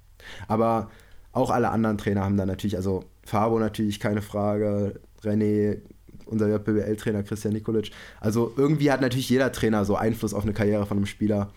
Aber 0.48 0.90
auch 1.32 1.50
alle 1.50 1.70
anderen 1.70 1.98
Trainer 1.98 2.24
haben 2.24 2.38
da 2.38 2.46
natürlich, 2.46 2.76
also 2.76 3.04
Fabo 3.24 3.60
natürlich, 3.60 4.00
keine 4.00 4.22
Frage, 4.22 5.00
René, 5.24 5.82
unser 6.26 6.48
JBL-Trainer 6.48 7.24
Christian 7.24 7.54
Nikolic. 7.54 7.92
Also 8.20 8.54
irgendwie 8.56 8.92
hat 8.92 9.02
natürlich 9.02 9.30
jeder 9.30 9.52
Trainer 9.52 9.86
so 9.86 9.96
Einfluss 9.96 10.34
auf 10.34 10.44
eine 10.44 10.54
Karriere 10.54 10.86
von 10.86 10.98
einem 10.98 11.06
Spieler. 11.06 11.52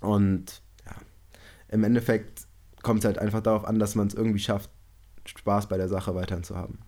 Und 0.00 0.62
ja, 0.86 0.96
im 1.68 1.84
Endeffekt 1.84 2.46
kommt 2.82 3.00
es 3.00 3.04
halt 3.04 3.18
einfach 3.18 3.42
darauf 3.42 3.64
an, 3.64 3.78
dass 3.78 3.94
man 3.94 4.06
es 4.06 4.14
irgendwie 4.14 4.38
schafft, 4.38 4.70
Spaß 5.24 5.68
bei 5.68 5.76
der 5.76 5.88
Sache 5.88 6.14
weiterhin 6.14 6.44
zu 6.44 6.56
haben. 6.56 6.78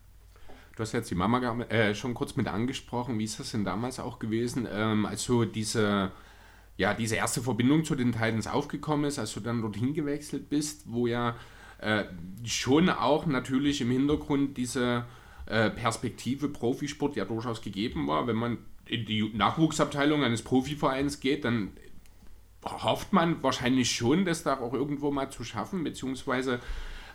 Du 0.77 0.83
hast 0.83 0.93
jetzt 0.93 1.11
die 1.11 1.15
Mama 1.15 1.41
äh, 1.65 1.95
schon 1.95 2.15
kurz 2.15 2.37
mit 2.37 2.49
angesprochen. 2.49 3.19
Wie 3.19 3.25
ist 3.25 3.39
das 3.39 3.51
denn 3.51 3.65
damals 3.65 4.01
auch 4.01 4.19
gewesen, 4.19 4.67
ähm, 4.73 5.05
als 5.05 5.25
so 5.25 5.45
diese, 5.45 6.11
ja, 6.79 6.95
diese 6.95 7.17
erste 7.17 7.43
Verbindung 7.43 7.85
zu 7.85 7.97
den 7.97 8.13
Titans 8.13 8.47
aufgekommen 8.47 9.05
ist, 9.05 9.19
als 9.19 9.35
du 9.35 9.41
dann 9.41 9.61
dorthin 9.61 9.93
gewechselt 9.93 10.49
bist, 10.49 10.85
wo 10.87 11.07
ja 11.07 11.37
äh, 11.81 12.05
schon 12.45 12.89
auch 12.89 13.27
natürlich 13.27 13.81
im 13.81 13.91
Hintergrund 13.91 14.57
diese 14.57 15.05
äh, 15.47 15.71
Perspektive 15.71 16.49
Profisport 16.49 17.17
ja 17.17 17.25
durchaus 17.25 17.63
gegeben 17.63 18.07
war. 18.07 18.27
Wenn 18.27 18.37
man 18.37 18.59
in 18.87 19.07
die 19.07 19.31
Nachwuchsabteilung 19.35 20.23
eines 20.25 20.43
Profivereins 20.43 21.21
geht, 21.21 21.45
dann 21.45 21.73
hofft 22.65 23.13
man 23.13 23.43
wahrscheinlich 23.43 23.91
schon, 23.91 24.25
das 24.25 24.43
da 24.43 24.59
auch 24.59 24.75
irgendwo 24.75 25.11
mal 25.11 25.31
zu 25.31 25.45
schaffen, 25.45 25.83
beziehungsweise 25.85 26.61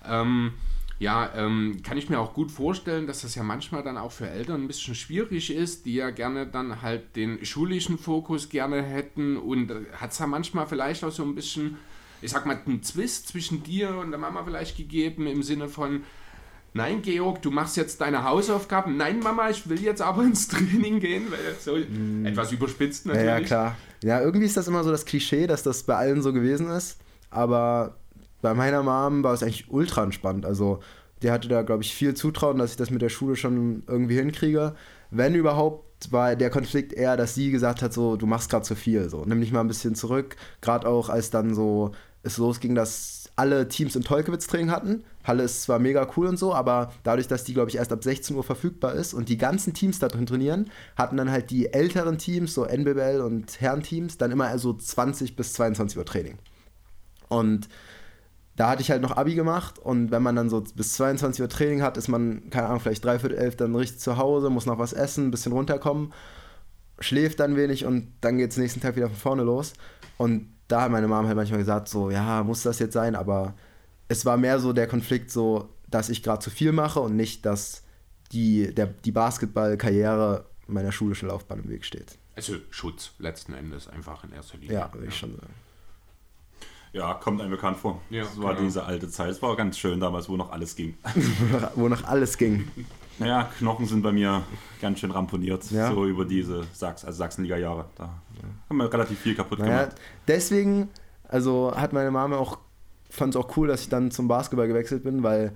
ähm, 0.08 0.54
ja, 0.98 1.30
ähm, 1.36 1.82
kann 1.84 1.98
ich 1.98 2.10
mir 2.10 2.20
auch 2.20 2.34
gut 2.34 2.52
vorstellen, 2.52 3.06
dass 3.06 3.22
das 3.22 3.36
ja 3.36 3.44
manchmal 3.44 3.84
dann 3.84 3.98
auch 3.98 4.14
für 4.14 4.30
Eltern 4.30 4.64
ein 4.64 4.68
bisschen 4.68 4.96
schwierig 4.96 5.54
ist, 5.54 5.86
die 5.86 5.96
ja 5.96 6.10
gerne 6.10 6.48
dann 6.48 6.82
halt 6.82 7.16
den 7.18 7.46
schulischen 7.46 7.98
Fokus 7.98 8.50
gerne 8.50 8.82
hätten 8.82 9.36
und 9.36 9.72
hat 9.94 10.12
es 10.12 10.20
ja 10.20 10.28
manchmal 10.28 10.68
vielleicht 10.68 11.04
auch 11.04 11.12
so 11.12 11.24
ein 11.24 11.36
bisschen, 11.36 11.78
ich 12.26 12.32
sag 12.32 12.46
mal, 12.46 12.60
einen 12.66 12.84
Zwist 12.84 13.30
zwischen 13.30 13.64
dir 13.64 13.96
und 13.98 14.12
der 14.12 14.20
Mama 14.20 14.44
vielleicht 14.44 14.78
gegeben 14.78 15.28
im 15.28 15.44
Sinne 15.44 15.70
von, 15.70 16.04
Nein, 16.76 17.02
Georg, 17.02 17.42
du 17.42 17.52
machst 17.52 17.78
jetzt 17.78 18.02
deine 18.02 18.26
Hausaufgaben. 18.26 18.98
Nein, 18.98 19.20
Mama, 19.22 19.50
ich 19.50 19.70
will 19.70 19.82
jetzt 19.82 20.02
aber 20.02 20.24
ins 20.24 20.50
Training 20.50 21.00
gehen, 21.00 21.32
weil 21.32 21.56
so 21.58 21.78
etwas 22.28 22.52
überspitzt 22.52 23.06
Ja, 23.06 23.14
natürlich. 23.14 23.30
ja, 23.32 23.40
klar. 23.40 23.78
Ja, 24.04 24.20
irgendwie 24.20 24.46
ist 24.46 24.58
das 24.58 24.68
immer 24.68 24.84
so 24.84 24.92
das 24.92 25.06
Klischee, 25.06 25.48
dass 25.48 25.64
das 25.64 25.84
bei 25.84 25.96
allen 25.96 26.22
so 26.22 26.34
gewesen 26.34 26.70
ist. 26.70 26.98
Aber 27.30 27.96
bei 28.42 28.54
meiner 28.54 28.84
Mom 28.84 29.24
war 29.24 29.34
es 29.34 29.42
eigentlich 29.42 29.72
ultra 29.72 30.04
entspannt. 30.04 30.46
Also, 30.46 30.82
die 31.24 31.32
hatte 31.32 31.48
da, 31.48 31.62
glaube 31.62 31.82
ich, 31.82 31.94
viel 31.96 32.14
Zutrauen, 32.14 32.58
dass 32.58 32.72
ich 32.72 32.78
das 32.78 32.90
mit 32.92 33.02
der 33.02 33.08
Schule 33.08 33.38
schon 33.38 33.84
irgendwie 33.88 34.18
hinkriege. 34.18 34.76
Wenn 35.12 35.34
überhaupt, 35.34 36.12
war 36.12 36.36
der 36.36 36.50
Konflikt 36.50 36.92
eher, 36.92 37.16
dass 37.16 37.36
sie 37.36 37.52
gesagt 37.52 37.84
hat, 37.84 37.94
so, 37.94 38.18
du 38.18 38.26
machst 38.26 38.50
gerade 38.50 38.66
zu 38.66 38.76
viel, 38.76 39.10
so, 39.10 39.24
nimm 39.26 39.40
dich 39.40 39.54
mal 39.54 39.62
ein 39.62 39.70
bisschen 39.70 39.96
zurück. 39.96 40.36
Gerade 40.60 40.90
auch, 40.90 41.08
als 41.08 41.30
dann 41.30 41.56
so 41.56 41.92
es 42.26 42.38
losging, 42.38 42.76
dass 42.76 43.30
alle 43.36 43.68
Teams 43.68 43.96
im 43.96 44.04
Tolkewitz 44.04 44.48
Training 44.48 44.72
hatten. 44.72 45.04
Halle 45.24 45.44
ist 45.44 45.64
zwar 45.64 45.80
mega 45.80 46.08
cool 46.16 46.28
und 46.28 46.38
so, 46.38 46.54
aber 46.54 46.94
dadurch, 47.04 47.28
dass 47.28 47.44
die, 47.44 47.54
glaube 47.54 47.70
ich, 47.70 47.76
erst 47.76 47.92
ab 47.92 48.04
16 48.04 48.36
Uhr 48.36 48.44
verfügbar 48.44 48.94
ist 48.94 49.14
und 49.14 49.28
die 49.28 49.38
ganzen 49.38 49.74
Teams 49.74 50.00
da 50.00 50.08
drin 50.08 50.26
trainieren, 50.26 50.70
hatten 50.96 51.18
dann 51.18 51.30
halt 51.30 51.52
die 51.52 51.74
älteren 51.74 52.18
Teams, 52.18 52.54
so 52.54 52.66
NBBL 52.66 53.22
und 53.22 53.60
Herrenteams, 53.60 54.18
dann 54.18 54.32
immer 54.32 54.58
so 54.58 54.74
20 54.74 55.36
bis 55.36 55.54
22 55.54 55.98
Uhr 55.98 56.06
Training. 56.06 56.38
Und 57.28 57.68
da 58.56 58.70
hatte 58.70 58.82
ich 58.82 58.90
halt 58.90 59.02
noch 59.02 59.18
Abi 59.18 59.36
gemacht 59.36 59.80
und 59.80 60.12
wenn 60.12 60.24
man 60.24 60.38
dann 60.38 60.50
so 60.50 60.62
bis 60.62 60.94
22 60.94 61.42
Uhr 61.42 61.50
Training 61.50 61.82
hat, 61.82 61.98
ist 61.98 62.08
man, 62.08 62.50
keine 62.50 62.68
Ahnung, 62.68 62.80
vielleicht 62.80 63.04
dreiviertel 63.04 63.38
elf 63.38 63.58
dann 63.58 63.76
richtig 63.76 64.00
zu 64.00 64.16
Hause, 64.16 64.50
muss 64.50 64.66
noch 64.66 64.80
was 64.80 64.94
essen, 64.94 65.28
ein 65.28 65.32
bisschen 65.32 65.52
runterkommen, 65.52 66.14
schläft 67.00 67.42
dann 67.42 67.58
wenig 67.58 67.86
und 67.86 68.14
dann 68.22 68.38
geht 68.38 68.52
es 68.52 68.58
nächsten 68.58 68.80
Tag 68.80 68.96
wieder 68.96 69.10
von 69.10 69.18
vorne 69.18 69.44
los. 69.44 69.74
Und 70.18 70.55
da 70.68 70.82
hat 70.82 70.92
meine 70.92 71.08
Mom 71.08 71.26
halt 71.28 71.36
manchmal 71.36 71.60
gesagt, 71.60 71.88
so, 71.90 72.10
ja, 72.10 72.44
muss 72.44 72.64
das 72.64 72.80
jetzt 72.80 72.94
sein, 72.94 73.16
aber 73.16 73.54
es 74.08 74.26
war 74.26 74.38
mehr 74.38 74.60
so 74.60 74.74
der 74.74 74.88
Konflikt 74.88 75.32
so, 75.32 75.70
dass 75.90 76.10
ich 76.10 76.24
gerade 76.24 76.40
zu 76.40 76.50
viel 76.50 76.72
mache 76.72 77.00
und 77.00 77.16
nicht, 77.16 77.46
dass 77.46 77.84
die, 78.32 78.74
der, 78.74 78.88
die 78.88 79.12
Basketballkarriere 79.12 80.46
meiner 80.68 80.92
schulischen 80.92 81.28
Laufbahn 81.30 81.60
im 81.64 81.70
Weg 81.70 81.86
steht. 81.86 82.18
Also 82.36 82.56
Schutz 82.70 83.12
letzten 83.20 83.54
Endes 83.54 83.88
einfach 83.88 84.24
in 84.24 84.32
erster 84.34 84.58
Linie. 84.58 84.76
Ja, 84.76 84.94
würde 84.94 85.08
ich 85.08 85.18
schon 85.18 85.36
sagen. 85.36 85.54
Ja, 86.92 87.14
kommt 87.14 87.42
einem 87.42 87.52
bekannt 87.52 87.78
vor. 87.78 88.02
Ja, 88.10 88.24
das 88.24 88.38
war 88.42 88.54
genau. 88.54 88.66
diese 88.68 88.84
alte 88.86 89.10
Zeit. 89.10 89.30
Es 89.30 89.42
war 89.42 89.56
ganz 89.58 89.78
schön 89.78 90.00
damals, 90.00 90.30
wo 90.30 90.38
noch 90.38 90.52
alles 90.52 90.76
ging. 90.76 90.98
Wo 91.50 91.58
noch- 91.60 91.72
Wo 91.78 91.90
noch 91.90 92.04
alles 92.06 92.38
ging. 92.38 92.70
Naja, 93.20 93.50
Knochen 93.60 93.86
sind 93.86 94.02
bei 94.02 94.12
mir 94.14 94.44
ganz 94.82 95.00
schön 95.00 95.12
ramponiert. 95.12 95.70
Ja. 95.72 95.92
So 95.94 96.06
über 96.06 96.26
diese 96.26 96.64
Sachs 96.74 97.04
also 97.06 97.18
Sachsenliga-Jahre. 97.18 97.86
Da 97.96 98.22
haben 98.70 98.78
wir 98.78 98.92
relativ 98.92 99.20
viel 99.20 99.36
kaputt 99.36 99.60
Naja, 99.60 99.84
gemacht. 99.86 99.96
deswegen, 100.28 100.90
also 101.28 101.74
hat 101.76 101.94
meine 101.94 102.12
Mama 102.12 102.38
auch, 102.38 102.60
fand 103.10 103.36
es 103.36 103.42
auch 103.42 103.56
cool, 103.58 103.68
dass 103.68 103.82
ich 103.82 103.90
dann 103.90 104.12
zum 104.12 104.28
Basketball 104.28 104.68
gewechselt 104.68 105.04
bin, 105.04 105.24
weil 105.24 105.54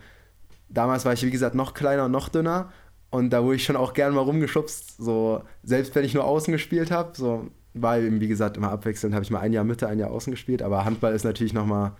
damals 0.69 1.05
war 1.05 1.13
ich, 1.13 1.23
wie 1.23 1.31
gesagt, 1.31 1.55
noch 1.55 1.73
kleiner 1.73 2.05
und 2.05 2.11
noch 2.11 2.29
dünner 2.29 2.71
und 3.09 3.31
da 3.31 3.43
wurde 3.43 3.55
ich 3.55 3.63
schon 3.63 3.75
auch 3.75 3.93
gern 3.93 4.13
mal 4.13 4.21
rumgeschubst, 4.21 4.97
so, 4.97 5.43
selbst 5.63 5.95
wenn 5.95 6.05
ich 6.05 6.13
nur 6.13 6.23
außen 6.25 6.51
gespielt 6.51 6.91
habe, 6.91 7.11
so, 7.15 7.49
war 7.73 7.97
eben, 7.99 8.19
wie 8.19 8.27
gesagt, 8.27 8.57
immer 8.57 8.71
abwechselnd, 8.71 9.13
habe 9.15 9.23
ich 9.23 9.31
mal 9.31 9.39
ein 9.39 9.53
Jahr 9.53 9.63
Mitte, 9.63 9.87
ein 9.87 9.99
Jahr 9.99 10.11
außen 10.11 10.31
gespielt, 10.31 10.61
aber 10.61 10.85
Handball 10.85 11.13
ist 11.13 11.23
natürlich 11.23 11.53
nochmal 11.53 11.93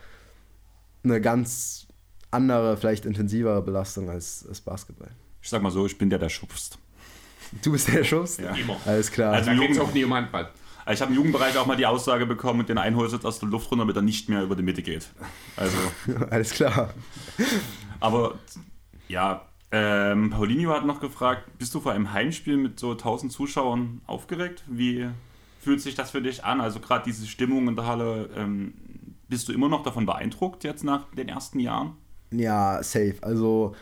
eine 1.03 1.21
ganz 1.21 1.87
andere, 2.31 2.77
vielleicht 2.77 3.05
intensivere 3.05 3.61
Belastung 3.61 4.09
als, 4.09 4.45
als 4.47 4.61
Basketball. 4.61 5.09
Ich 5.41 5.49
sag 5.49 5.61
mal 5.61 5.71
so, 5.71 5.85
ich 5.85 5.97
bin 5.97 6.09
der, 6.09 6.19
der 6.19 6.29
schubst. 6.29 6.77
Du 7.63 7.71
bist 7.71 7.87
der, 7.87 7.95
der 7.95 8.03
schubst? 8.03 8.39
Ja. 8.39 8.53
Immer. 8.53 8.77
Alles 8.85 9.09
klar. 9.11 9.33
Also- 9.33 9.49
Da 9.51 9.55
geht 9.57 9.71
es 9.71 9.79
auch 9.79 9.91
nie 9.93 10.03
um 10.03 10.13
Handball. 10.13 10.49
Also 10.89 10.97
Ich 10.97 11.01
habe 11.03 11.11
im 11.11 11.17
Jugendbereich 11.17 11.55
auch 11.55 11.67
mal 11.67 11.75
die 11.75 11.85
Aussage 11.85 12.25
bekommen, 12.25 12.65
den 12.65 12.79
einholst 12.79 13.13
jetzt 13.13 13.23
aus 13.23 13.37
der 13.37 13.47
Luft 13.47 13.69
runter, 13.69 13.83
damit 13.83 13.95
er 13.95 14.01
nicht 14.01 14.27
mehr 14.27 14.41
über 14.41 14.55
die 14.55 14.63
Mitte 14.63 14.81
geht. 14.81 15.07
Also, 15.55 15.77
Alles 16.31 16.49
klar. 16.49 16.95
aber 17.99 18.39
ja, 19.07 19.45
ähm, 19.71 20.31
Paulinho 20.31 20.71
hat 20.73 20.87
noch 20.87 20.99
gefragt, 20.99 21.43
bist 21.59 21.75
du 21.75 21.79
vor 21.79 21.91
einem 21.91 22.11
Heimspiel 22.11 22.57
mit 22.57 22.79
so 22.79 22.93
1000 22.93 23.31
Zuschauern 23.31 24.01
aufgeregt? 24.07 24.63
Wie 24.65 25.07
fühlt 25.61 25.79
sich 25.79 25.93
das 25.93 26.09
für 26.09 26.23
dich 26.23 26.43
an? 26.43 26.59
Also 26.59 26.79
gerade 26.79 27.03
diese 27.05 27.27
Stimmung 27.27 27.67
in 27.67 27.75
der 27.75 27.85
Halle, 27.85 28.27
ähm, 28.35 28.73
bist 29.27 29.47
du 29.47 29.53
immer 29.53 29.69
noch 29.69 29.83
davon 29.83 30.07
beeindruckt 30.07 30.63
jetzt 30.63 30.83
nach 30.83 31.03
den 31.13 31.29
ersten 31.29 31.59
Jahren? 31.59 31.97
Ja, 32.31 32.81
safe. 32.81 33.17
Also 33.21 33.75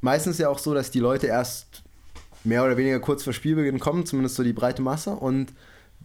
meistens 0.00 0.38
ja 0.38 0.48
auch 0.48 0.58
so, 0.58 0.72
dass 0.72 0.90
die 0.90 1.00
Leute 1.00 1.26
erst 1.26 1.82
mehr 2.44 2.64
oder 2.64 2.78
weniger 2.78 3.00
kurz 3.00 3.24
vor 3.24 3.34
Spielbeginn 3.34 3.78
kommen, 3.78 4.06
zumindest 4.06 4.36
so 4.36 4.42
die 4.42 4.54
breite 4.54 4.80
Masse. 4.80 5.10
Und 5.10 5.52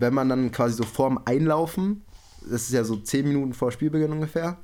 wenn 0.02 0.14
man 0.14 0.28
dann 0.28 0.52
quasi 0.52 0.76
so 0.76 0.84
vorm 0.84 1.22
Einlaufen, 1.26 2.04
das 2.42 2.64
ist 2.64 2.72
ja 2.72 2.84
so 2.84 2.98
10 2.98 3.28
Minuten 3.28 3.54
vor 3.54 3.72
Spielbeginn 3.72 4.12
ungefähr, 4.12 4.58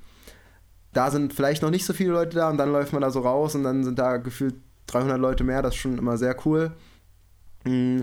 da 0.93 1.11
sind 1.11 1.33
vielleicht 1.33 1.61
noch 1.61 1.69
nicht 1.69 1.85
so 1.85 1.93
viele 1.93 2.11
Leute 2.11 2.35
da 2.35 2.49
und 2.49 2.57
dann 2.57 2.71
läuft 2.71 2.91
man 2.91 3.01
da 3.01 3.11
so 3.11 3.19
raus 3.19 3.53
und 3.55 3.63
dann 3.63 3.83
sind 3.83 3.99
da 3.99 4.17
gefühlt 4.17 4.55
300 4.88 5.19
Leute 5.19 5.43
mehr. 5.43 5.61
Das 5.61 5.75
ist 5.75 5.79
schon 5.79 5.97
immer 5.97 6.17
sehr 6.17 6.35
cool. 6.45 6.71
Mm, 7.65 8.01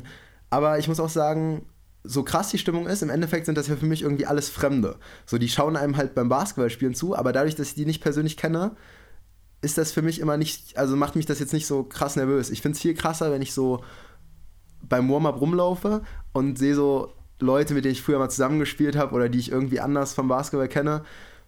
Aber 0.49 0.79
ich 0.79 0.87
muss 0.87 1.01
auch 1.01 1.09
sagen, 1.09 1.67
so 2.05 2.23
krass 2.23 2.51
die 2.51 2.59
Stimmung 2.59 2.87
ist, 2.87 3.03
im 3.03 3.11
Endeffekt 3.11 3.47
sind 3.47 3.59
das 3.59 3.67
ja 3.67 3.77
für 3.77 3.87
mich 3.87 4.03
irgendwie 4.03 4.27
alles 4.27 4.49
Fremde. 4.49 4.97
So, 5.27 5.39
die 5.39 5.49
schauen 5.49 5.77
einem 5.77 5.97
halt 5.97 6.15
beim 6.15 6.29
Basketballspielen 6.29 6.95
zu, 6.95 7.17
aber 7.17 7.33
dadurch, 7.33 7.57
dass 7.57 7.69
ich 7.69 7.75
die 7.75 7.87
nicht 7.87 8.03
persönlich 8.03 8.37
kenne, 8.37 8.77
ist 9.63 9.79
das 9.79 9.91
für 9.91 10.03
mich 10.03 10.21
immer 10.21 10.37
nicht, 10.37 10.77
also 10.77 10.95
macht 10.95 11.17
mich 11.17 11.27
das 11.27 11.41
jetzt 11.41 11.55
nicht 11.55 11.67
so 11.67 11.83
krass 11.83 12.15
nervös. 12.15 12.51
Ich 12.51 12.63
finde 12.63 12.77
es 12.77 12.83
viel 12.83 12.95
krasser, 12.95 13.33
wenn 13.33 13.43
ich 13.43 13.55
so 13.55 13.83
beim 14.83 15.11
Warm-up 15.11 15.41
rumlaufe 15.41 16.03
und 16.33 16.59
sehe 16.59 16.75
so 16.75 17.13
Leute, 17.41 17.75
mit 17.75 17.85
denen 17.85 17.93
ich 17.93 18.03
früher 18.03 18.19
mal 18.19 18.31
zusammengespielt 18.31 18.97
habe 18.97 19.15
oder 19.15 19.29
die 19.29 19.39
ich 19.39 19.51
irgendwie 19.51 19.81
anders 19.81 20.15
vom 20.15 20.29
Basketball 20.29 20.69
kenne. 20.69 21.03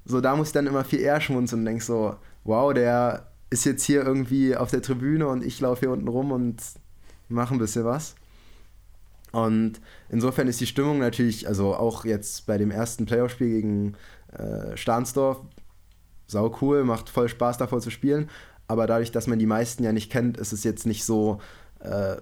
So, 0.04 0.20
da 0.20 0.36
muss 0.36 0.48
ich 0.48 0.52
dann 0.52 0.66
immer 0.66 0.84
viel 0.84 1.00
eher 1.00 1.20
schmunzeln 1.20 1.60
und 1.60 1.66
denke 1.66 1.84
so, 1.84 2.16
wow, 2.44 2.72
der 2.72 3.28
ist 3.50 3.64
jetzt 3.64 3.84
hier 3.84 4.04
irgendwie 4.04 4.56
auf 4.56 4.70
der 4.70 4.82
Tribüne 4.82 5.26
und 5.26 5.44
ich 5.44 5.60
laufe 5.60 5.80
hier 5.80 5.90
unten 5.90 6.08
rum 6.08 6.32
und 6.32 6.62
mache 7.28 7.54
ein 7.54 7.58
bisschen 7.58 7.84
was. 7.84 8.14
Und 9.32 9.80
insofern 10.08 10.48
ist 10.48 10.60
die 10.60 10.66
Stimmung 10.66 10.98
natürlich, 10.98 11.46
also 11.48 11.74
auch 11.74 12.04
jetzt 12.04 12.46
bei 12.46 12.58
dem 12.58 12.70
ersten 12.70 13.06
Playoff-Spiel 13.06 13.48
gegen 13.48 13.94
äh, 14.32 14.76
Stahnsdorf, 14.76 15.40
sau 16.26 16.56
cool, 16.60 16.84
macht 16.84 17.08
voll 17.08 17.28
Spaß 17.28 17.58
davor 17.58 17.80
zu 17.80 17.90
spielen. 17.90 18.30
Aber 18.68 18.86
dadurch, 18.86 19.12
dass 19.12 19.26
man 19.26 19.38
die 19.38 19.46
meisten 19.46 19.84
ja 19.84 19.92
nicht 19.92 20.10
kennt, 20.10 20.38
ist 20.38 20.52
es 20.52 20.64
jetzt 20.64 20.86
nicht 20.86 21.04
so 21.04 21.40
äh, 21.80 22.16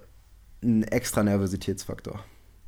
ein 0.61 0.83
extra 0.83 1.23
Nervositätsfaktor. 1.23 2.23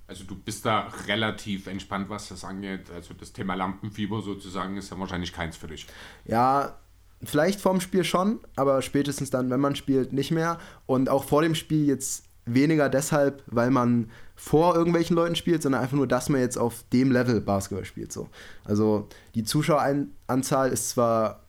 Also 0.08 0.24
du 0.24 0.36
bist 0.36 0.66
da 0.66 0.88
relativ 1.08 1.68
entspannt, 1.68 2.10
was 2.10 2.30
das 2.30 2.45
angeht. 2.45 2.89
Also 2.91 3.14
das 3.14 3.34
Thema 3.34 3.55
Lampenfieber 3.55 4.22
sozusagen 4.22 4.78
ist 4.78 4.89
ja 4.89 4.97
wahrscheinlich 4.99 5.34
keins 5.34 5.58
für 5.58 5.68
dich. 5.68 5.86
Ja, 6.26 6.78
vielleicht 7.24 7.60
vorm 7.60 7.82
Spiel 7.82 8.05
schon, 8.05 8.39
aber 8.55 8.82
spätestens 8.82 9.30
dann, 9.30 9.49
wenn 9.49 9.60
man 9.60 9.76
spielt, 9.76 10.14
nicht 10.14 10.32
mehr. 10.32 10.60
Und 10.86 11.10
auch 11.10 11.26
vor 11.26 11.41
dem 11.41 11.55
Spiel 11.55 11.86
jetzt 11.86 12.24
weniger 12.45 12.88
deshalb, 12.88 13.43
weil 13.47 13.70
man 13.70 14.10
vor 14.36 14.76
irgendwelchen 14.76 15.16
Leuten 15.16 15.36
spielt, 15.36 15.62
sondern 15.62 15.82
einfach 15.82 15.97
nur, 15.97 16.08
dass 16.08 16.30
man 16.30 16.39
jetzt 16.39 16.58
auf 16.58 16.84
dem 16.93 17.12
Level 17.12 17.41
Basketball 17.41 17.84
spielt. 17.84 18.14
So. 18.14 18.30
Also 18.64 19.10
die 19.36 19.43
Zuschaueranzahl 19.43 20.72
ist 20.72 20.89
zwar 20.89 21.43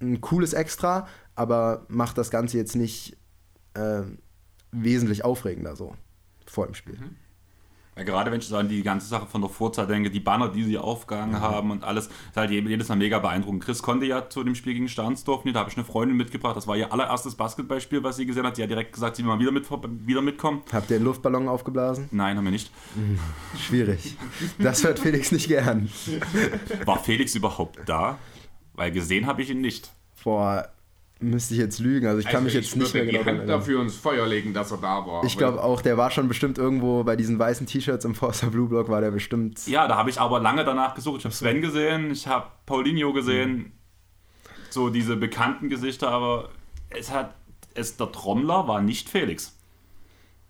ein 0.00 0.20
cooles 0.20 0.52
Extra, 0.52 1.08
aber 1.34 1.86
macht 1.88 2.18
das 2.18 2.30
Ganze 2.30 2.58
jetzt 2.58 2.76
nicht 2.76 3.16
äh, 3.74 4.02
wesentlich 4.72 5.24
aufregender 5.24 5.74
so 5.76 5.96
vor 6.46 6.66
dem 6.66 6.74
Spiel. 6.74 6.98
Ja, 7.98 8.04
gerade 8.04 8.30
wenn 8.30 8.38
ich 8.38 8.46
so 8.46 8.56
an 8.56 8.68
die 8.68 8.84
ganze 8.84 9.08
Sache 9.08 9.26
von 9.26 9.40
der 9.40 9.50
Vorzeit 9.50 9.90
denke, 9.90 10.08
die 10.08 10.20
Banner, 10.20 10.48
die 10.48 10.62
sie 10.62 10.78
aufgehangen 10.78 11.40
haben 11.40 11.72
und 11.72 11.82
alles, 11.82 12.06
ist 12.06 12.36
halt 12.36 12.52
je- 12.52 12.60
jedes 12.60 12.88
Mal 12.88 12.94
mega 12.94 13.18
beeindruckend. 13.18 13.64
Chris 13.64 13.82
konnte 13.82 14.06
ja 14.06 14.30
zu 14.30 14.44
dem 14.44 14.54
Spiel 14.54 14.74
gegen 14.74 14.88
Stahnsdorf 14.88 15.44
nicht, 15.44 15.56
da 15.56 15.60
habe 15.60 15.70
ich 15.70 15.76
eine 15.76 15.84
Freundin 15.84 16.16
mitgebracht, 16.16 16.56
das 16.56 16.68
war 16.68 16.76
ihr 16.76 16.92
allererstes 16.92 17.34
Basketballspiel, 17.34 18.04
was 18.04 18.14
sie 18.16 18.24
gesehen 18.24 18.46
hat. 18.46 18.54
Sie 18.54 18.62
hat 18.62 18.70
direkt 18.70 18.92
gesagt, 18.92 19.16
sie 19.16 19.24
will 19.24 19.30
mal 19.32 19.40
wieder, 19.40 19.50
mit, 19.50 19.66
wieder 20.06 20.22
mitkommen. 20.22 20.62
Habt 20.72 20.90
ihr 20.90 20.96
einen 20.96 21.06
Luftballon 21.06 21.48
aufgeblasen? 21.48 22.08
Nein, 22.12 22.36
haben 22.36 22.44
wir 22.44 22.52
nicht. 22.52 22.70
Schwierig. 23.58 24.16
Das 24.60 24.84
hört 24.84 25.00
Felix 25.00 25.32
nicht 25.32 25.48
gern. 25.48 25.88
War 26.84 27.00
Felix 27.02 27.34
überhaupt 27.34 27.80
da? 27.86 28.16
Weil 28.74 28.92
gesehen 28.92 29.26
habe 29.26 29.42
ich 29.42 29.50
ihn 29.50 29.60
nicht. 29.60 29.90
Boah, 30.22 30.68
müsste 31.20 31.54
ich 31.54 31.60
jetzt 31.60 31.78
lügen. 31.80 32.06
Also 32.06 32.20
ich 32.20 32.26
kann 32.26 32.44
mich 32.44 32.54
also 32.54 32.66
jetzt 32.66 32.76
nicht 32.76 32.94
mehr 32.94 33.06
genau 33.06 33.12
die 33.12 33.18
Hand 33.18 33.26
daran 33.26 33.40
erinnern. 33.40 33.60
dafür 33.60 33.82
ins 33.82 33.96
Feuer 33.96 34.26
legen, 34.26 34.52
dass 34.52 34.70
er 34.70 34.78
da 34.78 35.06
war. 35.06 35.24
Ich 35.24 35.36
glaube 35.36 35.62
auch, 35.62 35.80
der 35.82 35.96
war 35.96 36.10
schon 36.10 36.28
bestimmt 36.28 36.58
irgendwo 36.58 37.02
bei 37.04 37.16
diesen 37.16 37.38
weißen 37.38 37.66
T-Shirts 37.66 38.04
im 38.04 38.14
Forster 38.14 38.48
Blue 38.48 38.68
Block, 38.68 38.88
war 38.88 39.00
der 39.00 39.10
bestimmt. 39.10 39.66
Ja, 39.66 39.88
da 39.88 39.96
habe 39.96 40.10
ich 40.10 40.20
aber 40.20 40.40
lange 40.40 40.64
danach 40.64 40.94
gesucht. 40.94 41.18
Ich 41.18 41.24
habe 41.24 41.34
Sven 41.34 41.60
gesehen, 41.60 42.10
ich 42.10 42.26
habe 42.26 42.48
Paulinho 42.66 43.12
gesehen, 43.12 43.72
so 44.70 44.90
diese 44.90 45.16
bekannten 45.16 45.68
Gesichter, 45.68 46.10
aber 46.10 46.50
es 46.90 47.10
hat, 47.10 47.34
es, 47.74 47.96
der 47.96 48.12
Trommler 48.12 48.68
war 48.68 48.80
nicht 48.80 49.08
Felix. 49.08 49.54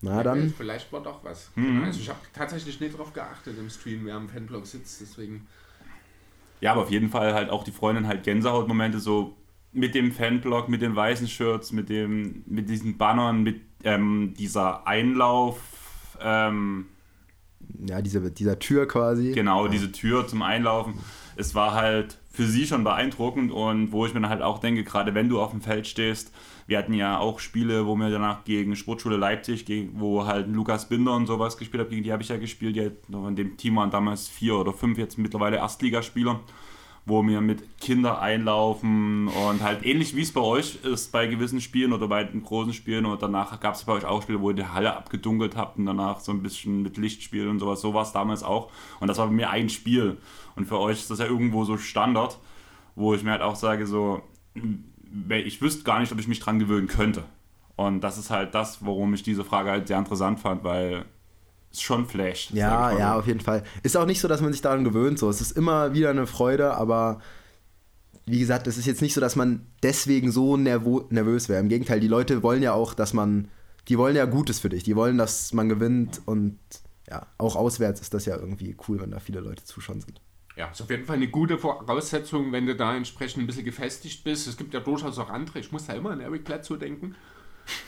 Na 0.01 0.23
dann, 0.23 0.55
Vielleicht 0.57 0.93
war 0.93 1.03
doch 1.03 1.25
was. 1.25 1.51
Mhm. 1.57 1.83
Also 1.83 1.99
ich 2.01 2.09
habe 2.09 2.21
tatsächlich 2.33 2.79
nicht 2.79 2.97
drauf 2.97 3.13
geachtet 3.13 3.59
im 3.59 3.69
Stream, 3.69 4.05
wer 4.05 4.15
am 4.15 4.29
Fanblog 4.29 4.67
sitzt, 4.67 5.01
deswegen. 5.01 5.49
Ja, 6.61 6.73
aber 6.73 6.83
auf 6.83 6.91
jeden 6.91 7.09
Fall 7.09 7.35
halt 7.35 7.51
auch 7.51 7.65
die 7.65 7.73
Freundin 7.73 8.07
halt 8.07 8.23
Gänsehautmomente 8.23 9.01
so 9.01 9.37
mit 9.79 9.95
dem 9.95 10.13
Fanblock, 10.13 10.69
mit 10.69 10.83
den 10.83 10.95
weißen 10.95 11.29
Shirts, 11.29 11.73
mit 11.73 11.89
dem, 11.89 12.43
mit 12.47 12.69
diesen 12.69 12.99
Bannern, 12.99 13.43
mit 13.43 13.61
ähm, 13.85 14.35
dieser 14.39 14.87
Einlauf, 14.87 15.61
ähm, 16.21 16.87
ja, 17.87 18.03
diese, 18.03 18.31
dieser 18.31 18.59
Tür 18.59 18.87
quasi. 18.89 19.33
genau, 19.33 19.69
diese 19.69 19.93
Tür 19.93 20.27
zum 20.27 20.43
Einlaufen. 20.43 20.95
Es 21.37 21.55
war 21.55 21.75
halt 21.75 22.19
für 22.31 22.47
sie 22.47 22.67
schon 22.67 22.85
beeindruckend 22.85 23.53
und 23.53 23.93
wo 23.93 24.07
ich 24.07 24.15
mir 24.15 24.21
dann 24.21 24.31
halt 24.31 24.43
auch 24.43 24.59
denke, 24.59 24.85
gerade 24.85 25.15
wenn 25.15 25.29
du 25.29 25.41
auf 25.41 25.51
dem 25.51 25.61
Feld 25.61 25.87
stehst, 25.87 26.33
wir 26.67 26.79
hatten 26.79 26.93
ja 26.93 27.19
auch 27.19 27.39
Spiele, 27.41 27.87
wo 27.87 27.97
wir 27.97 28.11
danach 28.11 28.45
gegen 28.45 28.77
Sportschule 28.77 29.17
Leipzig, 29.17 29.65
gegen, 29.65 29.99
wo 29.99 30.27
halt 30.27 30.49
Lukas 30.49 30.89
Binder 30.89 31.15
und 31.15 31.27
sowas 31.27 31.57
gespielt 31.57 31.83
haben, 31.83 31.91
gegen 31.91 32.03
die 32.03 32.13
habe 32.13 32.23
ich 32.23 32.29
ja 32.29 32.37
gespielt, 32.37 32.77
die 32.77 32.81
halt 32.81 33.09
noch 33.09 33.27
in 33.27 33.37
dem 33.37 33.57
Team 33.57 33.77
waren 33.77 33.91
damals 33.91 34.29
vier 34.29 34.57
oder 34.57 34.73
fünf, 34.73 34.99
jetzt 34.99 35.19
mittlerweile 35.19 35.57
Erstligaspieler, 35.57 36.41
wo 37.09 37.27
wir 37.27 37.41
mit 37.41 37.79
Kindern 37.81 38.17
einlaufen 38.17 39.29
und 39.29 39.63
halt 39.63 39.85
ähnlich 39.85 40.15
wie 40.15 40.23
es 40.23 40.33
bei 40.33 40.41
euch 40.41 40.85
ist 40.85 41.11
bei 41.11 41.27
gewissen 41.27 41.61
Spielen 41.61 41.93
oder 41.93 42.07
bei 42.09 42.25
den 42.25 42.43
großen 42.43 42.73
Spielen 42.73 43.07
und 43.07 43.23
danach 43.23 43.59
gab 43.61 43.75
es 43.75 43.85
bei 43.85 43.95
euch 43.95 44.05
auch 44.05 44.23
Spiele, 44.23 44.41
wo 44.41 44.51
ihr 44.51 44.57
die 44.57 44.67
Halle 44.67 44.97
abgedunkelt 44.97 45.57
habt 45.57 45.79
und 45.79 45.87
danach 45.87 46.21
so 46.21 46.33
ein 46.33 46.43
bisschen 46.43 46.83
mit 46.83 46.97
Lichtspielen 46.97 47.49
und 47.49 47.59
sowas, 47.59 47.81
so 47.81 47.95
war 47.95 48.03
es 48.03 48.13
damals 48.13 48.43
auch 48.43 48.71
und 49.01 49.09
das 49.09 49.19
war 49.19 49.27
bei 49.27 49.33
mir 49.33 49.51
ein 49.51 49.69
Spiel 49.69 50.19
und 50.55 50.67
für 50.67 50.79
euch 50.79 50.99
ist 50.99 51.11
das 51.11 51.19
ja 51.19 51.27
irgendwo 51.27 51.65
so 51.65 51.77
Standard, 51.77 52.39
wo 52.95 53.15
ich 53.15 53.23
mir 53.23 53.33
halt 53.33 53.43
auch 53.43 53.57
sage 53.57 53.87
so, 53.87 54.23
ich 55.31 55.63
wüsste 55.63 55.85
gar 55.85 56.01
nicht, 56.01 56.13
ob 56.13 56.19
ich 56.19 56.29
mich 56.29 56.41
dran 56.41 56.59
gewöhnen 56.59 56.89
könnte. 56.89 57.25
Und 57.77 58.01
das 58.01 58.19
ist 58.19 58.31
halt 58.31 58.57
das, 58.57 58.85
warum 58.85 59.15
ich 59.15 59.23
diese 59.23 59.45
Frage 59.45 59.71
halt 59.71 59.87
sehr 59.87 59.99
interessant 59.99 60.41
fand, 60.41 60.65
weil 60.65 61.05
es 61.73 61.81
schon 61.81 62.07
flasht. 62.07 62.53
Ja, 62.53 62.97
ja, 62.97 63.19
auf 63.19 63.27
jeden 63.27 63.41
Fall. 63.41 63.63
Ist 63.83 63.97
auch 63.97 64.07
nicht 64.07 64.21
so, 64.21 64.29
dass 64.29 64.41
man 64.41 64.53
sich 64.53 64.63
daran 64.63 64.85
gewöhnt. 64.85 65.19
So. 65.19 65.29
Es 65.29 65.41
ist 65.41 65.53
immer 65.53 65.95
wieder 65.95 66.11
eine 66.11 66.27
Freude, 66.27 66.75
aber 66.75 67.21
wie 68.27 68.39
gesagt, 68.39 68.67
es 68.67 68.77
ist 68.77 68.87
jetzt 68.87 69.03
nicht 69.03 69.15
so, 69.15 69.21
dass 69.21 69.37
man 69.37 69.67
deswegen 69.83 70.31
so 70.31 70.57
nervo 70.57 71.07
nervös 71.11 71.49
wäre. 71.49 71.61
Im 71.61 71.69
Gegenteil, 71.69 72.01
die 72.01 72.09
Leute 72.09 72.43
wollen 72.43 72.63
ja 72.63 72.73
auch, 72.73 72.95
dass 72.95 73.15
man, 73.15 73.49
die 73.89 73.99
wollen 73.99 74.17
ja 74.17 74.25
Gutes 74.27 74.61
für 74.61 74.69
dich. 74.69 74.83
Die 74.83 74.97
wollen, 74.97 75.19
dass 75.19 75.53
man 75.53 75.69
gewinnt 75.69 76.21
und 76.27 76.59
ja, 77.09 77.27
auch 77.39 77.57
auswärts 77.57 78.01
ist 78.01 78.13
das 78.13 78.27
ja 78.27 78.37
irgendwie 78.37 78.77
cool, 78.87 79.01
wenn 79.01 79.11
da 79.11 79.19
viele 79.19 79.41
Leute 79.41 79.65
zuschauen 79.65 80.01
sind. 80.01 80.21
Ja, 80.57 80.67
ist 80.67 80.83
auf 80.83 80.91
jeden 80.91 81.05
Fall 81.05 81.17
eine 81.17 81.29
gute 81.29 81.57
Voraussetzung, 81.57 82.53
wenn 82.53 82.67
du 82.67 82.75
da 82.75 82.97
entsprechend 82.97 83.45
ein 83.45 83.47
bisschen 83.47 83.65
gefestigt 83.65 84.25
bist. 84.25 84.49
Es 84.49 84.57
gibt 84.57 84.75
ja 84.75 84.81
durchaus 84.81 85.19
auch 85.19 85.31
andere. 85.31 85.61
Ich 85.61 85.73
muss 85.73 85.87
da 85.87 85.93
immer 85.93 86.11
an 86.11 86.21
Eric 86.21 86.45
Bledsoe 86.45 86.79
denken. 86.79 87.15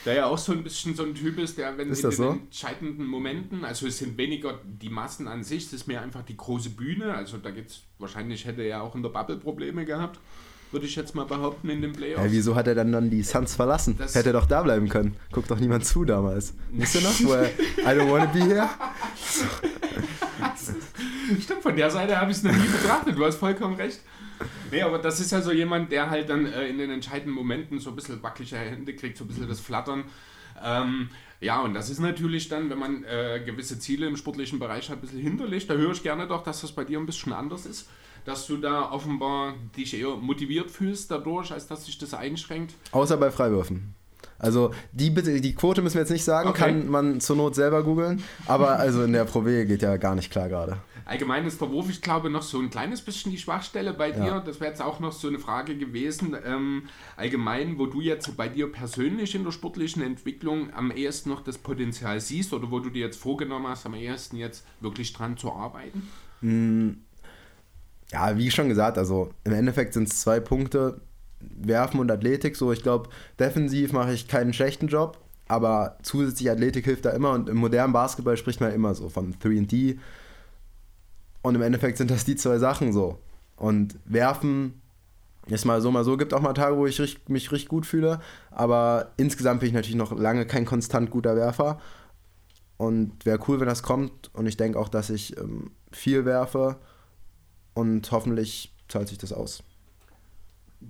Der 0.05 0.15
ja 0.15 0.27
auch 0.27 0.39
so 0.39 0.53
ein 0.53 0.63
bisschen 0.63 0.95
so 0.95 1.05
ein 1.05 1.15
Typ 1.15 1.39
ist, 1.39 1.57
der, 1.59 1.77
wenn 1.79 1.91
Ist 1.91 2.05
in 2.05 2.11
den 2.11 2.17
so? 2.17 2.31
entscheidenden 2.31 3.07
Momenten, 3.07 3.65
also 3.65 3.87
es 3.87 3.99
sind 3.99 4.17
weniger 4.19 4.59
die 4.65 4.91
Massen 4.91 5.29
an 5.29 5.43
sich, 5.45 5.67
es 5.67 5.73
ist 5.73 5.87
mehr 5.89 6.03
einfach 6.03 6.23
die 6.23 6.37
große 6.37 6.71
Bühne, 6.71 7.15
also 7.15 7.39
da 7.39 7.51
gibt's, 7.51 7.83
wahrscheinlich 7.99 8.45
hätte 8.45 8.63
er 8.63 8.83
auch 8.83 8.95
in 8.95 9.03
der 9.03 9.11
Bubble 9.11 9.37
Probleme 9.37 9.85
gehabt, 9.85 10.19
würde 10.73 10.87
ich 10.87 10.95
jetzt 10.95 11.17
mal 11.17 11.25
behaupten, 11.27 11.69
in 11.69 11.83
den 11.83 11.93
Playoffs. 11.93 12.25
Ja, 12.25 12.31
wieso 12.31 12.55
hat 12.55 12.69
er 12.69 12.77
dann, 12.77 12.93
dann 12.93 13.11
die 13.11 13.23
Suns 13.25 13.57
verlassen? 13.57 13.97
Das- 13.99 14.15
Hätte 14.15 14.29
er 14.31 14.35
doch 14.35 14.47
da 14.47 14.63
bleiben 14.63 14.89
können. 14.89 15.17
Guckt 15.33 15.51
doch 15.51 15.59
niemand 15.59 15.85
zu 15.85 16.05
damals. 16.05 16.55
Wisst 16.71 16.95
ihr 16.95 17.01
noch? 17.01 17.21
Wo 17.25 17.33
er, 17.33 17.47
I 17.51 17.99
don't 17.99 18.09
wanna 18.11 18.27
be 18.27 18.39
here? 18.41 18.69
Stimmt, 21.41 21.63
von 21.63 21.77
der 21.77 21.91
Seite 21.91 22.21
habe 22.21 22.31
ich 22.31 22.37
es 22.39 22.43
noch 22.43 22.53
nie 22.53 22.67
betrachtet, 22.69 23.17
du 23.17 23.25
hast 23.25 23.37
vollkommen 23.37 23.77
recht. 23.77 24.01
Nee, 24.71 24.83
aber 24.83 24.99
das 24.99 25.21
ist 25.21 25.33
ja 25.33 25.41
so 25.43 25.53
jemand, 25.53 25.93
der 25.93 26.11
halt 26.11 26.29
dann 26.29 26.47
äh, 26.47 26.67
in 26.69 26.79
den 26.79 26.91
entscheidenden 26.91 27.35
Momenten 27.35 27.79
so 27.79 27.91
ein 27.91 27.97
bisschen 27.97 28.23
wackelige 28.23 28.57
Hände 28.57 28.95
kriegt, 28.95 29.17
so 29.19 29.25
ein 29.25 29.29
bisschen 29.29 29.49
das 29.49 29.61
Flattern. 29.61 30.05
Ähm, 30.63 31.09
ja, 31.41 31.61
und 31.61 31.75
das 31.75 31.89
ist 31.91 32.01
natürlich 32.01 32.49
dann, 32.49 32.69
wenn 32.71 32.79
man 32.79 33.05
äh, 33.05 33.41
gewisse 33.45 33.79
Ziele 33.79 34.07
im 34.07 34.17
sportlichen 34.17 34.59
Bereich 34.59 34.91
hat, 34.91 34.99
ein 34.99 35.01
bisschen 35.01 35.21
hinterlegt. 35.21 35.71
Da 35.71 35.75
höre 35.75 35.93
ich 35.93 36.03
gerne 36.03 36.27
doch, 36.27 36.43
dass 36.43 36.61
das 36.61 36.73
bei 36.73 36.85
dir 36.85 36.99
ein 36.99 37.07
bisschen 37.07 37.33
anders 37.33 37.67
ist. 37.67 37.89
Dass 38.27 38.47
du 38.47 38.59
da 38.59 38.91
offenbar 38.91 39.55
dich 39.77 39.99
eher 39.99 40.17
motiviert 40.17 40.71
fühlst 40.71 41.11
dadurch, 41.11 41.53
als 41.53 41.67
dass 41.67 41.87
sich 41.87 41.97
das 41.97 42.13
einschränkt. 42.13 42.75
Außer 42.93 43.17
bei 43.17 43.31
Freiwürfen. 43.31 43.95
Also 44.39 44.73
die, 44.93 45.13
die 45.41 45.55
Quote 45.55 45.81
müssen 45.81 45.95
wir 45.95 46.03
jetzt 46.03 46.11
nicht 46.11 46.25
sagen, 46.25 46.51
Okay. 46.51 46.59
kann 46.65 46.89
man 46.89 47.21
zur 47.21 47.37
Not 47.37 47.55
selber 47.55 47.83
googeln. 47.83 48.23
Aber 48.47 48.79
also 48.79 49.05
in 49.05 49.13
der 49.15 49.25
Pro 49.25 49.45
W 49.45 49.65
geht 49.65 49.81
ja 49.83 49.97
gar 49.97 50.15
nicht 50.15 50.31
klar 50.31 50.49
gerade. 50.49 50.77
Allgemein 51.11 51.45
ist 51.45 51.61
der 51.61 51.69
Wurf, 51.71 51.91
ich 51.91 52.03
glaube, 52.03 52.31
noch 52.31 52.43
so 52.43 52.61
ein 52.61 52.71
kleines 52.71 53.03
bisschen 53.03 53.33
die 53.33 53.39
Schwachstelle 53.39 53.93
bei 53.93 54.13
dir. 54.13 54.27
Ja. 54.27 54.39
Das 54.39 54.61
wäre 54.61 54.71
jetzt 54.71 54.81
auch 54.81 55.01
noch 55.01 55.11
so 55.11 55.27
eine 55.27 55.41
Frage 55.41 55.77
gewesen. 55.77 56.37
Ähm, 56.47 56.85
allgemein, 57.17 57.81
wo 57.81 57.87
du 57.87 58.01
jetzt 58.01 58.37
bei 58.37 58.49
dir 58.49 58.71
persönlich 58.71 59.35
in 59.35 59.43
der 59.43 59.51
sportlichen 59.51 60.05
Entwicklung 60.05 60.73
am 60.73 60.93
ehesten 60.93 61.31
noch 61.31 61.43
das 61.43 61.59
Potenzial 61.59 62.21
siehst 62.21 62.53
oder 62.53 62.71
wo 62.71 62.79
du 62.79 62.91
dir 62.91 63.07
jetzt 63.07 63.21
vorgenommen 63.21 63.67
hast, 63.67 63.87
am 63.87 63.95
ehesten 63.95 64.37
jetzt 64.37 64.65
wirklich 64.79 65.13
dran 65.13 65.37
zu 65.37 65.51
arbeiten? 65.51 66.09
Ja, 68.13 68.39
wie 68.39 68.53
schon 68.53 68.69
gesagt, 68.69 68.97
also 68.97 69.31
im 69.43 69.53
Endeffekt 69.53 69.95
sind 69.95 70.09
es 70.09 70.21
zwei 70.21 70.39
Punkte, 70.39 71.01
Werfen 71.41 71.99
und 71.99 72.09
Athletik. 72.13 72.55
So, 72.55 72.71
ich 72.71 72.85
glaube, 72.85 73.11
defensiv 73.37 73.93
mache 73.93 74.13
ich 74.13 74.29
keinen 74.29 74.53
schlechten 74.53 74.87
Job, 74.87 75.19
aber 75.49 75.99
zusätzlich 76.05 76.49
Athletik 76.49 76.85
hilft 76.85 77.05
da 77.05 77.11
immer 77.11 77.33
und 77.33 77.49
im 77.49 77.57
modernen 77.57 77.93
Basketball 77.93 78.37
spricht 78.37 78.61
man 78.61 78.73
immer 78.73 78.95
so 78.95 79.09
von 79.09 79.35
3D. 79.35 79.99
Und 81.43 81.55
im 81.55 81.63
Endeffekt 81.63 81.99
sind 81.99 82.11
das 82.11 82.25
die 82.25 82.37
zwei 82.37 82.59
Sachen 82.59 82.93
so. 82.93 83.19
Und 83.57 83.99
Werfen 84.05 84.81
ist 85.47 85.65
mal 85.65 85.81
so, 85.81 85.91
mal 85.91 86.05
so, 86.05 86.17
gibt 86.17 86.35
auch 86.35 86.41
mal 86.41 86.53
Tage, 86.53 86.77
wo 86.77 86.87
ich 86.87 86.99
mich 87.29 87.53
richtig 87.53 87.69
gut 87.69 87.87
fühle, 87.87 88.21
aber 88.51 89.13
insgesamt 89.17 89.61
bin 89.61 89.69
ich 89.69 89.75
natürlich 89.75 89.97
noch 89.97 90.17
lange 90.17 90.47
kein 90.47 90.65
konstant 90.65 91.11
guter 91.11 91.37
Werfer. 91.37 91.81
Und 92.77 93.27
wäre 93.27 93.41
cool, 93.47 93.61
wenn 93.61 93.69
das 93.69 93.83
kommt. 93.83 94.31
Und 94.33 94.47
ich 94.47 94.57
denke 94.57 94.79
auch, 94.79 94.89
dass 94.89 95.11
ich 95.11 95.37
ähm, 95.37 95.73
viel 95.93 96.25
werfe 96.25 96.79
und 97.75 98.11
hoffentlich 98.11 98.73
zahlt 98.89 99.09
sich 99.09 99.19
das 99.19 99.35
aus. 99.35 99.63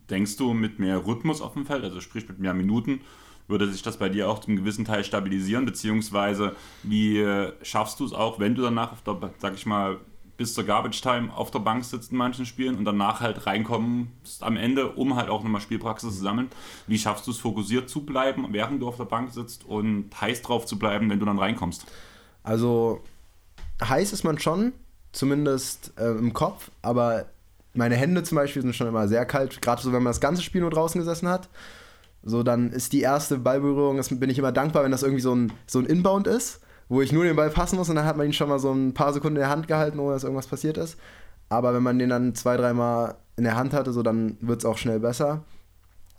Denkst 0.08 0.36
du, 0.36 0.52
mit 0.52 0.78
mehr 0.78 1.04
Rhythmus 1.04 1.40
auf 1.40 1.54
dem 1.54 1.66
Feld, 1.66 1.82
also 1.82 2.00
sprich 2.00 2.28
mit 2.28 2.38
mehr 2.38 2.54
Minuten, 2.54 3.00
würde 3.48 3.68
sich 3.68 3.82
das 3.82 3.96
bei 3.96 4.08
dir 4.08 4.28
auch 4.28 4.38
zum 4.38 4.54
gewissen 4.54 4.84
Teil 4.84 5.02
stabilisieren? 5.02 5.64
Beziehungsweise, 5.64 6.54
wie 6.84 7.18
äh, 7.18 7.52
schaffst 7.62 7.98
du 7.98 8.04
es 8.04 8.12
auch, 8.12 8.38
wenn 8.38 8.54
du 8.54 8.62
danach 8.62 8.92
auf 8.92 9.02
der, 9.02 9.18
sag 9.38 9.54
ich 9.54 9.66
mal, 9.66 9.98
bis 10.40 10.54
zur 10.54 10.64
Garbage 10.64 11.02
Time 11.02 11.30
auf 11.36 11.50
der 11.50 11.58
Bank 11.58 11.84
sitzt 11.84 12.12
in 12.12 12.16
manchen 12.16 12.46
Spielen 12.46 12.78
und 12.78 12.86
danach 12.86 13.20
halt 13.20 13.44
reinkommst 13.46 14.42
am 14.42 14.56
Ende, 14.56 14.92
um 14.92 15.14
halt 15.14 15.28
auch 15.28 15.42
nochmal 15.42 15.60
Spielpraxis 15.60 16.16
zu 16.16 16.22
sammeln? 16.22 16.48
Wie 16.86 16.96
schaffst 16.96 17.26
du 17.26 17.30
es, 17.30 17.36
fokussiert 17.36 17.90
zu 17.90 18.06
bleiben, 18.06 18.46
während 18.48 18.80
du 18.80 18.88
auf 18.88 18.96
der 18.96 19.04
Bank 19.04 19.34
sitzt 19.34 19.66
und 19.66 20.08
heiß 20.18 20.40
drauf 20.40 20.64
zu 20.64 20.78
bleiben, 20.78 21.10
wenn 21.10 21.20
du 21.20 21.26
dann 21.26 21.38
reinkommst? 21.38 21.84
Also 22.42 23.02
heiß 23.84 24.14
ist 24.14 24.24
man 24.24 24.38
schon, 24.38 24.72
zumindest 25.12 25.92
äh, 25.98 26.08
im 26.08 26.32
Kopf, 26.32 26.70
aber 26.80 27.26
meine 27.74 27.96
Hände 27.96 28.22
zum 28.22 28.36
Beispiel 28.36 28.62
sind 28.62 28.74
schon 28.74 28.86
immer 28.86 29.08
sehr 29.08 29.26
kalt, 29.26 29.60
gerade 29.60 29.82
so, 29.82 29.92
wenn 29.92 30.02
man 30.02 30.10
das 30.10 30.22
ganze 30.22 30.40
Spiel 30.40 30.62
nur 30.62 30.70
draußen 30.70 30.98
gesessen 30.98 31.28
hat. 31.28 31.50
So, 32.22 32.42
dann 32.42 32.72
ist 32.72 32.94
die 32.94 33.02
erste 33.02 33.36
Ballberührung, 33.36 33.98
das 33.98 34.08
bin 34.08 34.30
ich 34.30 34.38
immer 34.38 34.52
dankbar, 34.52 34.84
wenn 34.84 34.90
das 34.90 35.02
irgendwie 35.02 35.20
so 35.20 35.34
ein, 35.34 35.52
so 35.66 35.80
ein 35.80 35.84
Inbound 35.84 36.26
ist, 36.26 36.62
wo 36.90 37.00
ich 37.00 37.12
nur 37.12 37.24
den 37.24 37.36
Ball 37.36 37.50
passen 37.50 37.76
muss 37.76 37.88
und 37.88 37.94
dann 37.94 38.04
hat 38.04 38.16
man 38.16 38.26
ihn 38.26 38.32
schon 38.32 38.48
mal 38.48 38.58
so 38.58 38.72
ein 38.72 38.92
paar 38.92 39.12
Sekunden 39.12 39.36
in 39.36 39.42
der 39.42 39.48
Hand 39.48 39.68
gehalten, 39.68 40.00
ohne 40.00 40.14
dass 40.14 40.24
irgendwas 40.24 40.48
passiert 40.48 40.76
ist. 40.76 40.98
Aber 41.48 41.72
wenn 41.72 41.84
man 41.84 42.00
den 42.00 42.10
dann 42.10 42.34
zwei, 42.34 42.56
dreimal 42.56 43.14
in 43.36 43.44
der 43.44 43.56
Hand 43.56 43.72
hatte, 43.72 43.92
so 43.92 44.02
dann 44.02 44.36
wird 44.40 44.60
es 44.60 44.64
auch 44.66 44.76
schnell 44.76 44.98
besser. 44.98 45.44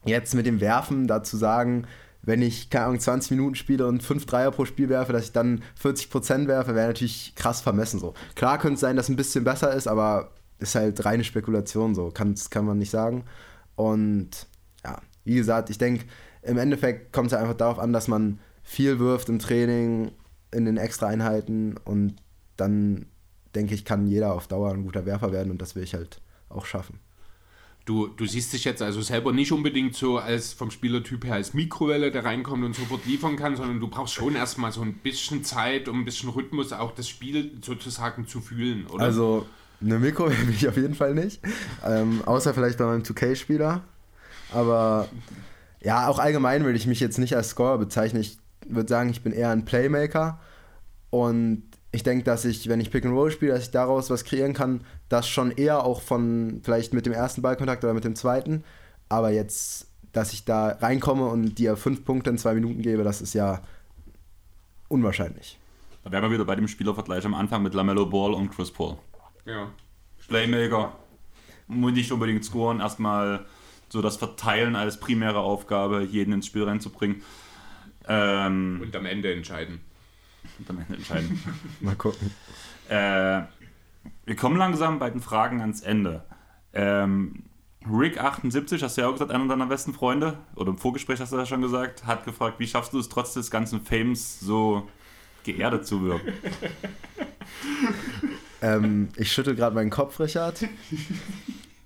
Jetzt 0.05 0.33
mit 0.33 0.45
dem 0.45 0.61
Werfen 0.61 1.07
dazu 1.07 1.35
sagen, 1.35 1.85
wenn 2.21 2.41
ich, 2.41 2.69
keine 2.69 2.85
Ahnung, 2.85 2.99
20 3.01 3.31
Minuten 3.31 3.55
spiele 3.55 3.85
und 3.85 4.01
5 4.01 4.25
Dreier 4.25 4.51
pro 4.51 4.63
Spiel 4.63 4.87
werfe, 4.87 5.11
dass 5.11 5.25
ich 5.25 5.31
dann 5.33 5.61
40% 5.81 6.47
werfe, 6.47 6.73
wäre 6.73 6.87
natürlich 6.87 7.33
krass 7.35 7.59
vermessen 7.59 7.99
so. 7.99 8.13
Klar 8.35 8.57
könnte 8.57 8.75
es 8.75 8.79
sein, 8.79 8.95
dass 8.95 9.07
es 9.07 9.09
ein 9.09 9.17
bisschen 9.17 9.43
besser 9.43 9.73
ist, 9.73 9.87
aber 9.87 10.31
ist 10.59 10.75
halt 10.75 11.03
reine 11.03 11.25
Spekulation 11.25 11.95
so, 11.95 12.11
kann, 12.11 12.33
kann 12.49 12.65
man 12.65 12.77
nicht 12.77 12.91
sagen. 12.91 13.25
Und 13.75 14.47
ja, 14.85 15.01
wie 15.25 15.35
gesagt, 15.35 15.69
ich 15.69 15.77
denke, 15.77 16.05
im 16.43 16.57
Endeffekt 16.57 17.11
kommt 17.11 17.27
es 17.27 17.37
einfach 17.37 17.55
darauf 17.55 17.77
an, 17.77 17.91
dass 17.91 18.07
man 18.07 18.39
viel 18.63 18.99
wirft 18.99 19.27
im 19.27 19.39
Training, 19.39 20.11
in 20.51 20.65
den 20.65 20.77
extra 20.77 21.07
Einheiten 21.07 21.75
und 21.85 22.15
dann 22.57 23.05
denke 23.55 23.73
ich, 23.73 23.85
kann 23.85 24.07
jeder 24.07 24.33
auf 24.33 24.47
Dauer 24.47 24.71
ein 24.71 24.83
guter 24.83 25.05
Werfer 25.05 25.31
werden 25.31 25.51
und 25.51 25.61
das 25.61 25.75
will 25.75 25.83
ich 25.83 25.93
halt 25.93 26.21
auch 26.49 26.65
schaffen. 26.65 26.99
Du, 27.85 28.07
du 28.07 28.27
siehst 28.27 28.53
dich 28.53 28.63
jetzt 28.63 28.81
also 28.81 29.01
selber 29.01 29.33
nicht 29.33 29.51
unbedingt 29.51 29.95
so 29.95 30.19
als 30.19 30.53
vom 30.53 30.69
Spielertyp 30.69 31.25
her 31.25 31.33
als 31.33 31.55
Mikrowelle, 31.55 32.11
der 32.11 32.23
reinkommt 32.23 32.63
und 32.63 32.75
sofort 32.75 33.05
liefern 33.07 33.37
kann, 33.37 33.55
sondern 33.55 33.79
du 33.79 33.87
brauchst 33.87 34.13
schon 34.13 34.35
erstmal 34.35 34.71
so 34.71 34.81
ein 34.81 34.93
bisschen 34.93 35.43
Zeit, 35.43 35.87
um 35.87 36.01
ein 36.01 36.05
bisschen 36.05 36.29
Rhythmus 36.29 36.73
auch 36.73 36.93
das 36.93 37.09
Spiel 37.09 37.51
sozusagen 37.63 38.27
zu 38.27 38.39
fühlen, 38.39 38.85
oder? 38.85 39.03
Also, 39.03 39.47
eine 39.81 39.97
Mikro 39.97 40.25
bin 40.25 40.49
ich 40.55 40.67
auf 40.67 40.77
jeden 40.77 40.93
Fall 40.93 41.15
nicht. 41.15 41.41
Ähm, 41.83 42.21
außer 42.25 42.53
vielleicht 42.53 42.77
bei 42.77 42.85
meinem 42.85 43.01
2K-Spieler. 43.01 43.81
Aber 44.53 45.09
ja, 45.81 46.07
auch 46.07 46.19
allgemein 46.19 46.63
würde 46.63 46.77
ich 46.77 46.85
mich 46.85 46.99
jetzt 46.99 47.17
nicht 47.17 47.35
als 47.35 47.49
Scorer 47.49 47.79
bezeichnen. 47.79 48.21
Ich 48.21 48.37
würde 48.67 48.89
sagen, 48.89 49.09
ich 49.09 49.21
bin 49.21 49.33
eher 49.33 49.49
ein 49.49 49.65
Playmaker. 49.65 50.39
Und 51.09 51.63
ich 51.91 52.03
denke, 52.03 52.23
dass 52.23 52.45
ich, 52.45 52.69
wenn 52.69 52.79
ich 52.79 52.91
Pick 52.91 53.05
and 53.05 53.13
Roll 53.13 53.31
spiele, 53.31 53.53
dass 53.53 53.63
ich 53.63 53.71
daraus 53.71 54.09
was 54.09 54.23
kreieren 54.23 54.53
kann, 54.53 54.81
das 55.09 55.27
schon 55.27 55.51
eher 55.51 55.83
auch 55.83 56.01
von 56.01 56.61
vielleicht 56.63 56.93
mit 56.93 57.05
dem 57.05 57.13
ersten 57.13 57.41
Ballkontakt 57.41 57.83
oder 57.83 57.93
mit 57.93 58.05
dem 58.05 58.15
zweiten. 58.15 58.63
Aber 59.09 59.29
jetzt, 59.31 59.87
dass 60.13 60.31
ich 60.31 60.45
da 60.45 60.69
reinkomme 60.69 61.25
und 61.25 61.57
dir 61.57 61.75
fünf 61.75 62.05
Punkte 62.05 62.29
in 62.29 62.37
zwei 62.37 62.53
Minuten 62.53 62.81
gebe, 62.81 63.03
das 63.03 63.21
ist 63.21 63.33
ja 63.33 63.61
unwahrscheinlich. 64.87 65.59
Da 66.03 66.11
wären 66.11 66.23
wir 66.23 66.31
wieder 66.31 66.45
bei 66.45 66.55
dem 66.55 66.67
Spielervergleich 66.67 67.25
am 67.25 67.33
Anfang 67.33 67.61
mit 67.61 67.73
LaMelo 67.73 68.05
Ball 68.05 68.33
und 68.33 68.49
Chris 68.49 68.71
Paul. 68.71 68.97
ja. 69.45 69.69
Playmaker, 70.27 70.95
muss 71.67 71.91
nicht 71.91 72.09
unbedingt 72.09 72.45
scoren, 72.45 72.79
erstmal 72.79 73.45
so 73.89 74.01
das 74.01 74.15
Verteilen 74.15 74.77
als 74.77 74.97
primäre 74.97 75.39
Aufgabe, 75.39 76.03
jeden 76.03 76.33
ins 76.33 76.45
Spiel 76.45 76.63
reinzubringen. 76.63 77.21
Ähm, 78.07 78.79
Und 78.81 78.95
am 78.95 79.05
Ende 79.05 79.33
entscheiden. 79.33 79.81
und 80.59 80.69
am 80.69 80.79
Ende 80.79 80.95
entscheiden. 80.95 81.41
Mal 81.79 81.95
gucken. 81.95 82.31
äh, 82.89 83.41
wir 84.25 84.35
kommen 84.35 84.57
langsam 84.57 84.99
bei 84.99 85.09
den 85.09 85.21
Fragen 85.21 85.61
ans 85.61 85.81
Ende. 85.81 86.23
Ähm, 86.73 87.43
Rick78, 87.85 88.81
hast 88.83 88.97
du 88.97 89.01
ja 89.01 89.07
auch 89.07 89.13
gesagt, 89.13 89.31
einer 89.31 89.47
deiner 89.47 89.65
besten 89.65 89.93
Freunde, 89.93 90.37
oder 90.55 90.69
im 90.69 90.77
Vorgespräch 90.77 91.19
hast 91.19 91.31
du 91.33 91.37
das 91.37 91.49
schon 91.49 91.61
gesagt, 91.61 92.05
hat 92.05 92.25
gefragt, 92.25 92.59
wie 92.59 92.67
schaffst 92.67 92.93
du 92.93 92.99
es 92.99 93.09
trotz 93.09 93.33
des 93.33 93.49
ganzen 93.49 93.81
Fames 93.81 94.39
so 94.39 94.87
geerdet 95.43 95.85
zu 95.87 96.03
wirken? 96.03 96.33
Ähm, 98.61 99.09
ich 99.17 99.31
schüttel 99.31 99.55
gerade 99.55 99.73
meinen 99.73 99.89
Kopf, 99.89 100.19
Richard. 100.19 100.63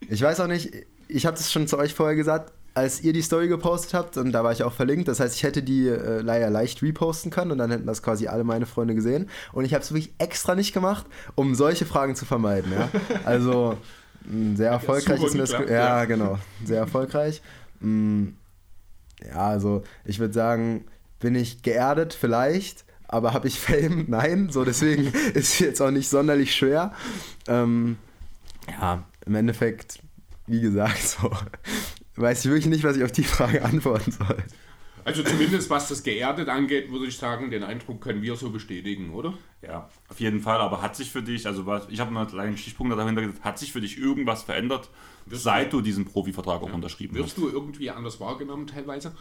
Ich 0.09 0.21
weiß 0.21 0.41
auch 0.41 0.47
nicht, 0.47 0.71
ich 1.07 1.25
habe 1.25 1.37
das 1.37 1.49
schon 1.51 1.67
zu 1.67 1.77
euch 1.77 1.93
vorher 1.93 2.15
gesagt, 2.17 2.51
als 2.75 3.01
ihr 3.01 3.13
die 3.13 3.21
Story 3.21 3.47
gepostet 3.47 3.93
habt 3.93 4.17
und 4.17 4.31
da 4.33 4.43
war 4.43 4.51
ich 4.51 4.61
auch 4.63 4.73
verlinkt. 4.73 5.07
Das 5.07 5.19
heißt, 5.19 5.33
ich 5.35 5.43
hätte 5.43 5.63
die 5.63 5.87
äh, 5.87 6.19
leider 6.21 6.49
leicht 6.49 6.81
reposten 6.83 7.31
können 7.31 7.51
und 7.51 7.57
dann 7.57 7.71
hätten 7.71 7.87
das 7.87 8.03
quasi 8.03 8.27
alle 8.27 8.43
meine 8.43 8.65
Freunde 8.65 8.93
gesehen. 8.95 9.29
Und 9.53 9.65
ich 9.65 9.73
habe 9.73 9.81
es 9.83 9.91
wirklich 9.91 10.13
extra 10.17 10.55
nicht 10.55 10.73
gemacht, 10.73 11.05
um 11.35 11.55
solche 11.55 11.85
Fragen 11.85 12.15
zu 12.15 12.25
vermeiden. 12.25 12.71
Ja? 12.73 12.89
Also 13.23 13.77
sehr 14.55 14.71
erfolgreich 14.71 15.17
super 15.17 15.27
ist 15.27 15.33
mir 15.33 15.39
das. 15.41 15.49
geklappt, 15.51 15.67
ge- 15.67 15.75
Ja, 15.77 15.97
ja. 15.99 16.05
genau. 16.05 16.37
Sehr 16.65 16.79
erfolgreich. 16.79 17.41
Mm, 17.79 18.27
Ja, 19.25 19.47
also 19.49 19.83
ich 20.03 20.19
würde 20.19 20.33
sagen, 20.33 20.83
bin 21.21 21.33
ich 21.35 21.61
geerdet 21.61 22.13
vielleicht, 22.13 22.83
aber 23.07 23.33
habe 23.33 23.47
ich 23.47 23.57
Fame? 23.61 24.03
Nein. 24.09 24.49
So 24.51 24.65
deswegen 24.65 25.07
ist 25.33 25.53
es 25.53 25.59
jetzt 25.59 25.81
auch 25.81 25.91
nicht 25.91 26.09
sonderlich 26.09 26.53
schwer. 26.53 26.91
Ähm, 27.47 27.97
ja, 28.69 29.03
im 29.25 29.35
Endeffekt, 29.35 29.99
wie 30.47 30.59
gesagt, 30.59 31.01
so 31.07 31.31
weiß 32.15 32.45
ich 32.45 32.51
wirklich 32.51 32.67
nicht, 32.67 32.83
was 32.83 32.97
ich 32.97 33.03
auf 33.03 33.11
die 33.11 33.23
Frage 33.23 33.63
antworten 33.63 34.11
soll. 34.11 34.37
Also 35.03 35.21
zumindest 35.21 35.69
was 35.69 35.87
das 35.87 36.01
geerdet 36.01 36.49
angeht, 36.49 36.91
würde 36.91 37.05
ich 37.05 37.15
sagen, 37.17 37.51
den 37.51 37.61
Eindruck 37.63 38.01
können 38.01 38.23
wir 38.23 38.35
so 38.35 38.49
bestätigen, 38.49 39.13
oder? 39.13 39.35
Ja, 39.61 39.87
auf 40.09 40.19
jeden 40.19 40.39
Fall, 40.41 40.57
aber 40.57 40.81
hat 40.81 40.95
sich 40.95 41.11
für 41.11 41.21
dich, 41.21 41.45
also 41.45 41.67
was, 41.67 41.87
ich 41.89 41.99
habe 41.99 42.11
mal 42.11 42.21
einen 42.21 42.29
kleinen 42.29 42.57
Stichpunkt 42.57 42.97
dahinter 42.97 43.21
gesagt, 43.21 43.43
hat 43.43 43.59
sich 43.59 43.71
für 43.71 43.81
dich 43.81 43.99
irgendwas 43.99 44.41
verändert, 44.41 44.89
Wirst 45.27 45.43
seit 45.43 45.73
du 45.73 45.81
diesen 45.81 46.05
Profivertrag 46.05 46.63
auch 46.63 46.73
unterschrieben 46.73 47.15
Wirst 47.15 47.29
hast? 47.29 47.37
du 47.37 47.49
irgendwie 47.49 47.91
anders 47.91 48.19
wahrgenommen 48.19 48.65
teilweise? 48.65 49.11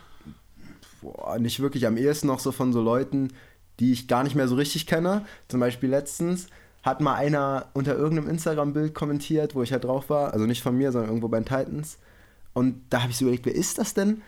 boah, 1.02 1.38
nicht 1.38 1.60
wirklich. 1.60 1.86
Am 1.86 1.96
ehesten 1.96 2.28
noch 2.28 2.38
so 2.40 2.50
von 2.52 2.72
so 2.72 2.80
Leuten, 2.80 3.32
die 3.80 3.92
ich 3.92 4.08
gar 4.08 4.24
nicht 4.24 4.34
mehr 4.36 4.48
so 4.48 4.54
richtig 4.54 4.86
kenne. 4.86 5.26
Zum 5.48 5.60
Beispiel 5.60 5.90
letztens 5.90 6.48
hat 6.82 7.00
mal 7.00 7.14
einer 7.14 7.70
unter 7.74 7.96
irgendeinem 7.96 8.30
Instagram-Bild 8.30 8.94
kommentiert, 8.94 9.54
wo 9.54 9.62
ich 9.62 9.72
halt 9.72 9.84
drauf 9.84 10.08
war. 10.10 10.32
Also 10.32 10.46
nicht 10.46 10.62
von 10.62 10.76
mir, 10.76 10.92
sondern 10.92 11.10
irgendwo 11.10 11.28
bei 11.28 11.40
den 11.40 11.46
Titans. 11.46 11.98
Und 12.54 12.82
da 12.90 13.02
habe 13.02 13.10
ich 13.10 13.18
so 13.18 13.24
überlegt, 13.24 13.46
wer 13.46 13.54
ist 13.54 13.78
das 13.78 13.94
denn? 13.94 14.22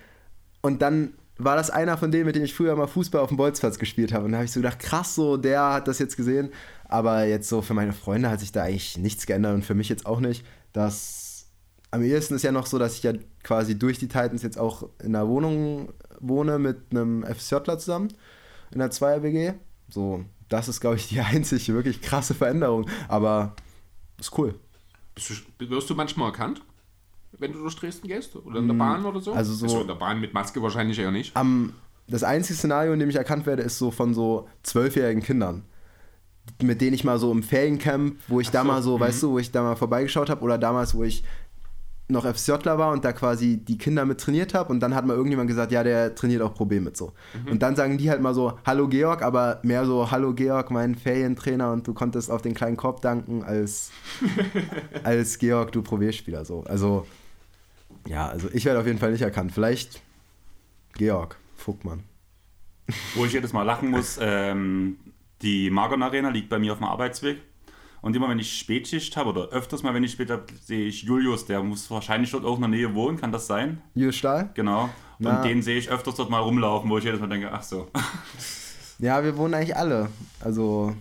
Und 0.60 0.82
dann 0.82 1.14
war 1.38 1.56
das 1.56 1.70
einer 1.70 1.96
von 1.96 2.10
denen, 2.10 2.26
mit 2.26 2.34
denen 2.34 2.44
ich 2.44 2.54
früher 2.54 2.76
mal 2.76 2.86
Fußball 2.86 3.20
auf 3.20 3.28
dem 3.28 3.36
Bolzplatz 3.36 3.78
gespielt 3.78 4.12
habe. 4.12 4.24
Und 4.24 4.32
da 4.32 4.38
habe 4.38 4.46
ich 4.46 4.52
so 4.52 4.60
gedacht, 4.60 4.78
krass, 4.78 5.14
so, 5.14 5.36
der 5.36 5.72
hat 5.72 5.88
das 5.88 5.98
jetzt 5.98 6.16
gesehen. 6.16 6.50
Aber 6.84 7.24
jetzt 7.24 7.48
so 7.48 7.62
für 7.62 7.74
meine 7.74 7.92
Freunde 7.92 8.30
hat 8.30 8.40
sich 8.40 8.52
da 8.52 8.62
eigentlich 8.62 8.98
nichts 8.98 9.26
geändert 9.26 9.54
und 9.54 9.64
für 9.64 9.74
mich 9.74 9.88
jetzt 9.88 10.06
auch 10.06 10.20
nicht. 10.20 10.44
Das 10.72 11.46
am 11.90 12.02
ehesten 12.02 12.34
ist 12.34 12.42
ja 12.42 12.52
noch 12.52 12.66
so, 12.66 12.78
dass 12.78 12.96
ich 12.96 13.02
ja 13.02 13.12
quasi 13.42 13.78
durch 13.78 13.98
die 13.98 14.08
Titans 14.08 14.42
jetzt 14.42 14.58
auch 14.58 14.88
in 15.02 15.14
einer 15.14 15.28
Wohnung 15.28 15.92
wohne 16.20 16.58
mit 16.58 16.78
einem 16.90 17.24
FSJler 17.24 17.78
zusammen 17.78 18.08
in 18.70 18.78
der 18.78 18.90
Zweier-WG. 18.90 19.52
So, 19.88 20.24
das 20.48 20.68
ist, 20.68 20.80
glaube 20.80 20.96
ich, 20.96 21.08
die 21.08 21.20
einzige 21.20 21.74
wirklich 21.74 22.00
krasse 22.00 22.34
Veränderung. 22.34 22.88
Aber 23.08 23.54
ist 24.18 24.36
cool. 24.38 24.54
Du, 25.58 25.70
wirst 25.70 25.88
du 25.88 25.94
manchmal 25.94 26.28
erkannt, 26.28 26.62
wenn 27.38 27.52
du 27.52 27.58
durch 27.60 27.76
Dresden 27.76 28.08
gehst? 28.08 28.34
Oder 28.36 28.58
in 28.60 28.68
der 28.68 28.74
Bahn 28.74 29.04
oder 29.04 29.20
so? 29.20 29.32
also 29.32 29.52
so- 29.52 29.64
Also 29.66 29.80
in 29.82 29.86
der 29.88 29.94
Bahn 29.94 30.20
mit 30.20 30.32
Maske 30.34 30.62
wahrscheinlich 30.62 30.98
eher 30.98 31.10
nicht. 31.10 31.36
Am, 31.36 31.72
das 32.08 32.22
einzige 32.22 32.56
Szenario, 32.56 32.92
in 32.92 32.98
dem 33.00 33.08
ich 33.10 33.16
erkannt 33.16 33.46
werde, 33.46 33.62
ist 33.62 33.78
so 33.78 33.90
von 33.90 34.14
so 34.14 34.48
zwölfjährigen 34.62 35.22
Kindern. 35.22 35.64
Mit 36.62 36.80
denen 36.80 36.94
ich 36.94 37.02
mal 37.02 37.18
so 37.18 37.32
im 37.32 37.42
Feriencamp, 37.42 38.18
wo 38.28 38.40
ich 38.40 38.50
da 38.50 38.62
so, 38.62 38.66
mal 38.68 38.82
so, 38.82 38.96
mhm. 38.96 39.00
weißt 39.00 39.22
du, 39.24 39.30
wo 39.32 39.38
ich 39.38 39.50
da 39.50 39.62
mal 39.62 39.74
vorbeigeschaut 39.76 40.30
habe, 40.30 40.42
oder 40.42 40.58
damals, 40.58 40.94
wo 40.94 41.02
ich 41.02 41.24
noch 42.08 42.24
FSJler 42.24 42.78
war 42.78 42.92
und 42.92 43.04
da 43.04 43.12
quasi 43.12 43.56
die 43.56 43.78
Kinder 43.78 44.04
mit 44.04 44.20
trainiert 44.20 44.54
habe 44.54 44.70
und 44.70 44.80
dann 44.80 44.94
hat 44.94 45.06
mal 45.06 45.14
irgendjemand 45.14 45.48
gesagt, 45.48 45.72
ja, 45.72 45.82
der 45.82 46.14
trainiert 46.14 46.42
auch 46.42 46.54
Pro 46.54 46.64
B 46.64 46.78
mit 46.78 46.96
so. 46.96 47.12
Mhm. 47.44 47.52
Und 47.52 47.62
dann 47.62 47.74
sagen 47.74 47.98
die 47.98 48.10
halt 48.10 48.20
mal 48.20 48.34
so, 48.34 48.58
hallo 48.64 48.86
Georg, 48.88 49.22
aber 49.22 49.60
mehr 49.62 49.84
so, 49.86 50.10
hallo 50.10 50.32
Georg, 50.32 50.70
mein 50.70 50.94
Ferientrainer 50.94 51.72
und 51.72 51.86
du 51.86 51.94
konntest 51.94 52.30
auf 52.30 52.42
den 52.42 52.54
kleinen 52.54 52.76
Korb 52.76 53.00
danken 53.00 53.42
als, 53.42 53.90
als 55.02 55.38
Georg, 55.38 55.72
du 55.72 55.82
Pro 55.82 55.96
B-Spieler 55.96 56.44
so. 56.44 56.62
Also, 56.64 57.06
ja, 58.06 58.28
also 58.28 58.48
ich 58.52 58.64
werde 58.64 58.78
auf 58.78 58.86
jeden 58.86 58.98
Fall 58.98 59.10
nicht 59.10 59.22
erkannt. 59.22 59.50
Vielleicht 59.52 60.00
Georg 60.94 61.36
Vogtmann. 61.56 62.04
Wo 63.16 63.24
ich 63.24 63.32
jedes 63.32 63.52
Mal 63.52 63.64
lachen 63.64 63.90
muss, 63.90 64.16
ähm, 64.20 64.96
die 65.42 65.70
Margon 65.70 66.02
Arena 66.02 66.28
liegt 66.28 66.48
bei 66.48 66.60
mir 66.60 66.72
auf 66.72 66.78
dem 66.78 66.86
Arbeitsweg. 66.86 67.38
Und 68.02 68.14
immer 68.14 68.28
wenn 68.28 68.38
ich 68.38 68.58
Spätschicht 68.58 69.16
habe, 69.16 69.30
oder 69.30 69.48
öfters 69.48 69.82
mal, 69.82 69.94
wenn 69.94 70.04
ich 70.04 70.12
spät 70.12 70.30
habe, 70.30 70.44
sehe 70.62 70.86
ich 70.86 71.02
Julius, 71.02 71.46
der 71.46 71.62
muss 71.62 71.90
wahrscheinlich 71.90 72.30
dort 72.30 72.44
auch 72.44 72.56
in 72.56 72.60
der 72.62 72.70
Nähe 72.70 72.94
wohnen, 72.94 73.18
kann 73.18 73.32
das 73.32 73.46
sein? 73.46 73.82
Julius 73.94 74.16
Stahl? 74.16 74.50
Genau. 74.54 74.88
Na. 75.18 75.36
Und 75.38 75.44
den 75.44 75.62
sehe 75.62 75.78
ich 75.78 75.90
öfters 75.90 76.14
dort 76.16 76.30
mal 76.30 76.38
rumlaufen, 76.40 76.88
wo 76.90 76.98
ich 76.98 77.04
jedes 77.04 77.20
Mal 77.20 77.28
denke, 77.28 77.50
ach 77.52 77.62
so. 77.62 77.88
Ja, 78.98 79.22
wir 79.22 79.36
wohnen 79.36 79.52
eigentlich 79.52 79.76
alle. 79.76 80.08
Also 80.40 80.96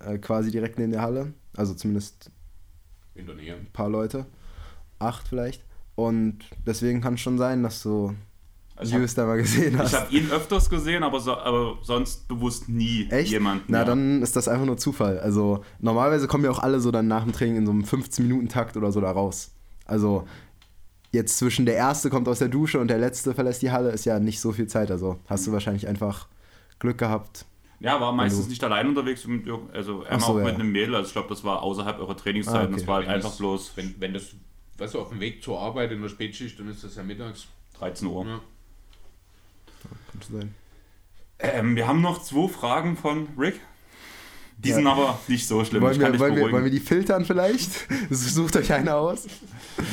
äh, 0.00 0.16
quasi 0.16 0.50
direkt 0.50 0.78
neben 0.78 0.92
der 0.92 1.02
Halle. 1.02 1.34
Also 1.54 1.74
zumindest 1.74 2.30
In 3.14 3.26
der 3.26 3.34
Nähe. 3.34 3.54
ein 3.54 3.68
paar 3.72 3.90
Leute. 3.90 4.24
Acht 4.98 5.28
vielleicht. 5.28 5.62
Und 5.94 6.38
deswegen 6.66 7.00
kann 7.02 7.14
es 7.14 7.20
schon 7.20 7.36
sein, 7.36 7.62
dass 7.62 7.82
du 7.82 8.14
Also 8.76 8.88
ich 8.90 8.94
Julius 8.94 9.14
da 9.14 9.24
mal 9.26 9.36
gesehen 9.38 9.74
Ich 9.74 9.78
hast. 9.80 9.94
habe 9.94 10.12
ihn 10.14 10.30
öfters 10.30 10.68
gesehen, 10.68 11.02
aber, 11.04 11.20
so, 11.20 11.36
aber 11.36 11.78
sonst 11.82 12.26
bewusst 12.26 12.68
nie 12.68 13.06
Echt? 13.10 13.30
jemanden. 13.30 13.64
Na, 13.68 13.78
ja. 13.78 13.84
dann 13.84 14.20
ist 14.22 14.34
das 14.34 14.48
einfach 14.48 14.66
nur 14.66 14.76
Zufall. 14.76 15.18
Also 15.20 15.64
normalerweise 15.78 16.26
kommen 16.26 16.44
ja 16.44 16.50
auch 16.50 16.58
alle 16.58 16.80
so 16.80 16.90
dann 16.90 17.06
nach 17.06 17.22
dem 17.22 17.32
Training 17.32 17.56
in 17.58 17.66
so 17.66 17.72
einem 17.72 17.84
15-Minuten-Takt 17.84 18.76
oder 18.76 18.90
so 18.90 19.00
da 19.00 19.10
raus. 19.12 19.52
Also 19.86 20.26
jetzt 21.12 21.38
zwischen 21.38 21.66
der 21.66 21.76
erste 21.76 22.10
kommt 22.10 22.26
aus 22.26 22.40
der 22.40 22.48
Dusche 22.48 22.80
und 22.80 22.88
der 22.88 22.98
letzte 22.98 23.32
verlässt 23.34 23.62
die 23.62 23.70
Halle 23.70 23.90
ist 23.90 24.04
ja 24.06 24.18
nicht 24.18 24.40
so 24.40 24.50
viel 24.50 24.66
Zeit. 24.66 24.90
Also 24.90 25.18
hast 25.28 25.46
du 25.46 25.52
wahrscheinlich 25.52 25.86
einfach 25.86 26.26
Glück 26.80 26.98
gehabt. 26.98 27.44
Ja, 27.78 28.00
war 28.00 28.12
meistens 28.12 28.48
nicht 28.48 28.64
allein 28.64 28.88
unterwegs, 28.88 29.24
mit, 29.26 29.46
also 29.72 30.02
einmal 30.04 30.20
so, 30.20 30.26
auch 30.26 30.38
ja. 30.38 30.44
mit 30.46 30.54
einem 30.54 30.72
Mädel. 30.72 30.94
Also 30.96 31.08
ich 31.08 31.12
glaube, 31.12 31.28
das 31.28 31.44
war 31.44 31.62
außerhalb 31.62 31.98
eurer 32.00 32.16
Trainingszeit. 32.16 32.54
Ah, 32.56 32.60
und 32.62 32.66
okay. 32.68 32.76
Das 32.78 32.86
war 32.88 32.94
halt 32.96 33.06
Wenn 33.06 33.14
einfach 33.14 33.28
das- 33.30 33.38
bloß 33.38 33.72
Wenn, 33.76 33.94
wenn 34.00 34.14
das, 34.14 34.34
weißt 34.78 34.94
du, 34.94 35.00
auf 35.00 35.10
dem 35.10 35.20
Weg 35.20 35.42
zur 35.44 35.60
Arbeit 35.60 35.92
in 35.92 36.02
der 36.02 36.08
Spätschicht, 36.08 36.58
dann 36.58 36.68
ist 36.68 36.82
das 36.82 36.96
ja 36.96 37.04
mittags. 37.04 37.46
13 37.78 38.08
Uhr. 38.08 38.24
Ja. 38.26 38.40
Könnte 40.12 40.32
sein. 40.32 40.54
Ähm, 41.38 41.76
wir 41.76 41.86
haben 41.88 42.00
noch 42.00 42.22
zwei 42.22 42.48
Fragen 42.48 42.96
von 42.96 43.28
Rick. 43.38 43.60
Die 44.58 44.68
Ja. 44.70 44.76
sind 44.76 44.86
aber 44.86 45.18
nicht 45.26 45.46
so 45.48 45.64
schlimm. 45.64 45.82
Wollen 45.82 45.94
ich 45.94 46.00
kann 46.00 46.12
wir, 46.12 46.20
wollen, 46.20 46.36
wir, 46.36 46.52
wollen 46.52 46.64
wir 46.64 46.70
die 46.70 46.80
filtern 46.80 47.24
vielleicht? 47.24 47.70
Sucht 48.10 48.56
euch 48.56 48.72
eine 48.72 48.94
aus. 48.94 49.26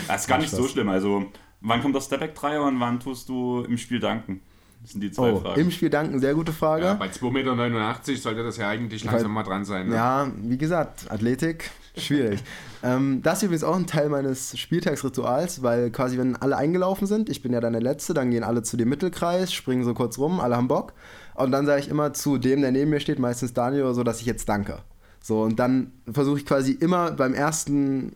das 0.08 0.22
ist 0.22 0.28
gar 0.28 0.38
nicht 0.38 0.50
Spaß. 0.50 0.60
so 0.60 0.68
schlimm. 0.68 0.88
Also, 0.90 1.26
wann 1.62 1.82
kommt 1.82 1.96
der 1.96 2.02
Stepback-Dreier 2.02 2.64
und 2.64 2.80
wann 2.80 3.00
tust 3.00 3.28
du 3.30 3.62
im 3.68 3.78
Spiel 3.78 4.00
danken? 4.00 4.42
Das 4.84 4.92
sind 4.92 5.02
die 5.02 5.12
zwei 5.12 5.32
Oh, 5.32 5.40
Fragen. 5.40 5.62
im 5.62 5.72
Spiel 5.72 5.90
danken, 5.90 6.20
sehr 6.20 6.34
gute 6.36 6.54
Frage. 6.54 6.84
Ja, 6.84 6.90
Ja, 6.92 6.94
bei 6.96 7.08
2,89 7.08 8.10
Meter 8.12 8.18
sollte 8.22 8.44
das 8.44 8.58
ja 8.58 8.70
eigentlich 8.70 9.04
langsam 9.04 9.32
mal 9.32 9.44
dran 9.44 9.66
sein. 9.66 9.90
Ne? 9.90 10.32
wie 10.44 10.58
gesagt, 10.58 11.10
Athletik, 11.12 11.70
schwierig. 11.98 12.44
ähm, 12.84 13.22
das 13.22 13.40
ist 13.40 13.44
übrigens 13.44 13.64
auch 13.64 13.76
ein 13.76 13.88
Teil 13.88 14.10
meines 14.10 14.58
Spieltagsrituals, 14.58 15.64
weil 15.64 15.92
quasi, 15.92 16.18
wenn 16.18 16.36
alle 16.36 16.58
eingelaufen 16.58 17.08
sind, 17.08 17.30
ich 17.30 17.42
bin 17.42 17.54
ja 17.54 17.60
dann 17.60 17.74
der 17.74 17.82
Letzte, 17.82 18.14
dann 18.14 18.32
gehen 18.32 18.44
alle 18.44 18.64
zu 18.64 18.78
dem 18.78 18.90
Mittelkreis, 18.90 19.54
springen 19.54 19.84
so 19.84 19.94
kurz 19.94 20.18
rum, 20.18 20.40
alle 20.40 20.56
haben 20.56 20.68
Bock. 20.68 20.94
Und 21.36 21.52
dann 21.52 21.66
sage 21.66 21.82
ich 21.82 21.90
immer 21.90 22.14
zu 22.14 22.38
dem, 22.38 22.62
der 22.62 22.72
neben 22.72 22.90
mir 22.90 23.00
steht, 23.00 23.20
meistens 23.20 23.54
Daniel 23.54 23.84
oder 23.84 23.94
so, 23.94 24.04
dass 24.04 24.20
ich 24.20 24.26
jetzt 24.26 24.48
danke. 24.50 24.80
So, 25.22 25.44
und 25.44 25.60
dann 25.60 25.92
versuche 26.12 26.40
ich 26.40 26.46
quasi 26.46 26.72
immer 26.72 27.12
beim 27.12 27.34
ersten 27.34 28.16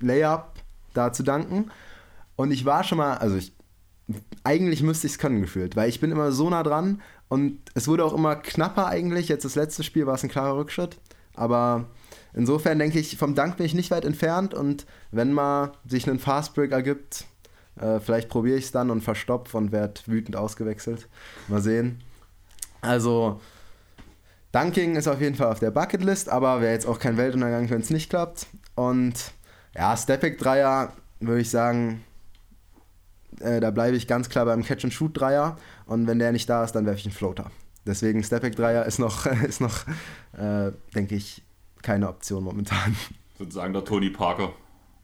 Layup 0.00 0.52
da 0.94 1.12
zu 1.12 1.22
danken. 1.22 1.70
Und 2.36 2.50
ich 2.50 2.64
war 2.64 2.84
schon 2.84 2.98
mal, 2.98 3.14
also 3.14 3.36
ich, 3.36 3.52
eigentlich 4.44 4.82
müsste 4.82 5.06
ich 5.06 5.14
es 5.14 5.18
können 5.18 5.40
gefühlt, 5.40 5.74
weil 5.74 5.88
ich 5.88 6.00
bin 6.00 6.12
immer 6.12 6.32
so 6.32 6.48
nah 6.48 6.62
dran 6.62 7.00
und 7.28 7.58
es 7.74 7.88
wurde 7.88 8.04
auch 8.04 8.14
immer 8.14 8.36
knapper 8.36 8.86
eigentlich. 8.86 9.28
Jetzt 9.28 9.44
das 9.44 9.56
letzte 9.56 9.82
Spiel 9.82 10.06
war 10.06 10.14
es 10.14 10.22
ein 10.22 10.28
klarer 10.28 10.56
Rückschritt, 10.56 10.96
aber 11.34 11.86
insofern 12.36 12.78
denke 12.78 13.00
ich, 13.00 13.16
vom 13.16 13.34
Dank 13.34 13.56
bin 13.56 13.66
ich 13.66 13.74
nicht 13.74 13.90
weit 13.90 14.04
entfernt 14.04 14.54
und 14.54 14.86
wenn 15.10 15.32
mal 15.32 15.72
sich 15.88 16.08
ein 16.08 16.20
Fastbreak 16.20 16.70
ergibt, 16.70 17.26
äh, 17.80 17.98
vielleicht 17.98 18.28
probiere 18.28 18.58
ich 18.58 18.66
es 18.66 18.72
dann 18.72 18.90
und 18.90 19.02
verstopf 19.02 19.54
und 19.54 19.72
werde 19.72 20.00
wütend 20.06 20.36
ausgewechselt. 20.36 21.08
Mal 21.48 21.60
sehen. 21.60 22.00
Also, 22.80 23.40
Dunking 24.52 24.96
ist 24.96 25.08
auf 25.08 25.20
jeden 25.20 25.34
Fall 25.34 25.50
auf 25.50 25.58
der 25.58 25.70
Bucketlist, 25.70 26.28
aber 26.28 26.60
wäre 26.60 26.72
jetzt 26.72 26.86
auch 26.86 26.98
kein 26.98 27.16
Weltuntergang, 27.16 27.68
wenn 27.68 27.80
es 27.80 27.90
nicht 27.90 28.08
klappt. 28.08 28.46
Und 28.74 29.32
ja, 29.74 29.96
Stepback-Dreier 29.96 30.92
würde 31.20 31.40
ich 31.40 31.50
sagen, 31.50 32.04
äh, 33.40 33.60
da 33.60 33.70
bleibe 33.70 33.96
ich 33.96 34.06
ganz 34.06 34.28
klar 34.28 34.46
beim 34.46 34.62
Catch-and-Shoot-Dreier. 34.62 35.56
Und 35.86 36.06
wenn 36.06 36.18
der 36.18 36.32
nicht 36.32 36.48
da 36.48 36.64
ist, 36.64 36.72
dann 36.72 36.86
werfe 36.86 37.00
ich 37.00 37.06
einen 37.06 37.14
Floater. 37.14 37.50
Deswegen 37.86 38.22
Stepback-Dreier 38.22 38.86
ist 38.86 38.98
noch, 38.98 39.26
ist 39.48 39.60
noch 39.60 39.86
äh, 40.36 40.72
denke 40.94 41.14
ich, 41.14 41.42
keine 41.86 42.08
Option 42.08 42.42
momentan. 42.44 42.96
Sozusagen 43.38 43.72
der 43.72 43.84
Tony 43.84 44.10
Parker 44.10 44.52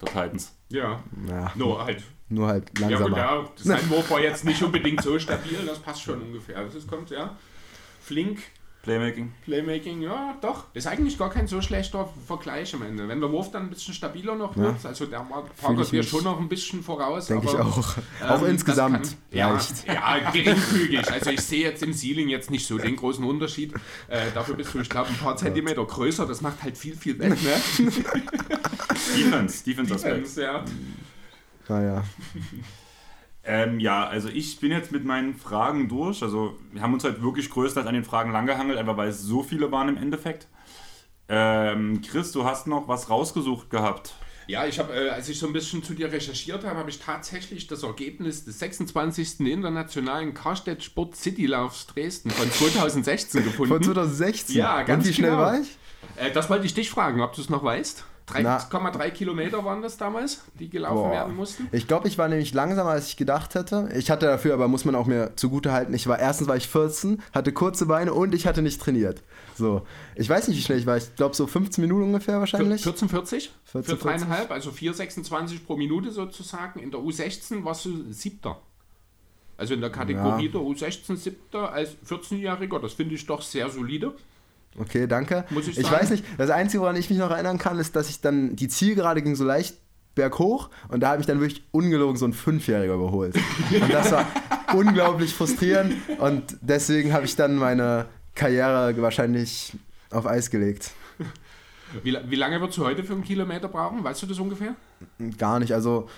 der 0.01 0.09
Titans. 0.09 0.55
Ja. 0.69 1.01
Ja, 1.29 1.53
Nur 1.55 1.85
halt. 1.85 2.03
nur 2.29 2.49
halt 2.49 2.65
Ja, 2.79 2.89
gut, 2.89 2.91
langsamer. 2.99 3.17
ja, 3.19 3.47
sein 3.57 3.91
Wurf 3.91 4.11
war 4.11 4.21
jetzt 4.21 4.45
nicht 4.45 4.61
unbedingt 4.63 5.01
so 5.03 5.17
stabil, 5.19 5.59
das 5.65 5.79
passt 5.79 6.03
schon 6.03 6.21
ungefähr. 6.21 6.65
Das 6.65 6.87
kommt, 6.87 7.11
ja. 7.11 7.37
Flink, 8.01 8.41
Playmaking. 8.83 9.33
Playmaking, 9.45 10.03
ja, 10.03 10.37
doch. 10.41 10.65
Ist 10.75 10.89
eigentlich 10.89 11.17
gar 11.17 11.31
kein 11.31 11.47
so 11.47 11.63
schlechter 11.63 12.09
Vergleich 12.27 12.75
am 12.75 12.83
Ende. 12.83 13.07
Wenn 13.07 13.21
der 13.21 13.31
Wurf 13.31 13.53
dann 13.53 13.63
ein 13.65 13.71
bisschen 13.71 13.95
stabiler 13.95 14.35
noch 14.35 14.57
wird, 14.57 14.85
also 14.85 15.07
der 15.07 15.19
Parker 15.61 15.87
mich- 15.93 16.09
schon 16.09 16.25
noch 16.25 16.41
ein 16.41 16.49
bisschen 16.49 16.83
voraus. 16.83 17.27
Denke 17.27 17.47
ich 17.47 17.55
auch. 17.55 17.97
ähm, 18.21 18.29
auch 18.29 18.43
insgesamt. 18.43 19.03
Kann, 19.05 19.15
ja, 19.31 19.57
ja, 19.87 20.31
geringfügig. 20.33 21.13
Also 21.13 21.31
ich 21.31 21.41
sehe 21.43 21.63
jetzt 21.63 21.85
im 21.85 21.93
Ceiling 21.93 22.29
jetzt 22.29 22.51
nicht 22.51 22.67
so 22.67 22.77
den 22.77 22.97
großen 22.97 23.25
Unterschied. 23.25 23.73
Äh, 24.09 24.33
dafür 24.35 24.57
bist 24.57 24.75
du, 24.75 24.81
ich 24.81 24.89
glaube, 24.91 25.11
ein 25.11 25.17
paar 25.17 25.37
Zentimeter 25.37 25.85
größer. 25.85 26.27
Das 26.27 26.41
macht 26.41 26.61
halt 26.65 26.77
viel, 26.77 26.97
viel 26.97 27.17
weg. 27.21 27.31
Ne? 27.41 27.89
Defense. 29.17 29.65
Defense-Aspekt. 29.65 30.17
Defense, 30.17 30.43
ja. 30.43 30.65
Naja. 31.69 32.03
Ähm, 33.45 33.81
ja, 33.81 34.07
also 34.07 34.29
ich 34.29 34.61
bin 34.61 34.71
jetzt 34.71 34.93
mit 34.93 35.05
meinen 35.05 35.35
Fragen 35.35 35.89
durch. 35.89 36.23
Also 36.23 36.59
wir 36.73 36.83
haben 36.83 36.95
uns 36.95 37.05
halt 37.05 37.23
wirklich 37.23 37.51
größtenteils 37.51 37.89
an 37.89 37.95
den 37.95 38.05
Fragen 38.05 38.31
langgehangelt, 38.33 38.79
einfach 38.79 38.97
weil 38.97 39.09
es 39.09 39.21
so 39.23 39.43
viele 39.43 39.73
waren 39.73 39.89
im 39.89 39.97
Endeffekt. 39.97 40.47
Ähm, 41.29 42.03
Chris, 42.03 42.33
du 42.33 42.45
hast 42.45 42.67
noch 42.67 42.89
was 42.89 43.11
rausgesucht 43.11 43.71
gehabt. 43.71 44.15
Ja, 44.49 44.67
ich 44.67 44.79
habe, 44.79 44.93
äh, 44.93 45.09
als 45.09 45.29
ich 45.29 45.39
so 45.39 45.47
ein 45.47 45.53
bisschen 45.53 45.83
zu 45.83 45.95
dir 45.95 46.13
recherchiert 46.13 46.65
habe, 46.65 46.79
habe 46.79 46.91
ich 46.91 46.99
tatsächlich 46.99 47.69
das 47.69 47.83
Ergebnis 47.85 48.45
des 48.45 48.59
26. 48.59 49.41
Internationalen 49.41 50.35
Karstadt 50.35 50.83
Sport 50.83 51.17
City 51.17 51.47
Laufs 51.47 51.87
Dresden 51.87 52.31
von 52.31 52.51
2016 52.51 53.45
gefunden. 53.45 53.73
Von 53.73 53.83
2016. 53.83 54.57
Ja, 54.57 54.83
ganz 54.83 55.05
Und 55.05 55.11
wie 55.11 55.15
schnell 55.15 55.31
genau. 55.31 55.43
war 55.43 55.61
ich? 55.61 55.79
Äh, 56.17 56.33
das 56.33 56.51
wollte 56.51 56.67
ich 56.67 56.75
dich 56.75 56.91
fragen, 56.91 57.21
ob 57.21 57.35
du 57.35 57.41
es 57.41 57.49
noch 57.49 57.63
weißt. 57.63 58.05
Na. 58.41 58.59
3,3 58.59 59.11
Kilometer 59.11 59.65
waren 59.65 59.83
das 59.83 59.97
damals, 59.97 60.43
die 60.59 60.71
gelaufen 60.71 61.09
Boah. 61.09 61.11
werden 61.11 61.37
mussten. 61.37 61.69
Ich 61.73 61.87
glaube, 61.87 62.09
ich 62.09 62.19
war 62.19 62.29
nämlich 62.29 62.55
langsamer, 62.55 62.91
als 62.91 63.09
ich 63.09 63.17
gedacht 63.17 63.55
hätte. 63.55 63.91
Ich 63.95 64.11
hatte 64.11 64.27
dafür, 64.27 64.55
aber 64.55 64.69
muss 64.69 64.85
man 64.85 64.95
auch 64.95 65.07
mir 65.07 65.33
zugute 65.37 65.73
halten, 65.73 65.93
ich 65.93 66.07
war 66.07 66.19
erstens 66.19 66.49
war 66.49 66.57
ich 66.57 66.69
14, 66.69 67.23
hatte 67.33 67.53
kurze 67.53 67.87
Beine 67.87 68.15
und 68.15 68.35
ich 68.35 68.47
hatte 68.47 68.63
nicht 68.63 68.81
trainiert. 68.81 69.23
So, 69.55 69.87
ich 70.15 70.29
weiß 70.29 70.49
nicht, 70.49 70.57
wie 70.57 70.63
schnell 70.63 70.79
ich 70.79 70.87
war. 70.87 70.97
Ich 70.97 71.15
glaube 71.17 71.35
so 71.35 71.47
15 71.47 71.83
Minuten 71.83 72.05
ungefähr 72.05 72.39
wahrscheinlich. 72.39 72.83
14,40 72.85 73.49
für 73.65 73.81
14,40. 73.81 73.97
dreieinhalb, 73.97 74.51
also 74.51 74.71
4,26 74.71 75.65
pro 75.67 75.77
Minute 75.77 76.11
sozusagen. 76.11 76.81
In 76.81 76.91
der 76.91 77.01
U16 77.01 77.65
warst 77.65 77.85
du 77.85 78.13
siebter. 78.13 78.61
Also 79.57 79.75
in 79.75 79.81
der 79.81 79.91
Kategorie 79.91 80.49
der 80.49 80.61
U16 80.61 81.17
siebter 81.17 81.73
als 81.73 81.97
14-Jähriger, 82.09 82.81
das 82.81 82.95
finde 82.95 83.15
ich 83.15 83.27
doch 83.27 83.43
sehr 83.43 83.69
solide. 83.69 84.15
Okay, 84.79 85.07
danke. 85.07 85.45
Muss 85.51 85.69
ich 85.69 85.79
ich 85.79 85.87
sagen. 85.87 86.01
weiß 86.01 86.11
nicht, 86.11 86.25
das 86.39 86.51
Einzige, 86.51 86.83
woran 86.83 86.97
ich 86.97 87.11
mich 87.11 87.19
noch 87.19 87.31
erinnern 87.31 87.59
kann, 87.59 87.79
ist, 87.79 87.95
dass 87.95 88.09
ich 88.09 88.21
dann, 88.21 88.57
die 88.57 88.69
Zielgerade 88.69 89.23
ging 89.23 89.37
so 89.37 89.45
leicht 89.45 89.77
berghoch 90.15 90.71
und 90.89 91.01
da 91.01 91.11
hat 91.11 91.19
mich 91.19 91.27
dann 91.27 91.41
wirklich 91.41 91.65
ungelogen 91.71 92.17
so 92.17 92.27
ein 92.27 92.33
Fünfjähriger 92.33 92.95
überholt. 92.95 93.35
Und 93.37 93.93
das 93.93 94.13
war 94.13 94.27
unglaublich 94.75 95.35
frustrierend 95.35 95.95
und 96.19 96.57
deswegen 96.61 97.13
habe 97.13 97.25
ich 97.25 97.37
dann 97.37 97.57
meine 97.57 98.07
Karriere 98.35 98.95
wahrscheinlich 99.01 99.73
auf 100.11 100.27
Eis 100.27 100.51
gelegt. 100.51 100.93
Wie, 102.03 102.17
wie 102.27 102.37
lange 102.37 102.61
würdest 102.61 102.79
du 102.79 102.85
heute 102.85 103.05
für 103.05 103.13
einen 103.13 103.25
Kilometer 103.25 103.69
brauchen? 103.69 104.03
Weißt 104.03 104.23
du 104.23 104.27
das 104.27 104.39
ungefähr? 104.39 104.75
Gar 105.39 105.59
nicht. 105.61 105.73
Also 105.75 106.09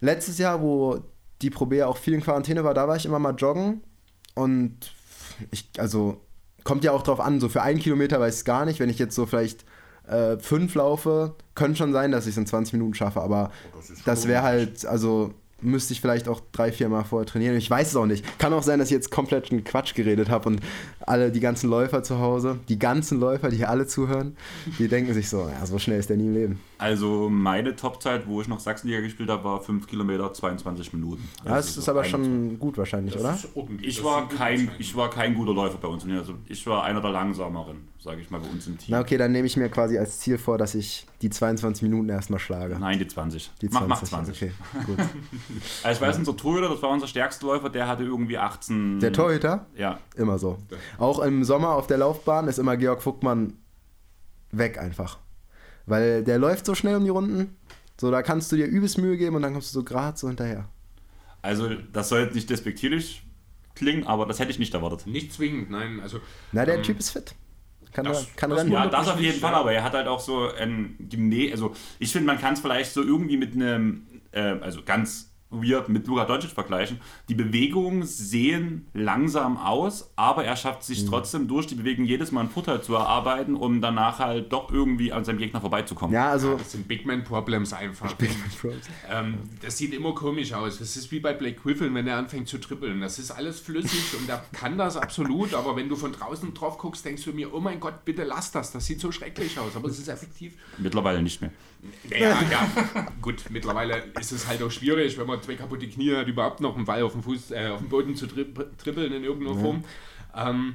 letztes 0.00 0.38
Jahr, 0.38 0.60
wo 0.60 1.02
die 1.42 1.50
Pro 1.50 1.66
B 1.66 1.82
auch 1.82 1.96
viel 1.96 2.14
in 2.14 2.20
Quarantäne 2.20 2.64
war, 2.64 2.74
da 2.74 2.86
war 2.86 2.96
ich 2.96 3.06
immer 3.06 3.18
mal 3.18 3.34
joggen 3.34 3.82
und 4.34 4.92
ich, 5.50 5.68
also 5.78 6.20
kommt 6.64 6.84
ja 6.84 6.92
auch 6.92 7.02
drauf 7.02 7.20
an, 7.20 7.40
so 7.40 7.48
für 7.48 7.62
einen 7.62 7.78
Kilometer 7.78 8.20
weiß 8.20 8.34
ich 8.34 8.40
es 8.40 8.44
gar 8.44 8.64
nicht. 8.64 8.80
Wenn 8.80 8.90
ich 8.90 8.98
jetzt 8.98 9.14
so 9.14 9.26
vielleicht 9.26 9.64
äh, 10.08 10.38
fünf 10.38 10.74
laufe, 10.74 11.34
könnte 11.54 11.78
schon 11.78 11.92
sein, 11.92 12.12
dass 12.12 12.26
ich 12.26 12.32
es 12.32 12.38
in 12.38 12.46
20 12.46 12.74
Minuten 12.74 12.94
schaffe, 12.94 13.20
aber 13.20 13.50
das 14.04 14.26
wäre 14.26 14.42
halt, 14.42 14.84
also 14.86 15.34
müsste 15.62 15.92
ich 15.92 16.00
vielleicht 16.00 16.28
auch 16.28 16.40
drei, 16.52 16.72
vier 16.72 16.88
Mal 16.88 17.04
vorher 17.04 17.26
trainieren. 17.26 17.56
Ich 17.56 17.70
weiß 17.70 17.88
es 17.88 17.96
auch 17.96 18.06
nicht. 18.06 18.38
Kann 18.38 18.52
auch 18.52 18.62
sein, 18.62 18.78
dass 18.78 18.88
ich 18.88 18.94
jetzt 18.94 19.10
kompletten 19.10 19.62
Quatsch 19.64 19.94
geredet 19.94 20.30
habe 20.30 20.48
und 20.48 20.60
alle, 21.00 21.30
die 21.30 21.40
ganzen 21.40 21.68
Läufer 21.68 22.02
zu 22.02 22.18
Hause, 22.18 22.58
die 22.68 22.78
ganzen 22.78 23.20
Läufer, 23.20 23.50
die 23.50 23.58
hier 23.58 23.70
alle 23.70 23.86
zuhören, 23.86 24.36
die 24.78 24.88
denken 24.88 25.12
sich 25.14 25.28
so, 25.28 25.48
ja, 25.48 25.66
so 25.66 25.78
schnell 25.78 25.98
ist 25.98 26.08
der 26.08 26.16
nie 26.16 26.26
im 26.26 26.34
Leben. 26.34 26.60
Also 26.80 27.28
meine 27.28 27.76
Topzeit, 27.76 28.26
wo 28.26 28.40
ich 28.40 28.48
noch 28.48 28.58
Sachsenliga 28.58 29.00
gespielt 29.00 29.28
habe, 29.28 29.44
war 29.44 29.60
5 29.60 29.86
Kilometer 29.86 30.32
22 30.32 30.94
Minuten. 30.94 31.28
Ja, 31.44 31.56
das 31.56 31.76
ist 31.76 31.90
aber 31.90 32.04
schon 32.04 32.58
gut 32.58 32.78
wahrscheinlich, 32.78 33.14
oder? 33.18 33.32
Das 33.32 33.48
ordentlich. 33.54 33.86
Ich 33.86 34.02
war, 34.02 34.26
kein, 34.30 34.70
ich 34.78 34.96
war 34.96 35.10
kein 35.10 35.34
guter 35.34 35.52
Läufer 35.52 35.76
bei 35.76 35.88
uns. 35.88 36.06
Also 36.06 36.36
ich 36.46 36.66
war 36.66 36.84
einer 36.84 37.02
der 37.02 37.10
langsameren, 37.10 37.88
sage 37.98 38.22
ich 38.22 38.30
mal, 38.30 38.40
bei 38.40 38.48
uns 38.48 38.66
im 38.66 38.78
Team. 38.78 38.94
Na 38.94 39.00
okay, 39.00 39.18
dann 39.18 39.30
nehme 39.30 39.46
ich 39.46 39.58
mir 39.58 39.68
quasi 39.68 39.98
als 39.98 40.20
Ziel 40.20 40.38
vor, 40.38 40.56
dass 40.56 40.74
ich 40.74 41.06
die 41.20 41.28
22 41.28 41.82
Minuten 41.82 42.08
erstmal 42.08 42.40
schlage. 42.40 42.78
Nein, 42.78 42.98
die 42.98 43.06
20. 43.06 43.50
Die 43.60 43.68
Mach, 43.68 43.86
mach 43.86 44.02
20. 44.02 44.34
Okay, 44.34 44.52
gut. 44.86 44.96
Also 45.82 46.00
ich 46.02 46.08
weiß, 46.08 46.16
unser 46.16 46.34
Torhüter, 46.34 46.70
das 46.70 46.80
war 46.80 46.88
unser 46.88 47.08
stärkster 47.08 47.46
Läufer, 47.46 47.68
der 47.68 47.88
hatte 47.88 48.04
irgendwie 48.04 48.38
18. 48.38 49.00
Der 49.00 49.12
Torhüter? 49.12 49.66
Ja, 49.76 49.98
Immer 50.16 50.38
so. 50.38 50.56
Auch 50.96 51.18
im 51.18 51.44
Sommer 51.44 51.74
auf 51.74 51.86
der 51.86 51.98
Laufbahn 51.98 52.48
ist 52.48 52.58
immer 52.58 52.78
Georg 52.78 53.02
Fuckmann 53.02 53.52
weg 54.50 54.78
einfach. 54.78 55.18
Weil 55.86 56.22
der 56.24 56.38
läuft 56.38 56.66
so 56.66 56.74
schnell 56.74 56.96
um 56.96 57.04
die 57.04 57.10
Runden. 57.10 57.56
So, 58.00 58.10
da 58.10 58.22
kannst 58.22 58.50
du 58.52 58.56
dir 58.56 58.66
übelst 58.66 58.98
Mühe 58.98 59.16
geben 59.16 59.36
und 59.36 59.42
dann 59.42 59.52
kommst 59.52 59.74
du 59.74 59.80
so 59.80 59.84
gerade 59.84 60.16
so 60.16 60.28
hinterher. 60.28 60.68
also 61.42 61.68
das 61.92 62.08
soll 62.08 62.20
jetzt 62.20 62.34
nicht 62.34 62.48
despektierlich 62.50 63.22
klingen, 63.74 64.06
aber 64.06 64.26
das 64.26 64.38
hätte 64.38 64.50
ich 64.50 64.58
nicht 64.58 64.74
erwartet. 64.74 65.06
Nicht 65.06 65.32
zwingend, 65.32 65.70
nein. 65.70 66.00
Also, 66.00 66.20
Na, 66.52 66.64
der 66.64 66.76
ähm, 66.76 66.82
Typ 66.82 66.98
ist 66.98 67.10
fit. 67.10 67.34
Kann, 67.92 68.04
das- 68.04 68.34
kann 68.36 68.50
das 68.50 68.60
rennen. 68.60 68.72
Ja, 68.72 68.86
das 68.86 69.08
auf 69.08 69.20
jeden 69.20 69.40
Fall, 69.40 69.52
ja. 69.52 69.58
aber 69.58 69.72
er 69.72 69.82
hat 69.82 69.92
halt 69.94 70.06
auch 70.06 70.20
so 70.20 70.48
ein 70.52 70.96
Gymne, 71.10 71.50
also 71.52 71.74
ich 71.98 72.12
finde, 72.12 72.26
man 72.26 72.38
kann 72.38 72.54
es 72.54 72.60
vielleicht 72.60 72.92
so 72.92 73.02
irgendwie 73.02 73.36
mit 73.36 73.54
einem, 73.54 74.06
äh, 74.32 74.40
also 74.60 74.82
ganz 74.84 75.29
weird 75.50 75.88
mit 75.88 76.06
Luka 76.06 76.24
Doncic 76.24 76.50
vergleichen. 76.50 77.00
Die 77.28 77.34
Bewegungen 77.34 78.04
sehen 78.04 78.86
langsam 78.94 79.56
aus, 79.56 80.12
aber 80.16 80.44
er 80.44 80.56
schafft 80.56 80.84
sich 80.84 81.04
trotzdem 81.06 81.48
durch 81.48 81.66
die 81.66 81.74
Bewegung 81.74 82.04
jedes 82.04 82.32
Mal 82.32 82.40
einen 82.40 82.50
Vorteil 82.50 82.82
zu 82.82 82.94
erarbeiten, 82.94 83.54
um 83.56 83.80
danach 83.80 84.18
halt 84.18 84.52
doch 84.52 84.72
irgendwie 84.72 85.12
an 85.12 85.24
seinem 85.24 85.38
Gegner 85.38 85.60
vorbeizukommen. 85.60 86.14
Ja, 86.14 86.30
also. 86.30 86.56
Das 86.56 86.72
sind 86.72 86.86
Big 86.86 87.04
Man 87.06 87.24
Problems 87.24 87.72
einfach. 87.72 88.12
Ähm, 89.10 89.38
das 89.62 89.78
sieht 89.78 89.92
immer 89.92 90.14
komisch 90.14 90.52
aus. 90.52 90.78
Das 90.78 90.96
ist 90.96 91.10
wie 91.10 91.20
bei 91.20 91.32
Blake 91.32 91.60
Griffin, 91.60 91.94
wenn 91.94 92.06
er 92.06 92.16
anfängt 92.16 92.48
zu 92.48 92.58
trippeln. 92.58 93.00
Das 93.00 93.18
ist 93.18 93.30
alles 93.30 93.60
flüssig 93.60 94.18
und 94.18 94.28
er 94.28 94.44
kann 94.52 94.78
das 94.78 94.96
absolut, 94.96 95.54
aber 95.54 95.76
wenn 95.76 95.88
du 95.88 95.96
von 95.96 96.12
draußen 96.12 96.54
drauf 96.54 96.78
guckst, 96.78 97.04
denkst 97.04 97.24
du 97.24 97.32
mir, 97.32 97.52
oh 97.52 97.60
mein 97.60 97.80
Gott, 97.80 98.04
bitte 98.04 98.24
lass 98.24 98.52
das. 98.52 98.72
Das 98.72 98.86
sieht 98.86 99.00
so 99.00 99.10
schrecklich 99.12 99.58
aus, 99.58 99.76
aber 99.76 99.88
es 99.88 99.98
ist 99.98 100.08
effektiv. 100.08 100.54
Mittlerweile 100.78 101.22
nicht 101.22 101.40
mehr. 101.40 101.50
Ja, 102.10 102.42
ja. 102.50 103.06
Gut, 103.22 103.44
mittlerweile 103.50 104.02
ist 104.18 104.32
es 104.32 104.46
halt 104.46 104.62
auch 104.62 104.70
schwierig, 104.70 105.18
wenn 105.18 105.26
man 105.26 105.42
zwei 105.42 105.54
kaputte 105.54 105.88
Knie 105.88 106.14
hat, 106.14 106.26
überhaupt 106.26 106.60
noch 106.60 106.76
einen 106.76 106.84
Ball 106.84 107.02
auf 107.02 107.12
dem 107.12 107.22
Fuß, 107.22 107.52
äh, 107.52 107.68
auf 107.68 107.78
dem 107.78 107.88
Boden 107.88 108.14
zu 108.14 108.26
tripp 108.26 108.76
trippeln 108.78 109.12
in 109.12 109.24
irgendeiner 109.24 109.58
Form. 109.58 109.84
Ähm, 110.36 110.74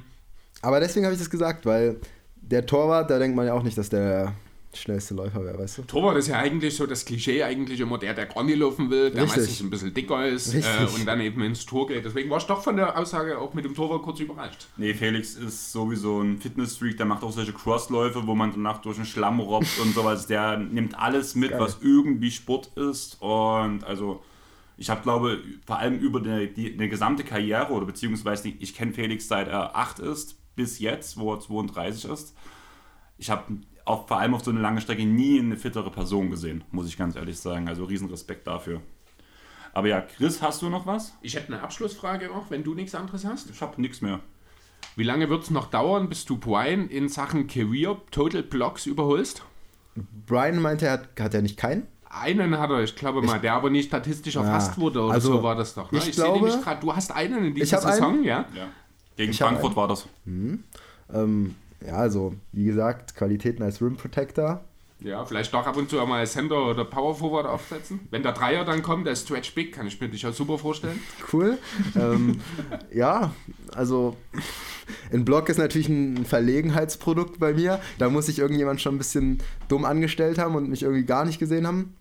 Aber 0.62 0.80
deswegen 0.80 1.04
habe 1.06 1.14
ich 1.14 1.20
das 1.20 1.30
gesagt, 1.30 1.66
weil 1.66 2.00
der 2.36 2.66
Torwart, 2.66 3.10
da 3.10 3.18
denkt 3.18 3.36
man 3.36 3.46
ja 3.46 3.54
auch 3.54 3.62
nicht, 3.62 3.78
dass 3.78 3.88
der 3.88 4.34
schnellste 4.80 5.14
Läufer 5.14 5.44
wäre, 5.44 5.58
weißt 5.58 5.78
du? 5.78 5.82
Torwart 5.82 6.16
ist 6.16 6.28
ja 6.28 6.38
eigentlich 6.38 6.76
so 6.76 6.86
das 6.86 7.04
Klischee 7.04 7.42
eigentlich 7.42 7.80
immer 7.80 7.98
der, 7.98 8.14
der 8.14 8.28
nicht 8.42 8.58
laufen 8.58 8.90
will, 8.90 9.10
der 9.10 9.24
Richtig. 9.24 9.42
meistens 9.42 9.60
ein 9.60 9.70
bisschen 9.70 9.94
dicker 9.94 10.26
ist 10.26 10.54
äh, 10.54 10.62
und 10.94 11.06
dann 11.06 11.20
eben 11.20 11.42
ins 11.42 11.66
Tor 11.66 11.86
geht. 11.86 12.04
Deswegen 12.04 12.30
war 12.30 12.38
ich 12.38 12.44
doch 12.44 12.62
von 12.62 12.76
der 12.76 12.98
Aussage 12.98 13.38
auch 13.38 13.54
mit 13.54 13.64
dem 13.64 13.74
Torwart 13.74 14.02
kurz 14.02 14.20
überrascht. 14.20 14.66
Nee, 14.76 14.94
Felix 14.94 15.34
ist 15.34 15.72
sowieso 15.72 16.20
ein 16.20 16.38
Fitness-Freak, 16.38 16.96
der 16.96 17.06
macht 17.06 17.22
auch 17.22 17.32
solche 17.32 17.52
Crossläufe, 17.52 18.26
wo 18.26 18.34
man 18.34 18.52
danach 18.52 18.80
durch 18.82 18.96
den 18.96 19.06
Schlamm 19.06 19.40
robbt 19.40 19.78
und 19.82 19.94
sowas. 19.94 20.26
Der 20.26 20.56
nimmt 20.58 20.98
alles 20.98 21.34
mit, 21.34 21.50
Geil. 21.50 21.60
was 21.60 21.78
irgendwie 21.82 22.30
Sport 22.30 22.70
ist. 22.76 23.20
Und 23.20 23.84
also, 23.84 24.22
ich 24.76 24.90
habe, 24.90 25.02
glaube 25.02 25.40
vor 25.66 25.78
allem 25.78 25.98
über 25.98 26.20
die, 26.20 26.52
die, 26.52 26.72
eine 26.74 26.88
gesamte 26.88 27.24
Karriere, 27.24 27.72
oder 27.72 27.86
beziehungsweise 27.86 28.48
ich 28.48 28.74
kenne 28.74 28.92
Felix 28.92 29.28
seit 29.28 29.48
er 29.48 29.76
8 29.76 30.00
ist, 30.00 30.36
bis 30.56 30.78
jetzt, 30.78 31.18
wo 31.18 31.34
er 31.34 31.40
32 31.40 32.10
ist. 32.10 32.34
Ich 33.18 33.30
habe 33.30 33.56
auch 33.86 34.06
vor 34.06 34.18
allem 34.18 34.34
auf 34.34 34.44
so 34.44 34.50
eine 34.50 34.60
lange 34.60 34.80
Strecke 34.82 35.06
nie 35.06 35.38
eine 35.38 35.56
fittere 35.56 35.90
Person 35.90 36.28
gesehen, 36.30 36.62
muss 36.72 36.86
ich 36.88 36.98
ganz 36.98 37.16
ehrlich 37.16 37.38
sagen. 37.38 37.68
Also 37.68 37.84
riesen 37.84 38.10
Respekt 38.10 38.46
dafür. 38.46 38.82
Aber 39.72 39.88
ja, 39.88 40.00
Chris, 40.00 40.42
hast 40.42 40.60
du 40.62 40.68
noch 40.68 40.86
was? 40.86 41.14
Ich 41.22 41.34
hätte 41.36 41.52
eine 41.52 41.62
Abschlussfrage 41.62 42.26
noch, 42.28 42.50
wenn 42.50 42.64
du 42.64 42.74
nichts 42.74 42.94
anderes 42.94 43.24
hast. 43.24 43.48
Ich 43.50 43.60
habe 43.62 43.80
nichts 43.80 44.00
mehr. 44.02 44.20
Wie 44.96 45.02
lange 45.04 45.28
wird 45.28 45.42
es 45.44 45.50
noch 45.50 45.66
dauern, 45.70 46.08
bis 46.08 46.24
du 46.24 46.38
Brian 46.38 46.88
in 46.88 47.08
Sachen 47.08 47.46
Career 47.46 47.96
Total 48.10 48.42
Blocks 48.42 48.86
überholst? 48.86 49.42
Brian 50.26 50.60
meinte, 50.60 50.86
er 50.86 50.92
hat, 50.92 51.08
hat 51.20 51.34
er 51.34 51.42
nicht 51.42 51.56
keinen? 51.56 51.86
Einen 52.08 52.58
hat 52.58 52.70
er, 52.70 52.82
ich 52.82 52.96
glaube 52.96 53.20
mal, 53.22 53.38
der 53.40 53.52
aber 53.54 53.68
nicht 53.68 53.88
statistisch 53.88 54.36
erfasst 54.36 54.76
Ja, 54.76 54.82
wurde 54.82 55.02
oder 55.02 55.14
also, 55.14 55.32
so 55.34 55.42
war 55.42 55.54
das 55.54 55.74
doch. 55.74 55.92
Ne? 55.92 55.98
ich 55.98 56.04
sehe 56.04 56.14
glaube- 56.14 56.38
nämlich 56.46 56.62
grad, 56.62 56.82
du 56.82 56.94
hast 56.96 57.12
einen 57.12 57.38
in 57.44 57.52
Ich 57.56 57.62
dieser 57.64 57.80
Saison, 57.80 58.14
einen. 58.14 58.24
ja? 58.24 58.46
Ja. 58.54 58.68
Gegen 59.16 59.32
Ich 59.32 59.38
Frankfurt 59.38 59.66
einen. 59.70 59.76
war 59.76 59.88
das. 59.88 60.06
Ähm, 60.26 61.54
ja, 61.86 61.94
also, 61.94 62.34
wie 62.52 62.64
gesagt, 62.64 63.14
Qualitäten 63.14 63.62
als 63.62 63.80
Rim 63.80 63.96
Protector. 63.96 64.64
Ja, 65.00 65.24
vielleicht 65.26 65.52
doch 65.52 65.66
ab 65.66 65.76
und 65.76 65.90
zu 65.90 66.00
einmal 66.00 66.20
als 66.20 66.32
Center 66.32 66.70
oder 66.70 66.84
Power 66.84 67.14
Forward 67.14 67.46
aufsetzen. 67.46 68.00
Wenn 68.10 68.22
der 68.22 68.32
Dreier 68.32 68.64
dann 68.64 68.82
kommt, 68.82 69.06
der 69.06 69.14
Stretch 69.14 69.54
Big, 69.54 69.72
kann 69.74 69.86
ich 69.86 70.00
mir 70.00 70.08
dich 70.08 70.26
auch 70.26 70.32
super 70.32 70.58
vorstellen. 70.58 70.98
Cool. 71.32 71.58
ähm, 71.96 72.40
ja, 72.92 73.32
also 73.74 74.16
ein 75.12 75.24
Block 75.24 75.48
ist 75.48 75.58
natürlich 75.58 75.88
ein 75.88 76.24
Verlegenheitsprodukt 76.24 77.38
bei 77.38 77.52
mir. 77.52 77.80
Da 77.98 78.08
muss 78.08 78.26
sich 78.26 78.38
irgendjemand 78.38 78.80
schon 78.80 78.94
ein 78.94 78.98
bisschen 78.98 79.38
dumm 79.68 79.84
angestellt 79.84 80.38
haben 80.38 80.54
und 80.54 80.70
mich 80.70 80.82
irgendwie 80.82 81.04
gar 81.04 81.24
nicht 81.24 81.38
gesehen 81.38 81.66
haben. 81.66 81.94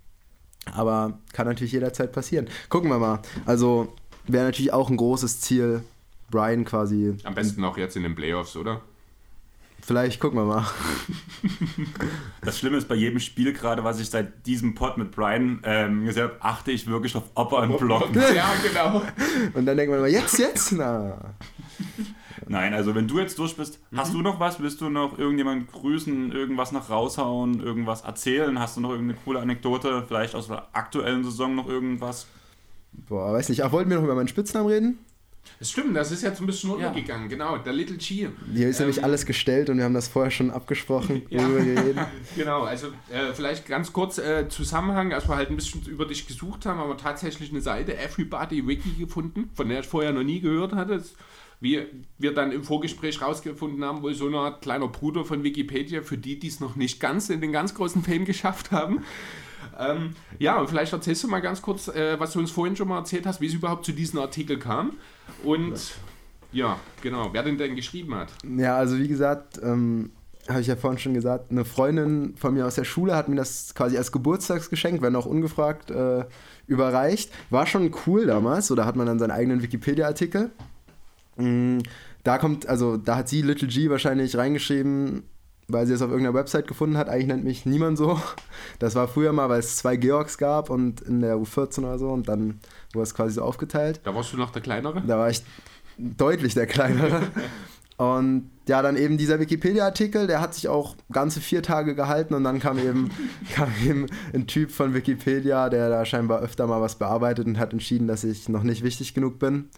Aber 0.72 1.20
kann 1.34 1.48
natürlich 1.48 1.74
jederzeit 1.74 2.12
passieren. 2.12 2.48
Gucken 2.70 2.90
wir 2.90 2.98
mal. 2.98 3.22
Also 3.46 3.94
wäre 4.26 4.46
natürlich 4.46 4.74
auch 4.74 4.90
ein 4.90 4.98
großes 4.98 5.42
Ziel, 5.42 5.84
Brian 6.32 6.64
quasi. 6.66 7.16
Am 7.24 7.36
besten 7.36 7.64
auch 7.64 7.78
jetzt 7.78 7.98
in 7.98 8.04
den 8.04 8.16
Playoffs, 8.16 8.56
oder? 8.56 8.82
Vielleicht 9.86 10.20
gucken 10.20 10.40
wir 10.40 10.46
mal. 10.46 10.66
Das 12.42 12.58
Schlimme 12.58 12.78
ist 12.78 12.88
bei 12.88 12.96
jedem 12.96 13.20
Spiel, 13.20 13.54
gerade 13.54 13.84
was 13.84 14.00
ich 14.00 14.10
seit 14.10 14.46
diesem 14.48 14.74
Pod 14.74 14.98
mit 14.98 15.12
Brian 15.12 15.60
ähm, 15.64 16.06
gesagt 16.06 16.32
habe, 16.34 16.44
achte 16.44 16.72
ich 16.72 16.88
wirklich 16.88 17.16
auf 17.16 17.24
ob 17.36 17.52
er 17.54 17.62
einen 17.62 17.78
Block. 17.78 18.10
Ja, 18.16 18.52
genau. 18.64 19.02
Und 19.54 19.66
dann 19.66 19.78
denkt 19.78 19.92
man 19.92 20.00
immer, 20.00 20.08
jetzt, 20.08 20.40
jetzt? 20.40 20.72
Na. 20.72 21.36
Nein, 22.48 22.74
also 22.74 22.96
wenn 22.96 23.08
du 23.08 23.20
jetzt 23.20 23.38
durch 23.38 23.56
bist, 23.56 23.80
hast 23.96 24.10
Mhm. 24.14 24.18
du 24.18 24.22
noch 24.24 24.40
was? 24.40 24.60
Willst 24.60 24.82
du 24.82 24.90
noch 24.90 25.18
irgendjemanden 25.20 25.68
grüßen, 25.68 26.32
irgendwas 26.32 26.72
noch 26.72 26.90
raushauen, 26.90 27.60
irgendwas 27.62 28.02
erzählen? 28.02 28.60
Hast 28.60 28.78
du 28.78 28.82
noch 28.82 28.90
irgendeine 28.92 29.20
coole 29.24 29.40
Anekdote? 29.40 30.04
Vielleicht 30.08 30.34
aus 30.36 30.48
der 30.48 30.68
aktuellen 30.74 31.24
Saison 31.24 31.54
noch 31.56 31.68
irgendwas? 31.68 32.26
Boah, 33.08 33.34
weiß 33.34 33.50
nicht. 33.50 33.64
Ach, 33.64 33.72
wollten 33.72 33.90
wir 33.90 33.98
noch 33.98 34.04
über 34.04 34.16
meinen 34.16 34.28
Spitznamen 34.28 34.68
reden? 34.68 35.00
Das 35.60 35.72
stimmt, 35.72 35.96
das 35.96 36.12
ist 36.12 36.22
jetzt 36.24 36.40
ein 36.42 36.46
bisschen 36.46 36.70
untergegangen, 36.72 37.30
genau. 37.30 37.58
Der 37.58 37.74
Little 37.74 37.98
G. 37.98 38.28
Hier 38.54 38.70
ist 38.70 38.80
nämlich 38.80 38.98
Ähm, 38.98 39.04
alles 39.06 39.26
gestellt 39.26 39.70
und 39.70 39.78
wir 39.78 39.84
haben 39.86 39.94
das 39.94 40.08
vorher 40.08 40.32
schon 40.32 40.52
abgesprochen, 40.52 41.22
Ja. 41.30 41.42
worüber 41.44 41.66
wir 41.66 41.78
reden. 41.84 42.00
Genau, 42.36 42.64
also 42.64 42.88
äh, 43.12 43.34
vielleicht 43.34 43.68
ganz 43.68 43.94
kurz 43.94 44.18
äh, 44.18 44.48
Zusammenhang, 44.50 45.14
als 45.14 45.28
wir 45.30 45.36
halt 45.36 45.50
ein 45.50 45.56
bisschen 45.56 45.82
über 45.86 46.06
dich 46.06 46.28
gesucht 46.28 46.66
haben, 46.66 46.80
haben 46.80 46.90
wir 46.90 46.98
tatsächlich 46.98 47.52
eine 47.52 47.62
Seite 47.62 47.98
Everybody 47.98 48.68
Wiki 48.68 48.92
gefunden, 49.00 49.50
von 49.54 49.70
der 49.70 49.80
ich 49.82 49.86
vorher 49.88 50.12
noch 50.12 50.24
nie 50.24 50.40
gehört 50.42 50.74
hatte. 50.74 50.98
Das- 50.98 51.14
Wie 51.62 51.86
wir 52.18 52.34
dann 52.34 52.52
im 52.52 52.64
Vorgespräch 52.66 53.22
rausgefunden 53.22 53.84
haben, 53.86 54.02
wohl 54.02 54.14
so 54.14 54.28
eine 54.28 54.38
Art 54.40 54.62
kleiner 54.62 54.90
Bruder 54.90 55.24
von 55.24 55.44
Wikipedia, 55.44 56.02
für 56.02 56.18
die, 56.18 56.38
die 56.38 56.50
es 56.50 56.60
noch 56.60 56.76
nicht 56.76 57.00
ganz 57.00 57.30
in 57.30 57.40
den 57.40 57.54
ganz 57.54 57.74
großen 57.74 58.04
Fame 58.04 58.26
geschafft 58.26 58.72
haben. 58.72 59.04
Ähm, 59.80 60.16
ja, 60.40 60.60
und 60.60 60.70
vielleicht 60.70 60.94
erzählst 60.94 61.24
du 61.24 61.28
mal 61.28 61.42
ganz 61.42 61.62
kurz, 61.62 61.88
äh, 61.88 62.20
was 62.20 62.34
du 62.34 62.40
uns 62.40 62.52
vorhin 62.52 62.76
schon 62.76 62.88
mal 62.88 63.00
erzählt 63.00 63.26
hast, 63.26 63.42
wie 63.42 63.48
es 63.48 63.54
überhaupt 63.54 63.86
zu 63.86 63.92
diesem 63.92 64.20
Artikel 64.20 64.58
kam. 64.60 64.94
Und 65.44 65.94
ja, 66.52 66.80
genau, 67.02 67.30
wer 67.34 67.44
den 67.44 67.58
denn 67.58 67.76
geschrieben 67.76 68.16
hat. 68.16 68.30
Ja, 68.58 68.78
also 68.78 68.98
wie 68.98 69.08
gesagt, 69.08 69.60
ähm, 69.62 70.12
habe 70.48 70.62
ich 70.62 70.68
ja 70.68 70.76
vorhin 70.76 71.00
schon 71.00 71.14
gesagt, 71.14 71.52
eine 71.52 71.66
Freundin 71.66 72.36
von 72.38 72.54
mir 72.54 72.66
aus 72.66 72.76
der 72.76 72.84
Schule 72.84 73.16
hat 73.16 73.30
mir 73.30 73.36
das 73.36 73.74
quasi 73.76 73.98
als 73.98 74.12
Geburtstagsgeschenk, 74.12 75.02
wenn 75.02 75.16
auch 75.16 75.26
ungefragt, 75.26 75.92
äh, 75.92 76.26
überreicht. 76.68 77.32
War 77.50 77.66
schon 77.66 77.92
cool 78.06 78.26
damals, 78.28 78.68
so 78.68 78.76
da 78.76 78.86
hat 78.86 78.96
man 78.96 79.08
dann 79.08 79.20
seinen 79.20 79.32
eigenen 79.32 79.62
Wikipedia-Artikel. 79.62 80.52
Mm, 81.38 81.80
Da 82.24 82.40
kommt, 82.40 82.68
also 82.68 82.98
da 82.98 83.18
hat 83.18 83.30
sie 83.30 83.44
Little 83.44 83.68
G 83.68 83.90
wahrscheinlich 83.92 84.36
reingeschrieben, 84.36 85.24
weil 85.68 85.88
sie 85.88 85.94
es 85.94 86.02
auf 86.02 86.10
irgendeiner 86.10 86.36
Website 86.36 86.68
gefunden 86.68 86.98
hat. 86.98 87.10
Eigentlich 87.10 87.28
nennt 87.28 87.44
mich 87.44 87.66
niemand 87.66 87.98
so. 87.98 88.20
Das 88.80 88.96
war 88.96 89.08
früher 89.08 89.34
mal, 89.34 89.50
weil 89.50 89.60
es 89.60 89.78
zwei 89.78 89.96
Georgs 89.96 90.38
gab 90.38 90.70
und 90.70 91.02
in 91.02 91.22
der 91.22 91.38
U14 91.38 91.80
oder 91.80 92.00
so 92.00 92.10
und 92.10 92.28
dann 92.28 92.60
wurde 92.94 93.04
es 93.04 93.14
quasi 93.14 93.36
so 93.36 93.42
aufgeteilt. 93.42 94.02
Da 94.04 94.14
warst 94.14 94.34
du 94.34 94.38
noch 94.38 94.52
der 94.52 94.62
Kleinere? 94.62 95.02
Da 95.06 95.18
war 95.18 95.30
ich 95.30 95.44
deutlich 95.98 96.54
der 96.54 96.68
Kleinere. 96.68 97.22
Und 97.98 98.50
ja, 98.68 98.82
dann 98.82 98.98
eben 98.98 99.18
dieser 99.18 99.40
Wikipedia-Artikel, 99.40 100.28
der 100.28 100.42
hat 100.42 100.54
sich 100.54 100.68
auch 100.68 100.96
ganze 101.12 101.40
vier 101.40 101.64
Tage 101.64 101.96
gehalten 101.96 102.34
und 102.34 102.44
dann 102.44 102.60
kam 102.60 102.78
eben, 102.78 103.10
kam 103.54 103.70
eben 103.86 104.08
ein 104.34 104.48
Typ 104.48 104.72
von 104.72 104.94
Wikipedia, 104.94 105.70
der 105.70 105.90
da 105.90 106.04
scheinbar 106.04 106.42
öfter 106.42 106.68
mal 106.68 106.82
was 106.82 106.96
bearbeitet 106.96 107.48
und 107.48 107.58
hat 107.58 107.72
entschieden, 107.72 108.08
dass 108.08 108.24
ich 108.24 108.50
noch 108.50 108.64
nicht 108.64 108.84
wichtig 108.84 109.14
genug 109.14 109.40
bin 109.40 109.70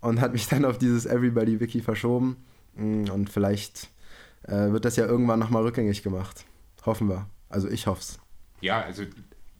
und 0.00 0.20
hat 0.20 0.32
mich 0.32 0.46
dann 0.48 0.64
auf 0.64 0.78
dieses 0.78 1.06
Everybody-Wiki 1.06 1.80
verschoben. 1.80 2.36
Und 2.76 3.30
vielleicht 3.30 3.88
äh, 4.44 4.70
wird 4.72 4.84
das 4.84 4.96
ja 4.96 5.06
irgendwann 5.06 5.38
nochmal 5.38 5.62
rückgängig 5.62 6.02
gemacht. 6.02 6.44
Hoffen 6.86 7.08
wir. 7.08 7.26
Also 7.48 7.68
ich 7.68 7.86
hoff's. 7.86 8.18
Ja, 8.60 8.80
also 8.82 9.04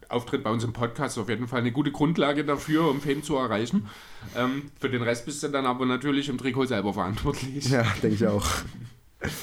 Auftritt 0.09 0.45
bei 0.45 0.51
uns 0.51 0.63
im 0.65 0.73
Podcast 0.73 1.17
ist 1.17 1.23
auf 1.23 1.29
jeden 1.29 1.49
Fall 1.49 1.61
eine 1.61 1.73
gute 1.73 1.91
Grundlage 1.91 2.45
dafür, 2.45 2.89
um 2.91 3.01
Fame 3.01 3.23
zu 3.23 3.37
erreichen. 3.37 3.89
Ähm, 4.37 4.71
für 4.79 4.91
den 4.91 5.03
Rest 5.03 5.25
bist 5.27 5.43
du 5.43 5.49
dann 5.49 5.67
aber 5.67 5.87
natürlich 5.87 6.29
im 6.29 6.39
Trikot 6.39 6.67
selber 6.67 6.93
verantwortlich. 6.93 7.69
Ja, 7.71 7.83
denke 8.03 8.15
ich 8.17 8.27
auch. 8.27 8.47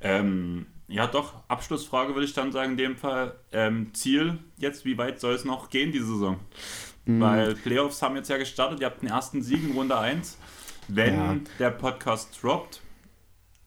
Ähm, 0.00 0.66
ja, 0.88 1.06
doch, 1.06 1.34
Abschlussfrage 1.48 2.14
würde 2.14 2.26
ich 2.26 2.34
dann 2.34 2.52
sagen, 2.52 2.72
in 2.72 2.76
dem 2.76 2.96
Fall. 2.96 3.34
Ähm, 3.52 3.92
Ziel 3.94 4.38
jetzt, 4.58 4.84
wie 4.84 4.98
weit 4.98 5.20
soll 5.20 5.34
es 5.34 5.44
noch 5.44 5.70
gehen 5.70 5.90
diese 5.92 6.06
Saison? 6.06 6.38
Mhm. 7.06 7.20
Weil 7.20 7.54
Playoffs 7.54 8.02
haben 8.02 8.16
jetzt 8.16 8.28
ja 8.28 8.36
gestartet, 8.36 8.80
ihr 8.80 8.86
habt 8.86 9.02
den 9.02 9.08
ersten 9.08 9.42
Sieg 9.42 9.64
in 9.64 9.72
Runde 9.72 9.98
1. 9.98 10.36
Wenn 10.88 11.14
Ja. 11.14 11.36
der 11.58 11.70
Podcast 11.70 12.38
droppt, 12.42 12.80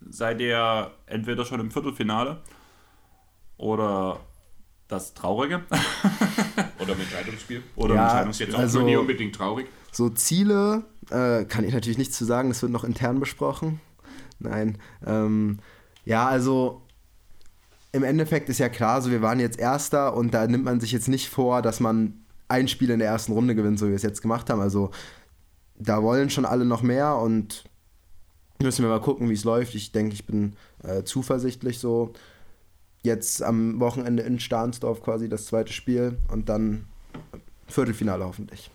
seid 0.10 0.40
ihr 0.42 0.92
entweder 1.06 1.46
schon 1.46 1.60
im 1.60 1.72
Viertelfinale 1.72 2.42
oder 3.58 4.20
das 4.88 5.14
Traurige 5.14 5.64
Oder 6.80 6.96
mit 6.96 7.04
Entscheidungsspiel. 7.04 7.62
oder 7.76 7.96
Ja, 7.96 8.02
im 8.02 8.28
Entscheidungsspiel. 8.28 8.56
auch 8.56 8.60
Also- 8.60 8.82
nie 8.82 8.96
unbedingt 8.96 9.36
traurig. 9.36 9.68
So 9.92 10.10
Ziele 10.10 10.84
äh, 11.10 11.46
kann 11.46 11.64
ich 11.64 11.74
natürlich 11.74 11.98
nichts 11.98 12.18
zu 12.18 12.26
sagen, 12.26 12.50
das 12.50 12.62
wird 12.62 12.72
noch 12.72 12.84
intern 12.84 13.20
besprochen. 13.20 13.82
Nein. 14.40 14.78
Ähm, 15.06 15.60
ja, 16.06 16.28
also 16.28 16.82
im 17.92 18.04
Endeffekt 18.04 18.50
ist 18.50 18.60
ja 18.60 18.70
klar, 18.70 19.02
so 19.02 19.10
wir 19.12 19.22
waren 19.22 19.40
jetzt 19.40 19.60
Erster 19.60 20.16
und 20.16 20.34
da 20.34 20.46
nimmt 20.48 20.64
man 20.64 20.80
sich 20.80 20.92
jetzt 20.92 21.08
nicht 21.08 21.30
vor, 21.30 21.62
dass 21.62 21.80
man 21.80 22.24
ein 22.48 22.68
Spiel 22.68 22.90
in 22.92 23.00
der 23.00 23.08
ersten 23.10 23.34
Runde 23.34 23.54
gewinnt, 23.56 23.78
so 23.80 23.86
wie 23.88 23.90
wir 23.90 23.96
es 23.96 24.04
jetzt 24.04 24.22
gemacht 24.22 24.50
haben. 24.50 24.62
Also 24.62 24.92
da 25.76 26.02
wollen 26.02 26.30
schon 26.30 26.46
alle 26.46 26.66
noch 26.66 26.82
mehr 26.84 27.16
und 27.18 27.64
müssen 28.61 28.84
wir 28.84 28.90
mal 28.90 28.99
gucken, 29.02 29.30
wie 29.30 29.34
es 29.34 29.44
läuft. 29.44 29.73
Ich 29.76 29.91
denke, 29.91 30.14
ich 30.14 30.26
bin 30.26 30.53
äh, 30.84 31.03
zuversichtlich 31.03 31.80
so. 31.80 32.14
Jetzt 33.02 33.41
am 33.41 33.80
Wochenende 33.80 34.23
in 34.23 34.40
Stahnsdorf 34.41 35.02
quasi 35.02 35.30
das 35.30 35.45
zweite 35.45 35.72
Spiel 35.72 36.18
und 36.30 36.49
dann 36.49 36.86
Viertelfinale 37.68 38.26
hoffentlich. 38.26 38.69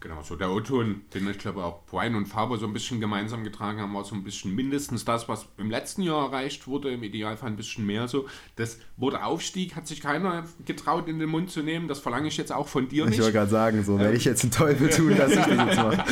Genau, 0.00 0.22
so 0.22 0.34
der 0.34 0.50
O-Ton, 0.50 1.02
den 1.12 1.28
ich 1.28 1.38
glaube 1.38 1.62
auch 1.62 1.84
Brian 1.84 2.14
und 2.16 2.24
Faber 2.26 2.56
so 2.56 2.66
ein 2.66 2.72
bisschen 2.72 3.00
gemeinsam 3.00 3.44
getragen 3.44 3.80
haben, 3.80 3.94
war 3.94 4.02
so 4.02 4.14
ein 4.14 4.24
bisschen 4.24 4.54
mindestens 4.54 5.04
das, 5.04 5.28
was 5.28 5.44
im 5.58 5.70
letzten 5.70 6.02
Jahr 6.02 6.24
erreicht 6.24 6.66
wurde, 6.66 6.90
im 6.90 7.02
Idealfall 7.02 7.50
ein 7.50 7.56
bisschen 7.56 7.84
mehr 7.86 8.08
so. 8.08 8.26
Das 8.56 8.78
wurde 8.96 9.22
Aufstieg, 9.22 9.76
hat 9.76 9.86
sich 9.86 10.00
keiner 10.00 10.44
getraut 10.64 11.06
in 11.06 11.18
den 11.18 11.28
Mund 11.28 11.50
zu 11.50 11.62
nehmen, 11.62 11.86
das 11.86 11.98
verlange 11.98 12.28
ich 12.28 12.38
jetzt 12.38 12.50
auch 12.50 12.66
von 12.66 12.88
dir 12.88 13.04
Ich 13.04 13.10
nicht. 13.10 13.20
wollte 13.20 13.34
gerade 13.34 13.50
sagen, 13.50 13.84
so 13.84 13.98
werde 13.98 14.16
ich 14.16 14.24
jetzt 14.24 14.42
einen 14.42 14.52
Teufel 14.52 14.88
tun, 14.88 15.14
dass 15.16 15.32
ich 15.32 15.36
das 15.36 15.48
jetzt 15.48 15.76
mache. 15.76 16.04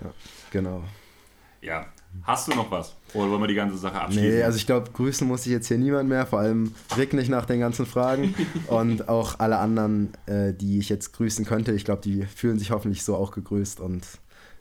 Ja, 0.00 0.14
genau. 0.52 0.84
Ja. 1.62 1.86
Hast 2.24 2.48
du 2.48 2.54
noch 2.54 2.70
was? 2.70 2.94
Oder 3.14 3.30
wollen 3.30 3.40
wir 3.40 3.48
die 3.48 3.54
ganze 3.54 3.78
Sache 3.78 4.00
abschließen? 4.00 4.28
Nee, 4.28 4.42
also 4.42 4.56
ich 4.56 4.66
glaube, 4.66 4.90
grüßen 4.90 5.26
muss 5.26 5.46
ich 5.46 5.52
jetzt 5.52 5.68
hier 5.68 5.78
niemand 5.78 6.08
mehr, 6.08 6.26
vor 6.26 6.40
allem 6.40 6.74
Rick 6.96 7.14
nicht 7.14 7.30
nach 7.30 7.46
den 7.46 7.60
ganzen 7.60 7.86
Fragen 7.86 8.34
und 8.66 9.08
auch 9.08 9.38
alle 9.38 9.58
anderen, 9.58 10.12
äh, 10.26 10.52
die 10.52 10.78
ich 10.78 10.88
jetzt 10.88 11.12
grüßen 11.12 11.44
könnte. 11.44 11.72
Ich 11.72 11.84
glaube, 11.84 12.02
die 12.02 12.26
fühlen 12.26 12.58
sich 12.58 12.70
hoffentlich 12.70 13.02
so 13.02 13.16
auch 13.16 13.30
gegrüßt 13.30 13.80
und 13.80 14.06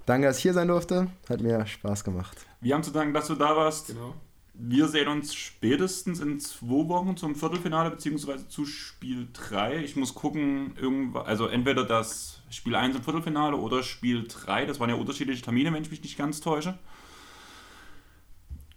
danke, 0.05 0.27
dass 0.27 0.37
ich 0.37 0.43
hier 0.43 0.53
sein 0.53 0.69
durfte. 0.69 1.07
Hat 1.29 1.41
mir 1.41 1.65
Spaß 1.65 2.03
gemacht. 2.03 2.37
Wir 2.61 2.73
haben 2.73 2.83
zu 2.83 2.91
danken, 2.91 3.13
dass 3.13 3.27
du 3.27 3.35
da 3.35 3.55
warst. 3.55 3.87
Genau. 3.87 4.13
Wir 4.53 4.87
sehen 4.87 5.07
uns 5.07 5.33
spätestens 5.33 6.19
in 6.19 6.39
zwei 6.39 6.87
Wochen 6.87 7.17
zum 7.17 7.35
Viertelfinale 7.35 7.89
beziehungsweise 7.89 8.47
zu 8.47 8.65
Spiel 8.65 9.27
3. 9.33 9.83
Ich 9.83 9.95
muss 9.95 10.13
gucken, 10.13 10.73
irgendwann, 10.79 11.25
also 11.25 11.47
entweder 11.47 11.83
das 11.83 12.41
Spiel 12.49 12.75
1 12.75 12.95
im 12.95 13.03
Viertelfinale 13.03 13.55
oder 13.55 13.81
Spiel 13.81 14.27
3. 14.27 14.65
Das 14.65 14.79
waren 14.79 14.89
ja 14.89 14.95
unterschiedliche 14.95 15.41
Termine, 15.41 15.73
wenn 15.73 15.81
ich 15.81 15.89
mich 15.89 16.03
nicht 16.03 16.17
ganz 16.17 16.41
täusche. 16.41 16.77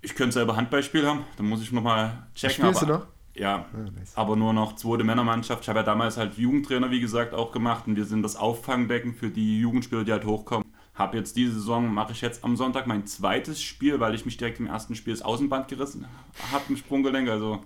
Ich 0.05 0.14
könnte 0.14 0.35
selber 0.35 0.55
Handballspiel 0.56 1.06
haben, 1.06 1.24
dann 1.36 1.47
muss 1.47 1.62
ich 1.62 1.72
nochmal 1.72 2.26
checken. 2.35 2.56
Spielst 2.66 2.82
aber, 2.82 2.93
du 2.93 2.98
noch? 2.98 3.06
Ja, 3.35 3.64
Ah, 3.72 3.90
nice. 3.98 4.12
aber 4.16 4.36
nur 4.36 4.52
noch 4.52 4.76
zweite 4.76 5.02
Männermannschaft. 5.02 5.62
Ich 5.62 5.68
habe 5.68 5.81
ja 5.81 5.82
damals 5.85 6.16
halt 6.18 6.36
Jugendtrainer, 6.36 6.90
wie 6.90 7.01
gesagt, 7.01 7.32
auch 7.35 7.52
gemacht 7.52 7.85
und 7.86 7.97
wir 7.97 8.05
sind 8.05 8.22
das 8.22 8.36
Auffangbecken 8.36 9.14
für 9.14 9.31
die 9.31 9.60
Jugendspieler, 9.60 10.05
die 10.05 10.12
halt 10.12 10.24
hochkommen. 10.26 10.64
Habe 10.94 11.16
jetzt 11.16 11.36
diese 11.36 11.55
Saison, 11.55 11.93
mache 11.93 12.12
ich 12.12 12.20
jetzt 12.20 12.44
am 12.44 12.56
Sonntag 12.56 12.86
mein 12.86 13.06
zweites 13.06 13.60
Spiel, 13.62 13.98
weil 13.98 14.14
ich 14.14 14.24
mich 14.26 14.36
direkt 14.36 14.60
im 14.60 14.66
ersten 14.66 14.94
Spiel 14.94 15.12
das 15.14 15.22
Außenband 15.22 15.66
gerissen 15.68 16.06
habe 16.52 16.64
im 16.68 16.76
Sprunggelenk. 16.76 17.28
Also 17.28 17.64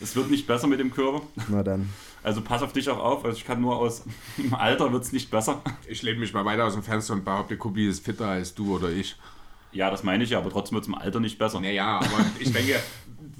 es 0.00 0.14
wird 0.14 0.30
nicht 0.30 0.46
besser 0.46 0.66
mit 0.68 0.78
dem 0.78 0.92
Körper. 0.92 1.22
Na 1.48 1.62
dann. 1.64 1.88
Also 2.22 2.42
pass 2.42 2.62
auf 2.62 2.72
dich 2.74 2.88
auch 2.90 2.98
auf. 3.02 3.24
Also 3.24 3.36
ich 3.38 3.44
kann 3.44 3.60
nur 3.60 3.76
aus 3.76 4.04
im 4.36 4.54
Alter 4.54 4.92
wird 4.92 5.02
es 5.04 5.12
nicht 5.12 5.30
besser. 5.30 5.62
Ich 5.88 6.02
lehne 6.02 6.20
mich 6.20 6.32
mal 6.34 6.44
weiter 6.44 6.66
aus 6.66 6.74
dem 6.74 6.82
Fenster 6.84 7.14
und 7.14 7.24
behaupte, 7.24 7.56
Kubi 7.56 7.88
ist 7.88 8.04
fitter 8.04 8.28
als 8.28 8.54
du 8.54 8.76
oder 8.76 8.90
ich. 8.90 9.16
Ja, 9.72 9.90
das 9.90 10.02
meine 10.02 10.24
ich 10.24 10.30
ja, 10.30 10.38
aber 10.38 10.50
trotzdem 10.50 10.76
wird 10.76 10.84
es 10.84 10.88
im 10.88 10.94
Alter 10.94 11.20
nicht 11.20 11.38
besser. 11.38 11.60
Naja, 11.60 11.98
aber 11.98 12.24
ich 12.38 12.52
denke, 12.52 12.76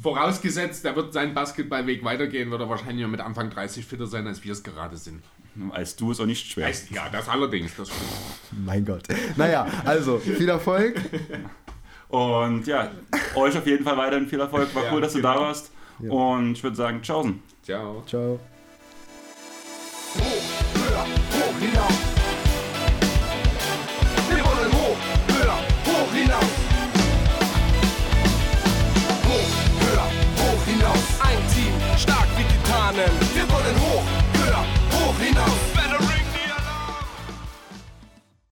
vorausgesetzt, 0.02 0.84
er 0.84 0.96
wird 0.96 1.12
seinen 1.12 1.34
Basketballweg 1.34 2.04
weitergehen, 2.04 2.50
wird 2.50 2.60
er 2.60 2.68
wahrscheinlich 2.68 3.06
mit 3.06 3.20
Anfang 3.20 3.50
30 3.50 3.84
fitter 3.84 4.06
sein, 4.06 4.26
als 4.26 4.44
wir 4.44 4.52
es 4.52 4.62
gerade 4.62 4.96
sind. 4.96 5.22
Als 5.70 5.96
du 5.96 6.12
ist 6.12 6.20
auch 6.20 6.26
nicht 6.26 6.46
schwer. 6.50 6.66
Heißt, 6.66 6.90
ja, 6.90 7.08
das 7.10 7.28
allerdings, 7.28 7.74
das. 7.76 7.90
Mein 8.64 8.84
Gott. 8.84 9.04
Naja, 9.36 9.66
also 9.84 10.18
viel 10.18 10.48
Erfolg. 10.48 11.00
Und 12.08 12.66
ja, 12.66 12.90
euch 13.34 13.56
auf 13.56 13.66
jeden 13.66 13.84
Fall 13.84 13.96
weiterhin 13.96 14.28
viel 14.28 14.40
Erfolg. 14.40 14.74
War 14.74 14.84
Ja, 14.84 14.92
cool, 14.92 15.00
dass 15.00 15.12
du 15.12 15.18
genau. 15.18 15.34
da 15.34 15.40
warst. 15.40 15.72
Ja. 16.00 16.10
Und 16.10 16.52
ich 16.52 16.62
würde 16.62 16.76
sagen, 16.76 17.02
tschaußen. 17.02 17.42
Ciao. 17.62 18.02
Ciao. 18.06 18.38
Hoch, 20.14 20.22
höher, 20.74 21.06
hoch 21.06 21.58
hinaus. 21.60 22.17
Hoch, 32.98 33.27